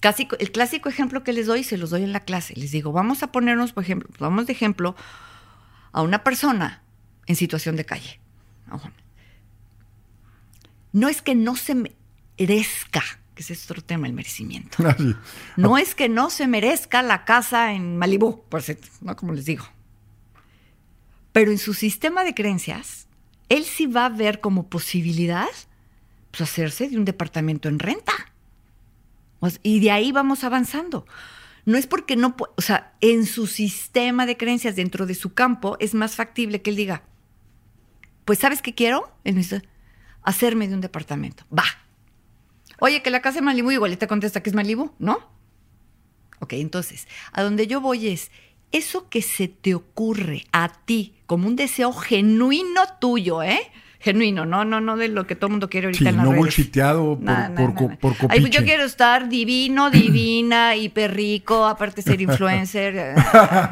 Casi, 0.00 0.28
el 0.38 0.52
clásico 0.52 0.88
ejemplo 0.88 1.24
que 1.24 1.32
les 1.32 1.46
doy, 1.46 1.64
se 1.64 1.76
los 1.76 1.90
doy 1.90 2.04
en 2.04 2.12
la 2.12 2.20
clase. 2.20 2.54
Les 2.56 2.70
digo, 2.70 2.92
vamos 2.92 3.22
a 3.22 3.32
ponernos, 3.32 3.72
por 3.72 3.82
ejemplo, 3.82 4.08
vamos 4.18 4.46
de 4.46 4.52
ejemplo 4.52 4.94
a 5.92 6.02
una 6.02 6.22
persona 6.22 6.82
en 7.26 7.36
situación 7.36 7.76
de 7.76 7.84
calle. 7.84 8.20
No 10.92 11.08
es 11.08 11.22
que 11.22 11.34
no 11.34 11.56
se 11.56 11.74
merezca, 11.74 13.02
que 13.34 13.42
ese 13.42 13.52
es 13.52 13.70
otro 13.70 13.82
tema, 13.82 14.06
el 14.06 14.12
merecimiento. 14.12 14.78
No 15.56 15.78
es 15.78 15.94
que 15.94 16.08
no 16.08 16.30
se 16.30 16.46
merezca 16.46 17.02
la 17.02 17.24
casa 17.24 17.72
en 17.72 17.96
Malibú, 17.96 18.44
por 18.48 18.62
cierto, 18.62 18.88
no 19.00 19.14
como 19.16 19.32
les 19.32 19.44
digo. 19.44 19.64
Pero 21.32 21.50
en 21.50 21.58
su 21.58 21.74
sistema 21.74 22.24
de 22.24 22.34
creencias, 22.34 23.06
él 23.48 23.64
sí 23.64 23.86
va 23.86 24.06
a 24.06 24.10
ver 24.10 24.40
como 24.40 24.68
posibilidad 24.68 25.48
pues, 26.30 26.40
hacerse 26.42 26.88
de 26.88 26.96
un 26.96 27.04
departamento 27.04 27.68
en 27.68 27.78
renta. 27.78 28.12
Y 29.62 29.80
de 29.80 29.90
ahí 29.90 30.10
vamos 30.10 30.42
avanzando. 30.42 31.06
No 31.64 31.76
es 31.76 31.86
porque 31.86 32.16
no, 32.16 32.34
o 32.56 32.62
sea, 32.62 32.94
en 33.00 33.26
su 33.26 33.46
sistema 33.46 34.26
de 34.26 34.36
creencias 34.36 34.74
dentro 34.74 35.06
de 35.06 35.14
su 35.14 35.34
campo 35.34 35.76
es 35.80 35.94
más 35.94 36.16
factible 36.16 36.62
que 36.62 36.70
él 36.70 36.76
diga, 36.76 37.02
pues 38.28 38.40
¿sabes 38.40 38.60
qué 38.60 38.74
quiero? 38.74 39.10
Hacerme 40.22 40.68
de 40.68 40.74
un 40.74 40.82
departamento. 40.82 41.44
Va. 41.50 41.64
Oye, 42.78 43.00
que 43.02 43.08
la 43.08 43.22
casa 43.22 43.38
es 43.38 43.42
Malibu, 43.42 43.70
igual 43.70 43.96
te 43.96 44.06
contesta 44.06 44.42
que 44.42 44.50
es 44.50 44.54
Malibu, 44.54 44.90
¿no? 44.98 45.26
Ok, 46.38 46.52
entonces, 46.52 47.08
a 47.32 47.42
donde 47.42 47.66
yo 47.66 47.80
voy 47.80 48.08
es, 48.08 48.30
eso 48.70 49.08
que 49.08 49.22
se 49.22 49.48
te 49.48 49.74
ocurre 49.74 50.44
a 50.52 50.68
ti 50.84 51.14
como 51.24 51.48
un 51.48 51.56
deseo 51.56 51.90
genuino 51.94 52.82
tuyo, 53.00 53.42
¿eh? 53.42 53.72
Genuino, 54.00 54.46
no, 54.46 54.64
no, 54.64 54.80
no 54.80 54.96
de 54.96 55.08
lo 55.08 55.26
que 55.26 55.34
todo 55.34 55.48
el 55.48 55.52
mundo 55.52 55.68
quiere 55.68 55.88
ahorita 55.88 56.10
en 56.10 56.16
la 56.16 56.22
no 56.22 56.32
bullshiteado 56.32 57.18
por, 57.56 57.74
por, 57.98 58.16
por, 58.16 58.30
Ay, 58.30 58.40
pues 58.40 58.52
yo 58.52 58.62
quiero 58.62 58.84
estar 58.84 59.28
divino, 59.28 59.90
divina, 59.90 60.76
hiper 60.76 61.14
rico, 61.14 61.66
aparte 61.66 62.02
ser 62.02 62.20
influencer. 62.20 63.16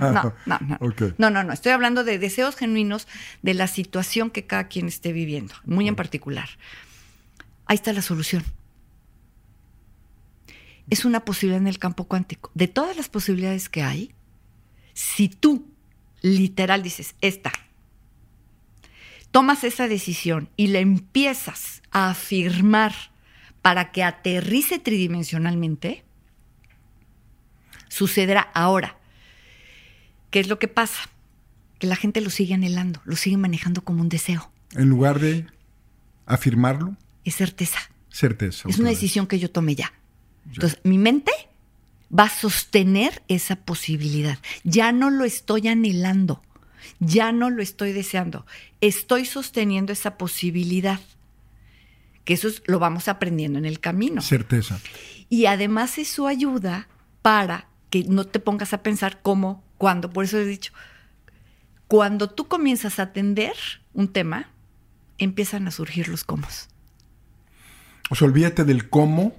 No, 0.03 0.35
no, 0.47 0.59
no. 0.61 0.79
No, 1.19 1.31
no, 1.31 1.45
no. 1.45 1.53
Estoy 1.53 1.73
hablando 1.73 2.03
de 2.03 2.19
deseos 2.19 2.57
genuinos 2.57 3.07
de 3.43 3.55
la 3.55 3.69
situación 3.69 4.31
que 4.31 4.47
cada 4.47 4.69
quien 4.69 4.89
esté 4.89 5.13
viviendo, 5.13 5.55
muy 5.65 5.87
en 5.87 5.95
particular. 5.95 6.49
Ahí 7.67 7.77
está 7.77 7.93
la 7.93 8.03
solución. 8.03 8.43
Es 10.91 11.05
una 11.05 11.25
posibilidad 11.25 11.61
en 11.61 11.67
el 11.67 11.79
campo 11.79 12.05
cuántico. 12.05 12.51
De 12.55 12.69
todas 12.69 12.97
las 12.97 13.09
posibilidades 13.09 13.69
que 13.69 13.83
hay, 13.83 14.13
si 14.93 15.29
tú 15.29 15.67
literal 16.23 16.83
dices, 16.83 17.15
esta, 17.21 17.53
tomas 19.37 19.65
esa 19.65 19.87
decisión 19.87 20.49
y 20.57 20.69
la 20.69 20.79
empiezas 20.79 21.83
a 21.91 22.09
afirmar 22.09 22.95
para 23.61 23.93
que 23.93 24.03
aterrice 24.03 24.79
tridimensionalmente, 24.79 26.07
sucederá 27.91 28.41
ahora. 28.55 28.97
¿Qué 30.31 30.41
es 30.41 30.49
lo 30.49 30.59
que 30.59 30.69
pasa? 30.69 31.11
Que 31.79 31.87
la 31.87 31.97
gente 31.97 32.23
lo 32.23 32.31
sigue 32.31 32.55
anhelando, 32.55 33.03
lo 33.05 33.15
sigue 33.15 33.37
manejando 33.37 33.85
como 33.85 34.01
un 34.01 34.09
deseo. 34.09 34.51
En 34.73 34.89
lugar 34.89 35.21
de 35.21 35.45
afirmarlo. 36.25 36.97
Es 37.23 37.37
certeza. 37.37 37.91
Certeza. 38.09 38.71
Es 38.71 38.79
una 38.79 38.89
decisión 38.89 39.27
que 39.27 39.39
yo 39.39 39.51
tomé 39.51 39.75
ya. 39.75 39.93
Entonces, 40.47 40.81
mi 40.83 40.97
mente 40.97 41.31
va 42.11 42.25
a 42.25 42.31
sostener 42.31 43.23
esa 43.29 43.57
posibilidad. 43.57 44.39
Ya 44.65 44.93
no 44.93 45.11
lo 45.11 45.27
estoy 45.27 45.69
anhelando 45.69 46.41
ya 47.01 47.33
no 47.33 47.51
lo 47.51 47.63
estoy 47.63 47.93
deseando, 47.93 48.47
estoy 48.81 49.25
sosteniendo 49.25 49.93
esa 49.93 50.19
posibilidad. 50.19 51.01
Que 52.25 52.35
eso 52.35 52.49
lo 52.67 52.81
vamos 52.81 53.07
aprendiendo 53.07 53.59
en 53.59 53.67
el 53.67 53.79
camino. 53.79 54.21
Certeza. 54.21 54.81
Y 55.29 55.47
además 55.47 55.97
eso 55.99 56.27
ayuda 56.27 56.89
para 57.23 57.69
que 57.89 58.05
no 58.05 58.25
te 58.25 58.41
pongas 58.41 58.73
a 58.73 58.83
pensar 58.83 59.21
cómo, 59.23 59.63
cuándo. 59.79 60.13
Por 60.13 60.25
eso 60.25 60.39
he 60.39 60.45
dicho, 60.45 60.73
cuando 61.87 62.29
tú 62.29 62.49
comienzas 62.49 62.99
a 62.99 63.05
atender 63.05 63.55
un 63.95 64.09
tema, 64.09 64.51
empiezan 65.19 65.69
a 65.69 65.71
surgir 65.71 66.09
los 66.09 66.25
cómo. 66.25 66.47
O 68.11 68.15
sea, 68.15 68.27
olvídate 68.27 68.65
del 68.65 68.89
cómo 68.89 69.37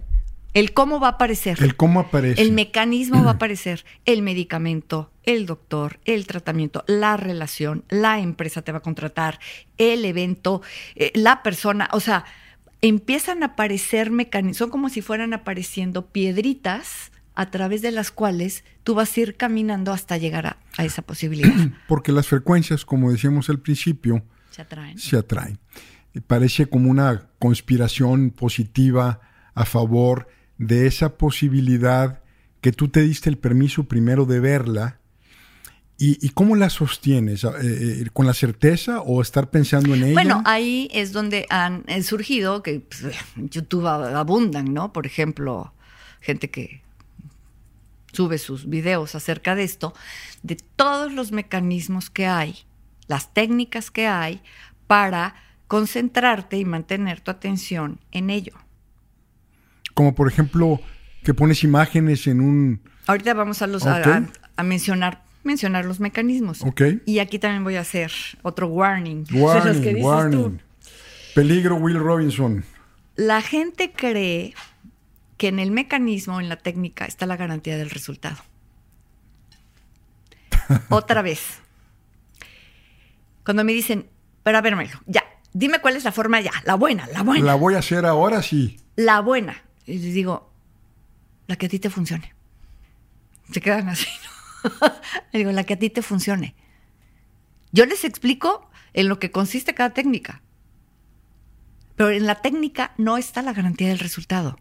El 0.58 0.74
cómo 0.74 1.00
va 1.00 1.08
a 1.08 1.12
aparecer. 1.12 1.62
El 1.62 1.76
cómo 1.76 2.00
aparece. 2.00 2.42
El 2.42 2.52
mecanismo 2.52 3.24
va 3.24 3.32
a 3.32 3.34
aparecer. 3.36 3.86
El 4.06 4.22
medicamento, 4.24 5.12
el 5.24 5.46
doctor, 5.46 6.00
el 6.06 6.26
tratamiento, 6.26 6.84
la 6.88 7.16
relación, 7.18 7.84
la 7.90 8.20
empresa 8.20 8.64
te 8.64 8.72
va 8.72 8.80
a 8.80 8.82
contratar, 8.82 9.40
el 9.78 10.04
evento, 10.06 10.62
eh, 10.96 11.12
la 11.14 11.44
persona. 11.44 11.90
O 11.94 12.00
sea, 12.00 12.26
empiezan 12.82 13.44
a 13.44 13.48
aparecer 13.48 14.10
mecanismos. 14.10 14.58
Son 14.58 14.70
como 14.70 14.90
si 14.90 15.02
fueran 15.02 15.34
apareciendo 15.34 16.08
piedritas 16.08 17.12
a 17.36 17.52
través 17.52 17.84
de 17.84 17.92
las 17.92 18.10
cuales 18.10 18.64
tú 18.84 18.96
vas 18.96 19.16
a 19.16 19.20
ir 19.20 19.36
caminando 19.38 19.94
hasta 19.94 20.18
llegar 20.18 20.48
a, 20.48 20.58
a 20.78 20.86
esa 20.86 21.04
posibilidad. 21.04 21.54
Porque 21.88 22.12
las 22.12 22.28
frecuencias, 22.28 22.84
como 22.84 23.12
decíamos 23.12 23.50
al 23.50 23.60
principio, 23.60 24.24
Se 24.50 24.64
atraen. 24.64 24.98
se 24.98 25.18
atraen. 25.18 25.60
Y 26.16 26.22
Parece 26.22 26.66
como 26.66 26.90
una 26.90 27.28
conspiración 27.38 28.32
positiva 28.32 29.20
a 29.54 29.66
favor 29.66 30.28
de 30.58 30.88
esa 30.88 31.18
posibilidad 31.18 32.22
que 32.62 32.72
tú 32.72 32.88
te 32.88 33.02
diste 33.02 33.30
el 33.30 33.38
permiso 33.38 33.84
primero 33.84 34.26
de 34.26 34.40
verla. 34.40 35.00
¿Y, 36.00 36.30
cómo 36.30 36.56
la 36.56 36.70
sostienes? 36.70 37.44
Eh, 37.44 37.50
eh, 37.62 38.06
¿Con 38.14 38.28
la 38.28 38.36
certeza 38.36 39.02
o 39.02 39.20
estar 39.20 39.50
pensando 39.50 39.96
en 39.96 40.04
ella? 40.04 40.14
Bueno, 40.14 40.44
ahí 40.46 40.90
es 40.94 41.12
donde 41.12 41.48
han 41.50 41.86
surgido, 42.04 42.62
que 42.62 42.82
pues, 42.82 43.16
YouTube 43.36 43.86
ab- 43.86 44.14
abundan, 44.16 44.74
¿no? 44.76 44.94
Por 44.94 45.08
ejemplo, 45.08 45.74
gente 46.22 46.52
que 46.52 46.82
sube 48.14 48.38
sus 48.38 48.70
videos 48.70 49.16
acerca 49.16 49.56
de 49.56 49.64
esto, 49.64 49.96
de 50.44 50.58
todos 50.76 51.14
los 51.14 51.32
mecanismos 51.32 52.12
que 52.12 52.28
hay, 52.28 52.58
las 53.08 53.34
técnicas 53.34 53.90
que 53.90 54.06
hay 54.08 54.42
para 54.86 55.36
concentrarte 55.68 56.58
y 56.58 56.66
mantener 56.66 57.22
tu 57.22 57.32
atención 57.32 58.00
en 58.12 58.30
ello. 58.30 58.54
Como 59.98 60.14
por 60.14 60.28
ejemplo, 60.28 60.80
que 61.24 61.34
pones 61.34 61.64
imágenes 61.64 62.28
en 62.28 62.40
un... 62.40 62.82
Ahorita 63.08 63.34
vamos 63.34 63.64
a, 63.64 63.68
los, 63.68 63.84
a- 63.88 63.98
Ok. 64.00 64.06
a, 64.06 64.24
a 64.58 64.64
mencionar, 64.64 65.24
mencionar 65.44 65.86
los 65.86 66.00
mecanismos. 66.00 66.62
Ok. 66.62 66.82
Y 67.08 67.18
aquí 67.18 67.40
también 67.40 67.64
voy 67.64 67.78
a 67.78 67.82
hacer 67.82 68.12
otro 68.44 68.68
warning. 68.68 69.24
Warning, 69.34 69.68
los 69.74 69.78
que 69.78 69.90
dices 69.96 70.02
tú. 70.04 70.08
warning. 70.08 70.62
Peligro 71.34 71.78
Will 71.78 71.98
Robinson. 72.00 72.64
La 73.16 73.42
gente 73.42 73.92
cree 73.92 74.54
que 75.38 75.48
en 75.48 75.58
el 75.58 75.72
mecanismo, 75.72 76.40
en 76.40 76.48
la 76.48 76.58
técnica, 76.58 77.06
está 77.06 77.26
la 77.26 77.36
garantía 77.36 77.76
del 77.76 77.90
resultado. 77.90 78.38
Otra 80.90 81.24
vez. 81.24 81.42
Cuando 83.44 83.64
me 83.64 83.74
dicen, 83.74 84.06
pero 84.44 84.60
a 84.60 84.62
ver, 84.62 84.76
Melo, 84.76 85.00
ya, 85.08 85.24
dime 85.54 85.80
cuál 85.80 85.96
es 85.96 86.04
la 86.04 86.12
forma 86.12 86.40
ya, 86.42 86.52
la 86.66 86.76
buena, 86.76 87.08
la 87.14 87.24
buena, 87.24 87.46
La 87.46 87.52
la, 87.54 87.56
voy 87.56 87.74
a 87.74 87.80
hacer 87.80 88.06
ahora 88.06 88.44
sí. 88.44 88.78
buena. 89.24 89.64
Y 89.88 89.98
les 90.00 90.14
digo, 90.14 90.52
la 91.48 91.56
que 91.56 91.66
a 91.66 91.70
ti 91.70 91.80
te 91.80 91.90
funcione. 91.90 92.36
Se 93.52 93.62
quedan 93.62 93.90
así, 93.90 94.08
¿no? 94.64 94.88
Le 95.32 95.40
digo, 95.40 95.52
la 95.52 95.64
que 95.64 95.74
a 95.74 95.80
ti 95.80 95.90
te 95.90 96.02
funcione. 96.02 96.56
Yo 97.72 97.86
les 97.86 98.04
explico 98.04 98.70
en 98.94 99.08
lo 99.08 99.18
que 99.20 99.32
consiste 99.32 99.74
cada 99.74 99.92
técnica. 99.92 100.42
Pero 101.96 102.12
en 102.12 102.26
la 102.26 102.36
técnica 102.36 102.94
no 102.98 103.18
está 103.18 103.42
la 103.42 103.54
garantía 103.54 103.88
del 103.88 104.00
resultado. 104.00 104.60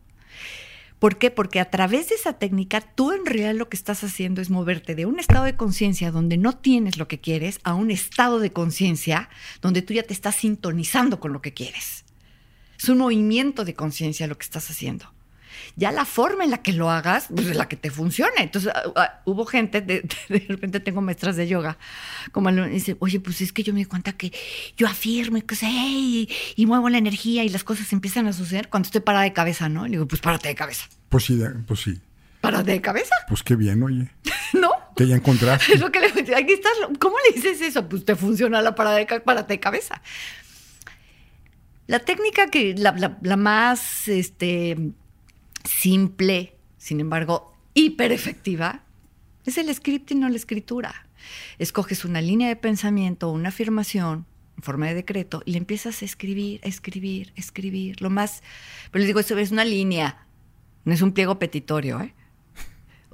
¿Por 0.99 1.19
qué? 1.19 1.31
Porque 1.31 1.61
a 1.61 1.71
través 1.71 2.09
de 2.09 2.15
esa 2.15 2.35
técnica 2.35 2.81
tú 2.81 3.13
en 3.13 3.27
realidad 3.27 3.55
lo 3.55 3.69
que 3.69 3.77
estás 3.77 4.03
haciendo 4.03 4.41
es 4.41 4.49
moverte 4.49 4.95
de 4.95 5.05
un 5.05 5.19
estado 5.19 5.45
de 5.45 5.57
conciencia 5.57 6.11
donde 6.11 6.39
no 6.39 6.57
tienes 6.57 6.97
lo 6.97 7.07
que 7.07 7.21
quieres 7.21 7.61
a 7.65 7.75
un 7.75 7.91
estado 7.91 8.39
de 8.39 8.53
conciencia 8.53 9.29
donde 9.61 9.83
tú 9.83 9.93
ya 9.93 10.05
te 10.05 10.15
estás 10.15 10.37
sintonizando 10.37 11.21
con 11.21 11.35
lo 11.35 11.43
que 11.43 11.53
quieres. 11.53 12.07
Es 12.79 12.89
un 12.89 12.99
movimiento 12.99 13.65
de 13.65 13.75
conciencia 13.75 14.27
lo 14.27 14.39
que 14.39 14.45
estás 14.45 14.71
haciendo. 14.71 15.13
Ya 15.77 15.93
la 15.93 16.05
forma 16.05 16.45
en 16.45 16.51
la 16.51 16.59
que 16.63 16.73
lo 16.73 16.91
hagas, 16.91 17.27
pues 17.35 17.47
es 17.49 17.57
la 17.57 17.69
que 17.69 17.77
te 17.77 17.91
funcione. 17.91 18.33
Entonces, 18.39 18.73
ah, 18.75 18.83
ah, 18.97 19.21
hubo 19.25 19.45
gente, 19.47 19.81
de, 19.81 20.03
de 20.29 20.39
repente 20.49 20.81
tengo 20.81 21.01
maestras 21.03 21.37
de 21.37 21.47
yoga, 21.49 21.79
como 22.33 22.51
me 22.51 22.69
dice, 22.69 22.97
oye, 23.01 23.21
pues 23.21 23.41
es 23.41 23.53
que 23.53 23.63
yo 23.63 23.73
me 23.73 23.81
di 23.81 23.85
cuenta 23.85 24.13
que 24.13 24.33
yo 24.77 24.87
afirmo 24.87 25.37
y 25.37 25.43
que 25.43 25.55
sé, 25.57 25.67
y, 25.71 26.29
y 26.57 26.67
muevo 26.67 26.89
la 26.89 26.99
energía 26.99 27.45
y 27.45 27.49
las 27.49 27.65
cosas 27.65 27.93
empiezan 27.93 28.27
a 28.27 28.33
suceder 28.33 28.69
cuando 28.69 28.87
estoy 28.87 29.01
parada 29.01 29.25
de 29.25 29.33
cabeza, 29.33 29.69
¿no? 29.69 29.85
Le 29.85 29.91
digo, 29.93 30.07
pues 30.07 30.21
párate 30.21 30.49
de 30.49 30.55
cabeza. 30.55 30.87
Pues 31.09 31.25
sí, 31.25 31.41
pues 31.67 31.81
sí. 31.81 32.01
¿Párate 32.41 32.71
de 32.73 32.81
cabeza? 32.81 33.15
Pues 33.29 33.43
qué 33.43 33.57
bien, 33.57 33.83
oye. 33.83 34.09
¿No? 34.53 34.71
Que 34.97 35.07
ya 35.07 35.17
encontraste. 35.17 35.73
Es 35.75 35.81
lo 35.81 35.91
que 35.91 36.01
le 36.01 36.07
aquí 36.37 36.53
estás. 36.53 36.73
¿Cómo 36.99 37.17
le 37.29 37.35
dices 37.35 37.61
eso? 37.61 37.89
Pues 37.89 38.05
te 38.05 38.15
funciona 38.17 38.63
la 38.63 38.75
parada 38.75 38.97
de, 38.97 39.07
párate 39.21 39.55
de 39.55 39.61
cabeza. 39.61 40.01
La 41.87 41.99
técnica 42.01 42.49
que, 42.49 42.75
la, 42.77 42.93
la- 42.93 43.19
la 43.23 43.37
más 43.37 44.09
este, 44.09 44.77
simple, 45.67 46.57
sin 46.79 47.01
embargo, 47.01 47.55
hiper 47.75 48.13
efectiva, 48.13 48.83
es 49.45 49.59
el 49.59 49.73
scripting 49.75 50.25
o 50.25 50.29
la 50.29 50.37
escritura. 50.37 51.07
Escoges 51.59 52.05
una 52.05 52.21
línea 52.21 52.49
de 52.49 52.57
pensamiento, 52.57 53.31
una 53.31 53.51
afirmación 53.51 54.27
en 54.57 54.63
forma 54.63 54.87
de 54.87 54.95
decreto 54.95 55.43
y 55.45 55.53
le 55.53 55.59
empiezas 55.59 56.03
a 56.03 56.05
escribir, 56.05 56.61
a 56.65 56.69
escribir, 56.69 57.33
a 57.37 57.41
escribir. 57.41 58.01
Lo 58.01 58.11
más. 58.11 58.43
Pero 58.91 59.01
les 59.01 59.09
digo, 59.09 59.21
eso 59.21 59.37
es 59.39 59.53
una 59.53 59.65
línea, 59.65 60.27
no 60.85 60.93
es 60.93 61.03
un 61.03 61.13
pliego 61.13 61.39
petitorio, 61.39 62.01
¿eh? 62.01 62.15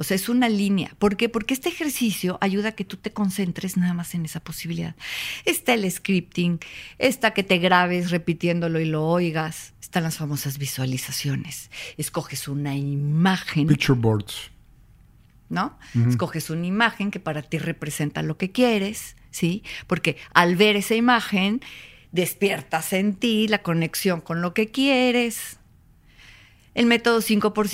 O 0.02 0.04
sea, 0.04 0.16
es 0.16 0.28
una 0.28 0.48
línea. 0.48 0.96
¿Por 0.98 1.16
qué? 1.16 1.28
Porque 1.28 1.54
este 1.54 1.68
ejercicio 1.68 2.36
ayuda 2.40 2.70
a 2.70 2.72
que 2.72 2.84
tú 2.84 2.96
te 2.96 3.12
concentres 3.12 3.76
nada 3.76 3.94
más 3.94 4.16
en 4.16 4.24
esa 4.24 4.40
posibilidad. 4.40 4.96
Está 5.44 5.74
el 5.74 5.88
scripting, 5.88 6.58
está 6.98 7.34
que 7.34 7.44
te 7.44 7.58
grabes 7.58 8.10
repitiéndolo 8.10 8.80
y 8.80 8.84
lo 8.84 9.06
oigas, 9.06 9.74
están 9.80 10.02
las 10.02 10.16
famosas 10.16 10.58
visualizaciones. 10.58 11.70
Escoges 11.98 12.48
una 12.48 12.74
imagen, 12.74 13.68
Picture 13.68 13.96
boards. 13.96 14.50
¿no? 15.48 15.78
Escoges 16.08 16.50
una 16.50 16.66
imagen 16.66 17.12
que 17.12 17.20
para 17.20 17.42
ti 17.42 17.58
representa 17.58 18.22
lo 18.22 18.36
que 18.36 18.50
quieres, 18.50 19.14
¿sí? 19.30 19.62
Porque 19.86 20.16
al 20.34 20.56
ver 20.56 20.74
esa 20.74 20.96
imagen, 20.96 21.60
despiertas 22.10 22.92
en 22.92 23.14
ti 23.14 23.46
la 23.46 23.62
conexión 23.62 24.20
con 24.20 24.42
lo 24.42 24.52
que 24.52 24.66
quieres. 24.66 25.60
El 26.74 26.86
método 26.86 27.20
5 27.20 27.54
por 27.54 27.68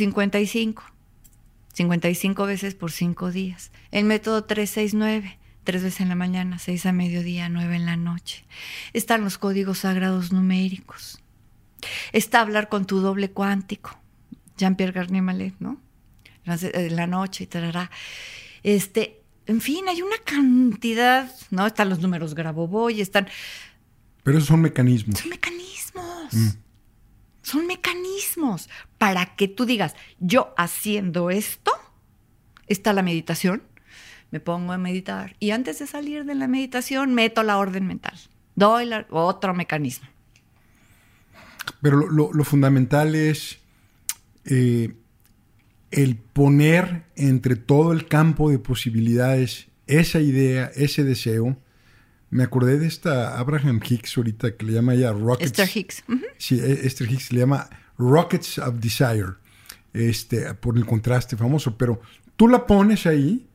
55. 1.78 1.78
55 1.78 2.46
veces 2.46 2.74
por 2.74 2.90
5 2.90 3.30
días. 3.30 3.70
El 3.92 4.04
método 4.04 4.44
369, 4.44 5.38
3 5.64 5.82
veces 5.82 6.00
en 6.00 6.08
la 6.08 6.16
mañana, 6.16 6.58
6 6.58 6.86
a 6.86 6.92
mediodía, 6.92 7.48
9 7.48 7.76
en 7.76 7.86
la 7.86 7.96
noche. 7.96 8.44
Están 8.92 9.22
los 9.22 9.38
códigos 9.38 9.78
sagrados 9.78 10.32
numéricos. 10.32 11.20
Está 12.12 12.40
hablar 12.40 12.68
con 12.68 12.84
tu 12.84 12.98
doble 13.00 13.30
cuántico. 13.30 13.96
Jean-Pierre 14.56 14.92
Garnier 14.92 15.22
Mallet, 15.22 15.54
¿no? 15.60 15.80
En 16.44 16.96
la 16.96 17.06
noche, 17.06 17.46
tarará. 17.46 17.90
Este, 18.64 19.22
en 19.46 19.60
fin, 19.60 19.86
hay 19.88 20.02
una 20.02 20.18
cantidad, 20.24 21.30
¿no? 21.50 21.66
Están 21.66 21.90
los 21.90 22.00
números 22.00 22.34
Grabovoi, 22.34 23.00
están 23.00 23.28
Pero 24.24 24.38
esos 24.38 24.48
son 24.48 24.62
mecanismos. 24.62 25.20
son 25.20 25.30
mecanismos. 25.30 26.56
Son 27.48 27.66
mecanismos 27.66 28.68
para 28.98 29.34
que 29.36 29.48
tú 29.48 29.64
digas, 29.64 29.96
yo 30.20 30.52
haciendo 30.58 31.30
esto, 31.30 31.72
está 32.66 32.92
la 32.92 33.02
meditación, 33.02 33.62
me 34.30 34.38
pongo 34.40 34.74
a 34.74 34.78
meditar 34.78 35.34
y 35.40 35.52
antes 35.52 35.78
de 35.78 35.86
salir 35.86 36.26
de 36.26 36.34
la 36.34 36.46
meditación 36.46 37.14
meto 37.14 37.42
la 37.42 37.56
orden 37.56 37.86
mental. 37.86 38.18
Doy 38.54 38.84
la- 38.84 39.06
otro 39.10 39.54
mecanismo. 39.54 40.08
Pero 41.80 42.06
lo, 42.10 42.44
fundamental 42.44 43.14
es 43.14 43.60
eh, 44.44 44.94
el 45.90 46.16
poner 46.16 47.04
entre 47.16 47.56
todo 47.56 47.92
el 47.92 48.06
campo 48.08 48.50
de 48.50 48.58
posibilidades 48.58 49.68
esa 49.86 50.20
idea, 50.20 50.70
ese 50.74 51.02
deseo. 51.04 51.56
Me 52.30 52.42
acordé 52.42 52.78
de 52.78 52.86
esta 52.86 53.38
Abraham 53.38 53.80
Hicks 53.82 54.16
ahorita 54.16 54.56
que 54.56 54.66
le 54.66 54.72
llama 54.72 54.94
ella 54.94 55.12
Rockets. 55.12 55.50
Esther 55.58 55.68
Hicks. 55.74 56.04
Sí, 56.36 56.60
e- 56.60 56.86
Esther 56.86 57.10
Hicks 57.10 57.32
le 57.32 57.40
llama 57.40 57.68
Rockets 57.96 58.58
of 58.58 58.76
Desire, 58.76 59.34
este, 59.92 60.54
por 60.54 60.76
el 60.76 60.84
contraste 60.84 61.36
famoso. 61.36 61.76
Pero 61.78 62.00
tú 62.36 62.48
la 62.48 62.66
pones 62.66 63.06
ahí 63.06 63.48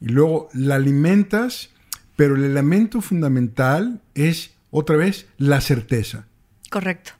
y 0.00 0.06
luego 0.06 0.48
la 0.54 0.76
alimentas, 0.76 1.70
pero 2.16 2.36
el 2.36 2.44
elemento 2.44 3.00
fundamental 3.00 4.00
es, 4.14 4.52
otra 4.70 4.96
vez, 4.96 5.26
la 5.36 5.60
certeza. 5.60 6.26
Correcto. 6.70 7.12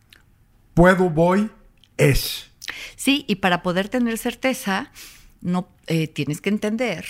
Puedo, 0.75 1.11
voy, 1.11 1.51
es. 1.97 2.51
Sí, 2.97 3.25
y 3.29 3.37
para 3.37 3.63
poder 3.63 3.89
tener 3.89 4.17
certeza, 4.19 4.93
no 5.41 5.69
eh, 5.89 6.07
tienes 6.07 6.41
que 6.41 6.49
entender 6.49 7.05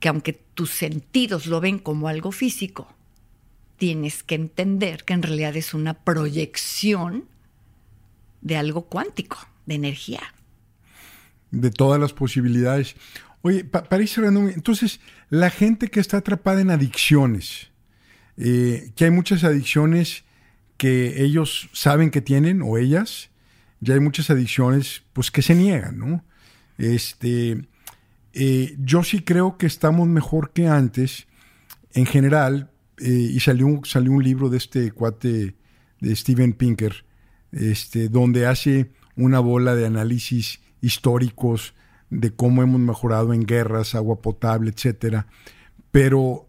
que 0.00 0.08
aunque 0.08 0.32
tus 0.60 0.72
sentidos 0.72 1.46
lo 1.46 1.58
ven 1.62 1.78
como 1.78 2.06
algo 2.06 2.32
físico, 2.32 2.86
tienes 3.78 4.22
que 4.22 4.34
entender 4.34 5.04
que 5.04 5.14
en 5.14 5.22
realidad 5.22 5.56
es 5.56 5.72
una 5.72 5.94
proyección 5.94 7.24
de 8.42 8.58
algo 8.58 8.82
cuántico, 8.82 9.38
de 9.64 9.76
energía. 9.76 10.20
de 11.50 11.70
todas 11.70 11.98
las 11.98 12.12
posibilidades. 12.12 12.94
Oye, 13.40 13.64
pa- 13.64 13.84
para 13.84 14.02
ir 14.02 14.08
cerrando, 14.10 14.50
entonces, 14.50 15.00
la 15.30 15.48
gente 15.48 15.88
que 15.88 15.98
está 15.98 16.18
atrapada 16.18 16.60
en 16.60 16.70
adicciones, 16.70 17.70
eh, 18.36 18.92
que 18.96 19.06
hay 19.06 19.10
muchas 19.10 19.42
adicciones 19.44 20.24
que 20.76 21.24
ellos 21.24 21.70
saben 21.72 22.10
que 22.10 22.20
tienen 22.20 22.60
o 22.62 22.76
ellas, 22.76 23.30
ya 23.80 23.94
hay 23.94 24.00
muchas 24.00 24.28
adicciones 24.28 25.04
pues 25.14 25.30
que 25.30 25.40
se 25.40 25.54
niegan, 25.54 25.98
¿no? 25.98 26.22
Este, 26.76 27.64
eh, 28.32 28.76
yo 28.78 29.02
sí 29.02 29.22
creo 29.22 29.56
que 29.56 29.66
estamos 29.66 30.08
mejor 30.08 30.52
que 30.52 30.68
antes, 30.68 31.26
en 31.92 32.06
general, 32.06 32.70
eh, 32.98 33.08
y 33.08 33.40
salió 33.40 33.66
un, 33.66 33.84
salió 33.84 34.12
un 34.12 34.22
libro 34.22 34.48
de 34.48 34.58
este 34.58 34.92
cuate 34.92 35.56
de 36.00 36.16
Steven 36.16 36.52
Pinker, 36.52 37.04
este, 37.52 38.08
donde 38.08 38.46
hace 38.46 38.92
una 39.16 39.40
bola 39.40 39.74
de 39.74 39.86
análisis 39.86 40.60
históricos 40.80 41.74
de 42.10 42.30
cómo 42.30 42.62
hemos 42.62 42.80
mejorado 42.80 43.32
en 43.32 43.44
guerras, 43.44 43.94
agua 43.94 44.20
potable, 44.20 44.70
etcétera. 44.70 45.26
Pero 45.90 46.46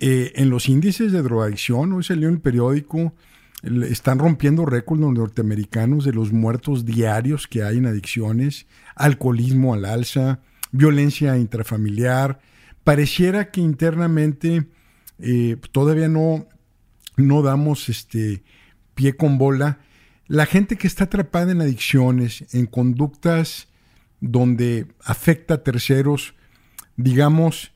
eh, 0.00 0.32
en 0.36 0.50
los 0.50 0.68
índices 0.68 1.12
de 1.12 1.22
drogadicción, 1.22 1.92
hoy 1.92 2.02
salió 2.02 2.28
en 2.28 2.34
el 2.34 2.40
periódico, 2.40 3.14
están 3.62 4.18
rompiendo 4.18 4.66
récords 4.66 5.00
los 5.00 5.12
norteamericanos 5.12 6.04
de 6.04 6.12
los 6.12 6.32
muertos 6.32 6.84
diarios 6.84 7.46
que 7.46 7.62
hay 7.62 7.78
en 7.78 7.86
adicciones, 7.86 8.66
alcoholismo 8.96 9.74
al 9.74 9.84
alza, 9.84 10.40
violencia 10.72 11.36
intrafamiliar. 11.36 12.40
Pareciera 12.82 13.50
que 13.50 13.60
internamente 13.60 14.66
eh, 15.18 15.56
todavía 15.70 16.08
no, 16.08 16.48
no 17.16 17.42
damos 17.42 17.88
este 17.88 18.42
pie 18.94 19.16
con 19.16 19.38
bola. 19.38 19.78
La 20.26 20.46
gente 20.46 20.76
que 20.76 20.86
está 20.86 21.04
atrapada 21.04 21.52
en 21.52 21.60
adicciones, 21.60 22.44
en 22.52 22.66
conductas 22.66 23.68
donde 24.20 24.86
afecta 25.04 25.54
a 25.54 25.62
terceros, 25.62 26.34
digamos, 26.96 27.72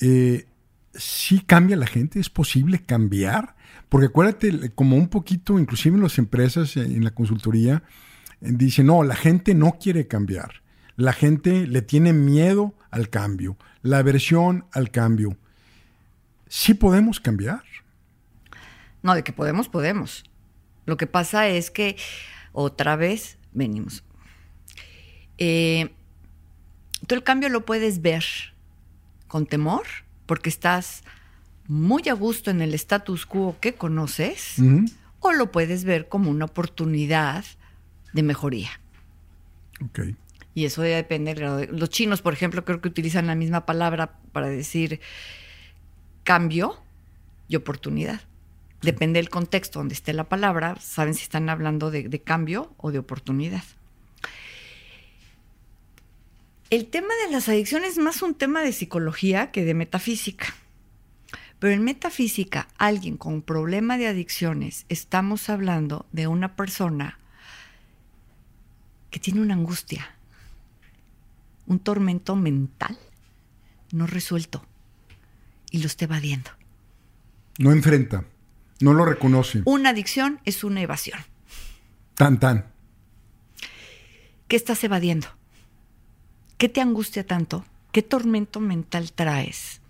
eh, 0.00 0.46
sí 0.94 1.40
cambia 1.40 1.76
la 1.76 1.86
gente, 1.86 2.20
es 2.20 2.30
posible 2.30 2.80
cambiar, 2.84 3.54
porque 3.88 4.06
acuérdate, 4.06 4.70
como 4.74 4.96
un 4.96 5.08
poquito, 5.08 5.58
inclusive 5.58 5.96
en 5.96 6.02
las 6.02 6.18
empresas, 6.18 6.76
en 6.76 7.04
la 7.04 7.10
consultoría, 7.10 7.82
dicen, 8.40 8.86
no, 8.86 9.02
la 9.02 9.16
gente 9.16 9.54
no 9.54 9.78
quiere 9.80 10.06
cambiar, 10.06 10.62
la 10.98 11.12
gente 11.12 11.68
le 11.68 11.80
tiene 11.80 12.12
miedo 12.12 12.74
al 12.90 13.08
cambio, 13.08 13.56
la 13.82 13.98
aversión 13.98 14.64
al 14.72 14.90
cambio. 14.90 15.36
¿Sí 16.48 16.74
podemos 16.74 17.20
cambiar? 17.20 17.62
No, 19.04 19.14
de 19.14 19.22
que 19.22 19.32
podemos, 19.32 19.68
podemos. 19.68 20.24
Lo 20.86 20.96
que 20.96 21.06
pasa 21.06 21.46
es 21.46 21.70
que 21.70 21.96
otra 22.52 22.96
vez 22.96 23.38
venimos. 23.52 24.02
Eh, 25.38 25.94
tú 27.06 27.14
el 27.14 27.22
cambio 27.22 27.48
lo 27.48 27.64
puedes 27.64 28.02
ver 28.02 28.24
con 29.28 29.46
temor, 29.46 29.86
porque 30.26 30.48
estás 30.48 31.04
muy 31.68 32.08
a 32.08 32.14
gusto 32.14 32.50
en 32.50 32.60
el 32.60 32.74
status 32.74 33.24
quo 33.24 33.56
que 33.60 33.74
conoces, 33.74 34.56
o 35.20 35.32
lo 35.32 35.52
puedes 35.52 35.84
ver 35.84 36.08
como 36.08 36.28
una 36.28 36.46
oportunidad 36.46 37.44
de 38.12 38.24
mejoría. 38.24 38.80
Okay. 39.90 40.16
Y 40.54 40.64
eso 40.64 40.82
depende 40.82 41.32
del 41.32 41.40
grado 41.40 41.56
de... 41.58 41.66
Los 41.68 41.90
chinos, 41.90 42.22
por 42.22 42.32
ejemplo, 42.32 42.64
creo 42.64 42.80
que 42.80 42.88
utilizan 42.88 43.26
la 43.26 43.34
misma 43.34 43.66
palabra 43.66 44.18
para 44.32 44.48
decir 44.48 45.00
cambio 46.24 46.76
y 47.48 47.56
oportunidad. 47.56 48.20
Depende 48.82 49.18
del 49.18 49.30
contexto 49.30 49.78
donde 49.78 49.94
esté 49.94 50.12
la 50.12 50.28
palabra, 50.28 50.76
saben 50.80 51.14
si 51.14 51.22
están 51.22 51.48
hablando 51.48 51.90
de 51.90 52.22
cambio 52.22 52.74
o 52.76 52.90
de 52.92 52.98
oportunidad. 52.98 53.62
El 56.70 56.86
tema 56.86 57.08
de 57.24 57.32
las 57.32 57.48
adicciones 57.48 57.92
es 57.92 57.98
más 57.98 58.20
un 58.20 58.34
tema 58.34 58.60
de 58.60 58.72
psicología 58.72 59.50
que 59.50 59.64
de 59.64 59.72
metafísica. 59.72 60.54
Pero 61.58 61.72
en 61.72 61.82
metafísica, 61.82 62.68
alguien 62.76 63.16
con 63.16 63.40
problema 63.40 63.96
de 63.96 64.06
adicciones, 64.06 64.84
estamos 64.90 65.48
hablando 65.48 66.06
de 66.12 66.26
una 66.26 66.56
persona 66.56 67.18
que 69.10 69.18
tiene 69.18 69.40
una 69.40 69.54
angustia, 69.54 70.14
un 71.68 71.78
tormento 71.78 72.34
mental 72.34 72.98
no 73.92 74.06
resuelto 74.06 74.64
y 75.70 75.78
lo 75.78 75.86
está 75.86 76.06
evadiendo. 76.06 76.50
No 77.58 77.72
enfrenta, 77.72 78.24
no 78.80 78.94
lo 78.94 79.04
reconoce. 79.04 79.62
Una 79.66 79.90
adicción 79.90 80.40
es 80.44 80.64
una 80.64 80.80
evasión. 80.80 81.20
Tan, 82.14 82.40
tan. 82.40 82.66
¿Qué 84.48 84.56
estás 84.56 84.82
evadiendo? 84.82 85.28
¿Qué 86.56 86.68
te 86.68 86.80
angustia 86.80 87.26
tanto? 87.26 87.64
¿Qué 87.92 88.02
tormento 88.02 88.60
mental 88.60 89.12
traes? 89.12 89.80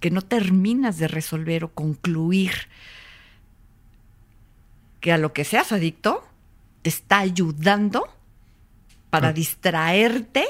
Que 0.00 0.10
no 0.10 0.20
terminas 0.20 0.98
de 0.98 1.08
resolver 1.08 1.64
o 1.64 1.72
concluir 1.72 2.52
que 5.00 5.12
a 5.12 5.18
lo 5.18 5.32
que 5.32 5.44
seas 5.44 5.72
adicto 5.72 6.22
te 6.82 6.90
está 6.90 7.18
ayudando 7.20 8.06
para 9.08 9.28
ah. 9.28 9.32
distraerte 9.32 10.44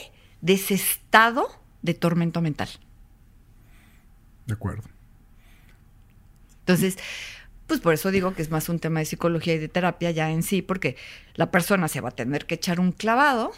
de 0.45 0.53
ese 0.53 0.75
estado 0.75 1.49
de 1.81 1.95
tormento 1.95 2.43
mental. 2.43 2.69
De 4.47 4.53
acuerdo. 4.53 4.83
Entonces, 6.61 6.99
pues 7.67 7.81
por 7.81 7.95
eso 7.95 8.11
digo 8.11 8.35
que 8.35 8.43
es 8.43 8.51
más 8.51 8.69
un 8.69 8.79
tema 8.79 9.01
de 9.01 9.07
psicología 9.07 9.55
y 9.55 9.59
de 9.59 9.69
terapia 9.69 10.11
ya 10.11 10.31
en 10.31 10.43
sí, 10.43 10.61
porque 10.61 10.97
la 11.35 11.51
persona 11.51 11.89
se 11.89 12.03
va 12.03 12.11
a 12.11 12.15
tener 12.15 12.45
que 12.45 12.57
echar 12.57 12.79
un 12.79 12.93
clavado 12.93 13.53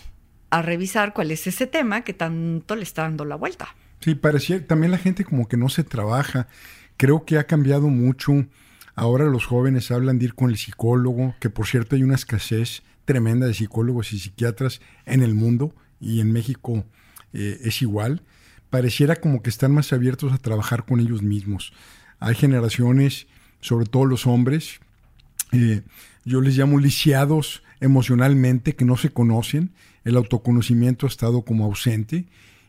a 0.51 0.63
revisar 0.63 1.13
cuál 1.13 1.33
es 1.33 1.49
ese 1.49 1.67
tema 1.67 2.03
que 2.03 2.15
tanto 2.15 2.77
le 2.77 2.85
está 2.85 3.03
dando 3.03 3.25
la 3.25 3.35
vuelta. 3.35 3.75
Sí, 3.99 4.15
parecía 4.15 4.65
también 4.65 4.93
la 4.93 4.99
gente 4.99 5.25
como 5.25 5.49
que 5.49 5.57
no 5.57 5.69
se 5.69 5.83
trabaja. 5.83 6.47
Creo 6.97 7.25
que 7.25 7.37
ha 7.37 7.49
cambiado 7.49 7.89
mucho. 7.89 8.47
Ahora 8.95 9.25
los 9.25 9.45
jóvenes 9.45 9.91
hablan 9.91 10.21
de 10.21 10.27
ir 10.27 10.35
con 10.35 10.51
el 10.51 10.57
psicólogo, 10.57 11.35
que 11.41 11.51
por 11.51 11.67
cierto 11.67 11.97
hay 11.97 12.05
una 12.05 12.15
escasez 12.15 12.85
tremenda 13.05 13.47
de 13.49 13.55
psicólogos 13.55 14.13
y 14.13 14.21
psiquiatras 14.21 14.81
en 15.05 15.25
el 15.25 15.35
mundo 15.35 15.75
y 16.01 16.21
en 16.21 16.33
México 16.33 16.85
eh, 17.33 17.61
es 17.65 17.83
igual. 17.83 18.23
Pareciera 18.71 19.17
como 19.17 19.43
que 19.43 19.51
están 19.51 19.73
más 19.73 19.93
abiertos 19.93 20.33
a 20.33 20.39
trabajar 20.39 20.85
con 20.85 21.01
ellos 21.01 21.23
mismos. 21.23 21.73
Hay 22.19 22.35
generaciones, 22.35 23.27
sobre 23.61 23.87
todo 23.87 24.05
los 24.05 24.27
hombres, 24.27 24.81
eh, 25.53 25.83
yo 26.25 26.41
les 26.41 26.57
llamo 26.57 26.79
lisiados 26.79 27.63
emocionalmente, 27.81 28.75
que 28.75 28.85
no 28.85 28.97
se 28.97 29.11
conocen 29.11 29.73
el 30.07 30.17
autoconocimiento 30.17 31.07
ha 31.07 31.09
estado 31.09 31.43
como 31.43 31.65
ausente. 31.65 32.27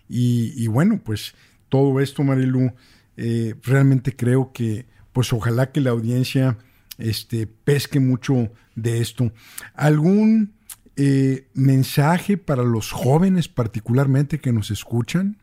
Y, 0.09 0.65
bueno, 0.67 0.99
pues 1.03 1.35
todo 1.69 1.99
esto, 1.99 2.23
Marilu, 2.23 2.73
eh, 3.15 3.53
realmente 3.63 4.15
creo 4.15 4.51
que, 4.51 4.87
pues 5.13 5.31
ojalá 5.31 5.71
que 5.71 5.79
la 5.79 5.91
audiencia 5.91 6.57
este, 6.97 7.45
pesque 7.45 7.99
mucho 7.99 8.51
de 8.75 9.01
esto. 9.01 9.31
¿Algún 9.75 10.53
eh, 10.97 11.47
mensaje 11.53 12.37
para 12.37 12.63
los 12.63 12.91
jóvenes 12.91 13.47
particularmente 13.47 14.39
que 14.39 14.51
nos 14.51 14.71
escuchan? 14.71 15.37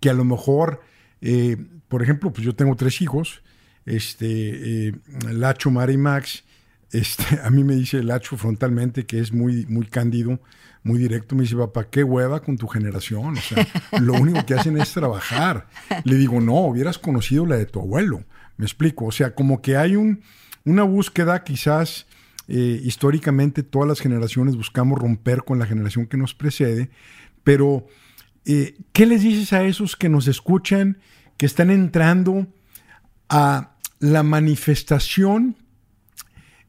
Que 0.00 0.10
a 0.10 0.14
lo 0.14 0.24
mejor, 0.24 0.80
eh, 1.20 1.56
por 1.88 2.02
ejemplo, 2.02 2.32
pues 2.32 2.44
yo 2.44 2.54
tengo 2.54 2.76
tres 2.76 3.00
hijos, 3.00 3.42
este, 3.86 4.94
Lacho, 5.30 5.70
Mari 5.70 5.94
y 5.94 5.98
Max. 5.98 6.44
Este, 6.92 7.24
a 7.44 7.50
mí 7.50 7.64
me 7.64 7.74
dice 7.74 8.02
Lacho 8.02 8.36
frontalmente 8.36 9.06
que 9.06 9.20
es 9.20 9.32
muy, 9.32 9.66
muy 9.66 9.86
cándido 9.86 10.40
muy 10.82 10.98
directo, 10.98 11.34
me 11.34 11.42
dice, 11.42 11.56
papá, 11.56 11.88
qué 11.90 12.02
hueva 12.02 12.40
con 12.40 12.56
tu 12.56 12.66
generación. 12.66 13.36
O 13.36 13.40
sea, 13.40 13.66
lo 14.00 14.14
único 14.14 14.44
que 14.46 14.54
hacen 14.54 14.76
es 14.78 14.92
trabajar. 14.92 15.68
Le 16.04 16.16
digo, 16.16 16.40
no, 16.40 16.54
hubieras 16.60 16.98
conocido 16.98 17.46
la 17.46 17.56
de 17.56 17.66
tu 17.66 17.80
abuelo. 17.80 18.24
Me 18.56 18.64
explico. 18.64 19.06
O 19.06 19.12
sea, 19.12 19.34
como 19.34 19.60
que 19.60 19.76
hay 19.76 19.96
un, 19.96 20.22
una 20.64 20.82
búsqueda, 20.84 21.44
quizás 21.44 22.06
eh, 22.52 22.80
históricamente 22.82 23.62
todas 23.62 23.88
las 23.88 24.00
generaciones 24.00 24.56
buscamos 24.56 24.98
romper 24.98 25.44
con 25.44 25.60
la 25.60 25.66
generación 25.66 26.06
que 26.06 26.16
nos 26.16 26.34
precede, 26.34 26.90
pero 27.44 27.86
eh, 28.44 28.76
¿qué 28.92 29.06
les 29.06 29.22
dices 29.22 29.52
a 29.52 29.62
esos 29.62 29.94
que 29.94 30.08
nos 30.08 30.26
escuchan, 30.26 30.98
que 31.36 31.46
están 31.46 31.70
entrando 31.70 32.48
a 33.28 33.76
la 34.00 34.24
manifestación 34.24 35.54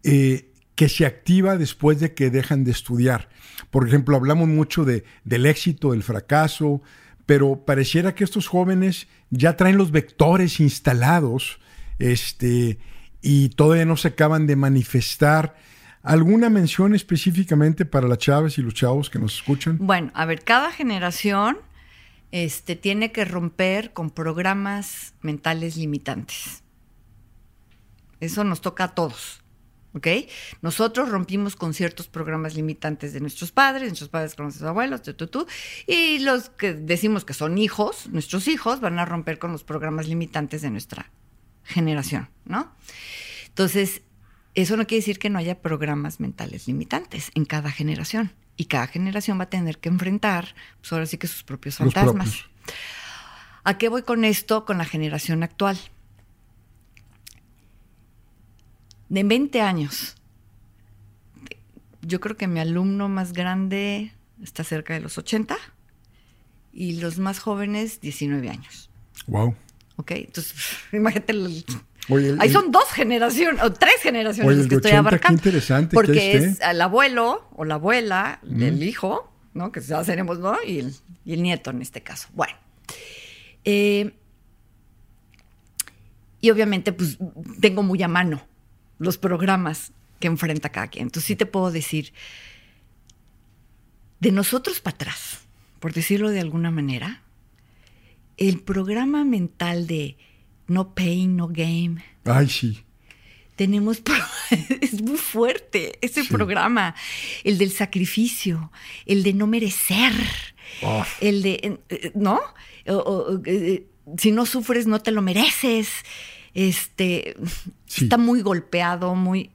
eh, 0.03 0.51
que 0.75 0.87
se 0.87 1.07
activa 1.07 1.57
después 1.57 1.99
de 1.99 2.13
que 2.13 2.29
dejan 2.29 2.63
de 2.63 2.69
estudiar? 2.69 3.29
Por 3.71 3.87
ejemplo, 3.87 4.15
hablamos 4.15 4.47
mucho 4.49 4.85
de, 4.85 5.03
del 5.23 5.47
éxito, 5.47 5.93
del 5.93 6.03
fracaso, 6.03 6.83
pero 7.25 7.65
pareciera 7.65 8.13
que 8.13 8.23
estos 8.23 8.47
jóvenes 8.47 9.07
ya 9.31 9.57
traen 9.57 9.77
los 9.77 9.89
vectores 9.89 10.59
instalados 10.59 11.59
este, 11.97 12.77
y 13.19 13.49
todavía 13.49 13.85
no 13.85 13.97
se 13.97 14.09
acaban 14.09 14.45
de 14.45 14.55
manifestar. 14.55 15.55
¿Alguna 16.03 16.49
mención 16.49 16.95
específicamente 16.95 17.85
para 17.85 18.07
las 18.07 18.17
chaves 18.17 18.57
y 18.57 18.61
los 18.61 18.73
chavos 18.73 19.09
que 19.09 19.19
nos 19.19 19.35
escuchan? 19.35 19.77
Bueno, 19.79 20.11
a 20.15 20.25
ver, 20.25 20.43
cada 20.43 20.71
generación 20.71 21.57
este, 22.31 22.75
tiene 22.75 23.11
que 23.11 23.25
romper 23.25 23.93
con 23.93 24.09
programas 24.09 25.13
mentales 25.21 25.77
limitantes. 25.77 26.63
Eso 28.19 28.43
nos 28.43 28.61
toca 28.61 28.85
a 28.85 28.95
todos. 28.95 29.41
¿ok? 29.93 30.07
Nosotros 30.61 31.09
rompimos 31.09 31.55
con 31.55 31.73
ciertos 31.73 32.07
programas 32.07 32.55
limitantes 32.55 33.13
de 33.13 33.19
nuestros 33.19 33.51
padres, 33.51 33.89
nuestros 33.89 34.09
padres 34.09 34.35
con 34.35 34.45
nuestros 34.45 34.67
abuelos, 34.67 35.01
tú, 35.01 35.27
tú, 35.27 35.47
y 35.87 36.19
los 36.19 36.49
que 36.49 36.73
decimos 36.73 37.25
que 37.25 37.33
son 37.33 37.57
hijos, 37.57 38.07
nuestros 38.07 38.47
hijos 38.47 38.79
van 38.79 38.99
a 38.99 39.05
romper 39.05 39.39
con 39.39 39.51
los 39.51 39.63
programas 39.63 40.07
limitantes 40.07 40.61
de 40.61 40.71
nuestra 40.71 41.11
generación, 41.63 42.29
¿no? 42.45 42.71
Entonces, 43.47 44.01
Eso 44.53 44.75
no 44.75 44.85
quiere 44.85 45.01
decir 45.01 45.19
que 45.19 45.29
no 45.29 45.39
haya 45.39 45.61
programas 45.61 46.19
mentales 46.19 46.67
limitantes 46.67 47.31
en 47.35 47.45
cada 47.45 47.71
generación. 47.71 48.33
Y 48.57 48.65
cada 48.65 48.87
generación 48.87 49.39
va 49.39 49.45
a 49.45 49.49
tener 49.49 49.79
que 49.79 49.89
enfrentar, 49.89 50.55
pues 50.81 50.91
ahora 50.91 51.05
sí 51.05 51.17
que 51.17 51.27
sus 51.27 51.43
propios 51.43 51.77
fantasmas. 51.77 52.45
¿A 53.63 53.77
qué 53.77 53.89
voy 53.89 54.03
con 54.03 54.25
esto? 54.25 54.65
Con 54.65 54.77
la 54.77 54.85
generación 54.85 55.43
actual. 55.43 55.79
De 59.09 59.23
20 59.23 59.61
años, 59.61 60.15
yo 62.01 62.19
creo 62.19 62.37
que 62.37 62.47
mi 62.47 62.59
alumno 62.59 63.09
más 63.09 63.33
grande 63.33 64.13
está 64.41 64.63
cerca 64.63 64.93
de 64.93 64.99
los 64.99 65.17
80 65.17 65.57
y 66.73 66.99
los 66.99 67.19
más 67.19 67.39
jóvenes 67.39 68.01
19 68.01 68.49
años. 68.49 68.89
Wow. 69.27 69.55
Ok, 69.97 70.11
entonces 70.11 70.55
imagínate 70.91 71.33
Ahí 72.39 72.49
son 72.51 72.71
dos 72.71 72.89
generaciones, 72.91 73.63
o 73.63 73.71
tres 73.71 74.01
generaciones 74.01 74.67
que 74.67 74.75
estoy 74.75 74.91
abarcando. 74.91 75.41
Qué 75.41 75.49
interesante. 75.49 75.93
Porque 75.93 76.35
es 76.35 76.59
el 76.61 76.81
abuelo 76.81 77.47
o 77.55 77.63
la 77.63 77.75
abuela, 77.75 78.39
el 78.43 78.83
hijo, 78.83 79.31
¿no? 79.53 79.71
Que 79.71 79.81
ya 79.81 80.03
seremos, 80.03 80.39
¿no? 80.39 80.57
Y 80.65 80.79
el, 80.79 80.95
y 81.25 81.33
el, 81.33 81.43
nieto 81.43 81.69
en 81.69 81.81
este 81.81 82.01
caso. 82.01 82.27
Bueno. 82.33 82.53
Eh, 83.63 84.13
y 86.41 86.49
obviamente, 86.49 86.91
pues, 86.91 87.17
tengo 87.59 87.83
muy 87.83 88.01
a 88.01 88.07
mano 88.07 88.41
los 88.97 89.17
programas 89.17 89.93
que 90.19 90.27
enfrenta 90.27 90.69
cada 90.69 90.87
quien. 90.87 91.03
Entonces 91.03 91.27
sí 91.27 91.35
te 91.35 91.45
puedo 91.45 91.71
decir, 91.71 92.13
de 94.19 94.31
nosotros 94.31 94.81
para 94.81 94.95
atrás, 94.95 95.39
por 95.79 95.93
decirlo 95.93 96.29
de 96.29 96.39
alguna 96.39 96.71
manera, 96.71 97.21
el 98.37 98.59
programa 98.59 99.23
mental 99.23 99.87
de 99.87 100.17
no 100.71 100.93
pain, 100.95 101.35
no 101.35 101.47
game. 101.47 102.03
Ay, 102.25 102.49
sí. 102.49 102.83
Tenemos, 103.55 104.01
es 104.81 105.01
muy 105.01 105.17
fuerte 105.17 105.99
ese 106.01 106.23
programa, 106.23 106.95
el 107.43 107.57
del 107.57 107.71
sacrificio, 107.71 108.71
el 109.05 109.23
de 109.23 109.33
no 109.33 109.45
merecer, 109.45 110.13
el 111.19 111.43
de, 111.43 111.79
eh, 111.89 112.11
¿no? 112.15 112.39
Eh, 112.85 113.85
si 114.17 114.31
no 114.31 114.45
sufres, 114.45 114.87
no 114.87 114.99
te 114.99 115.11
lo 115.11 115.21
mereces. 115.21 115.89
Este, 116.53 117.35
está 117.87 118.17
muy 118.17 118.41
golpeado, 118.41 119.15
muy... 119.15 119.51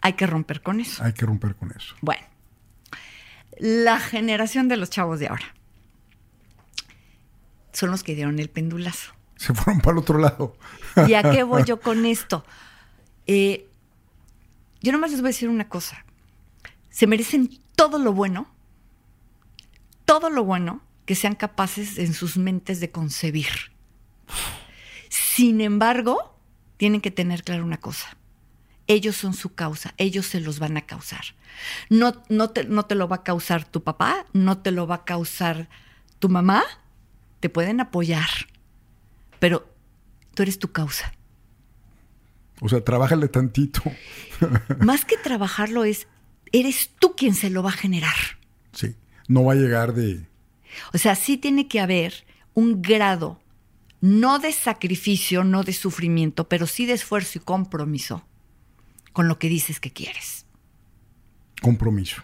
Hay 0.00 0.14
que 0.14 0.26
romper 0.26 0.62
con 0.62 0.80
eso. 0.80 1.02
Hay 1.02 1.12
que 1.12 1.26
romper 1.26 1.54
con 1.56 1.72
eso. 1.72 1.94
Bueno, 2.00 2.26
la 3.58 4.00
generación 4.00 4.68
de 4.68 4.76
los 4.76 4.90
chavos 4.90 5.18
de 5.20 5.28
ahora 5.28 5.54
son 7.72 7.90
los 7.90 8.02
que 8.02 8.14
dieron 8.14 8.38
el 8.38 8.48
pendulazo. 8.48 9.12
Se 9.36 9.52
fueron 9.54 9.80
para 9.80 9.92
el 9.92 9.98
otro 9.98 10.18
lado. 10.18 10.56
¿Y 11.08 11.14
a 11.14 11.22
qué 11.22 11.42
voy 11.42 11.64
yo 11.64 11.80
con 11.80 12.06
esto? 12.06 12.44
Eh, 13.26 13.68
yo 14.80 14.92
nomás 14.92 15.10
les 15.10 15.20
voy 15.20 15.28
a 15.28 15.32
decir 15.32 15.48
una 15.48 15.68
cosa. 15.68 16.04
Se 16.90 17.06
merecen 17.06 17.58
todo 17.74 17.98
lo 17.98 18.12
bueno, 18.12 18.46
todo 20.04 20.30
lo 20.30 20.44
bueno 20.44 20.82
que 21.06 21.14
sean 21.14 21.34
capaces 21.34 21.98
en 21.98 22.14
sus 22.14 22.36
mentes 22.36 22.80
de 22.80 22.90
concebir. 22.90 23.72
Sin 25.08 25.60
embargo, 25.60 26.38
tienen 26.76 27.00
que 27.00 27.10
tener 27.10 27.42
claro 27.42 27.64
una 27.64 27.78
cosa. 27.78 28.16
Ellos 28.86 29.16
son 29.16 29.34
su 29.34 29.54
causa, 29.54 29.94
ellos 29.96 30.26
se 30.26 30.40
los 30.40 30.58
van 30.58 30.76
a 30.76 30.82
causar. 30.82 31.24
No, 31.88 32.22
no, 32.28 32.50
te, 32.50 32.64
no 32.64 32.84
te 32.84 32.94
lo 32.94 33.08
va 33.08 33.16
a 33.16 33.22
causar 33.22 33.64
tu 33.64 33.82
papá, 33.82 34.26
no 34.32 34.58
te 34.58 34.70
lo 34.70 34.86
va 34.86 34.96
a 34.96 35.04
causar 35.04 35.68
tu 36.18 36.28
mamá, 36.28 36.62
te 37.40 37.48
pueden 37.48 37.80
apoyar, 37.80 38.28
pero 39.44 39.70
tú 40.32 40.42
eres 40.42 40.58
tu 40.58 40.72
causa. 40.72 41.12
O 42.62 42.68
sea, 42.70 42.82
trabájale 42.82 43.28
tantito. 43.28 43.82
Más 44.80 45.04
que 45.04 45.18
trabajarlo 45.18 45.84
es, 45.84 46.08
eres 46.50 46.92
tú 46.98 47.14
quien 47.14 47.34
se 47.34 47.50
lo 47.50 47.62
va 47.62 47.68
a 47.68 47.74
generar. 47.74 48.14
Sí, 48.72 48.96
no 49.28 49.44
va 49.44 49.52
a 49.52 49.56
llegar 49.56 49.92
de... 49.92 50.26
O 50.94 50.96
sea, 50.96 51.14
sí 51.14 51.36
tiene 51.36 51.68
que 51.68 51.80
haber 51.80 52.24
un 52.54 52.80
grado, 52.80 53.38
no 54.00 54.38
de 54.38 54.50
sacrificio, 54.50 55.44
no 55.44 55.62
de 55.62 55.74
sufrimiento, 55.74 56.48
pero 56.48 56.66
sí 56.66 56.86
de 56.86 56.94
esfuerzo 56.94 57.36
y 57.38 57.42
compromiso 57.42 58.24
con 59.12 59.28
lo 59.28 59.38
que 59.38 59.50
dices 59.50 59.78
que 59.78 59.92
quieres. 59.92 60.46
Compromiso. 61.60 62.22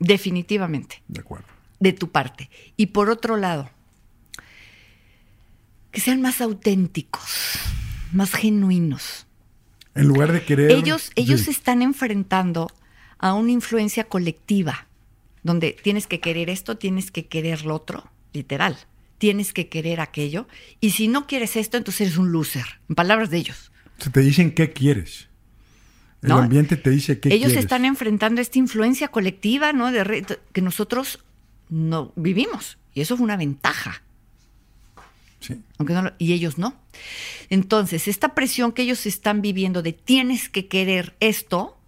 Definitivamente. 0.00 1.04
De 1.06 1.20
acuerdo. 1.20 1.46
De 1.78 1.92
tu 1.92 2.10
parte. 2.10 2.50
Y 2.76 2.86
por 2.86 3.10
otro 3.10 3.36
lado, 3.36 3.70
que 5.90 6.00
sean 6.00 6.20
más 6.20 6.40
auténticos, 6.40 7.58
más 8.12 8.32
genuinos. 8.32 9.26
En 9.94 10.06
lugar 10.06 10.32
de 10.32 10.44
querer... 10.44 10.70
Ellos, 10.70 11.10
ellos 11.16 11.42
se 11.42 11.50
están 11.50 11.82
enfrentando 11.82 12.68
a 13.18 13.34
una 13.34 13.50
influencia 13.50 14.04
colectiva, 14.04 14.86
donde 15.42 15.76
tienes 15.82 16.06
que 16.06 16.20
querer 16.20 16.50
esto, 16.50 16.76
tienes 16.76 17.10
que 17.10 17.26
querer 17.26 17.64
lo 17.64 17.74
otro, 17.74 18.10
literal. 18.32 18.76
Tienes 19.18 19.52
que 19.52 19.68
querer 19.68 20.00
aquello. 20.00 20.46
Y 20.80 20.90
si 20.90 21.08
no 21.08 21.26
quieres 21.26 21.56
esto, 21.56 21.76
entonces 21.76 22.02
eres 22.02 22.18
un 22.18 22.30
loser, 22.30 22.66
en 22.88 22.94
palabras 22.94 23.30
de 23.30 23.38
ellos. 23.38 23.72
Se 23.98 24.10
te 24.10 24.20
dicen 24.20 24.52
qué 24.52 24.72
quieres. 24.72 25.28
El 26.22 26.32
ambiente 26.32 26.76
te 26.76 26.90
dice 26.90 27.18
qué 27.18 27.32
Ellos 27.32 27.52
están 27.52 27.84
enfrentando 27.84 28.40
esta 28.40 28.58
influencia 28.58 29.08
colectiva, 29.08 29.72
¿no? 29.72 29.90
De 29.90 30.38
que 30.52 30.62
nosotros 30.62 31.24
no 31.68 32.12
vivimos. 32.16 32.78
Y 32.94 33.00
eso 33.00 33.14
es 33.14 33.20
una 33.20 33.36
ventaja 33.36 34.02
y 36.18 36.32
ellos 36.32 36.58
no. 36.58 36.74
Entonces, 37.50 38.08
esta 38.08 38.34
presión 38.34 38.72
que 38.72 38.82
ellos 38.82 39.06
están 39.06 39.42
viviendo 39.42 39.82
de 39.82 39.92
tienes 39.92 40.48
que 40.48 40.66
querer 40.68 41.16
esto, 41.20 41.78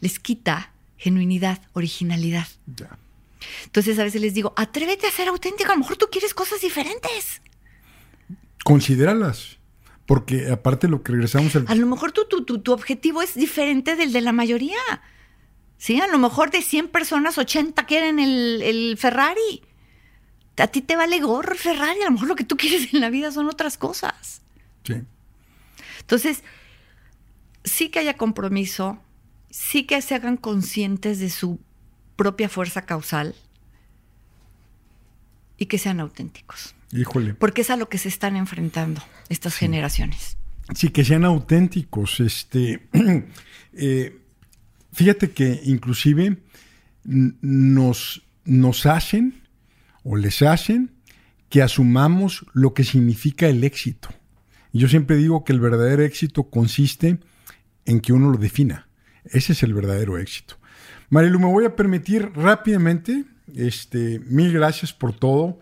les 0.00 0.18
quita 0.18 0.72
genuinidad, 0.96 1.60
originalidad. 1.72 2.48
Entonces, 3.64 3.98
a 3.98 4.04
veces 4.04 4.20
les 4.20 4.34
digo, 4.34 4.52
atrévete 4.56 5.06
a 5.06 5.10
ser 5.10 5.28
auténtico, 5.28 5.70
a 5.70 5.74
lo 5.74 5.80
mejor 5.80 5.96
tú 5.96 6.06
quieres 6.10 6.34
cosas 6.34 6.60
diferentes. 6.60 7.42
Considéralas. 8.64 9.58
Porque 10.06 10.50
aparte 10.50 10.86
lo 10.88 11.02
que 11.02 11.12
regresamos 11.12 11.54
al... 11.56 11.66
A 11.68 11.74
lo 11.74 11.86
mejor 11.86 12.12
tu, 12.12 12.24
tu, 12.26 12.60
tu, 12.60 12.72
objetivo 12.72 13.22
es 13.22 13.34
diferente 13.34 13.96
del 13.96 14.12
de 14.12 14.20
la 14.20 14.32
mayoría. 14.32 14.78
Sí, 15.78 16.00
a 16.00 16.06
lo 16.06 16.18
mejor 16.18 16.52
de 16.52 16.62
100 16.62 16.88
personas, 16.88 17.38
80 17.38 17.84
quieren 17.86 18.20
el, 18.20 18.62
el 18.62 18.96
Ferrari 18.98 19.62
a 20.58 20.66
ti 20.68 20.80
te 20.80 20.96
vale 20.96 21.20
gorro 21.20 21.54
Ferrari, 21.54 22.00
a 22.02 22.06
lo 22.06 22.12
mejor 22.12 22.28
lo 22.28 22.36
que 22.36 22.44
tú 22.44 22.56
quieres 22.56 22.92
en 22.94 23.00
la 23.00 23.10
vida 23.10 23.30
son 23.30 23.48
otras 23.48 23.76
cosas. 23.76 24.42
Sí. 24.84 25.02
Entonces, 26.00 26.42
sí 27.64 27.88
que 27.88 27.98
haya 27.98 28.16
compromiso, 28.16 29.02
sí 29.50 29.84
que 29.84 30.00
se 30.00 30.14
hagan 30.14 30.36
conscientes 30.36 31.18
de 31.18 31.30
su 31.30 31.58
propia 32.16 32.48
fuerza 32.48 32.86
causal 32.86 33.34
y 35.58 35.66
que 35.66 35.78
sean 35.78 36.00
auténticos. 36.00 36.74
Híjole. 36.92 37.34
Porque 37.34 37.62
es 37.62 37.70
a 37.70 37.76
lo 37.76 37.88
que 37.88 37.98
se 37.98 38.08
están 38.08 38.36
enfrentando 38.36 39.02
estas 39.28 39.56
generaciones. 39.56 40.38
Sí, 40.74 40.90
que 40.90 41.04
sean 41.04 41.24
auténticos. 41.24 42.20
Este, 42.20 42.88
eh, 43.72 44.18
fíjate 44.92 45.30
que 45.30 45.60
inclusive 45.64 46.38
nos, 47.04 48.22
nos 48.44 48.86
hacen 48.86 49.45
o 50.06 50.16
les 50.16 50.40
hacen 50.42 50.92
que 51.48 51.62
asumamos 51.62 52.46
lo 52.52 52.74
que 52.74 52.84
significa 52.84 53.48
el 53.48 53.64
éxito. 53.64 54.08
yo 54.72 54.88
siempre 54.88 55.16
digo 55.16 55.42
que 55.42 55.52
el 55.52 55.60
verdadero 55.60 56.02
éxito 56.02 56.44
consiste 56.44 57.18
en 57.86 58.00
que 58.00 58.12
uno 58.12 58.30
lo 58.30 58.36
defina. 58.38 58.88
Ese 59.24 59.52
es 59.52 59.62
el 59.62 59.74
verdadero 59.74 60.18
éxito. 60.18 60.58
Marilu, 61.08 61.40
me 61.40 61.46
voy 61.46 61.64
a 61.64 61.74
permitir 61.74 62.30
rápidamente, 62.34 63.24
este, 63.54 64.20
mil 64.20 64.52
gracias 64.52 64.92
por 64.92 65.12
todo. 65.12 65.60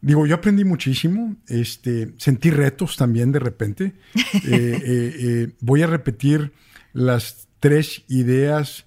Digo, 0.00 0.26
yo 0.26 0.34
aprendí 0.34 0.64
muchísimo, 0.64 1.36
este, 1.46 2.12
sentí 2.16 2.50
retos 2.50 2.96
también 2.96 3.32
de 3.32 3.38
repente. 3.38 3.94
Eh, 4.44 4.80
eh, 4.84 5.16
eh, 5.18 5.48
voy 5.60 5.82
a 5.82 5.86
repetir 5.86 6.52
las 6.92 7.48
tres 7.60 8.02
ideas 8.08 8.86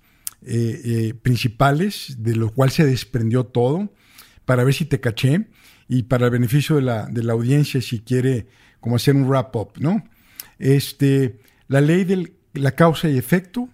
principales 1.21 2.17
de 2.19 2.35
lo 2.35 2.51
cual 2.51 2.69
se 2.69 2.85
desprendió 2.85 3.45
todo 3.45 3.89
para 4.45 4.63
ver 4.63 4.73
si 4.73 4.85
te 4.85 4.99
caché 4.99 5.47
y 5.87 6.03
para 6.03 6.25
el 6.25 6.31
beneficio 6.31 6.75
de 6.77 6.81
la, 6.81 7.05
de 7.07 7.23
la 7.23 7.33
audiencia 7.33 7.81
si 7.81 7.99
quiere 7.99 8.47
como 8.79 8.95
hacer 8.95 9.15
un 9.15 9.27
wrap-up, 9.27 9.73
¿no? 9.79 10.03
Este, 10.59 11.39
la 11.67 11.81
ley 11.81 12.03
de 12.03 12.33
la 12.53 12.71
causa 12.71 13.09
y 13.09 13.17
efecto, 13.17 13.69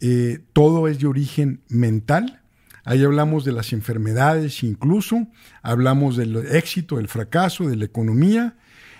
eh, 0.00 0.40
todo 0.52 0.88
es 0.88 0.98
de 0.98 1.06
origen 1.06 1.62
mental. 1.68 2.42
Ahí 2.84 3.02
hablamos 3.02 3.44
de 3.44 3.52
las 3.52 3.72
enfermedades 3.72 4.62
incluso, 4.62 5.26
hablamos 5.62 6.16
del 6.16 6.36
éxito, 6.54 6.96
del 6.96 7.08
fracaso, 7.08 7.66
de 7.68 7.76
la 7.76 7.84
economía. 7.84 8.56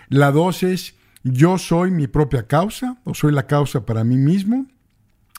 La 0.08 0.30
dos 0.30 0.62
es 0.62 0.94
yo 1.22 1.58
soy 1.58 1.90
mi 1.90 2.06
propia 2.06 2.46
causa 2.46 2.98
o 3.04 3.14
soy 3.14 3.32
la 3.32 3.46
causa 3.46 3.86
para 3.86 4.04
mí 4.04 4.16
mismo. 4.16 4.66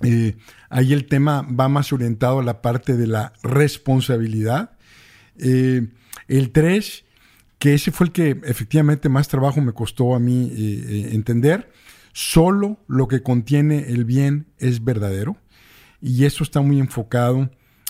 Eh, 0.02 0.36
ahí 0.70 0.94
el 0.94 1.06
tema 1.06 1.42
va 1.42 1.70
más 1.70 1.94
orientado 1.94 2.40
a 2.40 2.44
la 2.44 2.62
parte 2.62 2.98
de 2.98 3.08
la 3.08 3.34
responsabilidad. 3.44 4.75
Eh, 5.40 5.88
el 6.28 6.52
3, 6.52 7.06
que 7.60 7.74
ese 7.74 7.92
fue 7.92 8.08
el 8.08 8.12
que 8.12 8.42
efectivamente 8.44 9.10
más 9.10 9.28
trabajo 9.28 9.62
me 9.62 9.74
costó 9.74 10.16
a 10.16 10.20
mí 10.20 10.52
eh, 10.52 10.56
eh, 10.58 11.10
entender, 11.14 11.72
solo 12.14 12.80
lo 12.88 13.08
que 13.08 13.22
contiene 13.22 13.90
el 13.90 14.06
bien 14.06 14.48
es 14.58 14.84
verdadero. 14.84 15.38
Y 16.02 16.26
eso 16.26 16.44
está 16.44 16.62
muy 16.62 16.80
enfocado 16.80 17.50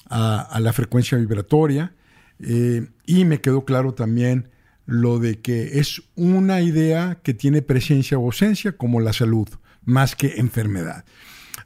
a, 0.09 0.59
la 0.61 0.73
frecuencia 0.73 1.17
vibratoria. 1.17 1.93
Y 2.39 3.25
me 3.25 3.41
quedó 3.41 3.65
claro 3.65 3.93
también 3.93 4.49
lo 4.85 5.19
de 5.19 5.41
que 5.41 5.79
es 5.79 6.01
una 6.15 6.61
idea 6.61 7.19
que 7.23 7.33
tiene 7.33 7.61
presencia 7.61 8.17
o 8.17 8.25
ausencia 8.25 8.73
como 8.73 8.99
la 8.99 9.13
salud, 9.13 9.47
más 9.83 10.15
que 10.15 10.35
enfermedad. 10.37 11.05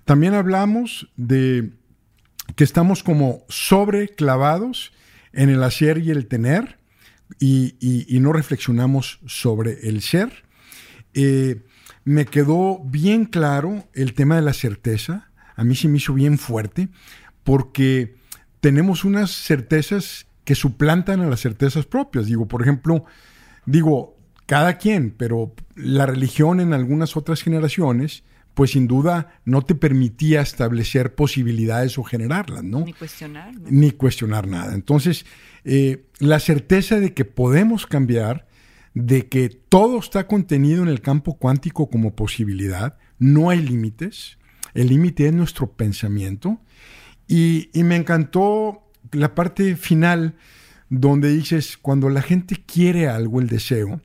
También 0.06 0.34
hablamos 0.34 1.12
de 1.18 1.72
que 2.56 2.64
estamos 2.64 3.04
como 3.04 3.46
sobreclavados 3.50 4.92
en 5.34 5.50
el 5.50 5.64
hacer 5.64 6.00
y 6.00 6.12
el 6.12 6.28
tener 6.28 6.80
y, 7.40 8.18
no 8.20 8.34
reflexionamos 8.34 9.20
sobre 9.26 9.88
el 9.88 10.02
ser. 10.02 10.44
Eh, 11.14 11.64
me 12.04 12.26
quedó 12.26 12.80
bien 12.84 13.26
claro 13.26 13.88
el 13.94 14.14
tema 14.14 14.36
de 14.36 14.42
la 14.42 14.54
certeza. 14.54 15.30
A 15.56 15.64
mí 15.64 15.76
se 15.76 15.88
me 15.88 15.98
hizo 15.98 16.14
bien 16.14 16.38
fuerte 16.38 16.90
porque 17.44 18.16
tenemos 18.60 19.04
unas 19.04 19.32
certezas 19.32 20.26
que 20.44 20.56
suplantan 20.56 21.22
a 21.22 21.28
las 21.28 21.42
certezas 21.42 21.86
propias. 21.86 22.26
Digo, 22.26 22.48
por 22.48 22.62
ejemplo, 22.62 23.06
digo, 23.66 24.18
cada 24.46 24.78
quien, 24.78 25.12
pero 25.12 25.54
la 25.76 26.08
religión 26.08 26.60
en 26.60 26.74
algunas 26.74 27.16
otras 27.16 27.44
generaciones 27.44 28.24
pues 28.60 28.72
sin 28.72 28.88
duda 28.88 29.40
no 29.46 29.62
te 29.62 29.74
permitía 29.74 30.42
establecer 30.42 31.16
posibilidades 31.16 31.98
o 31.98 32.04
generarlas, 32.04 32.62
¿no? 32.62 32.82
Ni 32.82 32.92
cuestionar. 32.92 33.54
Ni 33.58 33.92
cuestionar 33.92 34.50
nada. 34.50 34.76
Entonces, 34.76 35.26
eh, 35.64 36.04
la 36.20 36.42
certeza 36.42 37.00
de 37.00 37.14
que 37.14 37.24
podemos 37.24 37.88
cambiar, 37.88 38.50
de 38.94 39.30
que 39.30 39.48
todo 39.48 39.98
está 39.98 40.28
contenido 40.28 40.84
en 40.84 40.90
el 40.90 41.00
campo 41.00 41.38
cuántico 41.38 41.90
como 41.90 42.18
posibilidad, 42.18 42.98
no 43.18 43.50
hay 43.50 43.62
límites, 43.62 44.38
el 44.74 44.88
límite 44.88 45.28
es 45.28 45.34
nuestro 45.34 45.72
pensamiento. 45.72 46.60
Y, 47.30 47.70
y 47.72 47.84
me 47.86 47.96
encantó 47.96 48.92
la 49.14 49.36
parte 49.36 49.78
final 49.78 50.36
donde 50.90 51.30
dices, 51.30 51.78
cuando 51.78 52.10
la 52.10 52.22
gente 52.22 52.58
quiere 52.58 53.08
algo, 53.08 53.40
el 53.40 53.48
deseo, 53.48 54.02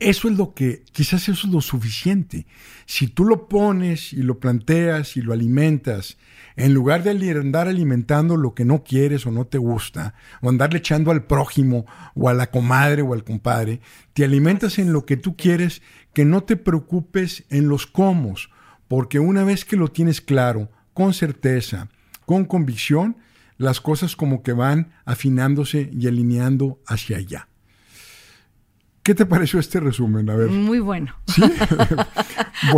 eso 0.00 0.28
es 0.28 0.38
lo 0.38 0.54
que, 0.54 0.82
quizás 0.92 1.28
eso 1.28 1.46
es 1.46 1.52
lo 1.52 1.60
suficiente. 1.60 2.46
Si 2.86 3.06
tú 3.06 3.26
lo 3.26 3.48
pones 3.48 4.14
y 4.14 4.22
lo 4.22 4.40
planteas 4.40 5.16
y 5.18 5.20
lo 5.20 5.34
alimentas, 5.34 6.16
en 6.56 6.72
lugar 6.72 7.02
de 7.02 7.10
andar 7.10 7.68
alimentando 7.68 8.38
lo 8.38 8.54
que 8.54 8.64
no 8.64 8.82
quieres 8.82 9.26
o 9.26 9.30
no 9.30 9.46
te 9.46 9.58
gusta, 9.58 10.14
o 10.40 10.48
andarle 10.48 10.78
echando 10.78 11.10
al 11.10 11.24
prójimo 11.24 11.84
o 12.14 12.30
a 12.30 12.34
la 12.34 12.50
comadre 12.50 13.02
o 13.02 13.12
al 13.12 13.24
compadre, 13.24 13.80
te 14.14 14.24
alimentas 14.24 14.78
en 14.78 14.92
lo 14.92 15.04
que 15.04 15.18
tú 15.18 15.36
quieres, 15.36 15.82
que 16.14 16.24
no 16.24 16.44
te 16.44 16.56
preocupes 16.56 17.44
en 17.50 17.68
los 17.68 17.86
cómo, 17.86 18.34
porque 18.88 19.18
una 19.18 19.44
vez 19.44 19.66
que 19.66 19.76
lo 19.76 19.88
tienes 19.88 20.22
claro, 20.22 20.70
con 20.94 21.12
certeza, 21.12 21.90
con 22.24 22.46
convicción, 22.46 23.18
las 23.58 23.82
cosas 23.82 24.16
como 24.16 24.42
que 24.42 24.54
van 24.54 24.92
afinándose 25.04 25.90
y 25.92 26.08
alineando 26.08 26.80
hacia 26.86 27.18
allá. 27.18 27.49
¿Qué 29.02 29.14
te 29.14 29.24
pareció 29.24 29.58
este 29.58 29.80
resumen? 29.80 30.28
A 30.28 30.36
ver. 30.36 30.48
Muy 30.48 30.78
bueno. 30.80 31.14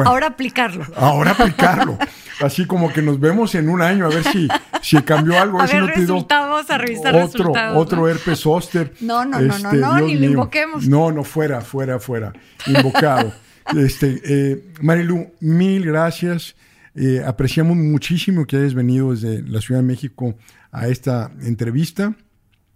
Ahora 0.04 0.28
aplicarlo. 0.28 0.86
Ahora 0.96 1.32
aplicarlo. 1.32 1.98
Así 2.40 2.64
como 2.66 2.92
que 2.92 3.02
nos 3.02 3.18
vemos 3.18 3.54
en 3.54 3.68
un 3.68 3.82
año 3.82 4.06
a 4.06 4.08
ver 4.08 4.24
si, 4.24 4.48
si 4.82 4.96
cambió 5.02 5.40
algo. 5.40 5.60
A, 5.62 5.66
ver 5.66 5.84
resultados, 5.84 6.70
a 6.70 6.78
revisar 6.78 7.14
otro, 7.14 7.26
resultados. 7.26 7.76
Otro 7.76 8.08
herpes 8.08 8.40
zóster. 8.40 8.92
No, 9.00 9.24
no, 9.24 9.40
no, 9.40 9.46
no, 9.46 9.54
este, 9.54 9.76
no, 9.78 10.00
ni 10.00 10.14
lo 10.14 10.26
invoquemos. 10.26 10.86
No, 10.86 11.10
no, 11.10 11.24
fuera, 11.24 11.60
fuera, 11.60 11.98
fuera. 11.98 12.32
Invocado. 12.66 13.32
este, 13.76 14.20
eh, 14.24 14.72
Marilu, 14.80 15.32
mil 15.40 15.84
gracias. 15.84 16.54
Eh, 16.94 17.22
apreciamos 17.26 17.76
muchísimo 17.76 18.46
que 18.46 18.56
hayas 18.56 18.74
venido 18.74 19.12
desde 19.12 19.42
la 19.42 19.60
Ciudad 19.60 19.80
de 19.80 19.86
México 19.86 20.36
a 20.70 20.86
esta 20.88 21.32
entrevista. 21.42 22.14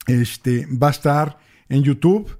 Este, 0.06 0.66
va 0.66 0.88
a 0.88 0.90
estar 0.90 1.38
en 1.68 1.82
YouTube 1.82 2.36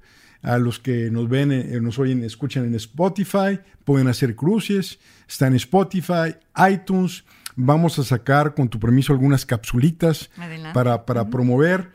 a 0.47 0.57
los 0.57 0.79
que 0.79 1.11
nos 1.11 1.27
ven, 1.27 1.51
eh, 1.51 1.79
nos 1.81 1.99
oyen, 1.99 2.23
escuchan 2.23 2.63
en 2.65 2.73
Spotify, 2.75 3.59
pueden 3.83 4.07
hacer 4.07 4.33
cruces, 4.33 4.97
está 5.27 5.47
en 5.47 5.55
Spotify, 5.55 6.35
iTunes. 6.71 7.25
Vamos 7.57 7.99
a 7.99 8.03
sacar, 8.03 8.55
con 8.55 8.69
tu 8.69 8.79
permiso, 8.79 9.11
algunas 9.11 9.45
capsulitas 9.45 10.29
para, 10.73 11.05
para 11.05 11.29
promover. 11.29 11.91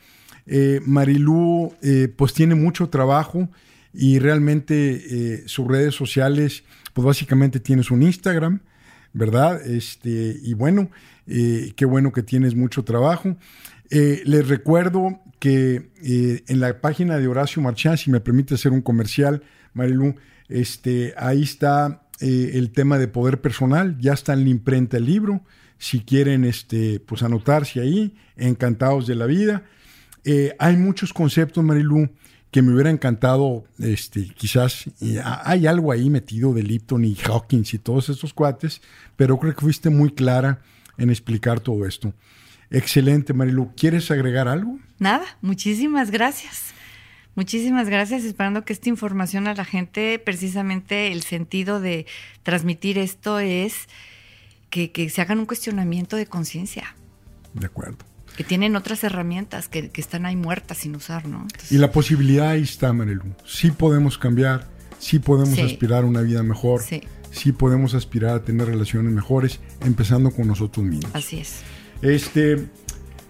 Eh, 0.47 0.81
Marilú, 0.85 1.73
eh, 1.83 2.13
pues 2.15 2.35
tiene 2.35 2.55
mucho 2.55 2.91
trabajo 2.91 3.49
y 3.95 4.19
realmente 4.19 5.45
sus 5.47 5.67
redes 5.67 5.95
sociales, 5.95 6.65
pues 6.93 7.07
básicamente 7.07 7.61
tienes 7.61 7.91
un 7.91 8.03
Instagram, 8.03 8.61
¿verdad? 9.15 9.65
Este, 9.67 10.37
y 10.43 10.55
bueno, 10.55 10.91
qué 11.27 11.85
bueno 11.87 12.13
que 12.13 12.23
tienes 12.23 12.55
mucho 12.55 12.85
trabajo. 12.85 13.37
les 13.91 14.49
recuerdo 14.49 15.22
que 15.43 15.91
eh, 16.05 16.45
en 16.47 16.61
la 16.61 16.81
página 16.81 17.19
de 17.19 17.27
Horacio 17.27 17.61
Marchán, 17.61 17.99
si 17.99 18.13
me 18.13 18.21
permite 18.21 18.55
hacer 18.55 18.71
un 18.71 18.81
comercial, 18.81 19.43
Marilu, 19.75 20.15
este, 20.49 21.15
ahí 21.17 21.43
está 21.43 22.07
eh, 22.21 22.53
el 22.55 22.71
tema 22.71 22.97
de 22.97 23.09
poder 23.09 23.41
personal, 23.41 23.99
ya 23.99 24.13
está 24.13 24.35
en 24.35 24.45
la 24.45 24.51
imprenta 24.51 24.99
el 24.99 25.07
libro, 25.07 25.43
si 25.79 26.03
quieren 26.03 26.45
este, 26.45 27.01
pues 27.01 27.25
anotarse 27.25 27.81
ahí, 27.81 28.15
encantados 28.37 29.09
de 29.09 29.17
la 29.17 29.27
vida. 29.27 29.65
Eh, 30.23 30.55
hay 30.61 30.77
muchos 30.77 31.13
conceptos, 31.13 31.65
Marilu, 31.65 32.09
que 32.53 32.63
me 32.63 32.73
hubiera 32.73 32.91
encantado, 32.91 33.65
este, 33.81 34.29
quizás 34.37 34.85
hay 35.25 35.67
algo 35.67 35.91
ahí 35.91 36.09
metido 36.09 36.55
de 36.55 36.63
Lipton 36.63 37.05
y 37.05 37.17
Hawkins 37.17 37.75
y 37.75 37.81
todos 37.81 38.11
estos 38.11 38.33
cuates, 38.33 38.81
pero 39.17 39.41
creo 39.41 39.57
que 39.57 39.63
fuiste 39.63 39.91
muy 39.91 40.13
clara 40.13 40.63
en 40.99 41.11
explicar 41.11 41.59
todo 41.59 41.85
esto. 41.85 42.15
Excelente, 42.71 43.35
Marilu. 43.35 43.73
¿Quieres 43.77 44.11
agregar 44.13 44.47
algo? 44.47 44.79
Nada, 45.03 45.27
muchísimas 45.41 46.13
gracias. 46.13 46.73
Muchísimas 47.35 47.89
gracias, 47.89 48.23
esperando 48.23 48.65
que 48.65 48.73
esta 48.73 48.89
información 48.89 49.49
a 49.49 49.55
la 49.55 49.65
gente, 49.65 50.21
precisamente 50.21 51.11
el 51.11 51.23
sentido 51.23 51.81
de 51.81 52.07
transmitir 52.45 52.99
esto 52.99 53.41
es 53.41 53.89
que, 54.71 55.11
se 55.11 55.21
hagan 55.21 55.41
un 55.41 55.47
cuestionamiento 55.47 56.15
de 56.15 56.27
conciencia. 56.27 56.95
De 57.53 57.67
acuerdo. 57.67 57.97
Que 58.37 58.45
tienen 58.45 58.77
otras 58.77 59.03
herramientas 59.03 59.69
que, 59.69 59.91
están 59.95 60.25
ahí 60.25 60.37
muertas 60.37 60.79
sin 60.79 60.95
usar, 60.95 61.27
¿no? 61.27 61.49
y 61.69 61.79
la 61.79 61.91
posibilidad 61.91 62.51
ahí 62.51 62.63
está, 62.63 62.93
Marilu. 62.93 63.25
Sí 63.45 63.73
podemos 63.73 64.19
cambiar, 64.19 64.69
sí 65.01 65.19
podemos 65.19 65.59
aspirar 65.59 66.05
a 66.05 66.07
una 66.07 66.21
vida 66.21 66.45
mejor, 66.45 66.81
sí. 66.81 67.03
sí 67.33 67.51
podemos 67.51 67.95
aspirar 67.95 68.37
a 68.37 68.45
tener 68.45 68.69
relaciones 68.69 69.13
mejores, 69.13 69.59
empezando 69.81 70.31
con 70.31 70.47
nosotros 70.47 70.87
mismos. 70.87 71.13
Así 71.13 71.41
es. 71.41 71.63
Este, 72.03 72.69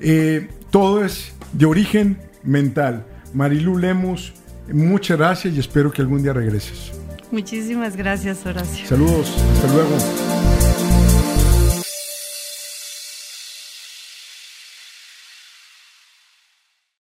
eh, 0.01 0.49
todo 0.71 1.05
es 1.05 1.33
de 1.53 1.67
origen 1.67 2.19
mental. 2.43 3.05
Marilu 3.35 3.79
Lemus, 3.79 4.33
muchas 4.73 5.19
gracias 5.19 5.55
y 5.55 5.61
espero 5.61 5.93
que 5.93 6.03
algún 6.03 6.23
día 6.23 6.33
regreses. 6.33 6.93
Muchísimas 7.31 7.97
gracias, 7.97 8.45
Horacio. 8.45 8.87
Saludos, 8.87 9.35
hasta 9.55 9.73
luego. 9.73 10.52